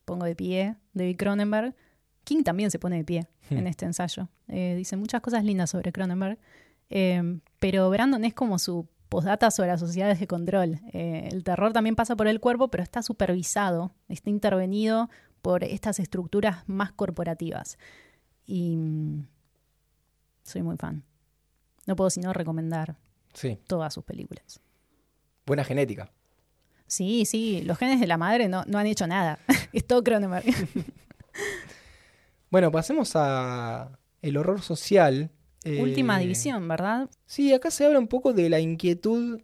Pongo 0.06 0.26
de 0.26 0.36
pie, 0.36 0.76
David 0.94 1.18
Cronenberg. 1.18 1.76
King 2.24 2.44
también 2.44 2.72
se 2.72 2.80
pone 2.80 2.98
de 2.98 3.04
pie 3.04 3.28
Hmm. 3.50 3.58
en 3.58 3.68
este 3.68 3.86
ensayo. 3.86 4.30
Eh, 4.48 4.76
dice 4.78 4.96
muchas 4.96 5.22
cosas 5.22 5.44
lindas 5.44 5.70
sobre 5.70 5.92
Cronenberg. 5.92 6.38
Eh, 6.90 7.40
pero 7.60 7.90
Brandon 7.90 8.24
es 8.26 8.34
como 8.34 8.58
su 8.60 8.88
postdata 9.10 9.52
sobre 9.52 9.70
las 9.70 9.80
sociedades 9.80 10.20
de 10.20 10.28
control. 10.28 10.80
Eh, 10.94 11.30
el 11.32 11.44
terror 11.44 11.74
también 11.74 11.96
pasa 11.96 12.16
por 12.16 12.28
el 12.28 12.40
cuerpo, 12.40 12.70
pero 12.70 12.84
está 12.84 13.02
supervisado, 13.02 13.92
está 14.08 14.30
intervenido 14.30 15.10
por 15.42 15.64
estas 15.64 16.00
estructuras 16.00 16.64
más 16.68 16.92
corporativas. 16.92 17.78
Y 18.46 18.76
mm, 18.78 19.28
soy 20.44 20.62
muy 20.62 20.78
fan. 20.78 21.04
No 21.86 21.96
puedo 21.96 22.10
sino 22.10 22.34
recomendar 22.34 22.96
Sí, 23.34 23.58
todas 23.68 23.94
sus 23.94 24.04
películas. 24.04 24.60
buena 25.46 25.64
genética. 25.64 26.12
Sí, 26.88 27.26
sí, 27.26 27.62
los 27.64 27.78
genes 27.78 28.00
de 28.00 28.08
la 28.08 28.18
madre 28.18 28.48
no, 28.50 28.64
no 28.66 28.78
han 28.80 28.88
hecho 28.88 29.06
nada. 29.08 29.40
es 29.74 29.86
todo 29.86 30.04
Cronenberg. 30.04 30.46
Bueno, 32.52 32.72
pasemos 32.72 33.12
a 33.16 34.00
el 34.22 34.36
horror 34.38 34.62
social. 34.62 35.30
Eh, 35.78 35.82
Última 35.82 36.18
división, 36.20 36.68
¿verdad? 36.68 37.10
Sí, 37.26 37.54
acá 37.54 37.70
se 37.72 37.86
habla 37.86 38.00
un 38.00 38.08
poco 38.08 38.34
de 38.34 38.50
la 38.50 38.60
inquietud 38.60 39.40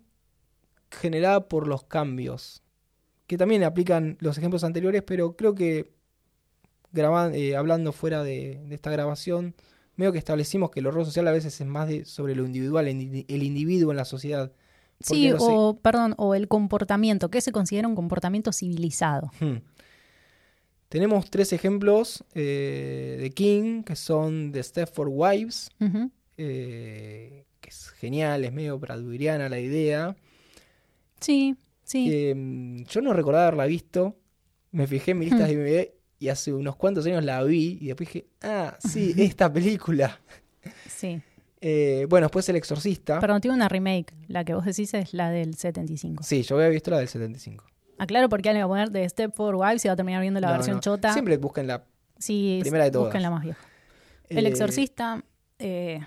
generada 0.91 1.47
por 1.47 1.67
los 1.67 1.83
cambios, 1.83 2.63
que 3.27 3.37
también 3.37 3.63
aplican 3.63 4.17
los 4.19 4.37
ejemplos 4.37 4.63
anteriores, 4.63 5.03
pero 5.03 5.35
creo 5.35 5.55
que 5.55 5.91
graban- 6.91 7.33
eh, 7.35 7.55
hablando 7.55 7.91
fuera 7.91 8.23
de, 8.23 8.61
de 8.67 8.75
esta 8.75 8.89
grabación, 8.91 9.55
veo 9.97 10.11
que 10.11 10.17
establecimos 10.17 10.71
que 10.71 10.79
el 10.79 10.87
horror 10.87 11.05
social 11.05 11.27
a 11.27 11.31
veces 11.31 11.59
es 11.59 11.67
más 11.67 11.87
de, 11.87 12.05
sobre 12.05 12.35
lo 12.35 12.45
individual, 12.45 12.87
el, 12.87 12.97
indi- 12.99 13.25
el 13.27 13.43
individuo 13.43 13.91
en 13.91 13.97
la 13.97 14.05
sociedad. 14.05 14.51
Sí, 15.01 15.29
o, 15.37 15.77
perdón, 15.81 16.13
o 16.17 16.35
el 16.35 16.47
comportamiento, 16.47 17.29
que 17.29 17.41
se 17.41 17.51
considera 17.51 17.87
un 17.87 17.95
comportamiento 17.95 18.53
civilizado. 18.53 19.29
Hmm. 19.41 19.57
Tenemos 20.95 21.29
tres 21.29 21.51
ejemplos 21.51 22.23
eh, 22.35 23.17
de 23.19 23.29
King, 23.31 23.83
que 23.83 23.97
son 23.97 24.53
The 24.53 24.63
Stepford 24.63 25.09
Wives, 25.11 25.69
eh, 26.37 27.43
que 27.59 27.69
es 27.69 27.89
genial, 27.89 28.45
es 28.45 28.53
medio 28.53 28.79
bradburyana 28.79 29.49
la 29.49 29.59
idea. 29.59 30.15
Sí, 31.19 31.57
sí. 31.83 32.07
Eh, 32.09 32.85
yo 32.87 33.01
no 33.01 33.11
recordaba 33.11 33.47
haberla 33.47 33.65
visto. 33.65 34.15
Me 34.71 34.87
fijé 34.87 35.11
en 35.11 35.19
mi 35.19 35.25
lista 35.25 35.45
de 35.45 35.57
DVD 35.57 35.91
y 36.17 36.29
hace 36.29 36.53
unos 36.53 36.77
cuantos 36.77 37.05
años 37.05 37.25
la 37.25 37.43
vi 37.43 37.77
y 37.81 37.87
después 37.87 38.07
dije, 38.07 38.27
ah, 38.43 38.77
sí, 38.79 39.13
esta 39.17 39.51
película. 39.51 40.21
sí. 40.87 41.21
Eh, 41.67 42.05
bueno, 42.07 42.27
después 42.27 42.47
El 42.47 42.57
Exorcista. 42.57 43.19
Perdón, 43.19 43.41
tiene 43.41 43.55
una 43.55 43.67
remake. 43.67 44.13
La 44.27 44.45
que 44.45 44.53
vos 44.53 44.65
decís 44.65 44.93
es 44.93 45.15
la 45.15 45.31
del 45.31 45.55
75. 45.55 46.21
Sí, 46.21 46.43
yo 46.43 46.57
había 46.57 46.69
visto 46.69 46.91
la 46.91 46.99
del 46.99 47.07
75. 47.07 47.65
Aclaro 47.97 48.27
porque 48.29 48.49
alguien 48.49 48.63
va 48.63 48.65
a 48.65 48.69
poner 48.69 48.91
de 48.91 49.07
Step 49.09 49.33
for 49.35 49.55
Wives 49.55 49.83
y 49.85 49.87
va 49.87 49.93
a 49.93 49.95
terminar 49.95 50.21
viendo 50.21 50.39
la 50.39 50.47
No, 50.47 50.53
versión 50.53 50.75
no. 50.77 50.81
chota. 50.81 51.13
Siempre 51.13 51.37
busquen 51.37 51.67
la 51.67 51.83
sí, 52.17 52.59
primera 52.61 52.83
de 52.85 52.91
todas. 52.91 53.07
busquen 53.07 53.21
la 53.21 53.29
más 53.29 53.43
vieja. 53.43 53.59
El 54.29 54.45
eh, 54.45 54.49
exorcista, 54.49 55.23
eh, 55.59 55.99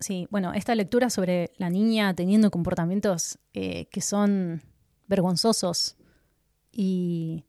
sí, 0.00 0.26
bueno, 0.30 0.52
esta 0.54 0.74
lectura 0.74 1.10
sobre 1.10 1.52
la 1.58 1.70
niña 1.70 2.14
teniendo 2.14 2.50
comportamientos 2.50 3.38
eh, 3.54 3.86
que 3.86 4.00
son 4.00 4.62
vergonzosos 5.06 5.96
y 6.72 7.44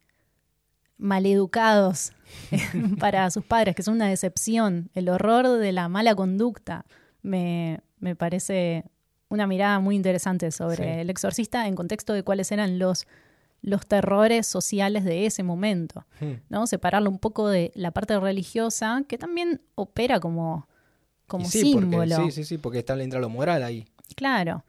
maleducados 0.98 2.14
para 3.00 3.30
sus 3.32 3.46
padres, 3.46 3.76
que 3.76 3.84
son 3.84 3.96
una 3.96 4.08
decepción, 4.10 4.90
el 4.94 5.10
horror 5.10 5.48
de 5.48 5.72
la 5.72 5.88
mala 5.90 6.16
conducta, 6.16 6.86
me, 7.22 7.82
me 8.00 8.16
parece 8.16 8.86
una 9.30 9.46
mirada 9.48 9.80
muy 9.80 9.96
interesante 9.96 10.52
sobre 10.52 10.78
Sí. 10.78 10.84
el 11.02 11.10
exorcista 11.10 11.68
en 11.68 11.76
contexto 11.76 12.14
de 12.14 12.24
cuáles 12.24 12.52
eran 12.52 12.80
los, 12.80 13.06
los 13.62 13.86
terrores 13.86 14.46
sociales 14.48 15.04
de 15.04 15.26
ese 15.26 15.44
momento. 15.44 16.06
hmm, 16.22 16.34
¿no? 16.50 16.68
Separarlo 16.68 17.10
un 17.10 17.20
poco 17.20 17.50
de 17.50 17.72
la 17.76 17.92
parte 17.92 18.20
religiosa, 18.20 19.04
que 19.08 19.18
también 19.18 19.62
opera 19.76 20.20
como, 20.20 20.68
como 21.28 21.46
sí, 21.46 21.74
porque- 21.74 21.80
símbolo. 21.88 22.16
sí, 22.26 22.32
sí, 22.32 22.44
sí, 22.44 22.58
porque 22.58 22.80
está 22.80 23.02
entra 23.02 23.20
lo 23.20 23.30
moral 23.30 23.64
ahí. 23.64 23.86
Claro. 24.16 24.64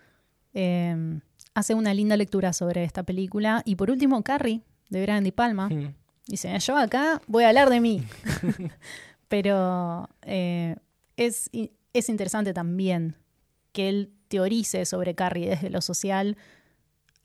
Eh, 0.54 1.20
hace 1.54 1.74
una 1.74 1.92
linda 1.94 2.16
lectura 2.16 2.52
sobre 2.52 2.84
esta 2.84 3.02
película. 3.02 3.62
Y 3.64 3.76
por 3.76 3.90
último, 3.90 4.22
Carrie, 4.22 4.62
de 4.90 5.02
Brian 5.02 5.24
Di 5.24 5.32
Palma. 5.32 5.68
Hmm. 5.68 5.94
Dice, 6.26 6.58
yo 6.58 6.76
acá 6.76 7.22
voy 7.26 7.44
a 7.44 7.48
hablar 7.48 7.70
de 7.70 7.80
mí. 7.80 8.04
Pero 9.28 10.08
eh, 10.22 10.76
es, 11.16 11.50
es 11.92 12.08
interesante 12.08 12.52
también 12.54 13.16
que 13.72 13.88
él 13.88 14.12
teorice 14.28 14.84
sobre 14.84 15.14
Carrie 15.14 15.48
desde 15.48 15.70
lo 15.70 15.80
social, 15.80 16.36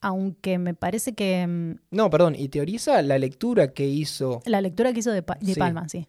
aunque 0.04 0.58
me 0.60 0.74
parece 0.74 1.14
que 1.14 1.48
mm, 1.48 1.76
No, 1.92 2.10
perdón, 2.10 2.36
y 2.38 2.50
teoriza 2.50 3.02
la 3.02 3.18
lectura 3.18 3.74
que 3.74 3.88
hizo. 3.88 4.42
La 4.46 4.62
lectura 4.62 4.94
que 4.94 5.00
hizo 5.00 5.12
de, 5.12 5.24
Pa- 5.24 5.38
de 5.40 5.54
Sí. 5.54 5.60
Palma, 5.60 5.90
sí. 5.90 6.08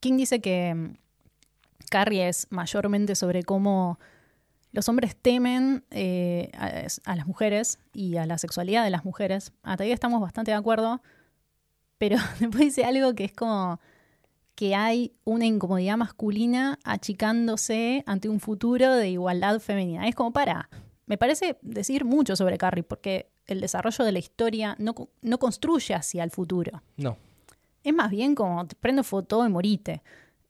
King 0.00 0.16
dice 0.16 0.40
que 0.40 0.74
mm, 0.74 0.94
Carrie 1.90 2.28
es 2.28 2.46
mayormente 2.50 3.14
sobre 3.14 3.42
cómo 3.42 3.98
los 4.72 4.88
hombres 4.88 5.16
temen 5.16 5.84
eh, 5.90 6.50
a, 6.56 7.10
a 7.10 7.16
las 7.16 7.26
mujeres 7.26 7.78
y 7.92 8.16
a 8.16 8.26
la 8.26 8.38
sexualidad 8.38 8.84
de 8.84 8.90
las 8.90 9.04
mujeres. 9.04 9.52
Hasta 9.62 9.84
ahí 9.84 9.92
estamos 9.92 10.20
bastante 10.20 10.50
de 10.52 10.56
acuerdo, 10.56 11.00
pero 11.98 12.16
después 12.40 12.60
dice 12.64 12.84
algo 12.84 13.14
que 13.14 13.24
es 13.24 13.32
como 13.32 13.80
que 14.54 14.74
hay 14.74 15.12
una 15.24 15.46
incomodidad 15.46 15.96
masculina 15.96 16.78
achicándose 16.84 18.02
ante 18.06 18.28
un 18.28 18.40
futuro 18.40 18.94
de 18.94 19.08
igualdad 19.08 19.60
femenina. 19.60 20.06
Es 20.08 20.14
como 20.16 20.32
para, 20.32 20.68
me 21.08 21.16
parece 21.16 21.58
decir 21.62 22.04
mucho 22.04 22.36
sobre 22.36 22.58
Carrie, 22.58 22.84
porque 22.84 23.30
el 23.46 23.60
desarrollo 23.60 24.04
de 24.04 24.12
la 24.12 24.18
historia 24.18 24.76
no, 24.78 24.94
no 25.22 25.38
construye 25.38 25.94
hacia 25.94 26.22
el 26.22 26.30
futuro. 26.30 26.82
No. 26.96 27.16
Es 27.82 27.94
más 27.94 28.10
bien 28.10 28.34
como 28.34 28.66
te 28.66 28.76
prendo 28.76 29.02
foto 29.02 29.44
y 29.46 29.48
morite. 29.48 30.02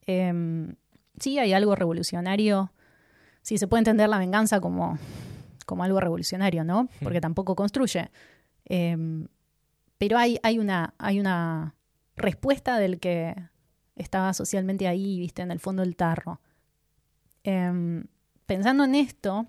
Em, 0.05 0.75
sí 1.19 1.39
hay 1.39 1.53
algo 1.53 1.77
revolucionario. 1.77 2.73
Sí, 3.43 3.57
se 3.57 3.69
puede 3.69 3.83
entender 3.83 4.09
la 4.09 4.19
venganza 4.19 4.61
como, 4.61 4.99
como 5.65 5.85
algo 5.85 6.01
revolucionario, 6.01 6.65
¿no? 6.65 6.89
Porque 7.03 7.21
tampoco 7.21 7.55
construye. 7.55 8.11
Em, 8.65 9.29
pero 9.97 10.19
hay, 10.19 10.41
hay, 10.43 10.59
una, 10.59 10.95
hay 10.99 11.21
una 11.21 11.77
respuesta 12.17 12.79
del 12.79 12.99
que 12.99 13.37
estaba 13.95 14.35
socialmente 14.35 14.89
ahí, 14.89 15.21
viste, 15.21 15.43
en 15.43 15.53
el 15.53 15.61
fondo 15.61 15.83
del 15.83 15.95
tarro. 15.95 16.41
Em, 17.45 18.05
pensando 18.47 18.83
en 18.85 18.97
esto, 18.97 19.47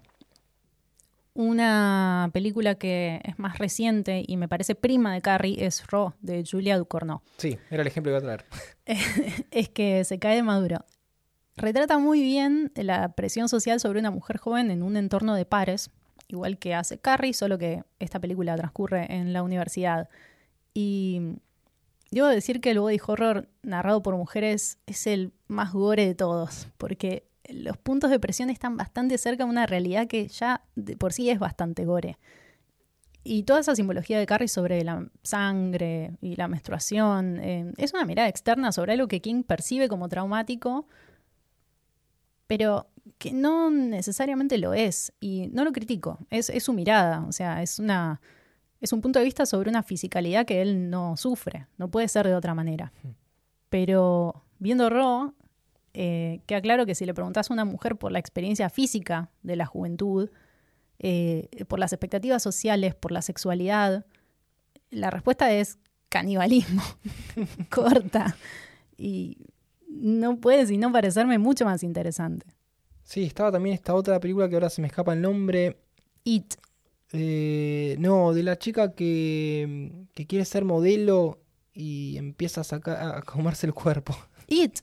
una 1.33 2.29
película 2.33 2.75
que 2.75 3.21
es 3.23 3.39
más 3.39 3.57
reciente 3.57 4.23
y 4.27 4.37
me 4.37 4.47
parece 4.47 4.75
prima 4.75 5.13
de 5.13 5.21
Carrie 5.21 5.65
es 5.65 5.87
Raw, 5.87 6.13
de 6.21 6.43
Julia 6.49 6.77
Ducournau. 6.77 7.21
Sí, 7.37 7.57
era 7.69 7.81
el 7.81 7.87
ejemplo 7.87 8.11
que 8.11 8.17
iba 8.17 8.33
a 8.33 8.37
traer. 8.37 8.45
es 9.51 9.69
que 9.69 10.03
se 10.03 10.19
cae 10.19 10.35
de 10.35 10.43
maduro. 10.43 10.85
Retrata 11.55 11.97
muy 11.97 12.21
bien 12.21 12.71
la 12.75 13.13
presión 13.13 13.49
social 13.49 13.79
sobre 13.79 13.99
una 13.99 14.11
mujer 14.11 14.37
joven 14.37 14.71
en 14.71 14.81
un 14.81 14.95
entorno 14.95 15.35
de 15.35 15.45
pares, 15.45 15.91
igual 16.27 16.57
que 16.57 16.73
hace 16.73 16.99
Carrie, 16.99 17.33
solo 17.33 17.57
que 17.57 17.83
esta 17.99 18.19
película 18.19 18.55
transcurre 18.55 19.13
en 19.13 19.33
la 19.33 19.43
universidad. 19.43 20.09
Y 20.73 21.35
debo 22.11 22.27
decir 22.27 22.61
que 22.61 22.71
el 22.71 22.79
body 22.79 22.99
horror 23.05 23.49
narrado 23.61 24.01
por 24.01 24.15
mujeres 24.15 24.77
es 24.87 25.05
el 25.05 25.33
más 25.47 25.73
gore 25.73 26.05
de 26.05 26.15
todos, 26.15 26.67
porque 26.77 27.28
los 27.53 27.77
puntos 27.77 28.09
de 28.09 28.19
presión 28.19 28.49
están 28.49 28.77
bastante 28.77 29.17
cerca 29.17 29.43
de 29.43 29.49
una 29.49 29.65
realidad 29.65 30.07
que 30.07 30.27
ya 30.27 30.63
de 30.75 30.95
por 30.97 31.13
sí 31.13 31.29
es 31.29 31.39
bastante 31.39 31.85
gore. 31.85 32.17
Y 33.23 33.43
toda 33.43 33.59
esa 33.59 33.75
simbología 33.75 34.17
de 34.17 34.25
Carrie 34.25 34.47
sobre 34.47 34.83
la 34.83 35.07
sangre 35.23 36.17
y 36.21 36.35
la 36.35 36.47
menstruación 36.47 37.37
eh, 37.39 37.73
es 37.77 37.93
una 37.93 38.05
mirada 38.05 38.29
externa 38.29 38.71
sobre 38.71 38.93
algo 38.93 39.07
que 39.07 39.21
King 39.21 39.43
percibe 39.43 39.89
como 39.89 40.07
traumático, 40.07 40.87
pero 42.47 42.87
que 43.17 43.33
no 43.33 43.69
necesariamente 43.69 44.57
lo 44.57 44.73
es. 44.73 45.13
Y 45.19 45.47
no 45.51 45.63
lo 45.63 45.71
critico, 45.73 46.19
es, 46.29 46.49
es 46.49 46.63
su 46.63 46.73
mirada, 46.73 47.25
o 47.27 47.31
sea, 47.31 47.61
es 47.61 47.79
una... 47.79 48.21
Es 48.81 48.93
un 48.93 49.01
punto 49.01 49.19
de 49.19 49.25
vista 49.25 49.45
sobre 49.45 49.69
una 49.69 49.83
fisicalidad 49.83 50.45
que 50.45 50.61
él 50.61 50.89
no 50.89 51.17
sufre, 51.17 51.67
no 51.77 51.91
puede 51.91 52.07
ser 52.07 52.25
de 52.25 52.33
otra 52.33 52.53
manera. 52.53 52.93
Pero 53.69 54.45
viendo 54.57 54.89
Ro, 54.89 55.33
eh, 55.93 56.41
queda 56.45 56.61
claro 56.61 56.85
que 56.85 56.95
si 56.95 57.05
le 57.05 57.13
preguntas 57.13 57.49
a 57.49 57.53
una 57.53 57.65
mujer 57.65 57.95
por 57.95 58.11
la 58.11 58.19
experiencia 58.19 58.69
física 58.69 59.29
de 59.43 59.55
la 59.55 59.65
juventud, 59.65 60.29
eh, 60.99 61.47
por 61.67 61.79
las 61.79 61.93
expectativas 61.93 62.43
sociales, 62.43 62.95
por 62.95 63.11
la 63.11 63.21
sexualidad, 63.21 64.05
la 64.91 65.09
respuesta 65.09 65.51
es 65.53 65.77
canibalismo, 66.09 66.83
corta. 67.69 68.35
Y 68.97 69.37
no 69.87 70.37
puede 70.39 70.65
sino 70.67 70.91
parecerme 70.91 71.37
mucho 71.37 71.65
más 71.65 71.83
interesante. 71.83 72.45
Sí, 73.03 73.23
estaba 73.23 73.51
también 73.51 73.73
esta 73.75 73.95
otra 73.95 74.19
película 74.19 74.47
que 74.49 74.55
ahora 74.55 74.69
se 74.69 74.81
me 74.81 74.87
escapa 74.87 75.13
el 75.13 75.21
nombre. 75.21 75.79
It. 76.23 76.55
Eh, 77.11 77.95
no, 77.99 78.33
de 78.33 78.43
la 78.43 78.57
chica 78.59 78.93
que, 78.93 80.05
que 80.13 80.27
quiere 80.27 80.45
ser 80.45 80.63
modelo 80.63 81.39
y 81.73 82.17
empieza 82.17 82.61
a, 82.61 82.63
sacar, 82.63 83.17
a 83.17 83.21
comerse 83.23 83.65
el 83.65 83.73
cuerpo. 83.73 84.15
It. 84.47 84.79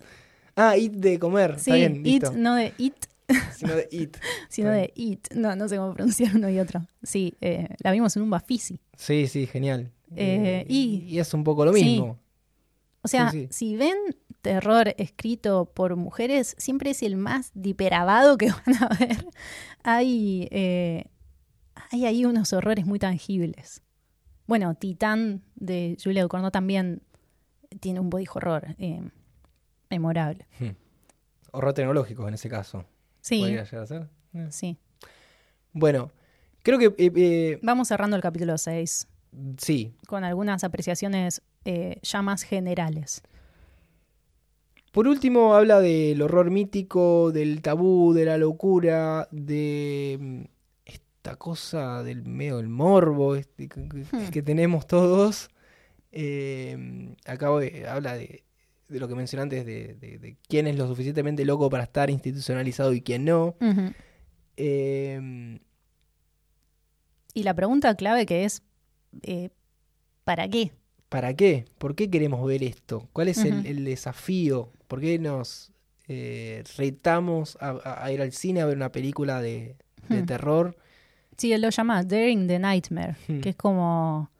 Ah, 0.57 0.77
It 0.77 0.93
de 0.93 1.19
comer. 1.19 1.53
Sí, 1.59 1.70
Está 1.70 1.74
bien, 1.74 1.97
It, 1.97 2.23
listo. 2.23 2.33
no 2.37 2.55
de 2.55 2.73
It, 2.78 2.95
Sino 3.57 3.74
de 3.74 3.89
It. 3.91 4.16
sino 4.49 4.70
de 4.70 4.93
It. 4.95 5.33
No, 5.35 5.55
no 5.57 5.69
sé 5.69 5.77
cómo 5.77 5.93
pronunciar 5.95 6.35
uno 6.37 6.49
y 6.51 6.59
otro. 6.59 6.87
Sí, 7.03 7.35
eh, 7.41 7.69
la 7.78 7.93
vimos 7.93 8.16
en 8.16 8.23
un 8.23 8.31
Bafisi. 8.31 8.81
Sí, 8.97 9.27
sí, 9.28 9.47
genial. 9.47 9.93
Eh, 10.15 10.65
y- 10.69 11.05
y 11.09 11.19
es 11.19 11.33
un 11.35 11.45
poco 11.45 11.65
lo 11.65 11.73
sí. 11.73 11.85
mismo. 11.85 12.19
O 13.03 13.09
sea, 13.09 13.31
Sí, 13.31 13.43
sí. 13.43 13.49
si 13.51 13.77
ven 13.77 13.97
terror 14.43 14.95
escrito 14.99 15.66
por 15.74 15.95
mujeres, 15.97 16.55
siempre 16.59 16.91
es 16.91 17.03
el 17.03 17.16
más 17.16 17.51
diperabado 17.55 18.37
que 18.39 18.49
van 18.66 18.83
a 18.83 18.89
ver. 18.99 19.27
Hay, 19.83 20.49
eh, 20.51 21.05
hay 21.91 22.07
ahí 22.07 22.24
unos 22.24 22.53
horrores 22.53 22.87
muy 22.87 22.99
tangibles. 22.99 23.83
Bueno, 24.47 24.74
Titán 24.77 25.43
de 25.57 25.97
Julia 26.03 26.23
Ducournau 26.23 26.51
también 26.53 27.03
tiene 27.81 27.99
un 28.01 28.11
body 28.11 28.27
horror 28.33 28.74
eh, 28.78 29.03
memorable. 29.91 30.47
Horror 31.53 31.73
tecnológico 31.73 32.27
en 32.29 32.35
ese 32.35 32.49
caso. 32.49 32.85
Sí, 33.21 33.41
Podría 33.41 33.65
llegar 33.65 33.83
a 33.83 33.87
ser. 33.87 34.09
Eh. 34.35 34.47
sí. 34.51 34.77
Bueno, 35.73 36.11
creo 36.63 36.79
que 36.79 36.87
eh, 36.87 37.13
eh, 37.17 37.59
Vamos 37.63 37.89
cerrando 37.89 38.17
el 38.17 38.23
capítulo 38.23 38.57
6 38.59 39.09
sí. 39.59 39.95
con 40.07 40.25
algunas 40.25 40.65
apreciaciones 40.65 41.43
ya 42.03 42.23
más 42.23 42.43
generales. 42.43 43.23
Por 44.93 45.09
último, 45.09 45.55
habla 45.55 45.81
del 45.81 46.23
horror 46.23 46.51
mítico, 46.51 47.31
del 47.31 47.61
tabú, 47.61 48.15
de 48.15 48.25
la 48.25 48.39
locura, 48.39 49.29
de 49.31 50.17
mm, 50.19 50.43
esta 50.87 51.37
cosa 51.37 52.03
del 52.03 52.25
medio 52.25 52.57
del 52.57 52.69
morbo 52.69 53.35
este, 53.37 53.69
que, 53.69 53.81
Hmm. 53.81 54.31
que 54.33 54.43
tenemos 54.43 54.87
todos. 54.87 55.51
Eh, 56.13 57.15
acá 57.27 57.49
eh, 57.63 57.87
habla 57.87 58.15
de, 58.15 58.43
de 58.89 59.01
lo 59.01 59.09
que 59.09 59.15
mencioné 59.15 59.43
antes, 59.43 59.67
de, 59.67 59.95
de- 59.95 60.19
de 60.19 60.37
quién 60.49 60.67
es 60.67 60.77
lo 60.77 60.87
suficientemente 60.87 61.45
loco 61.45 61.69
para 61.71 61.85
estar 61.85 62.09
institucionalizado 62.11 62.93
y 62.93 63.01
quién 63.03 63.25
no. 63.25 63.57
Eh, 64.57 65.59
Y 67.35 67.43
la 67.43 67.55
pregunta 67.55 67.95
clave 67.95 68.25
que 68.27 68.45
es, 68.45 68.63
eh, 69.23 69.51
¿para 70.25 70.49
qué? 70.49 70.73
¿Para 71.09 71.35
qué? 71.35 71.67
¿Por 71.79 71.95
qué 71.95 72.09
queremos 72.11 72.45
ver 72.47 72.63
esto? 72.63 73.09
¿Cuál 73.13 73.29
es 73.29 73.45
el, 73.45 73.85
desafío? 73.85 74.73
¿Por 74.89 75.01
qué 75.01 75.19
nos 75.19 75.73
eh, 76.09 76.65
retamos 76.77 77.59
a, 77.61 78.11
ir 78.11 78.23
al 78.23 78.33
cine 78.33 78.61
a 78.63 78.67
ver 78.67 78.77
una 78.77 78.91
película 78.91 79.41
de, 79.41 79.77
de 80.09 80.23
terror? 80.23 80.77
Sí, 81.37 81.53
él 81.53 81.61
lo 81.61 81.69
llama 81.71 82.03
Daring 82.03 82.47
the 82.49 82.59
Nightmare, 82.59 83.17
que 83.43 83.51
es 83.51 83.57
como. 83.57 84.31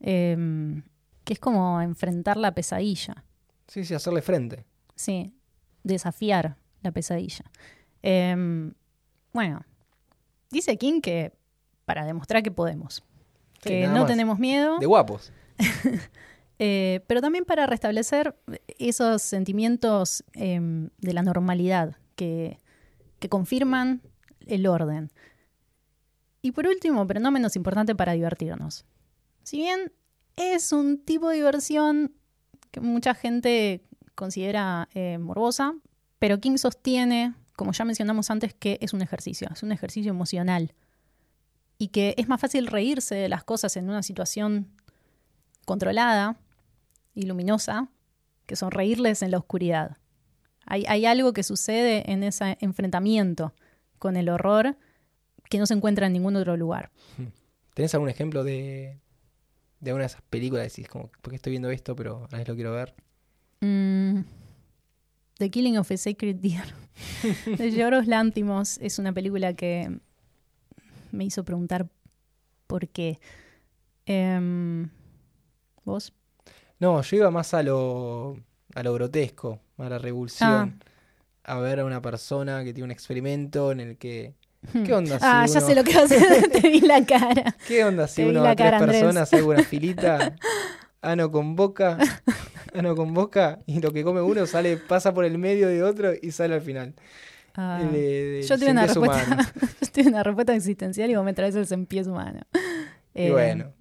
em, 0.00 0.82
que 1.24 1.34
es 1.34 1.38
como 1.38 1.82
enfrentar 1.82 2.36
la 2.38 2.52
pesadilla. 2.54 3.24
Sí, 3.68 3.84
sí, 3.84 3.94
hacerle 3.94 4.22
frente. 4.22 4.64
Sí, 4.94 5.34
desafiar 5.82 6.56
la 6.82 6.92
pesadilla. 6.92 7.44
Em, 8.02 8.72
bueno, 9.32 9.64
dice 10.50 10.76
King 10.78 11.00
que 11.00 11.32
para 11.84 12.04
demostrar 12.04 12.42
que 12.42 12.50
podemos, 12.50 13.02
Sí, 13.62 13.68
que 13.70 13.86
no 13.88 14.00
más. 14.00 14.06
tenemos 14.06 14.38
miedo, 14.38 14.78
De 14.78 14.86
guapos. 14.86 15.32
eh, 16.58 17.00
pero 17.06 17.20
también 17.20 17.44
para 17.44 17.66
restablecer 17.66 18.36
esos 18.78 19.22
sentimientos 19.22 20.24
em, 20.34 20.90
de 20.98 21.12
la 21.12 21.22
normalidad 21.22 21.96
que, 22.14 22.58
que 23.18 23.28
confirman 23.28 24.02
el 24.46 24.66
orden. 24.66 25.10
Y 26.42 26.52
por 26.52 26.66
último, 26.66 27.06
pero 27.06 27.18
no 27.20 27.30
menos 27.32 27.56
importante, 27.56 27.94
para 27.94 28.12
divertirnos. 28.12 28.84
Si 29.42 29.56
bien 29.56 29.92
es 30.36 30.70
un 30.72 30.98
tipo 30.98 31.28
de 31.28 31.36
diversión 31.36 32.12
que 32.70 32.80
mucha 32.80 33.14
gente 33.14 33.82
considera 34.14 34.88
eh, 34.94 35.18
morbosa, 35.18 35.74
pero 36.18 36.40
King 36.40 36.56
sostiene, 36.56 37.34
como 37.54 37.72
ya 37.72 37.84
mencionamos 37.84 38.30
antes, 38.30 38.54
que 38.54 38.78
es 38.80 38.92
un 38.92 39.02
ejercicio, 39.02 39.48
es 39.52 39.62
un 39.62 39.72
ejercicio 39.72 40.10
emocional. 40.10 40.74
Y 41.78 41.88
que 41.88 42.14
es 42.16 42.26
más 42.26 42.40
fácil 42.40 42.66
reírse 42.66 43.14
de 43.14 43.28
las 43.28 43.44
cosas 43.44 43.76
en 43.76 43.88
una 43.88 44.02
situación 44.02 44.72
controlada 45.66 46.36
y 47.14 47.22
luminosa 47.22 47.88
que 48.46 48.56
sonreírles 48.56 49.22
en 49.22 49.30
la 49.30 49.38
oscuridad. 49.38 49.98
Hay, 50.64 50.84
hay 50.88 51.04
algo 51.06 51.32
que 51.32 51.42
sucede 51.42 52.10
en 52.10 52.22
ese 52.22 52.56
enfrentamiento 52.60 53.54
con 53.98 54.16
el 54.16 54.28
horror 54.28 54.76
que 55.50 55.58
no 55.58 55.66
se 55.66 55.74
encuentra 55.74 56.06
en 56.06 56.14
ningún 56.14 56.36
otro 56.36 56.56
lugar. 56.56 56.90
¿Tenés 57.74 57.94
algún 57.94 58.08
ejemplo 58.08 58.42
de, 58.42 58.98
de 59.86 59.90
alguna 59.90 60.02
de 60.02 60.08
esas 60.08 60.22
películas? 60.22 60.64
Decís, 60.64 60.88
como, 60.88 61.08
¿por 61.22 61.30
qué 61.30 61.36
estoy 61.36 61.52
viendo 61.52 61.70
esto, 61.70 61.94
pero 61.94 62.26
a 62.26 62.32
la 62.32 62.38
vez 62.38 62.48
lo 62.48 62.54
quiero 62.56 62.72
ver? 62.72 62.94
Mm, 63.60 64.22
The 65.38 65.50
Killing 65.50 65.78
of 65.78 65.90
a 65.90 65.96
Sacred 65.96 66.36
Deer 66.36 66.74
de 67.58 67.70
Yorgos 67.70 68.06
Lantimos 68.06 68.78
es 68.78 68.98
una 68.98 69.12
película 69.12 69.54
que 69.54 69.98
me 71.12 71.24
hizo 71.24 71.44
preguntar 71.44 71.88
por 72.66 72.88
qué. 72.88 73.20
Em, 74.06 74.90
¿Vos? 75.84 76.12
No, 76.80 77.00
yo 77.00 77.16
iba 77.16 77.30
más 77.30 77.54
a 77.54 77.62
lo, 77.62 78.36
a 78.74 78.82
lo 78.82 78.92
grotesco, 78.92 79.60
a 79.78 79.88
la 79.88 79.98
revulsión. 79.98 80.82
A 81.44 81.60
ver 81.60 81.78
a 81.78 81.84
una 81.84 82.02
persona 82.02 82.64
que 82.64 82.74
tiene 82.74 82.86
un 82.86 82.90
experimento 82.90 83.70
en 83.70 83.78
el 83.78 83.98
que... 83.98 84.34
¿Qué 84.72 84.92
onda 84.94 85.18
si 85.18 85.24
Ah, 85.26 85.46
ya 85.46 85.58
uno- 85.58 85.66
sé 85.68 85.74
lo 85.74 85.84
que 85.84 85.94
vas 85.94 86.10
a 86.12 86.14
hacer, 86.16 86.50
te 86.52 86.68
vi 86.68 86.80
la 86.80 87.04
cara. 87.04 87.56
¿Qué 87.66 87.84
onda 87.84 88.06
si 88.08 88.24
uno 88.24 88.44
a 88.44 88.54
tres 88.54 88.70
cara, 88.70 88.78
personas 88.86 89.16
hace 89.32 89.42
una 89.42 89.62
filita? 89.62 90.34
Ano 91.02 91.30
con 91.30 91.54
boca, 91.54 91.98
ano 92.74 92.96
con 92.96 93.14
boca, 93.14 93.60
y 93.66 93.80
lo 93.80 93.92
que 93.92 94.02
come 94.02 94.20
uno 94.22 94.44
sale, 94.46 94.76
pasa 94.76 95.14
por 95.14 95.24
el 95.24 95.38
medio 95.38 95.68
de 95.68 95.84
otro 95.84 96.10
y 96.20 96.32
sale 96.32 96.54
al 96.54 96.62
final. 96.62 96.94
Ah, 97.54 97.78
El 97.80 97.92
del 97.92 98.42
yo 98.44 98.58
tuve 98.58 98.70
una 98.72 98.86
respuesta, 98.86 99.24
humano. 99.24 99.42
yo 99.82 99.86
tuve 99.92 100.08
una 100.08 100.22
respuesta 100.24 100.54
existencial 100.56 101.08
y 101.08 101.14
vos 101.14 101.24
me 101.24 101.32
traes 101.32 101.54
el 101.54 101.64
cien 101.66 101.86
pies 101.86 102.08
humano. 102.08 102.40
Y 103.14 103.26
Eh, 103.26 103.30
bueno. 103.30 103.72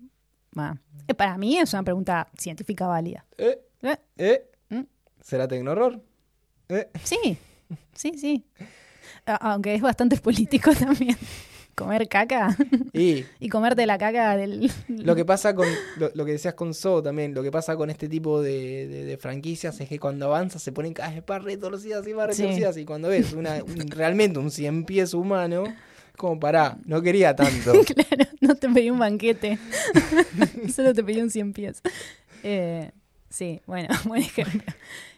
va. 0.55 0.77
Eh, 1.07 1.15
Para 1.15 1.35
mí 1.39 1.57
es 1.57 1.73
una 1.73 1.81
pregunta 1.83 2.27
científica 2.37 2.85
válida. 2.85 3.25
¿Eh? 3.39 3.59
Eh, 3.81 3.97
¿Eh? 4.17 4.49
¿Mm? 4.69 4.81
¿Será 5.21 5.47
tecno-horror? 5.47 5.99
¿Eh? 6.69 6.89
Sí, 7.03 7.39
sí, 7.93 8.11
sí. 8.19 8.45
Aunque 9.25 9.75
es 9.75 9.81
bastante 9.81 10.17
político 10.21 10.71
también. 10.73 11.17
Comer 11.75 12.07
caca 12.07 12.55
Y 12.93 13.25
y 13.41 13.49
comerte 13.49 13.85
la 13.85 13.97
caca 13.97 14.37
del... 14.37 14.71
lo 14.87 15.13
que 15.13 15.25
pasa 15.25 15.53
con 15.53 15.67
lo, 15.97 16.09
lo 16.13 16.23
que 16.23 16.31
decías 16.31 16.53
con 16.53 16.73
So 16.73 17.03
también, 17.03 17.33
lo 17.33 17.43
que 17.43 17.51
pasa 17.51 17.75
con 17.75 17.89
este 17.89 18.07
tipo 18.07 18.41
de, 18.41 18.87
de- 18.87 19.03
de 19.03 19.17
franquicias 19.17 19.77
es 19.81 19.89
que 19.89 19.99
cuando 19.99 20.27
avanza 20.27 20.57
se 20.57 20.71
ponen 20.71 20.93
cada 20.93 21.09
vez 21.11 21.21
más 21.27 21.43
retorcidas 21.43 22.07
y 22.07 22.13
más 22.13 22.33
Sí. 22.33 22.43
retorcidas. 22.43 22.77
Y 22.77 22.85
cuando 22.85 23.09
ves 23.09 23.33
una, 23.33 23.55
un- 23.63 23.87
realmente 23.89 24.39
un 24.39 24.51
cien 24.51 24.85
pies 24.85 25.13
humano, 25.13 25.65
como 26.15 26.39
pará, 26.39 26.77
no 26.85 27.01
quería 27.01 27.35
tanto. 27.35 27.73
Claro, 27.83 28.31
no 28.39 28.55
te 28.55 28.69
pedí 28.69 28.89
un 28.89 28.99
banquete. 28.99 29.59
Solo 30.73 30.93
te 30.93 31.03
pedí 31.03 31.19
un 31.19 31.29
cien 31.29 31.51
pies. 31.51 31.81
Eh, 32.43 32.91
sí, 33.29 33.59
bueno, 33.67 33.89
buen 34.05 34.21
ejemplo. 34.21 34.61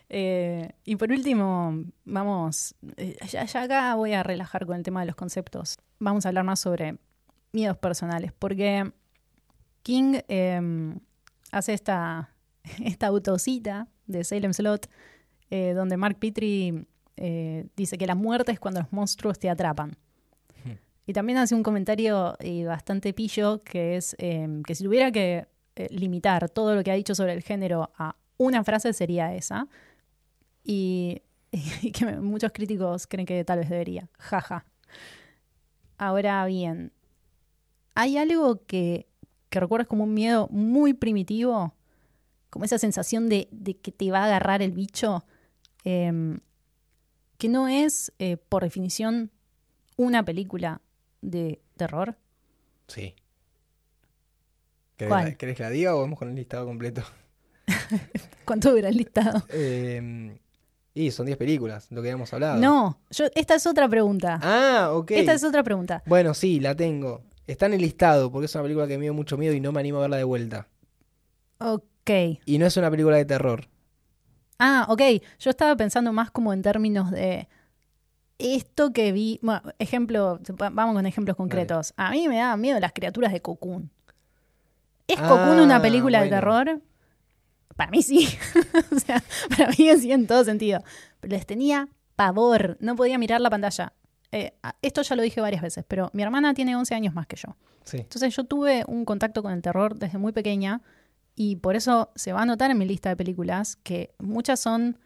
Eh, 0.10 0.70
y 0.86 0.96
por 0.96 1.12
último, 1.12 1.84
vamos, 2.06 2.76
eh, 2.96 3.18
ya, 3.30 3.44
ya 3.46 3.64
acá 3.64 3.96
voy 3.96 4.14
a 4.14 4.24
relajar 4.24 4.66
con 4.66 4.78
el 4.78 4.84
tema 4.84 5.02
de 5.02 5.08
los 5.08 5.16
conceptos. 5.16 5.78
Vamos 6.00 6.26
a 6.26 6.30
hablar 6.30 6.44
más 6.44 6.60
sobre 6.60 6.98
miedos 7.52 7.78
personales, 7.78 8.32
porque 8.38 8.92
King 9.88 10.20
eh, 10.28 10.96
hace 11.52 11.74
esta, 11.74 12.30
esta 12.84 13.08
autocita 13.08 13.88
de 14.06 14.24
Salem 14.24 14.54
Slot, 14.54 14.90
eh, 15.50 15.74
donde 15.74 15.96
Mark 15.96 16.18
Petrie 16.20 16.86
dice 17.76 17.98
que 17.98 18.06
la 18.06 18.14
muerte 18.14 18.52
es 18.52 18.60
cuando 18.60 18.82
los 18.82 18.94
monstruos 18.94 19.40
te 19.40 19.50
atrapan. 19.50 19.98
Y 21.08 21.14
también 21.14 21.40
hace 21.40 21.56
un 21.56 21.64
comentario 21.64 22.36
bastante 22.68 23.12
pillo 23.14 23.64
que 23.64 23.96
es 23.96 24.16
eh, 24.20 24.62
que 24.68 24.76
si 24.76 24.84
tuviera 24.84 25.12
que 25.12 25.48
limitar 25.90 26.50
todo 26.50 26.76
lo 26.76 26.84
que 26.84 26.92
ha 26.92 26.96
dicho 26.96 27.16
sobre 27.16 27.34
el 27.34 27.42
género 27.42 27.92
a 27.98 28.18
una 28.38 28.64
frase 28.64 28.94
sería 28.94 29.34
esa. 29.34 29.68
Y 30.68 31.22
y 31.82 31.92
que 31.92 32.06
muchos 32.18 32.52
críticos 32.52 33.08
creen 33.08 33.26
que 33.26 33.44
tal 33.44 33.60
vez 33.60 33.70
debería. 33.70 34.10
Jaja. 34.20 34.66
Ahora 35.98 36.46
bien, 36.46 36.92
hay 37.96 38.18
algo 38.18 38.66
que, 38.66 39.08
que 39.50 39.60
recuerdas 39.60 39.88
como 39.88 40.04
un 40.04 40.14
miedo 40.14 40.48
muy 40.50 40.94
primitivo, 40.94 41.74
como 42.50 42.66
esa 42.66 42.78
sensación 42.78 43.30
de, 43.30 43.48
de 43.52 43.78
que 43.78 43.92
te 43.92 44.12
va 44.12 44.20
a 44.20 44.26
agarrar 44.26 44.62
el 44.62 44.72
bicho, 44.72 45.26
em, 45.84 46.40
que 47.38 47.50
no 47.50 47.68
es, 47.68 48.14
eh, 48.20 48.38
por 48.38 48.64
definición, 48.64 49.32
una 49.96 50.24
película 50.24 50.82
de 51.22 51.62
terror. 51.76 52.18
Sí. 52.88 53.16
¿Querés, 54.98 55.10
¿Cuál? 55.10 55.26
La, 55.26 55.36
querés 55.36 55.58
que 55.58 55.64
la 55.64 55.70
diga 55.70 55.96
o 55.96 56.02
vamos 56.02 56.20
con 56.20 56.30
el 56.30 56.36
listado 56.36 56.66
completo? 56.66 57.04
¿Cuánto 58.46 58.72
dura 58.72 58.90
el 58.90 58.98
listado? 58.98 59.44
Eh, 59.50 60.38
y 60.98 61.12
son 61.12 61.26
10 61.26 61.38
películas, 61.38 61.88
lo 61.92 62.02
que 62.02 62.10
habíamos 62.10 62.34
hablado. 62.34 62.60
No, 62.60 63.00
yo, 63.12 63.26
esta 63.36 63.56
es 63.56 63.66
otra 63.68 63.88
pregunta. 63.88 64.40
Ah, 64.42 64.90
ok. 64.94 65.12
Esta 65.12 65.34
es 65.34 65.44
otra 65.44 65.64
pregunta. 65.64 66.04
Bueno, 66.06 66.34
sí, 66.34 66.60
la 66.60 66.76
tengo. 66.76 67.22
Está 67.46 67.66
en 67.68 67.74
el 67.76 67.82
listado 67.82 68.32
porque 68.32 68.46
es 68.46 68.56
una 68.56 68.64
película 68.64 68.88
que 68.88 68.98
me 68.98 69.04
dio 69.04 69.14
mucho 69.14 69.38
miedo 69.38 69.54
y 69.54 69.60
no 69.60 69.72
me 69.72 69.80
animo 69.80 70.00
a 70.00 70.02
verla 70.02 70.18
de 70.18 70.24
vuelta. 70.24 70.68
Ok. 71.60 72.12
Y 72.46 72.58
no 72.58 72.66
es 72.66 72.76
una 72.78 72.90
película 72.92 73.18
de 73.18 73.26
terror. 73.26 73.68
Ah, 74.60 74.86
ok. 74.90 75.02
Yo 75.40 75.50
estaba 75.50 75.76
pensando 75.76 76.12
más 76.14 76.32
como 76.32 76.52
en 76.54 76.62
términos 76.62 77.12
de 77.12 77.48
esto 78.40 78.92
que 78.94 79.12
vi. 79.12 79.40
Bueno, 79.42 79.62
ejemplo, 79.80 80.40
va- 80.62 80.70
vamos 80.70 80.96
con 80.96 81.06
ejemplos 81.06 81.36
concretos. 81.38 81.94
A 81.98 82.12
mí 82.12 82.28
me 82.28 82.38
daban 82.38 82.60
miedo 82.62 82.80
las 82.80 82.92
criaturas 82.94 83.32
de 83.34 83.42
Cocoon. 83.42 83.90
¿Es 85.08 85.18
Ah, 85.20 85.28
Cocoon 85.30 85.60
una 85.60 85.82
película 85.82 86.22
de 86.22 86.30
terror? 86.30 86.82
Para 87.78 87.92
mí 87.92 88.02
sí. 88.04 88.28
o 88.96 89.00
sea, 89.00 89.24
para 89.50 89.70
mí 89.70 89.76
sí 89.98 90.12
en 90.12 90.28
todo 90.28 90.44
sentido. 90.44 90.84
Pero 91.22 91.32
les 91.32 91.46
tenía 91.46 91.88
pavor. 92.18 92.78
No 92.82 92.98
podía 92.98 93.18
mirar 93.18 93.40
la 93.40 93.50
pantalla. 93.50 93.94
Eh, 94.34 94.54
esto 94.82 95.02
ya 95.04 95.16
lo 95.16 95.22
dije 95.22 95.40
varias 95.40 95.62
veces, 95.62 95.86
pero 95.88 96.10
mi 96.12 96.24
hermana 96.24 96.54
tiene 96.54 96.76
11 96.76 96.94
años 96.96 97.14
más 97.14 97.28
que 97.28 97.38
yo. 97.38 97.56
Sí. 97.86 97.98
Entonces 97.98 98.36
yo 98.36 98.44
tuve 98.44 98.84
un 98.88 99.06
contacto 99.06 99.42
con 99.42 99.54
el 99.54 99.62
terror 99.62 99.98
desde 99.98 100.18
muy 100.18 100.34
pequeña 100.34 100.82
y 101.36 101.58
por 101.58 101.78
eso 101.78 102.12
se 102.16 102.34
va 102.34 102.42
a 102.42 102.46
notar 102.46 102.72
en 102.72 102.78
mi 102.78 102.86
lista 102.86 103.10
de 103.10 103.16
películas 103.16 103.78
que 103.78 104.14
muchas 104.20 104.60
son 104.60 105.00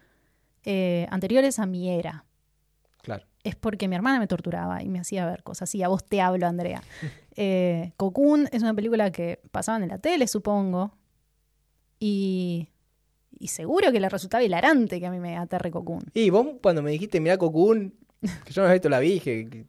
eh, 0.64 1.06
anteriores 1.10 1.58
a 1.58 1.66
mi 1.66 1.90
era. 1.90 2.24
Claro. 3.02 3.26
Es 3.44 3.54
porque 3.54 3.86
mi 3.86 3.96
hermana 3.96 4.18
me 4.18 4.26
torturaba 4.26 4.82
y 4.82 4.88
me 4.88 4.98
hacía 4.98 5.26
ver 5.26 5.42
cosas. 5.42 5.74
Y 5.74 5.82
a 5.82 5.88
vos 5.88 6.04
te 6.04 6.20
hablo, 6.20 6.46
Andrea. 6.46 6.82
Eh, 7.34 7.94
Cocoon 7.96 8.46
es 8.52 8.60
una 8.60 8.74
película 8.74 9.10
que 9.10 9.40
pasaban 9.52 9.82
en 9.82 9.88
la 9.88 9.96
tele, 9.96 10.26
supongo. 10.26 10.92
Y, 12.04 12.66
y 13.38 13.46
seguro 13.46 13.92
que 13.92 14.00
le 14.00 14.08
resultaba 14.08 14.42
hilarante 14.42 14.98
que 14.98 15.06
a 15.06 15.10
mí 15.12 15.20
me 15.20 15.36
aterre 15.36 15.70
Cocoon. 15.70 16.02
Y 16.14 16.30
vos 16.30 16.48
cuando 16.60 16.82
me 16.82 16.90
dijiste, 16.90 17.20
mirá 17.20 17.38
Cocoon, 17.38 17.94
que 18.44 18.52
yo 18.52 18.60
no 18.60 18.66
había 18.66 18.74
visto 18.74 18.88
la 18.88 18.98
vi, 18.98 19.12
dije, 19.12 19.66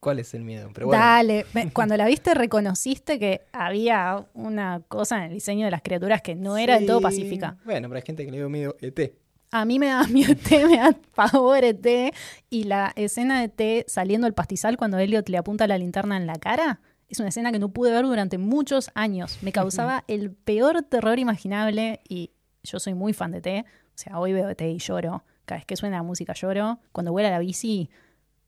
¿cuál 0.00 0.20
es 0.20 0.32
el 0.32 0.44
miedo? 0.44 0.70
Pero 0.72 0.86
bueno, 0.86 1.02
Dale, 1.02 1.44
cuando 1.74 1.98
la 1.98 2.06
viste 2.06 2.32
reconociste 2.32 3.18
que 3.18 3.42
había 3.52 4.24
una 4.32 4.80
cosa 4.88 5.18
en 5.18 5.24
el 5.24 5.34
diseño 5.34 5.66
de 5.66 5.70
las 5.70 5.82
criaturas 5.82 6.22
que 6.22 6.34
no 6.34 6.56
era 6.56 6.78
del 6.78 6.86
todo 6.86 7.02
pacífica. 7.02 7.58
Bueno, 7.66 7.88
pero 7.90 7.96
hay 7.96 8.06
gente 8.06 8.24
que 8.24 8.30
le 8.30 8.38
dio 8.38 8.48
miedo 8.48 8.74
E 8.80 8.86
ET. 8.86 9.12
A 9.50 9.66
mí 9.66 9.78
me 9.78 9.88
da 9.88 10.04
miedo 10.08 10.32
ET, 10.32 10.50
me 10.66 10.78
da 10.78 10.96
pavor 11.14 11.62
ET. 11.62 12.14
Y 12.48 12.64
la 12.64 12.94
escena 12.96 13.46
de 13.46 13.52
ET 13.54 13.86
saliendo 13.86 14.24
del 14.24 14.32
pastizal 14.32 14.78
cuando 14.78 14.96
Elliot 14.96 15.28
le 15.28 15.36
apunta 15.36 15.66
la 15.66 15.76
linterna 15.76 16.16
en 16.16 16.26
la 16.26 16.36
cara 16.36 16.80
es 17.08 17.20
una 17.20 17.28
escena 17.30 17.52
que 17.52 17.58
no 17.58 17.70
pude 17.70 17.90
ver 17.90 18.04
durante 18.04 18.38
muchos 18.38 18.90
años. 18.94 19.38
Me 19.42 19.52
causaba 19.52 20.04
el 20.08 20.30
peor 20.30 20.82
terror 20.82 21.18
imaginable 21.18 22.00
y 22.08 22.32
yo 22.62 22.78
soy 22.78 22.94
muy 22.94 23.12
fan 23.12 23.32
de 23.32 23.38
ET. 23.38 23.64
O 23.64 23.98
sea, 23.98 24.18
hoy 24.18 24.32
veo 24.32 24.48
ET 24.48 24.60
y 24.60 24.78
lloro. 24.78 25.24
Cada 25.46 25.58
vez 25.58 25.66
que 25.66 25.76
suena 25.76 25.96
la 25.96 26.02
música 26.02 26.34
lloro. 26.34 26.80
Cuando 26.92 27.12
vuela 27.12 27.30
la 27.30 27.38
bici, 27.38 27.88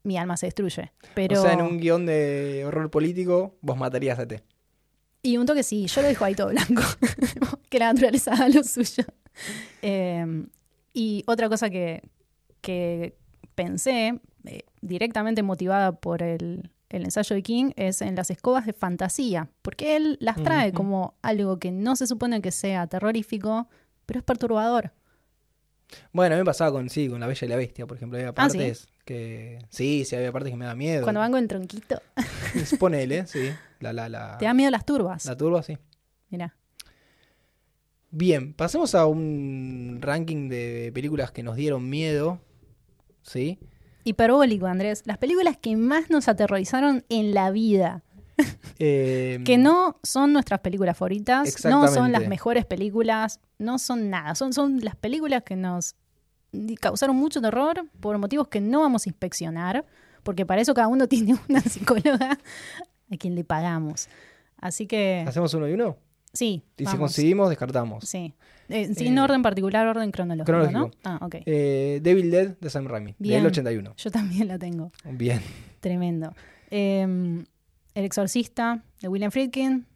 mi 0.03 0.19
alma 0.19 0.37
se 0.37 0.47
destruye. 0.47 0.93
Pero... 1.15 1.41
O 1.41 1.43
sea, 1.43 1.55
en 1.55 1.63
un 1.63 1.79
guion 1.79 2.05
de 2.05 2.65
horror 2.67 2.91
político, 2.91 3.57
vos 3.63 3.79
matarías 3.79 4.19
a 4.19 4.23
ET. 4.23 4.43
Y 5.23 5.39
un 5.39 5.47
toque 5.47 5.63
sí, 5.63 5.87
yo 5.87 6.03
lo 6.03 6.09
dejo 6.09 6.25
ahí 6.25 6.35
todo 6.35 6.49
blanco. 6.49 6.83
que 7.71 7.79
la 7.79 7.93
naturaleza 7.93 8.33
haga 8.33 8.49
lo 8.51 8.63
suyo. 8.63 9.05
Eh, 9.81 10.45
y 10.93 11.25
otra 11.27 11.49
cosa 11.49 11.71
que, 11.71 12.03
que 12.61 13.17
pensé, 13.55 14.21
eh, 14.45 14.65
directamente 14.83 15.43
motivada 15.43 15.93
por 15.93 16.23
el, 16.23 16.71
el 16.91 17.05
ensayo 17.05 17.35
de 17.35 17.43
King, 17.43 17.71
es 17.77 18.03
en 18.03 18.15
las 18.17 18.31
escobas 18.31 18.67
de 18.67 18.73
fantasía. 18.73 19.49
Porque 19.63 19.97
él 19.97 20.17
las 20.21 20.37
trae 20.43 20.73
como 20.73 21.15
algo 21.23 21.59
que 21.59 21.71
no 21.73 21.97
se 21.97 22.07
supone 22.07 22.43
que 22.43 22.51
sea 22.51 22.87
terrorífico, 22.87 23.69
pero 24.07 24.19
es 24.19 24.25
perturbador. 24.25 24.93
Bueno, 26.13 26.35
a 26.35 26.37
mí 26.39 26.43
me 26.43 26.45
pasaba 26.47 26.71
con, 26.71 26.89
sí, 26.89 27.09
con 27.09 27.19
La 27.21 27.27
Bella 27.27 27.45
y 27.45 27.49
la 27.49 27.57
Bestia, 27.57 27.87
por 27.87 27.97
ejemplo. 27.97 28.17
Había 28.19 28.33
Ah, 28.37 28.49
¿sí? 28.51 28.59
partes 28.59 28.89
que... 29.05 29.59
Sí, 29.71 30.05
sí, 30.05 30.15
había 30.15 30.31
partes 30.31 30.51
que 30.53 30.57
me 30.57 30.65
da 30.65 30.75
miedo. 30.77 31.03
Cuando 31.03 31.21
van 31.21 31.33
con 31.33 31.43
el 31.43 31.49
tronquito, 31.49 32.01
Ponele, 32.79 33.27
sí. 33.27 33.51
La, 33.81 33.93
la, 33.93 34.09
la, 34.09 34.37
te 34.39 34.45
da 34.45 34.55
miedo 34.55 34.71
las 34.71 34.85
turbas. 34.85 35.25
la 35.25 35.37
turba, 35.37 35.63
sí. 35.63 35.79
Mirá. 36.29 36.55
Bien, 38.13 38.53
pasemos 38.55 38.95
a 38.95 39.07
un 39.07 39.99
ranking 40.01 40.49
de 40.49 40.91
películas 40.93 41.31
que 41.31 41.43
nos 41.43 41.57
dieron 41.57 41.89
miedo. 41.89 42.41
¿Sí? 43.23 43.59
Hiperbólico, 44.05 44.67
Andrés. 44.67 45.03
Las 45.05 45.19
películas 45.19 45.57
que 45.61 45.77
más 45.77 46.11
nos 46.11 46.29
aterrorizaron 46.29 47.05
en 47.09 47.35
la 47.35 47.51
vida. 47.51 48.03
Eh, 48.79 49.41
Que 49.45 49.59
no 49.59 49.99
son 50.03 50.33
nuestras 50.33 50.61
películas 50.61 50.97
favoritas, 50.97 51.63
no 51.65 51.87
son 51.89 52.13
las 52.13 52.27
mejores 52.27 52.65
películas, 52.65 53.41
no 53.59 53.79
son 53.79 54.09
nada. 54.09 54.35
Son, 54.35 54.53
son 54.55 54.81
las 54.81 54.97
películas 54.97 55.43
que 55.43 55.57
nos 55.57 55.95
causaron 56.81 57.17
mucho 57.17 57.41
terror 57.41 57.85
por 58.01 58.17
motivos 58.19 58.49
que 58.49 58.61
no 58.61 58.81
vamos 58.81 59.07
a 59.07 59.11
inspeccionar, 59.11 59.85
porque 60.23 60.47
para 60.47 60.63
eso 60.63 60.73
cada 60.75 60.89
uno 60.89 61.07
tiene 61.09 61.39
una 61.49 61.61
psicóloga 61.61 62.39
a 63.13 63.17
quien 63.19 63.35
le 63.35 63.45
pagamos. 63.45 64.09
Así 64.57 64.87
que, 64.87 65.25
¿Hacemos 65.27 65.53
uno 65.55 65.69
y 65.69 65.73
uno? 65.75 65.97
sí. 66.33 66.63
Y 66.79 66.87
si 66.87 66.97
coincidimos, 66.97 67.49
descartamos. 67.51 68.05
Sí. 68.05 68.35
Eh, 68.71 68.95
sin 68.95 69.19
Eh, 69.19 69.21
orden 69.21 69.43
particular, 69.43 69.87
orden 69.87 70.11
cronológico, 70.11 70.45
cronológico. 70.47 70.79
¿no? 70.79 70.91
Ah, 71.05 71.19
ok. 71.25 71.37
Eh, 71.47 72.01
Devil 72.03 72.31
Dead 72.31 72.57
de 72.59 72.71
Sam 72.71 72.87
Raimi, 72.87 73.15
Bien. 73.19 73.39
del 73.43 73.47
81. 73.51 73.95
Yo 73.97 74.11
también 74.11 74.49
la 74.49 74.59
tengo. 74.59 74.93
Bien. 75.05 75.41
Tremendo. 75.81 76.33
Eh, 76.71 77.03
El 77.95 78.05
Exorcista 78.05 78.83
de 79.03 79.09
William 79.09 79.31
Friedkin. 79.33 79.87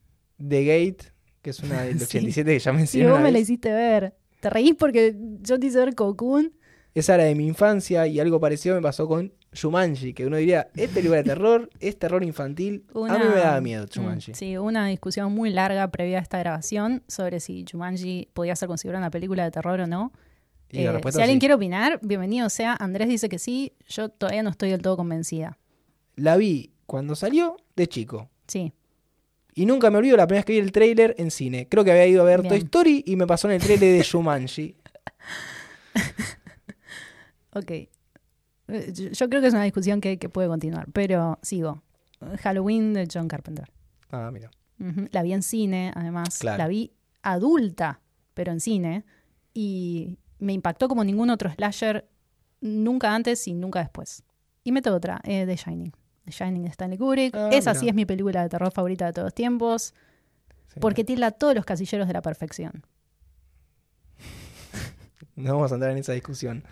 The 0.46 0.64
Gate, 0.64 1.12
que 1.42 1.50
es 1.50 1.60
una 1.60 1.82
del 1.82 1.98
Sí. 2.00 2.04
87 2.18 2.52
que 2.52 2.58
ya 2.58 2.70
Sí, 2.72 2.76
mencioné. 2.76 3.06
vos 3.08 3.14
una 3.14 3.24
me 3.24 3.32
la 3.32 3.38
hiciste 3.38 3.72
ver. 3.72 4.14
Te 4.40 4.50
reís 4.50 4.74
porque 4.78 5.16
yo 5.42 5.58
te 5.58 5.66
hice 5.68 5.78
ver 5.78 5.94
Cocoon. 5.94 6.52
Esa 6.94 7.14
era 7.14 7.24
de 7.24 7.34
mi 7.34 7.46
infancia 7.46 8.06
y 8.06 8.20
algo 8.20 8.38
parecido 8.40 8.74
me 8.76 8.82
pasó 8.82 9.08
con 9.08 9.32
Jumanji, 9.60 10.12
que 10.14 10.26
uno 10.26 10.36
diría, 10.36 10.68
¿es 10.74 10.90
película 10.90 11.18
de 11.18 11.24
terror? 11.24 11.70
¿Es 11.80 11.98
terror 11.98 12.24
infantil? 12.24 12.84
A 12.94 13.18
mí 13.18 13.24
me 13.32 13.40
daba 13.40 13.60
miedo 13.60 13.86
Jumanji. 13.92 14.32
Mm, 14.32 14.34
sí, 14.34 14.56
una 14.56 14.86
discusión 14.88 15.32
muy 15.32 15.50
larga 15.50 15.88
previa 15.90 16.18
a 16.18 16.22
esta 16.22 16.38
grabación 16.38 17.02
sobre 17.08 17.40
si 17.40 17.64
Jumanji 17.70 18.28
podía 18.32 18.56
ser 18.56 18.68
considerada 18.68 19.00
una 19.04 19.10
película 19.10 19.44
de 19.44 19.50
terror 19.50 19.80
o 19.80 19.86
no. 19.86 20.12
Y 20.70 20.78
Eh, 20.86 21.00
si 21.12 21.20
alguien 21.20 21.36
sí. 21.36 21.38
quiere 21.38 21.54
opinar, 21.54 22.00
bienvenido 22.02 22.48
sea. 22.50 22.74
Andrés 22.80 23.08
dice 23.08 23.28
que 23.28 23.38
sí, 23.38 23.72
yo 23.88 24.08
todavía 24.08 24.42
no 24.42 24.50
estoy 24.50 24.70
del 24.70 24.82
todo 24.82 24.96
convencida. 24.96 25.56
La 26.16 26.36
vi 26.36 26.72
cuando 26.86 27.14
salió 27.14 27.56
de 27.76 27.86
chico. 27.86 28.28
Sí, 28.48 28.72
Y 29.54 29.66
nunca 29.66 29.88
me 29.90 29.98
olvido 29.98 30.16
la 30.16 30.26
primera 30.26 30.40
vez 30.40 30.46
que 30.46 30.52
vi 30.54 30.58
el 30.58 30.72
tráiler 30.72 31.14
en 31.16 31.30
cine. 31.30 31.68
Creo 31.68 31.84
que 31.84 31.92
había 31.92 32.06
ido 32.06 32.22
a 32.22 32.24
ver 32.24 32.40
Bien. 32.42 32.50
Toy 32.50 32.58
Story 32.64 33.04
y 33.06 33.14
me 33.14 33.24
pasó 33.26 33.46
en 33.48 33.54
el 33.54 33.62
tráiler 33.62 33.98
de 33.98 34.04
Jumanji. 34.04 34.76
ok. 37.54 37.72
Eh, 38.68 38.92
Yo, 39.12 39.28
creo 39.28 39.40
que 39.40 39.48
es 39.48 39.54
una 39.54 39.64
discusión 39.64 40.00
que, 40.00 40.18
que 40.18 40.28
puede 40.28 40.48
continuar, 40.48 40.86
pero 40.92 41.38
sigo. 41.42 41.82
Halloween 42.40 42.94
de 42.94 43.06
John 43.12 43.28
Carpenter. 43.28 43.70
Ah, 44.10 44.30
mira. 44.32 44.50
La 45.12 45.22
vi 45.22 45.32
en 45.32 45.42
cine, 45.42 45.92
además. 45.94 46.38
Claro. 46.38 46.58
La 46.58 46.68
vi 46.68 46.92
adulta, 47.22 48.00
pero 48.34 48.52
en 48.52 48.60
cine. 48.60 49.04
Y 49.52 50.18
me 50.38 50.52
impactó 50.52 50.88
como 50.88 51.04
ningún 51.04 51.30
otro 51.30 51.50
slasher, 51.52 52.08
nunca 52.60 53.14
antes 53.14 53.46
y 53.46 53.54
nunca 53.54 53.80
después. 53.80 54.22
Y 54.62 54.72
meto 54.72 54.94
otra, 54.94 55.20
eh, 55.24 55.44
The 55.46 55.56
Shining. 55.56 55.92
The 56.24 56.30
Shining 56.32 56.62
de 56.64 56.70
Stanley 56.70 56.98
Kubrick. 56.98 57.34
Ah, 57.34 57.50
Esa 57.52 57.70
mira. 57.72 57.80
sí 57.80 57.88
es 57.88 57.94
mi 57.94 58.06
película 58.06 58.42
de 58.42 58.48
terror 58.48 58.72
favorita 58.72 59.06
de 59.06 59.12
todos 59.12 59.26
los 59.26 59.34
tiempos, 59.34 59.94
Sí. 60.68 60.80
porque 60.80 61.04
tilda 61.04 61.30
todos 61.30 61.54
los 61.54 61.64
casilleros 61.66 62.08
de 62.08 62.14
la 62.14 62.22
perfección. 62.22 62.82
No 65.36 65.54
vamos 65.54 65.72
a 65.72 65.74
entrar 65.74 65.90
en 65.92 65.98
esa 65.98 66.12
discusión. 66.12 66.64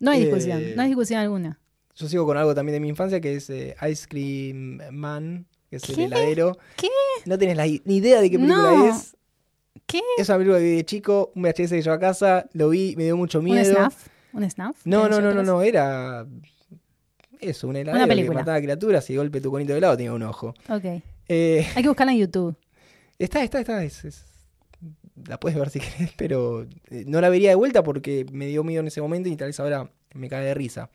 No 0.00 0.10
hay 0.10 0.22
Eh, 0.22 0.24
discusión, 0.26 0.62
no 0.74 0.82
hay 0.82 0.88
discusión 0.88 1.20
alguna. 1.20 1.60
Yo 1.94 2.08
sigo 2.08 2.26
con 2.26 2.36
algo 2.36 2.54
también 2.54 2.74
de 2.74 2.80
mi 2.80 2.88
infancia 2.88 3.20
que 3.20 3.34
es 3.36 3.48
eh, 3.50 3.76
Ice 3.90 4.06
Cream 4.08 4.80
Man, 4.92 5.46
que 5.68 5.76
es 5.76 5.82
¿Qué? 5.82 5.92
el 5.92 6.00
heladero. 6.00 6.58
¿Qué? 6.76 6.88
No 7.26 7.36
tenés 7.38 7.56
la 7.56 7.66
ni 7.66 7.96
idea 7.96 8.20
de 8.20 8.30
qué 8.30 8.38
película 8.38 8.70
No. 8.70 8.88
es. 8.88 9.16
¿Qué? 9.86 10.00
Es 10.18 10.28
una 10.28 10.38
película 10.38 10.58
que 10.58 10.64
vi 10.64 10.76
de 10.76 10.84
chico, 10.86 11.32
un 11.34 11.42
VHS 11.42 11.70
que 11.70 11.82
llevo 11.82 11.94
a 11.94 11.98
casa, 11.98 12.48
lo 12.54 12.70
vi, 12.70 12.94
me 12.96 13.04
dio 13.04 13.16
mucho 13.16 13.38
¿Un 13.40 13.44
miedo. 13.46 13.74
snuff? 13.74 14.06
¿Un 14.32 14.50
snuff? 14.50 14.76
No, 14.84 15.04
¿De 15.04 15.10
no, 15.10 15.20
no, 15.20 15.34
no, 15.34 15.42
no, 15.42 15.62
era 15.62 16.26
eso, 17.40 17.68
un 17.68 17.76
heladero 17.76 18.04
que 18.04 18.08
película. 18.08 18.40
mataba 18.40 18.60
criaturas 18.60 19.08
y 19.10 19.14
de 19.14 19.18
golpe 19.18 19.40
tu 19.40 19.50
conito 19.50 19.72
de 19.72 19.78
helado 19.78 19.96
tenía 19.96 20.12
un 20.12 20.22
ojo. 20.22 20.54
Ok. 20.68 21.02
Eh, 21.28 21.66
Hay 21.74 21.82
que 21.82 21.88
buscarla 21.88 22.12
en 22.12 22.18
YouTube. 22.18 22.56
está, 23.18 23.42
está, 23.42 23.60
está, 23.60 23.82
es- 23.84 24.04
es- 24.04 24.24
la 25.26 25.38
puedes 25.40 25.58
ver 25.58 25.70
si 25.70 25.80
querés, 25.80 26.12
pero 26.16 26.62
eh, 26.90 27.04
no 27.06 27.20
la 27.20 27.28
vería 27.28 27.50
de 27.50 27.54
vuelta 27.56 27.82
porque 27.82 28.26
me 28.32 28.46
dio 28.46 28.64
miedo 28.64 28.80
en 28.80 28.86
ese 28.88 29.00
momento 29.00 29.28
y 29.28 29.36
tal 29.36 29.48
vez 29.48 29.60
ahora 29.60 29.90
me 30.14 30.28
cae 30.28 30.44
de 30.44 30.54
risa. 30.54 30.90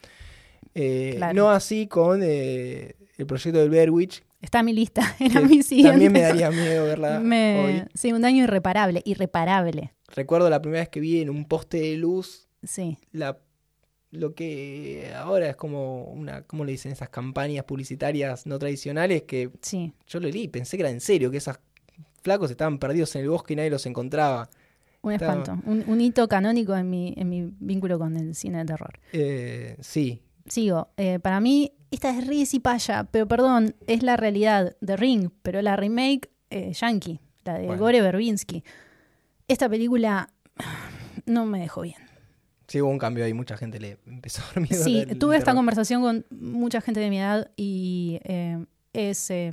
Eh, 0.74 1.14
Claro. 1.18 1.34
No 1.34 1.50
así 1.52 1.88
con 1.88 2.22
eh, 2.24 2.96
el 3.18 3.26
proyecto 3.26 3.60
del 3.60 3.70
Blair 3.70 3.90
Witch, 3.92 4.24
Está 4.42 4.60
en 4.60 4.66
mi 4.66 4.74
lista, 4.74 5.16
era 5.20 5.42
mi 5.42 5.64
siguiente. 5.64 5.92
también 5.92 6.12
me 6.12 6.22
daría 6.22 6.52
miedo 6.52 6.86
verla 6.86 7.20
Me- 7.24 7.64
hoy. 7.84 7.84
Sí, 7.96 8.12
un 8.14 8.22
daño 8.22 8.44
irreparable, 8.44 9.02
irreparable. 9.06 9.94
Recuerdo 10.14 10.50
la 10.52 10.62
primera 10.62 10.82
vez 10.82 10.90
que 10.90 11.00
vi 11.00 11.22
en 11.22 11.30
un 11.32 11.46
poste 11.46 11.80
de 11.80 11.96
luz 11.98 12.48
Sí, 12.64 12.98
la, 13.12 13.40
lo 14.12 14.36
que 14.36 15.12
ahora 15.16 15.50
es 15.50 15.56
como 15.56 16.04
una, 16.06 16.44
¿cómo 16.44 16.64
le 16.66 16.74
dicen? 16.74 16.92
Esas 16.92 17.10
campañas 17.10 17.64
publicitarias 17.66 18.46
no 18.46 18.60
tradicionales 18.60 19.24
que 19.24 19.50
sí. 19.62 19.94
yo 20.08 20.20
lo 20.20 20.28
leí 20.30 20.48
pensé 20.48 20.78
que 20.78 20.84
era 20.84 20.90
en 20.92 21.00
serio, 21.02 21.32
que 21.32 21.38
esos 21.38 21.58
flacos 22.26 22.50
estaban 22.52 22.80
perdidos 22.80 23.16
en 23.16 23.22
el 23.22 23.30
bosque 23.30 23.54
y 23.54 23.56
nadie 23.56 23.70
los 23.70 23.86
encontraba. 23.86 24.50
Un 25.04 25.14
Estaba- 25.14 25.40
espanto. 25.44 25.70
Un, 25.70 25.84
un 25.88 26.02
hito 26.02 26.28
canónico 26.28 26.76
en 26.76 26.90
mi, 26.90 27.14
en 27.16 27.30
mi 27.30 27.54
vínculo 27.60 28.00
con 28.00 28.18
el 28.18 28.34
cine 28.34 28.58
de 28.58 28.66
terror. 28.66 29.00
Eh, 29.14 29.78
sí, 29.80 30.24
Sigo. 30.48 30.90
eh, 30.98 31.20
para 31.20 31.40
mí, 31.40 31.72
esta 31.92 32.10
es 32.10 32.26
Riz 32.26 32.56
y 32.56 32.60
Paya, 32.60 33.04
pero 33.12 33.28
perdón, 33.28 33.76
es 33.86 34.02
la 34.02 34.18
realidad 34.18 34.76
de 34.82 34.98
Ring, 34.98 35.30
pero 35.44 35.62
la 35.62 35.76
remake 35.76 36.32
eh, 36.50 36.74
yankee, 36.74 37.20
la 37.44 37.60
de 37.60 37.68
Bueno. 37.68 37.80
Gore 37.82 38.02
Verbinski. 38.02 38.64
Esta 39.48 39.70
película 39.70 40.30
no 41.28 41.46
me 41.46 41.60
dejó 41.60 41.82
bien. 41.82 42.02
sí 42.68 42.82
hubo 42.82 42.90
un 42.90 42.98
cambio 42.98 43.24
ahí, 43.26 43.34
mucha 43.36 43.58
gente 43.58 43.80
le 43.80 44.00
empezó 44.08 44.42
a 44.42 44.46
dar 44.56 44.62
miedo. 44.62 44.84
Sí, 44.84 45.06
tuve 45.20 45.36
esta 45.36 45.46
terror. 45.52 45.58
conversación 45.60 46.02
con 46.02 46.26
mucha 46.32 46.82
gente 46.82 47.00
de 47.00 47.10
mi 47.12 47.20
edad 47.20 47.52
y 47.56 48.20
eh, 48.24 48.66
es, 48.94 49.30
eh, 49.30 49.52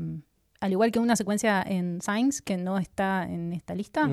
al 0.62 0.72
igual 0.72 0.90
que 0.92 0.98
una 0.98 1.16
secuencia 1.16 1.62
en 1.66 2.00
Signs, 2.00 2.40
que 2.42 2.56
no 2.56 2.78
está 2.78 3.24
en 3.28 3.52
esta 3.52 3.74
lista. 3.74 4.08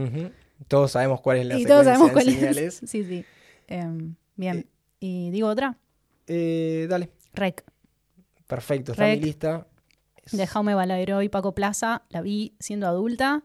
Todos 0.68 0.92
sabemos 0.92 1.22
cuál 1.22 1.38
es 1.38 1.46
la 1.46 1.58
y 1.60 1.66
todos 1.66 1.86
secuencia 1.86 1.94
sabemos 1.94 2.12
cuál 2.12 2.26
señales. 2.26 2.84
es. 2.84 2.90
Sí, 2.90 3.04
sí. 3.06 3.26
Em, 3.68 4.16
bien. 4.36 4.58
Eh. 4.58 4.68
y 5.00 5.30
digo 5.32 5.48
otra, 5.48 5.78
Eh, 6.28 6.88
dale, 6.90 7.10
Rec, 7.34 7.64
perfecto, 8.48 8.92
está 8.92 9.10
en 9.12 9.20
mi 9.20 9.26
lista. 9.26 9.68
Es- 10.26 10.32
de 10.38 10.46
Jaume 10.46 10.74
y 11.24 11.30
Paco 11.30 11.54
Plaza. 11.56 12.04
La 12.10 12.22
vi 12.22 12.54
siendo 12.60 12.88
adulta 12.88 13.44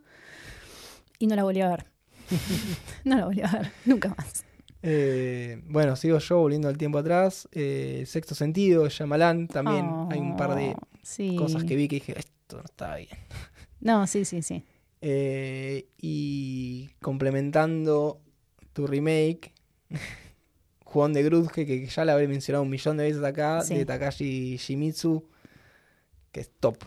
y 1.19 1.27
no 1.27 1.37
la 1.37 1.45
volví 1.45 1.61
a 1.61 1.69
ver. 1.69 1.87
no 3.05 3.17
la 3.17 3.25
volví 3.27 3.43
a 3.43 3.51
ver, 3.53 3.71
nunca 3.85 4.09
más. 4.17 4.45
Eh, 4.83 5.63
bueno, 5.67 5.97
sigo 5.97 6.19
yo 6.19 6.39
volviendo 6.39 6.69
al 6.69 6.77
tiempo 6.77 6.99
atrás. 6.99 7.49
Eh, 7.53 8.05
Sexto 8.07 8.35
sentido, 8.35 8.89
Shyamalan, 8.89 9.49
también 9.49 9.87
hay 10.11 10.19
un 10.21 10.37
par 10.37 10.55
de 10.55 10.75
Oh, 10.77 10.89
sí. 11.03 11.37
cosas 11.37 11.65
que 11.65 11.77
vi 11.77 11.87
que 11.89 11.97
dije, 11.97 12.15
esto 12.55 12.59
no 12.59 12.65
está 12.65 12.97
bien. 12.97 13.09
No, 13.81 14.07
sí, 14.07 14.25
sí, 14.25 14.43
sí. 14.43 14.63
Eh, 15.01 15.89
y 16.01 16.89
complementando 17.03 18.21
tu 18.73 18.87
remake, 18.87 19.53
Juan 20.85 21.13
de 21.13 21.23
Grudge, 21.23 21.67
que 21.67 21.87
ya 21.87 22.05
la 22.05 22.13
habré 22.15 22.29
mencionado 22.29 22.63
un 22.63 22.71
millón 22.71 22.97
de 22.97 23.05
veces 23.05 23.23
acá, 23.23 23.61
Sí. 23.63 23.75
de 23.75 23.85
Takashi 23.85 24.57
Shimizu, 24.57 25.25
que 26.33 26.41
es 26.41 26.51
top. 26.61 26.79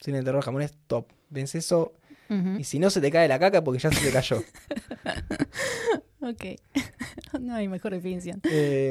Cine 0.00 0.18
de 0.18 0.24
terror 0.24 0.42
japonés, 0.44 0.72
top. 0.86 1.06
Ves 1.30 1.54
eso, 1.54 1.94
y 2.58 2.64
si 2.64 2.78
no 2.78 2.88
se 2.88 3.00
te 3.02 3.10
cae 3.10 3.28
la 3.28 3.38
caca, 3.38 3.62
porque 3.62 3.78
ya 3.80 3.90
se 3.90 4.04
te 4.04 4.12
cayó. 4.12 4.42
Ok. 6.24 6.44
no 7.40 7.54
hay 7.56 7.66
mejor 7.66 7.92
definición. 7.92 8.40
Eh, 8.44 8.90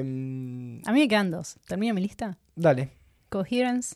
A 0.85 0.91
mí 0.91 0.99
me 0.99 1.07
quedan 1.07 1.31
dos. 1.31 1.55
Termino 1.65 1.93
mi 1.93 2.01
lista. 2.01 2.37
dale. 2.57 2.89
Coherence, 3.29 3.95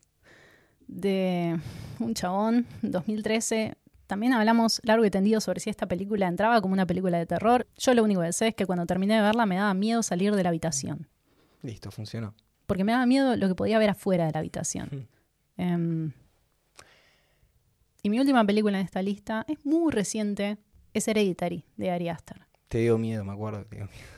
de 0.88 1.60
un 2.00 2.14
chabón, 2.14 2.66
2013. 2.82 3.76
También 4.08 4.34
hablamos 4.34 4.82
largo 4.84 5.04
y 5.06 5.10
tendido 5.10 5.42
sobre 5.42 5.60
si 5.60 5.70
esta 5.70 5.88
película 5.88 6.28
entraba 6.28 6.62
como 6.62 6.74
una 6.74 6.86
película 6.86 7.18
de 7.18 7.26
terror. 7.26 7.68
Yo 7.78 7.94
lo 7.94 8.04
único 8.04 8.22
que 8.22 8.34
sé 8.34 8.50
es 8.50 8.56
que 8.56 8.66
cuando 8.66 8.86
terminé 8.86 9.16
de 9.16 9.22
verla 9.22 9.46
me 9.46 9.56
daba 9.56 9.74
miedo 9.74 10.04
salir 10.04 10.36
de 10.36 10.44
la 10.44 10.50
habitación. 10.50 11.08
Listo, 11.64 11.90
funcionó. 11.90 12.36
Porque 12.68 12.84
me 12.84 12.92
daba 12.92 13.06
miedo 13.06 13.36
lo 13.36 13.48
que 13.48 13.56
podía 13.56 13.80
ver 13.80 13.90
afuera 13.90 14.26
de 14.28 14.32
la 14.32 14.40
habitación. 14.40 14.90
Ujú. 14.92 15.06
Em, 15.58 16.12
y 18.04 18.10
mi 18.10 18.20
última 18.20 18.46
película 18.46 18.80
en 18.80 18.86
esta 18.86 19.02
lista 19.02 19.46
es 19.48 19.66
muy 19.66 19.92
reciente. 19.92 20.58
Es 20.94 21.08
Hereditary, 21.08 21.66
de 21.76 21.92
Ari 21.92 22.10
Aster. 22.10 22.42
Te 22.68 22.78
dio 22.80 22.98
miedo, 22.98 23.26
me 23.26 23.34
acuerdo. 23.34 23.64
que 23.64 23.70
te 23.70 23.76
dio 23.78 23.86
miedo. 23.86 24.15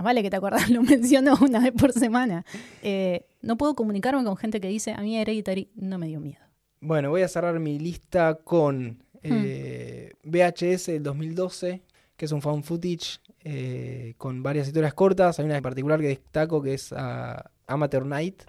Más 0.00 0.04
vale 0.06 0.22
que 0.22 0.30
te 0.30 0.36
acuerdas, 0.36 0.70
lo 0.70 0.82
menciono 0.82 1.34
una 1.42 1.60
vez 1.60 1.72
por 1.72 1.92
semana. 1.92 2.46
Eh, 2.82 3.26
no 3.42 3.58
puedo 3.58 3.74
comunicarme 3.74 4.24
con 4.24 4.34
gente 4.38 4.58
que 4.58 4.68
dice, 4.68 4.92
a 4.92 5.02
mí 5.02 5.14
Hereditary 5.18 5.68
no 5.74 5.98
me 5.98 6.06
dio 6.06 6.20
miedo. 6.20 6.40
Bueno, 6.80 7.10
voy 7.10 7.20
a 7.20 7.28
cerrar 7.28 7.60
mi 7.60 7.78
lista 7.78 8.36
con 8.42 9.02
eh, 9.22 10.14
VHS 10.24 10.86
del 10.86 11.02
2012, 11.02 11.82
que 12.16 12.24
es 12.24 12.32
un 12.32 12.40
found 12.40 12.64
footage 12.64 13.18
eh, 13.44 14.14
con 14.16 14.42
varias 14.42 14.68
historias 14.68 14.94
cortas. 14.94 15.38
Hay 15.38 15.44
una 15.44 15.58
en 15.58 15.62
particular 15.62 16.00
que 16.00 16.06
destaco 16.08 16.62
que 16.62 16.72
es 16.72 16.94
ah, 16.96 17.50
Amateur 17.66 18.06
Night, 18.06 18.40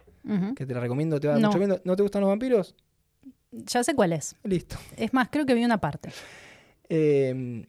que 0.55 0.65
te 0.65 0.73
la 0.73 0.79
recomiendo, 0.79 1.19
te 1.19 1.27
va 1.27 1.37
No. 1.37 1.49
mucho 1.49 1.59
miedo. 1.59 1.81
¿No 1.83 1.97
te 1.97 2.03
gustan 2.03 2.21
los 2.21 2.29
vampiros? 2.29 2.75
Ya 3.51 3.83
sé 3.83 3.93
cuál 3.93 4.13
es. 4.13 4.37
Listo. 4.45 4.77
Es 4.95 5.13
más, 5.13 5.27
creo 5.29 5.45
que 5.45 5.53
vi 5.53 5.65
una 5.65 5.79
parte. 5.79 6.11
Eh, 6.87 7.65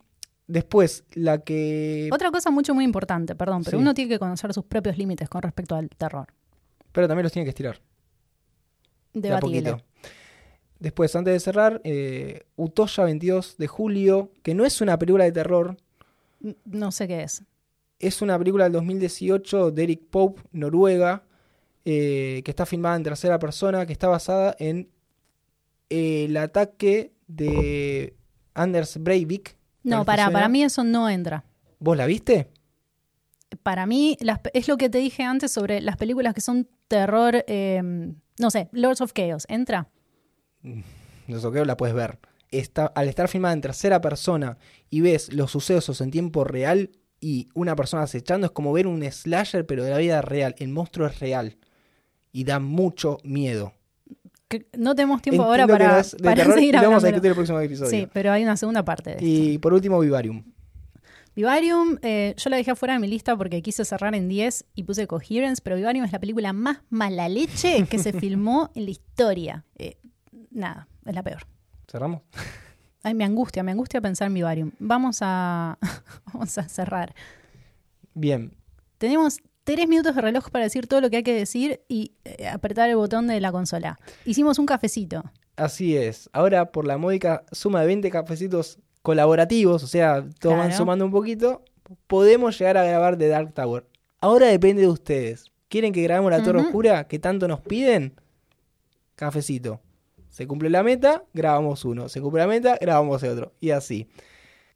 después, 0.47 1.05
la 1.15 1.39
que... 1.39 2.09
Otra 2.13 2.31
cosa 2.31 2.51
mucho 2.51 2.75
muy 2.75 2.85
importante, 2.85 3.35
perdón, 3.35 3.63
pero 3.65 3.79
Sí. 3.79 3.83
uno 3.83 3.95
tiene 3.95 4.09
que 4.11 4.19
conocer 4.19 4.53
sus 4.53 4.65
propios 4.65 4.99
límites 4.99 5.29
con 5.29 5.43
respecto 5.43 5.75
al 5.75 5.89
terror. 5.91 6.27
Pero 6.93 7.09
también 7.09 7.25
los 7.25 7.33
tiene 7.33 7.45
que 7.45 7.51
estirar. 7.51 7.81
de 9.15 9.21
Debatible. 9.29 9.71
poquito. 9.73 9.85
Después, 10.79 11.15
antes 11.15 11.33
de 11.35 11.41
cerrar, 11.41 11.81
eh, 11.85 12.45
Utoya 12.57 13.05
22 13.05 13.57
de 13.57 13.67
julio, 13.67 14.33
que 14.43 14.55
no 14.55 14.65
es 14.65 14.81
una 14.81 14.99
película 14.99 15.25
de 15.25 15.33
terror, 15.33 15.77
No 16.65 16.91
sé 16.91 17.07
qué 17.07 17.23
es. 17.23 17.45
Es 18.01 18.21
una 18.21 18.37
película 18.37 18.65
del 18.65 18.73
2018 18.73 19.71
de 19.71 19.83
Eric 19.85 20.03
Pope, 20.11 20.43
Noruega, 20.51 21.23
eh, 21.85 22.43
que 22.45 22.51
está 22.51 22.67
filmada 22.67 22.97
en 22.97 23.05
tercera 23.05 23.39
persona, 23.39 23.87
que 23.87 23.93
está 23.93 24.09
basada 24.09 24.57
en 24.59 24.89
eh, 25.89 26.25
el 26.25 26.37
ataque 26.37 27.13
de 27.29 28.17
Anders 28.55 28.99
Breivik. 28.99 29.57
No, 29.83 29.99
¿Tal 29.99 30.07
para, 30.07 30.31
para 30.31 30.49
mí 30.49 30.63
eso 30.63 30.85
no 30.85 31.09
entra. 31.09 31.45
¿Vos 31.79 31.97
la 31.97 32.07
viste? 32.07 32.49
Para 33.63 33.87
mí 33.87 34.17
las 34.21 34.41
es 34.55 34.69
lo 34.69 34.77
que 34.77 34.89
te 34.89 34.99
dije 34.99 35.25
antes 35.25 35.53
sobre 35.53 35.81
las 35.81 35.97
películas 35.97 36.35
que 36.35 36.41
son 36.41 36.69
terror, 36.89 37.45
eh, 37.47 37.83
no 38.39 38.51
sé, 38.51 38.69
Lords 38.73 39.01
of 39.01 39.13
Chaos. 39.13 39.47
¿Entra? 39.49 39.89
No 40.63 41.41
sé 41.41 41.51
qué 41.53 41.65
la 41.65 41.77
puedes 41.77 41.95
ver. 41.95 42.19
Está, 42.51 42.87
al 42.87 43.09
estar 43.09 43.29
filmada 43.29 43.55
en 43.55 43.61
tercera 43.63 44.01
persona 44.01 44.59
y 44.91 45.01
ves 45.01 45.33
los 45.33 45.51
sucesos 45.51 46.01
en 46.01 46.11
tiempo 46.11 46.45
real 46.45 46.91
y 47.21 47.49
una 47.55 47.77
persona 47.77 48.03
acechando, 48.03 48.47
es 48.47 48.53
como 48.53 48.73
ver 48.73 48.87
un 48.87 49.03
slasher, 49.11 49.65
pero 49.65 49.85
de 49.85 49.91
la 49.91 49.99
vida 49.99 50.21
real. 50.23 50.55
El 50.59 50.69
monstruo 50.69 51.07
es 51.07 51.21
real. 51.21 51.57
Y 52.33 52.45
da 52.45 52.59
mucho 52.59 53.19
miedo. 53.23 53.75
No 54.77 54.95
tenemos 54.95 55.23
tiempo 55.23 55.43
ahora 55.43 55.63
Entiendo 55.65 55.85
para, 55.85 56.03
de 56.03 56.17
para 56.23 56.37
terror 56.37 56.55
seguir 56.55 56.75
lo 56.75 56.81
vamos 56.83 56.93
a 56.93 56.97
hablando. 56.97 57.07
discutir 57.09 57.31
el 57.31 57.35
próximo 57.35 57.61
episodio. 57.61 57.91
Sí, 57.91 58.09
pero 58.13 58.33
hay 58.33 58.43
una 58.43 58.57
segunda 58.57 58.85
parte 58.85 59.11
de 59.11 59.17
esto. 59.17 59.27
Y 59.27 59.59
por 59.59 59.73
último, 59.73 59.99
Vivarium. 60.01 60.43
Vivarium, 61.35 61.97
eh, 62.03 62.35
yo 62.37 62.51
la 62.51 62.57
dejé 62.59 62.73
afuera 62.73 62.95
de 62.95 63.01
mi 63.01 63.09
lista 63.09 63.37
porque 63.37 63.63
quise 63.63 63.85
cerrar 63.87 64.15
en 64.15 64.29
10 64.29 64.67
y 64.75 64.83
puse 64.83 65.07
Coherence, 65.07 65.63
pero 65.65 65.77
Vivarium 65.77 66.05
es 66.05 66.13
la 66.13 66.21
película 66.21 66.53
más 66.53 66.79
mala 66.91 67.29
leche 67.29 67.87
que 67.89 67.99
se 67.99 68.13
filmó 68.21 68.71
en 68.75 68.85
la 68.85 68.91
historia. 68.91 69.65
Eh, 69.77 69.97
nada, 70.51 70.89
es 71.07 71.15
la 71.15 71.23
peor. 71.23 71.47
¿Cerramos? 71.91 72.21
Ay, 73.03 73.15
me 73.15 73.25
angustia, 73.25 73.63
me 73.63 73.73
angustia 73.73 74.01
pensar 74.01 74.27
en 74.27 74.35
Vivarium. 74.35 74.73
Vamos 74.79 75.19
a, 75.23 75.79
vamos 76.33 76.59
a 76.59 76.69
cerrar. 76.69 77.15
Bien. 78.15 78.53
Tenemos 78.99 79.41
tres 79.65 79.89
minutos 79.89 80.15
de 80.15 80.21
reloj 80.21 80.51
para 80.51 80.65
decir 80.65 80.87
todo 80.87 81.01
lo 81.01 81.11
que 81.11 81.19
hay 81.19 81.23
que 81.23 81.35
decir 81.35 81.81
y 81.89 82.13
eh, 82.25 82.49
apretar 82.49 82.89
el 82.89 82.97
botón 82.97 83.27
de 83.27 83.41
la 83.41 83.53
consola. 83.53 83.99
Hicimos 84.25 84.59
un 84.59 84.67
cafecito. 84.67 85.23
Así 85.57 85.97
es. 85.97 86.29
Ahora, 86.33 86.73
por 86.73 86.87
la 86.87 86.99
módica 86.99 87.45
suma 87.53 87.81
de 87.81 87.87
20 87.87 88.11
cafecitos 88.11 88.79
colaborativos, 89.03 89.83
o 89.83 89.87
sea, 89.87 90.25
todos 90.41 90.57
van 90.57 90.73
sumando 90.73 91.05
un 91.05 91.11
poquito, 91.11 91.65
podemos 92.07 92.59
llegar 92.59 92.77
a 92.77 92.85
grabar 92.85 93.17
The 93.17 93.29
Dark 93.29 93.53
Tower. 93.53 93.87
Ahora 94.21 94.47
depende 94.47 94.83
de 94.83 94.89
ustedes. 94.89 95.53
¿Quieren 95.69 95.93
que 95.93 96.03
grabemos 96.03 96.31
la 96.31 96.43
Torre. 96.43 96.61
Oscura 96.61 97.09
que 97.09 97.19
tanto 97.19 97.49
nos 97.49 97.61
piden? 97.61 98.15
Cafecito. 99.15 99.81
Se 100.29 100.47
cumple 100.47 100.71
la 100.71 100.83
meta, 100.83 101.25
grabamos 101.35 101.85
uno. 101.85 102.09
Se 102.09 102.21
cumple 102.21 102.41
la 102.41 102.47
meta, 102.47 102.79
grabamos 102.81 103.23
el 103.23 103.31
otro. 103.31 103.53
Y 103.61 103.71
así. 103.71 104.09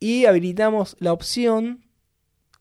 Y 0.00 0.26
habilitamos 0.26 0.96
la 0.98 1.12
opción 1.12 1.85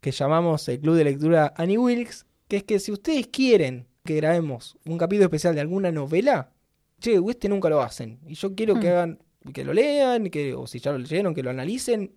que 0.06 0.12
llamamos 0.12 0.70
el 0.70 0.80
Club 0.82 0.94
de 0.98 1.04
Lectura 1.04 1.52
Annie 1.58 1.80
Wilkes, 1.80 2.28
que 2.48 2.58
es 2.58 2.64
que 2.64 2.78
si 2.78 2.92
ustedes 2.92 3.26
quieren 3.26 3.88
que 4.04 4.16
grabemos 4.18 4.78
un 4.86 5.00
capítulo 5.00 5.24
especial 5.26 5.56
de 5.56 5.62
alguna 5.62 5.92
novela, 5.92 6.52
che, 7.00 7.20
este 7.28 7.50
nunca 7.50 7.70
lo 7.70 7.82
hacen. 7.82 8.20
Y 8.28 8.36
yo 8.36 8.54
quiero 8.54 8.76
que 8.76 8.88
Hmm. 8.90 8.92
hagan, 8.92 9.20
que 9.52 9.64
lo 9.66 9.74
lean, 9.74 10.30
que, 10.30 10.54
o 10.54 10.68
si 10.68 10.78
ya 10.78 10.92
lo 10.92 11.00
leyeron, 11.00 11.34
que 11.34 11.42
lo 11.42 11.50
analicen 11.50 12.14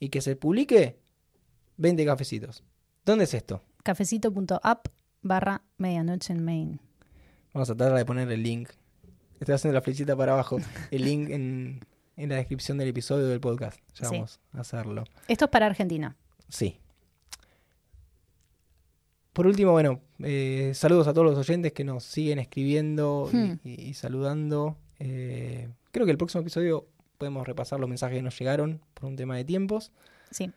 y 0.00 0.08
que 0.08 0.20
se 0.20 0.34
publique 0.34 0.98
20 1.76 2.04
cafecitos. 2.04 2.64
¿Dónde 3.04 3.24
es 3.26 3.34
esto? 3.34 3.62
Cafecito.app 3.84 4.88
barra 5.22 5.62
medianoche 5.78 6.32
en 6.32 6.44
Main. 6.44 6.80
Vamos 7.52 7.70
a 7.70 7.76
tratar 7.76 7.96
de 7.96 8.04
poner 8.04 8.28
el 8.32 8.42
link. 8.42 8.70
Estoy 9.38 9.54
haciendo 9.54 9.74
la 9.74 9.82
flechita 9.82 10.16
para 10.16 10.32
abajo. 10.32 10.58
El 10.90 11.04
link 11.04 11.30
en, 11.30 11.78
en 12.16 12.28
la 12.28 12.34
descripción 12.34 12.76
del 12.76 12.88
episodio 12.88 13.28
del 13.28 13.38
podcast. 13.38 13.78
Ya 13.94 14.08
Sí. 14.08 14.14
vamos 14.16 14.40
a 14.52 14.60
hacerlo. 14.62 15.04
Esto 15.28 15.44
es 15.44 15.50
para 15.52 15.66
Argentina. 15.66 16.16
Sí. 16.48 16.80
Por 19.34 19.46
último, 19.46 19.72
bueno, 19.72 20.00
eh, 20.20 20.72
saludos 20.74 21.06
a 21.08 21.12
todos 21.12 21.26
los 21.26 21.38
oyentes 21.38 21.72
que 21.74 21.84
nos 21.84 22.04
siguen 22.04 22.38
escribiendo 22.38 23.28
y- 23.32 23.36
Hmm. 23.36 23.58
y, 23.64 23.82
y 23.90 23.94
saludando. 23.94 24.78
Eh, 24.98 25.68
creo 25.92 26.06
que 26.06 26.12
el 26.12 26.18
próximo 26.18 26.40
episodio 26.40 26.86
podemos 27.18 27.46
repasar 27.46 27.78
los 27.80 27.88
mensajes 27.88 28.16
que 28.16 28.22
nos 28.22 28.38
llegaron 28.38 28.80
por 28.94 29.04
un 29.06 29.16
tema 29.16 29.36
de 29.36 29.44
tiempos. 29.44 29.92
Sí. 30.30 30.50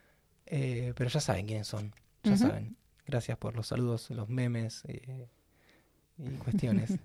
Eh, 0.46 0.94
pero 0.96 1.10
ya 1.10 1.20
saben 1.20 1.46
quiénes 1.46 1.68
son, 1.68 1.94
ya 2.24 2.38
saben. 2.38 2.78
Gracias 3.06 3.38
por 3.38 3.56
los 3.56 3.68
saludos, 3.68 4.10
los 4.12 4.30
memes 4.30 4.84
eh, 4.88 5.28
y 6.20 6.30
cuestiones. 6.38 6.98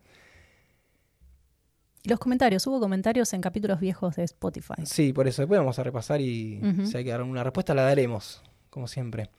Y 2.03 2.09
los 2.09 2.19
comentarios, 2.19 2.66
hubo 2.66 2.81
comentarios 2.81 3.32
en 3.32 3.40
capítulos 3.40 3.81
viejos 3.81 4.16
de 4.16 4.24
Spotify. 4.24 4.85
sí, 4.85 5.12
por 5.12 5.28
eso 5.28 5.43
después 5.43 5.59
vamos 5.59 5.78
a 5.78 5.82
repasar 5.85 6.20
y 6.20 6.61
si 6.85 6.97
hay 6.97 7.05
que 7.05 7.11
dar 7.11 7.23
una 7.23 7.44
respuesta 7.44 7.74
la 7.74 7.82
daremos, 7.82 8.43
como 8.70 8.86
siempre. 8.89 9.31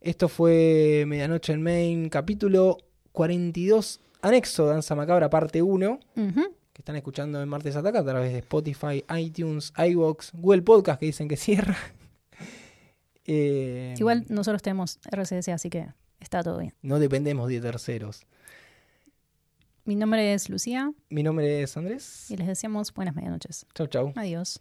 Esto 0.00 0.28
fue 0.28 1.04
Medianoche 1.06 1.52
en 1.52 1.62
Main, 1.62 2.08
capítulo 2.08 2.78
42, 3.12 4.00
anexo 4.22 4.66
Danza 4.66 4.94
Macabra, 4.94 5.30
parte 5.30 5.62
1. 5.62 6.00
Ujú. 6.16 6.42
que 6.72 6.82
están 6.82 6.96
escuchando 6.96 7.42
en 7.42 7.48
Martes 7.48 7.74
Ataca 7.74 8.00
a 8.00 8.04
través 8.04 8.32
de 8.32 8.38
Spotify, 8.40 9.02
iTunes, 9.18 9.72
iVoox, 9.78 10.32
Google 10.34 10.62
Podcast 10.62 11.00
que 11.00 11.06
dicen 11.06 11.28
que 11.28 11.36
cierra. 11.36 11.76
Eh, 13.28 13.94
Igual 13.98 14.24
nosotros 14.28 14.62
tenemos 14.62 15.00
RCS, 15.10 15.48
así 15.48 15.68
que 15.68 15.88
está 16.20 16.44
todo 16.44 16.58
bien. 16.58 16.72
No 16.80 17.00
dependemos 17.00 17.48
de 17.48 17.60
terceros. 17.60 18.24
Mi 19.84 19.96
nombre 19.96 20.32
es 20.32 20.48
Lucía 20.48 20.92
Mi 21.10 21.24
nombre 21.24 21.60
es 21.60 21.76
Andrés. 21.76 22.30
y 22.30 22.36
les 22.36 22.46
deseamos 22.46 22.94
buenas 22.94 23.16
medianoches. 23.16 23.66
Chau, 23.74 23.88
chau. 23.88 24.12
Adiós. 24.14 24.60